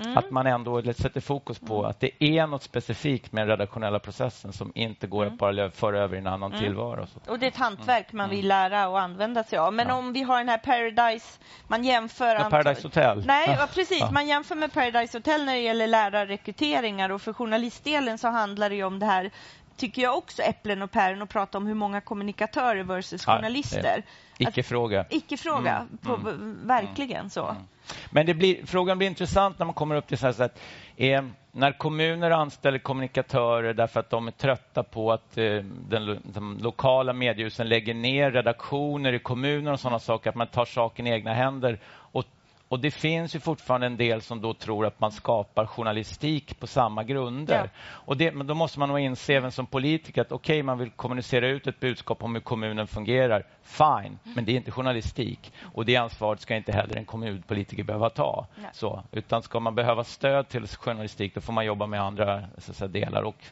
Mm. 0.00 0.18
Att 0.18 0.30
man 0.30 0.46
ändå 0.46 0.82
sätter 0.82 1.20
fokus 1.20 1.58
på 1.58 1.78
mm. 1.78 1.90
att 1.90 2.00
det 2.00 2.10
är 2.18 2.46
något 2.46 2.62
specifikt 2.62 3.32
med 3.32 3.42
den 3.42 3.48
redaktionella 3.48 3.98
processen 3.98 4.52
som 4.52 4.72
inte 4.74 5.06
går 5.06 5.22
mm. 5.22 5.32
att 5.32 5.38
bara 5.38 5.70
föra 5.70 5.98
över 5.98 6.16
i 6.16 6.18
en 6.18 6.26
annan 6.26 6.52
mm. 6.52 6.64
tillvaro. 6.64 7.06
Och 7.26 7.38
det 7.38 7.46
är 7.46 7.50
ett 7.50 7.56
hantverk 7.56 8.12
man 8.12 8.30
vill 8.30 8.48
lära 8.48 8.88
och 8.88 9.00
använda 9.00 9.44
sig 9.44 9.58
av. 9.58 9.72
Men 9.72 9.88
ja. 9.88 9.94
om 9.94 10.12
vi 10.12 10.22
har 10.22 10.38
den 10.38 10.48
här 10.48 10.58
Paradise, 10.58 11.38
man 11.68 11.84
jämför... 11.84 12.34
Ja, 12.34 12.50
Paradise 12.50 12.82
Hotel. 12.82 13.24
Nej, 13.26 13.56
ja, 13.60 13.68
precis. 13.74 14.00
Ja. 14.00 14.10
Man 14.10 14.26
jämför 14.26 14.54
med 14.54 14.72
Paradise 14.72 15.18
Hotel 15.18 15.44
när 15.44 15.54
det 15.54 15.60
gäller 15.60 15.86
lärarrekryteringar 15.86 17.10
och 17.10 17.22
för 17.22 17.32
journalistdelen 17.32 18.18
så 18.18 18.28
handlar 18.28 18.70
det 18.70 18.84
om 18.84 18.98
det 18.98 19.06
här 19.06 19.30
tycker 19.76 20.02
jag 20.02 20.18
också 20.18 20.42
äpplen 20.42 20.82
och 20.82 20.90
päron 20.90 21.22
och 21.22 21.28
prata 21.28 21.58
om 21.58 21.66
hur 21.66 21.74
många 21.74 22.00
kommunikatörer 22.00 22.82
versus 22.82 23.24
journalister. 23.24 24.02
Icke-fråga. 24.48 25.04
Icke-fråga, 25.10 25.86
mm. 26.06 26.66
verkligen 26.66 27.30
så. 27.30 27.48
Mm. 27.48 27.62
Men 28.10 28.26
det 28.26 28.34
blir, 28.34 28.66
frågan 28.66 28.98
blir 28.98 29.08
intressant 29.08 29.58
när 29.58 29.66
man 29.66 29.74
kommer 29.74 29.94
upp 29.94 30.06
till 30.06 30.18
så 30.18 30.26
här 30.26 30.32
sätt. 30.32 30.60
Eh, 30.96 31.22
när 31.52 31.78
kommuner 31.78 32.30
anställer 32.30 32.78
kommunikatörer 32.78 33.74
därför 33.74 34.00
att 34.00 34.10
de 34.10 34.26
är 34.26 34.32
trötta 34.32 34.82
på 34.82 35.12
att 35.12 35.38
eh, 35.38 35.56
den, 35.88 36.20
de 36.24 36.58
lokala 36.58 37.12
mediehusen 37.12 37.68
lägger 37.68 37.94
ner 37.94 38.30
redaktioner 38.30 39.12
i 39.12 39.18
kommuner 39.18 39.72
och 39.72 39.80
sådana 39.80 39.98
saker, 39.98 40.30
att 40.30 40.36
man 40.36 40.46
tar 40.46 40.64
saken 40.64 41.06
i 41.06 41.10
egna 41.10 41.34
händer 41.34 41.78
och 41.84 42.24
och 42.72 42.80
det 42.80 42.90
finns 42.90 43.34
ju 43.34 43.40
fortfarande 43.40 43.86
en 43.86 43.96
del 43.96 44.22
som 44.22 44.40
då 44.40 44.54
tror 44.54 44.86
att 44.86 45.00
man 45.00 45.12
skapar 45.12 45.66
journalistik 45.66 46.60
på 46.60 46.66
samma 46.66 47.04
grunder. 47.04 47.54
Ja. 47.64 47.80
Och 47.84 48.16
det, 48.16 48.32
men 48.32 48.46
då 48.46 48.54
måste 48.54 48.78
man 48.78 48.88
nog 48.88 48.98
inse 48.98 49.34
även 49.34 49.52
som 49.52 49.66
politiker 49.66 50.20
att 50.20 50.32
okej, 50.32 50.54
okay, 50.54 50.62
man 50.62 50.78
vill 50.78 50.90
kommunicera 50.90 51.48
ut 51.48 51.66
ett 51.66 51.80
budskap 51.80 52.22
om 52.22 52.34
hur 52.34 52.42
kommunen 52.42 52.86
fungerar. 52.86 53.46
Fine, 53.64 54.18
men 54.22 54.44
det 54.44 54.52
är 54.52 54.56
inte 54.56 54.70
journalistik. 54.70 55.52
Och 55.74 55.84
det 55.84 55.96
ansvaret 55.96 56.40
ska 56.40 56.56
inte 56.56 56.72
heller 56.72 56.96
en 56.96 57.04
kommunpolitiker 57.04 57.84
behöva 57.84 58.10
ta. 58.10 58.46
Så, 58.72 59.02
utan 59.12 59.42
ska 59.42 59.60
man 59.60 59.74
behöva 59.74 60.04
stöd 60.04 60.48
till 60.48 60.66
journalistik, 60.66 61.34
då 61.34 61.40
får 61.40 61.52
man 61.52 61.64
jobba 61.64 61.86
med 61.86 62.00
andra 62.00 62.42
säga, 62.58 62.88
delar. 62.88 63.22
Och 63.22 63.44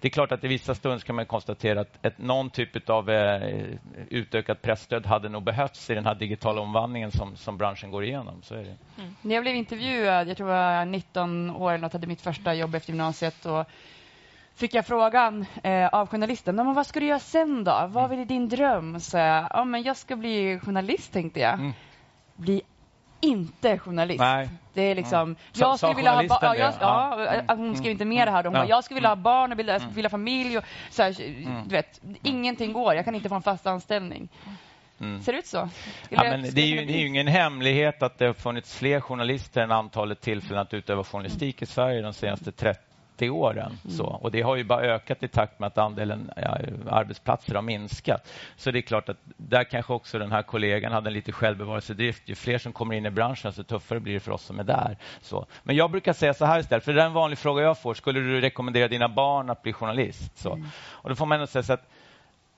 det 0.00 0.08
är 0.08 0.10
klart 0.10 0.32
att 0.32 0.44
i 0.44 0.48
vissa 0.48 0.74
stunder 0.74 0.98
ska 0.98 1.12
man 1.12 1.26
konstatera 1.26 1.80
att 1.80 2.06
ett, 2.06 2.18
någon 2.18 2.50
typ 2.50 2.90
av 2.90 3.10
eh, 3.10 3.64
utökat 4.10 4.62
pressstöd 4.62 5.06
hade 5.06 5.28
nog 5.28 5.42
behövts 5.42 5.90
i 5.90 5.94
den 5.94 6.06
här 6.06 6.14
digitala 6.14 6.60
omvandlingen 6.60 7.10
som, 7.10 7.36
som 7.36 7.58
branschen 7.58 7.90
går 7.90 8.04
igenom. 8.04 8.42
Så 8.42 8.54
Mm. 8.54 9.16
När 9.22 9.34
jag 9.34 9.44
blev 9.44 9.56
intervjuad, 9.56 10.28
jag 10.28 10.36
tror 10.36 10.50
jag 10.50 10.76
var 10.78 10.84
19 10.84 11.50
år 11.50 11.72
eller 11.72 11.90
hade 11.90 12.06
mitt 12.06 12.20
första 12.20 12.54
jobb 12.54 12.74
efter 12.74 12.90
gymnasiet 12.90 13.46
och 13.46 13.66
fick 14.60 14.74
jag 14.74 14.86
frågan 14.86 15.46
eh, 15.62 15.86
av 15.86 16.08
journalisten, 16.08 16.56
men 16.56 16.74
vad 16.74 16.86
ska 16.86 17.00
du 17.00 17.06
göra 17.06 17.18
sen 17.18 17.64
då? 17.64 17.86
Vad 17.90 18.04
mm. 18.04 18.20
är 18.20 18.24
din 18.24 18.48
dröm? 18.48 19.00
Så 19.00 19.16
jag, 19.16 19.46
ja, 19.50 19.64
men 19.64 19.82
jag 19.82 19.96
ska 19.96 20.16
bli 20.16 20.60
journalist 20.64 21.12
tänkte 21.12 21.40
jag. 21.40 21.54
Mm. 21.54 21.72
Bli 22.36 22.62
inte 23.20 23.78
journalist. 23.78 24.20
Nej. 24.20 24.48
Det 24.74 24.82
är 24.82 24.94
liksom, 24.94 25.20
mm. 25.20 25.36
jag 25.52 25.78
skulle 25.78 25.94
vilja 25.94 26.12
ha 26.12 26.22
ja, 26.22 26.56
jag, 26.56 26.74
ja, 26.80 27.42
ja, 27.48 27.54
hon 27.54 27.76
skrev 27.76 27.92
inte 27.92 28.04
mer 28.04 28.26
det 28.26 28.32
här. 28.32 28.44
Hon 28.44 28.54
ja. 28.54 28.60
bara, 28.60 28.68
jag 28.68 28.84
skulle 28.84 28.96
vilja 28.96 29.08
ha 29.08 29.16
barn 29.16 29.50
och 29.50 29.56
bilda, 29.56 29.76
mm. 29.76 29.92
vilja 29.92 30.10
familj. 30.10 30.58
Och, 30.58 30.64
så 30.90 31.02
här, 31.02 31.20
mm. 31.20 31.68
du 31.68 31.74
vet, 31.74 32.00
ingenting 32.22 32.72
går. 32.72 32.94
Jag 32.94 33.04
kan 33.04 33.14
inte 33.14 33.28
få 33.28 33.34
en 33.34 33.42
fast 33.42 33.66
anställning. 33.66 34.28
Mm. 35.00 35.22
Ser 35.22 35.32
det 35.32 35.38
ut 35.38 35.46
så? 35.46 35.68
Ja, 36.08 36.22
men 36.22 36.42
det, 36.42 36.60
är 36.60 36.66
ju, 36.66 36.84
det 36.84 36.92
är 36.92 37.06
ingen 37.06 37.26
hemlighet 37.26 38.02
att 38.02 38.18
det 38.18 38.26
har 38.26 38.32
funnits 38.32 38.78
fler 38.78 39.00
journalister 39.00 39.60
än 39.60 39.72
antalet 39.72 40.20
tillfällen 40.20 40.62
att 40.62 40.74
utöva 40.74 41.04
journalistik 41.04 41.62
i 41.62 41.66
Sverige 41.66 42.02
de 42.02 42.12
senaste 42.12 42.52
30 42.52 42.89
åren. 43.28 43.78
Mm. 43.84 43.96
Så, 43.96 44.04
och 44.04 44.30
Det 44.30 44.42
har 44.42 44.56
ju 44.56 44.64
bara 44.64 44.80
ökat 44.80 45.22
i 45.22 45.28
takt 45.28 45.58
med 45.58 45.66
att 45.66 45.78
andelen 45.78 46.30
ja, 46.36 46.58
arbetsplatser 46.90 47.54
har 47.54 47.62
minskat. 47.62 48.32
Så 48.56 48.70
det 48.70 48.78
är 48.78 48.82
klart 48.82 49.08
att 49.08 49.16
där 49.36 49.64
kanske 49.64 49.92
också 49.92 50.18
den 50.18 50.32
här 50.32 50.42
kollegan 50.42 50.92
hade 50.92 51.08
en 51.08 51.14
lite 51.14 51.32
självbevarelsedrift. 51.32 52.28
Ju 52.28 52.34
fler 52.34 52.58
som 52.58 52.72
kommer 52.72 52.94
in 52.94 53.06
i 53.06 53.10
branschen, 53.10 53.48
desto 53.48 53.64
tuffare 53.64 54.00
blir 54.00 54.14
det 54.14 54.20
för 54.20 54.32
oss 54.32 54.42
som 54.42 54.58
är 54.58 54.64
där. 54.64 54.96
Så. 55.20 55.46
Men 55.62 55.76
jag 55.76 55.90
brukar 55.90 56.12
säga 56.12 56.34
så 56.34 56.44
här 56.44 56.60
istället, 56.60 56.84
för 56.84 56.92
det 56.92 57.02
är 57.02 57.06
en 57.06 57.12
vanlig 57.12 57.38
fråga 57.38 57.62
jag 57.62 57.78
får. 57.78 57.94
Skulle 57.94 58.20
du 58.20 58.40
rekommendera 58.40 58.88
dina 58.88 59.08
barn 59.08 59.50
att 59.50 59.62
bli 59.62 59.72
journalist? 59.72 60.38
Så. 60.38 60.52
Mm. 60.52 60.68
Och 60.76 61.08
Då 61.08 61.16
får 61.16 61.26
man 61.26 61.36
ändå 61.36 61.46
säga 61.46 61.62
så 61.62 61.72
att 61.72 61.88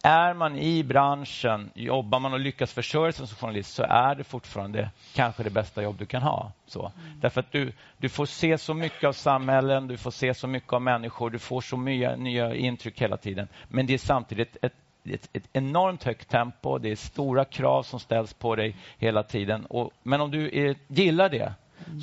är 0.02 0.34
man 0.34 0.58
i 0.58 0.84
branschen, 0.84 1.70
jobbar 1.74 2.20
man 2.20 2.32
och 2.32 2.40
lyckas 2.40 2.72
försörja 2.72 3.12
sig 3.12 3.26
som 3.26 3.36
journalist 3.36 3.74
så 3.74 3.82
är 3.82 4.14
det 4.14 4.24
fortfarande 4.24 4.90
kanske 5.14 5.42
det 5.42 5.50
bästa 5.50 5.82
jobb 5.82 5.98
du 5.98 6.06
kan 6.06 6.22
ha. 6.22 6.52
Så. 6.66 6.80
Mm. 6.80 7.20
Därför 7.20 7.40
att 7.40 7.52
du, 7.52 7.72
du 7.96 8.08
får 8.08 8.26
se 8.26 8.58
så 8.58 8.74
mycket 8.74 9.04
av 9.04 9.12
samhällen, 9.12 9.88
du 9.88 9.96
får 9.96 10.10
se 10.10 10.34
så 10.34 10.46
mycket 10.46 10.72
av 10.72 10.82
människor, 10.82 11.30
du 11.30 11.38
får 11.38 11.60
så 11.60 11.76
mycket 11.76 12.18
nya 12.18 12.54
intryck 12.54 13.02
hela 13.02 13.16
tiden. 13.16 13.48
Men 13.68 13.86
det 13.86 13.94
är 13.94 13.98
samtidigt 13.98 14.56
ett, 14.62 14.74
ett, 15.04 15.28
ett 15.32 15.48
enormt 15.52 16.04
högt 16.04 16.28
tempo, 16.28 16.78
det 16.78 16.90
är 16.90 16.96
stora 16.96 17.44
krav 17.44 17.82
som 17.82 18.00
ställs 18.00 18.34
på 18.34 18.56
dig 18.56 18.76
hela 18.98 19.22
tiden. 19.22 19.66
Och, 19.66 19.90
men 20.02 20.20
om 20.20 20.30
du 20.30 20.50
är, 20.58 20.76
gillar 20.88 21.28
det 21.28 21.52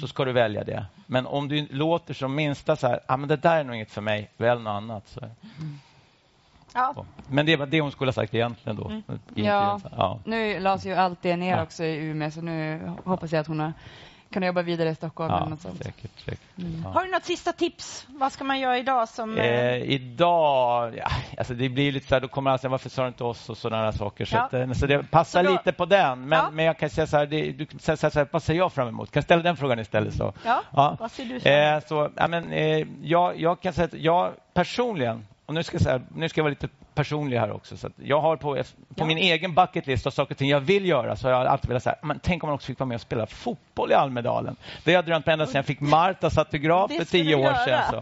så 0.02 0.08
ska 0.08 0.26
du 0.26 0.32
välja 0.32 0.64
det. 0.64 0.86
Men 1.06 1.26
om 1.26 1.48
du 1.48 1.68
låter 1.72 2.14
som 2.14 2.36
minsta 2.36 2.76
så 2.76 2.88
här, 2.88 3.00
ah, 3.08 3.18
men 3.18 3.30
det 3.30 3.36
där 3.36 3.60
är 3.60 3.64
nog 3.64 3.76
inget 3.76 3.92
för 3.92 4.02
mig, 4.02 4.30
välj 4.38 4.62
något 4.62 4.72
annat. 4.72 5.08
Så. 5.08 5.20
Mm. 5.20 5.80
Ja. 6.74 7.06
Men 7.28 7.46
det 7.46 7.56
var 7.56 7.66
det 7.66 7.82
hon 7.82 7.92
skulle 7.92 8.10
ha 8.10 8.14
sagt 8.14 8.34
egentligen 8.34 8.78
då. 8.78 8.88
Mm. 8.88 9.04
Ja. 9.36 9.80
ja. 9.98 10.20
Nu 10.26 10.60
lades 10.60 10.86
ju 10.86 10.94
allt 10.94 11.22
det 11.22 11.36
ner 11.36 11.58
ja. 11.58 11.64
också 11.64 11.84
i 11.84 11.96
Umeå 11.96 12.32
så 12.32 12.42
nu 12.42 12.92
hoppas 13.06 13.32
jag 13.32 13.40
att 13.40 13.48
hon 13.48 13.60
har 13.60 13.74
kan 14.32 14.44
jobba 14.44 14.62
vidare 14.62 14.90
i 14.90 14.96
Stockholm. 14.96 15.32
Ja, 15.32 15.38
eller 15.38 15.50
något 15.50 15.62
sånt. 15.62 15.84
Säkert, 15.84 16.20
säkert. 16.20 16.58
Mm. 16.58 16.82
Ja. 16.84 16.90
Har 16.90 17.04
du 17.04 17.12
något 17.12 17.26
sista 17.26 17.52
tips? 17.52 18.08
Vad 18.08 18.32
ska 18.32 18.44
man 18.44 18.60
göra 18.60 18.78
idag? 18.78 19.10
Som, 19.10 19.38
eh, 19.38 19.46
eh 19.46 19.76
idag, 19.76 20.98
ja, 20.98 21.08
alltså 21.38 21.54
det 21.54 21.70
blir 21.70 21.92
lite 21.92 22.08
så 22.08 22.16
här, 22.16 22.22
då 22.22 22.28
kommer 22.28 22.52
alltså, 22.52 22.68
varför 22.68 22.90
sa 22.90 23.02
du 23.02 23.08
inte 23.08 23.24
oss 23.24 23.50
och 23.50 23.58
sådana 23.58 23.92
saker. 23.92 24.26
Så, 24.26 24.38
att, 24.38 24.54
eh, 24.54 24.72
så 24.72 24.86
det 24.86 25.12
passar 25.12 25.44
så 25.44 25.52
lite 25.52 25.72
på 25.72 25.86
den. 25.86 26.28
Men, 26.28 26.56
men 26.56 26.66
jag 26.66 26.78
kan 26.78 26.90
säga 26.90 27.08
så 27.08 27.18
här, 27.18 27.26
det, 27.26 27.52
du 27.52 27.66
kan 27.66 27.80
säga 27.80 28.12
så 28.12 28.20
här, 28.20 28.28
vad 28.32 28.44
ser 28.44 28.54
jag 28.54 28.74
fram 28.74 28.88
emot? 28.88 29.12
Kan 29.12 29.20
jag 29.20 29.24
ställa 29.24 29.44
den 29.44 29.58
frågan 29.58 29.80
istället? 29.80 30.14
Så. 30.14 30.34
Ja, 30.44 30.96
vad 31.00 31.12
ser 31.12 31.26
du 31.26 31.40
fram 31.40 31.54
emot? 31.54 31.84
Eh, 31.84 31.88
så, 31.88 32.10
ja, 32.16 32.28
men, 32.28 32.52
eh, 32.52 32.88
jag, 33.02 33.40
jag 33.40 33.62
kan 33.62 33.74
säga 33.74 33.86
att 33.86 33.94
jag 33.94 34.34
personligen 34.54 35.26
och 35.50 35.56
nu 35.56 35.64
ska, 35.64 35.76
jag 35.76 35.82
säga, 35.82 36.02
nu 36.16 36.30
ska 36.30 36.40
jag 36.40 36.44
vara 36.44 36.50
lite 36.50 36.68
personlig 36.94 37.38
här 37.38 37.52
också. 37.52 37.78
Så 37.78 37.90
jag 37.96 38.22
har 38.22 38.36
på, 38.36 38.56
på 38.56 38.64
ja. 38.96 39.06
min 39.06 39.18
egen 39.18 39.54
bucketlist 39.54 40.08
av 40.08 40.12
saker 40.12 40.34
och 40.34 40.38
ting 40.38 40.50
jag 40.50 40.60
vill 40.60 40.86
göra 40.86 41.16
så 41.16 41.28
har 41.28 41.32
jag 41.32 41.48
alltid 41.48 41.68
velat 41.68 41.84
säga, 41.84 41.96
men 42.02 42.20
tänk 42.24 42.44
om 42.44 42.48
man 42.48 42.56
också 42.56 42.68
fick 42.68 42.80
vara 42.80 42.88
med 42.88 42.96
och 42.96 43.02
spela 43.02 43.26
fotboll 43.26 43.92
i 43.92 43.94
Almedalen. 43.94 44.56
Det 44.84 44.92
har 44.92 44.96
jag 44.96 45.06
drömt 45.06 45.28
ända 45.28 45.46
sedan 45.46 45.56
jag 45.56 45.66
fick 45.66 45.80
Martas 45.80 46.38
autograf 46.38 46.92
för 46.92 47.06
tio 47.06 47.36
år 47.36 47.66
sedan. 47.66 47.84
Så. 47.92 48.02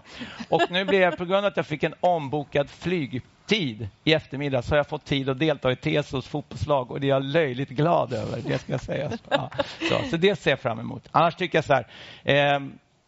Och 0.55 0.61
nu 0.71 0.85
blir 0.85 1.01
jag, 1.01 1.17
på 1.17 1.25
grund 1.25 1.37
av 1.37 1.45
att 1.45 1.57
jag 1.57 1.65
fick 1.65 1.83
en 1.83 1.93
ombokad 1.99 2.69
flygtid 2.69 3.87
i 4.03 4.13
eftermiddag 4.13 4.61
så 4.61 4.71
har 4.71 4.77
jag 4.77 4.87
fått 4.87 5.05
tid 5.05 5.29
att 5.29 5.39
delta 5.39 5.71
i 5.71 5.75
Tesos 5.75 6.27
fotbollslag 6.27 6.91
och 6.91 6.99
det 6.99 7.07
är 7.07 7.09
jag 7.09 7.23
löjligt 7.23 7.69
glad 7.69 8.13
över. 8.13 8.41
Det 8.45 8.57
ska 8.57 8.71
jag 8.71 8.81
säga. 8.81 9.11
Ja. 9.29 9.49
Så, 9.89 10.09
så 10.09 10.17
det 10.17 10.39
ser 10.39 10.51
jag 10.51 10.59
fram 10.59 10.79
emot. 10.79 11.07
Annars 11.11 11.35
tycker 11.35 11.57
jag 11.57 11.65
så 11.65 11.73
här, 11.73 11.87
eh, 12.23 12.59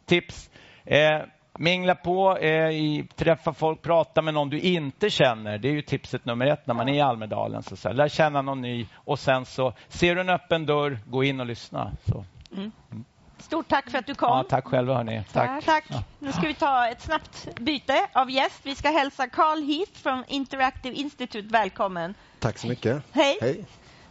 tips. 0.06 0.50
Eh, 0.86 1.20
Mingla 1.62 1.96
på, 1.96 2.38
eh, 2.38 2.70
i, 2.70 3.08
träffa 3.16 3.54
folk, 3.54 3.82
prata 3.82 4.22
med 4.22 4.34
någon 4.34 4.50
du 4.50 4.60
inte 4.60 5.10
känner. 5.10 5.58
Det 5.58 5.68
är 5.68 5.72
ju 5.72 5.82
tipset 5.82 6.26
nummer 6.26 6.46
ett 6.46 6.68
när 6.68 6.74
man 6.74 6.90
är 6.90 6.94
i 6.94 7.02
Almedalen. 7.02 7.64
Så, 7.64 7.76
så 7.76 7.94
Lär 7.94 8.08
känna 8.08 8.42
någon 8.42 8.62
ny 8.62 8.88
och 8.94 9.20
sen 9.20 9.46
så 9.46 9.74
ser 9.88 10.16
du 10.16 10.22
en 10.22 10.30
öppen 10.30 10.66
dörr, 10.66 11.00
gå 11.06 11.24
in 11.24 11.40
och 11.40 11.46
lyssna. 11.46 11.92
Så. 12.06 12.26
Mm. 12.52 12.72
Mm. 12.92 13.06
Stort 13.38 13.68
tack 13.68 13.90
för 13.90 13.98
att 13.98 14.06
du 14.06 14.16
kom. 14.16 14.30
Ja, 14.30 14.44
tack 14.50 14.66
själva 14.66 14.96
hörni. 14.96 15.24
Tack. 15.34 15.66
tack. 15.66 15.86
Ja. 15.90 16.04
Nu 16.20 16.32
ska 16.32 16.42
vi 16.42 16.54
ta 16.54 16.88
ett 16.88 17.02
snabbt 17.02 17.60
byte 17.60 18.08
av 18.14 18.32
gäst. 18.32 18.60
Vi 18.64 18.76
ska 18.76 18.90
hälsa 18.90 19.28
Carl 19.28 19.64
Heath 19.64 19.92
från 19.92 20.24
Interactive 20.28 20.96
Institute 20.96 21.48
välkommen. 21.48 22.14
Tack 22.40 22.58
så 22.58 22.68
mycket. 22.68 23.04
Hej. 23.12 23.38
Hej. 23.42 23.66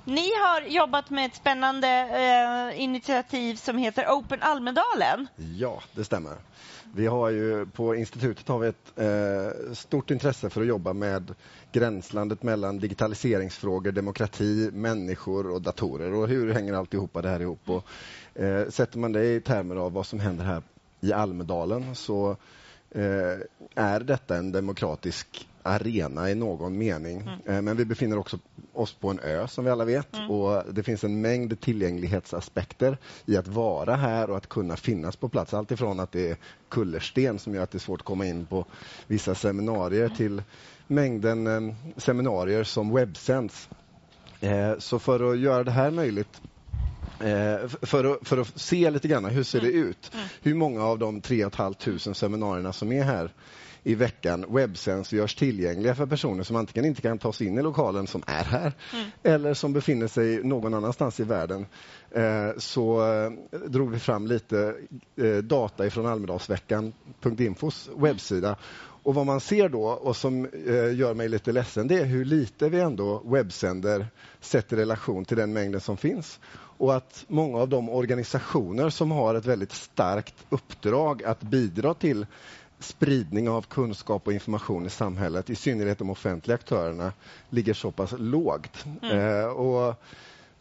Ni 0.09 0.31
har 0.45 0.61
jobbat 0.61 1.11
med 1.11 1.27
ett 1.27 1.35
spännande 1.35 1.89
eh, 1.89 2.81
initiativ 2.83 3.55
som 3.55 3.79
heter 3.79 4.07
Open 4.09 4.43
Almedalen. 4.43 5.27
Ja, 5.37 5.83
det 5.95 6.05
stämmer. 6.05 6.37
Vi 6.95 7.07
har 7.07 7.31
ju 7.31 7.67
på 7.67 7.95
institutet 7.95 8.49
har 8.49 8.59
vi 8.59 8.69
ett 8.69 8.93
eh, 8.97 9.73
stort 9.75 10.11
intresse 10.11 10.51
för 10.51 10.61
att 10.61 10.67
jobba 10.67 10.93
med 10.93 11.35
gränslandet 11.73 12.43
mellan 12.43 12.79
digitaliseringsfrågor, 12.79 13.93
demokrati, 13.93 14.71
människor 14.73 15.51
och 15.51 15.63
datorer 15.63 16.15
och 16.15 16.29
hur 16.29 16.53
hänger 16.55 16.73
alltihopa 16.73 17.23
det 17.23 17.29
här 17.29 17.41
ihop? 17.41 17.71
Och, 17.71 17.85
eh, 18.43 18.69
sätter 18.69 18.99
man 18.99 19.13
det 19.13 19.25
i 19.25 19.41
termer 19.41 19.77
av 19.77 19.93
vad 19.93 20.07
som 20.07 20.21
händer 20.21 20.45
här 20.45 20.63
i 21.01 21.13
Almedalen 21.13 21.95
så 21.95 22.37
eh, 22.91 23.39
är 23.75 24.01
detta 24.01 24.37
en 24.37 24.53
demokratisk 24.53 25.49
arena 25.69 26.31
i 26.31 26.35
någon 26.35 26.79
mening. 26.79 27.21
Mm. 27.21 27.57
Eh, 27.57 27.63
men 27.63 27.77
vi 27.77 27.85
befinner 27.85 28.19
också 28.19 28.39
oss 28.73 28.93
på 28.93 29.11
en 29.11 29.21
ö 29.21 29.49
som 29.49 29.65
vi 29.65 29.71
alla 29.71 29.85
vet 29.85 30.15
mm. 30.17 30.31
och 30.31 30.75
det 30.75 30.83
finns 30.83 31.05
en 31.05 31.21
mängd 31.21 31.61
tillgänglighetsaspekter 31.61 32.99
i 33.27 33.37
att 33.37 33.49
vara 33.49 33.97
här 33.97 34.31
och 34.31 34.37
att 34.37 34.49
kunna 34.49 34.77
finnas 34.77 35.17
på 35.17 35.29
plats. 35.29 35.55
Allt 35.55 35.71
ifrån 35.71 36.01
att 36.01 36.13
det 36.13 36.31
är 36.31 36.37
kullersten 36.69 37.39
som 37.39 37.55
gör 37.55 37.63
att 37.63 37.71
det 37.71 37.77
är 37.77 37.81
svårt 37.81 38.01
att 38.01 38.07
komma 38.07 38.27
in 38.27 38.47
på 38.47 38.65
vissa 39.07 39.35
seminarier 39.35 40.05
mm. 40.05 40.17
till 40.17 40.43
mängden 40.87 41.47
eh, 41.47 41.75
seminarier 41.97 42.65
som 42.65 42.95
webbsänds. 42.95 43.69
Eh, 44.41 44.79
så 44.79 44.99
för 44.99 45.33
att 45.33 45.39
göra 45.39 45.65
det 45.65 45.71
här 45.71 45.91
möjligt 45.91 46.41
för 47.83 48.05
att, 48.05 48.29
för 48.29 48.39
att 48.39 48.61
se 48.61 48.91
lite 48.91 49.09
grann 49.09 49.25
hur 49.25 49.43
ser 49.43 49.61
det 49.61 49.71
mm. 49.73 49.89
ut? 49.89 50.11
Mm. 50.15 50.27
Hur 50.43 50.55
många 50.55 50.85
av 50.85 50.99
de 50.99 51.21
3 51.21 51.51
500 51.51 52.15
seminarierna 52.15 52.73
som 52.73 52.93
är 52.93 53.03
här 53.03 53.33
i 53.83 53.95
veckan 53.95 54.45
webbsänds 54.49 55.13
och 55.13 55.19
görs 55.19 55.35
tillgängliga 55.35 55.95
för 55.95 56.07
personer 56.07 56.43
som 56.43 56.57
antingen 56.57 56.85
inte 56.85 57.03
kan 57.03 57.19
ta 57.19 57.33
sig 57.33 57.47
in 57.47 57.59
i 57.59 57.63
lokalen 57.63 58.07
som 58.07 58.23
är 58.27 58.45
här 58.45 58.73
mm. 58.93 59.11
eller 59.23 59.55
som 59.55 59.73
befinner 59.73 60.09
sig 60.09 60.43
någon 60.45 60.75
annanstans 60.75 61.21
i 61.21 61.25
världen. 61.25 61.67
Eh, 62.11 62.51
så 62.59 63.13
eh, 63.13 63.31
drog 63.67 63.91
vi 63.91 63.99
fram 63.99 64.27
lite 64.27 64.75
eh, 65.17 65.37
data 65.37 65.87
ifrån 65.87 66.07
Almedalsveckan.infos 66.07 67.91
webbsida 67.97 68.57
och 69.03 69.15
vad 69.15 69.27
man 69.27 69.41
ser 69.41 69.69
då 69.69 69.85
och 69.85 70.17
som 70.17 70.45
eh, 70.45 70.97
gör 70.97 71.15
mig 71.15 71.29
lite 71.29 71.53
ledsen 71.53 71.89
det 71.89 71.95
är 71.95 72.05
hur 72.05 72.25
lite 72.25 72.69
vi 72.69 72.81
ändå 72.81 73.23
webbsänder 73.25 74.07
sett 74.41 74.73
i 74.73 74.77
relation 74.77 75.25
till 75.25 75.37
den 75.37 75.53
mängden 75.53 75.81
som 75.81 75.97
finns. 75.97 76.41
Och 76.79 76.97
att 76.97 77.25
många 77.29 77.59
av 77.59 77.69
de 77.69 77.89
organisationer 77.89 78.91
som 78.91 79.11
har 79.11 79.35
ett 79.35 79.47
väldigt 79.47 79.73
starkt 79.73 80.35
uppdrag 80.51 81.25
att 81.25 81.41
bidra 81.41 81.95
till 81.95 82.27
spridning 82.79 83.49
av 83.49 83.63
kunskap 83.63 84.27
och 84.27 84.33
information 84.33 84.87
i 84.87 84.91
samhället, 84.91 85.51
i 85.51 85.55
synnerhet 85.55 85.99
de 85.99 86.11
offentliga 86.11 86.55
aktörerna, 86.55 87.13
ligger 87.51 87.75
så 87.75 87.91
pass 87.91 88.15
lågt. 88.19 88.85
Mm. 89.03 89.19
Eh, 89.19 89.47
och 89.47 89.95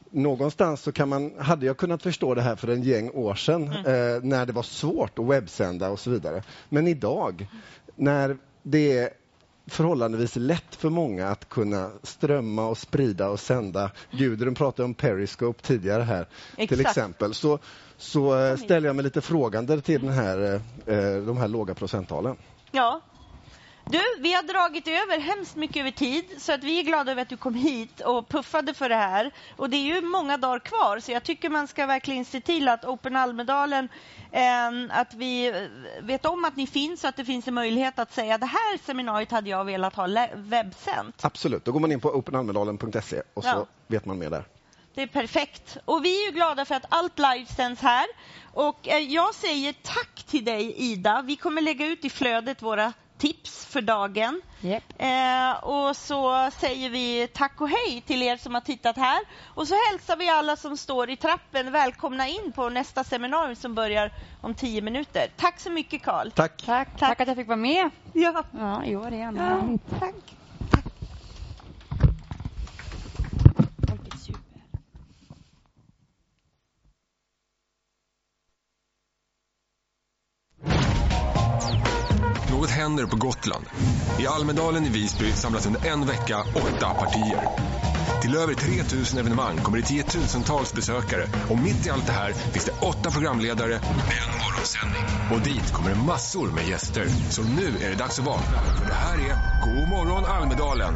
någonstans 0.10 0.82
så 0.82 0.92
kan 0.92 1.10
man, 1.10 1.32
hade 1.38 1.66
jag 1.66 1.78
kunnat 1.78 2.04
förstå 2.04 2.34
det 2.34 2.42
här 2.42 2.56
för 2.56 2.68
en 2.68 2.84
gäng 2.84 3.10
år 3.10 3.36
sedan 3.36 3.64
mm. 3.64 3.78
eh, 3.78 4.24
när 4.24 4.46
det 4.46 4.54
var 4.54 4.64
svårt 4.64 5.20
att 5.20 5.26
webbsända 5.26 5.90
och 5.90 6.00
så 6.00 6.10
vidare. 6.10 6.44
Men 6.70 6.88
idag 6.88 7.48
när 7.96 8.38
det 8.64 8.98
är 8.98 9.10
förhållandevis 9.68 10.36
lätt 10.36 10.76
för 10.76 10.90
många 10.90 11.28
att 11.28 11.50
kunna 11.50 11.92
strömma 12.04 12.68
och 12.68 12.78
sprida 12.78 13.30
och 13.30 13.40
sända. 13.40 13.92
Gudrun 14.12 14.56
pratade 14.56 14.86
om 14.86 14.94
Periscope 14.94 15.64
tidigare 15.64 16.04
här 16.04 16.28
Exakt. 16.58 16.70
till 16.70 16.82
exempel. 16.82 17.34
Så 17.34 17.60
så 17.98 18.40
eh, 18.40 18.58
ställer 18.58 18.88
jag 18.88 18.96
mig 18.96 19.04
lite 19.04 19.22
frågande 19.22 19.82
till 19.82 20.02
den 20.02 20.14
här, 20.14 20.62
eh, 20.86 21.16
de 21.26 21.38
här 21.38 21.48
låga 21.48 21.74
procenttalen. 21.74 22.36
Ja. 22.72 23.02
Du, 23.90 24.02
vi 24.20 24.34
har 24.34 24.44
dragit 24.44 24.88
över 24.88 25.20
hemskt 25.20 25.56
mycket 25.56 25.78
över 25.78 25.92
tid 25.92 26.26
så 26.38 26.54
att 26.54 26.64
vi 26.64 26.80
är 26.80 26.84
glada 26.84 27.12
över 27.12 27.22
att 27.22 27.30
du 27.30 27.38
kom 27.38 27.54
hit 27.54 28.02
och 28.02 28.30
puffade 28.30 28.74
för 28.74 28.90
det 28.90 28.96
här. 28.96 29.32
Och 29.56 29.70
det 29.70 29.78
är 29.78 29.96
ju 29.96 30.02
många 30.02 30.38
dagar 30.38 30.60
kvar 30.60 31.00
så 31.00 31.12
jag 31.12 31.24
tycker 31.24 31.50
man 31.50 31.68
ska 31.68 31.86
verkligen 31.86 32.26
se 32.26 32.42
till 32.42 32.68
att 32.68 32.86
Open 32.86 33.16
Almedalen, 33.16 33.90
eh, 34.32 35.00
att 35.00 35.14
vi 35.14 35.54
vet 36.02 36.26
om 36.26 36.46
att 36.46 36.56
ni 36.56 36.68
finns 36.68 37.04
och 37.04 37.10
att 37.10 37.16
det 37.16 37.26
finns 37.26 37.48
en 37.48 37.54
möjlighet 37.54 38.00
att 38.00 38.14
säga 38.14 38.38
det 38.38 38.46
här 38.46 38.86
seminariet 38.86 39.32
hade 39.32 39.50
jag 39.50 39.66
velat 39.66 39.96
ha 39.96 40.28
webbsänt. 40.36 41.26
Absolut, 41.26 41.66
då 41.66 41.72
går 41.72 41.80
man 41.80 41.92
in 41.92 42.00
på 42.00 42.10
openalmedalen.se 42.10 43.22
och 43.34 43.44
så 43.44 43.50
ja. 43.50 43.68
vet 43.88 44.06
man 44.06 44.18
mer 44.18 44.30
där. 44.30 44.44
Det 44.94 45.02
är 45.02 45.08
perfekt. 45.08 45.78
Och 45.86 46.06
vi 46.06 46.24
är 46.24 46.26
ju 46.26 46.32
glada 46.32 46.66
för 46.66 46.76
att 46.76 46.86
allt 46.90 47.20
livesänds 47.20 47.82
här. 47.82 48.06
Och 48.54 48.88
eh, 48.88 48.98
jag 48.98 49.36
säger 49.36 49.74
tack 49.74 50.24
till 50.24 50.46
dig 50.46 50.74
Ida. 50.78 51.22
Vi 51.26 51.36
kommer 51.36 51.62
lägga 51.62 51.86
ut 51.86 52.06
i 52.06 52.10
flödet 52.10 52.62
våra 52.62 52.94
tips 53.18 53.66
för 53.66 53.82
dagen. 53.82 54.42
Yep. 54.62 54.84
Eh, 54.98 55.64
och 55.64 55.96
så 55.96 56.52
säger 56.60 56.90
vi 56.90 57.28
tack 57.34 57.62
och 57.62 57.70
hej 57.70 58.02
till 58.02 58.24
er 58.24 58.38
som 58.38 58.54
har 58.54 58.62
tittat 58.62 58.98
här. 58.98 59.20
Och 59.54 59.68
så 59.68 59.76
hälsar 59.92 60.18
vi 60.18 60.30
alla 60.30 60.56
som 60.56 60.78
står 60.78 61.10
i 61.10 61.16
trappen 61.16 61.72
välkomna 61.72 62.28
in 62.28 62.52
på 62.56 62.70
nästa 62.70 63.04
seminarium 63.04 63.56
som 63.56 63.76
börjar 63.76 64.12
om 64.42 64.54
tio 64.54 64.82
minuter. 64.82 65.28
Tack 65.36 65.60
så 65.60 65.70
mycket 65.70 66.04
Karl. 66.04 66.32
Tack. 66.32 66.64
tack. 66.66 67.00
Tack. 67.00 67.22
att 67.22 67.28
jag 67.28 67.38
fick 67.38 67.48
vara 67.48 67.58
med. 67.58 67.90
Ja, 68.14 68.44
ja 68.52 68.86
i 68.86 68.96
år 68.96 69.14
igen. 69.14 69.36
Ja, 69.36 69.98
tack. 70.00 70.37
Något 82.58 82.70
händer 82.70 83.06
på 83.06 83.16
Gotland. 83.16 83.66
I 84.20 84.28
Almedalen 84.28 84.86
i 84.86 84.90
Visby 84.90 85.32
samlas 85.32 85.66
under 85.66 85.88
en 85.88 86.06
vecka 86.06 86.40
åtta 86.56 86.94
partier. 86.94 87.40
Till 88.22 88.36
över 88.36 88.54
3000 88.54 89.20
evenemang 89.20 89.58
kommer 89.58 89.78
det 89.78 89.84
tiotusentals 89.84 90.74
besökare 90.74 91.28
och 91.50 91.58
mitt 91.58 91.88
i 91.88 91.90
allt 91.90 92.06
det 92.08 92.12
här 92.12 92.34
finns 92.34 92.66
det 92.66 92.72
åtta 92.82 93.12
programledare 93.12 93.76
och 93.76 94.14
en 94.20 94.32
morgonsändning. 94.42 95.04
Och 95.34 95.42
dit 95.42 95.72
kommer 95.74 95.90
det 95.90 95.96
massor 95.96 96.48
med 96.48 96.68
gäster. 96.68 97.08
Så 97.30 97.44
nu 97.44 97.86
är 97.86 97.90
det 97.90 97.96
dags 97.96 98.20
att 98.20 98.26
vakna, 98.26 98.60
för 98.80 98.86
det 98.86 98.94
här 98.94 99.18
är 99.18 99.36
God 99.66 99.90
morgon 99.90 100.26
Almedalen! 100.26 100.94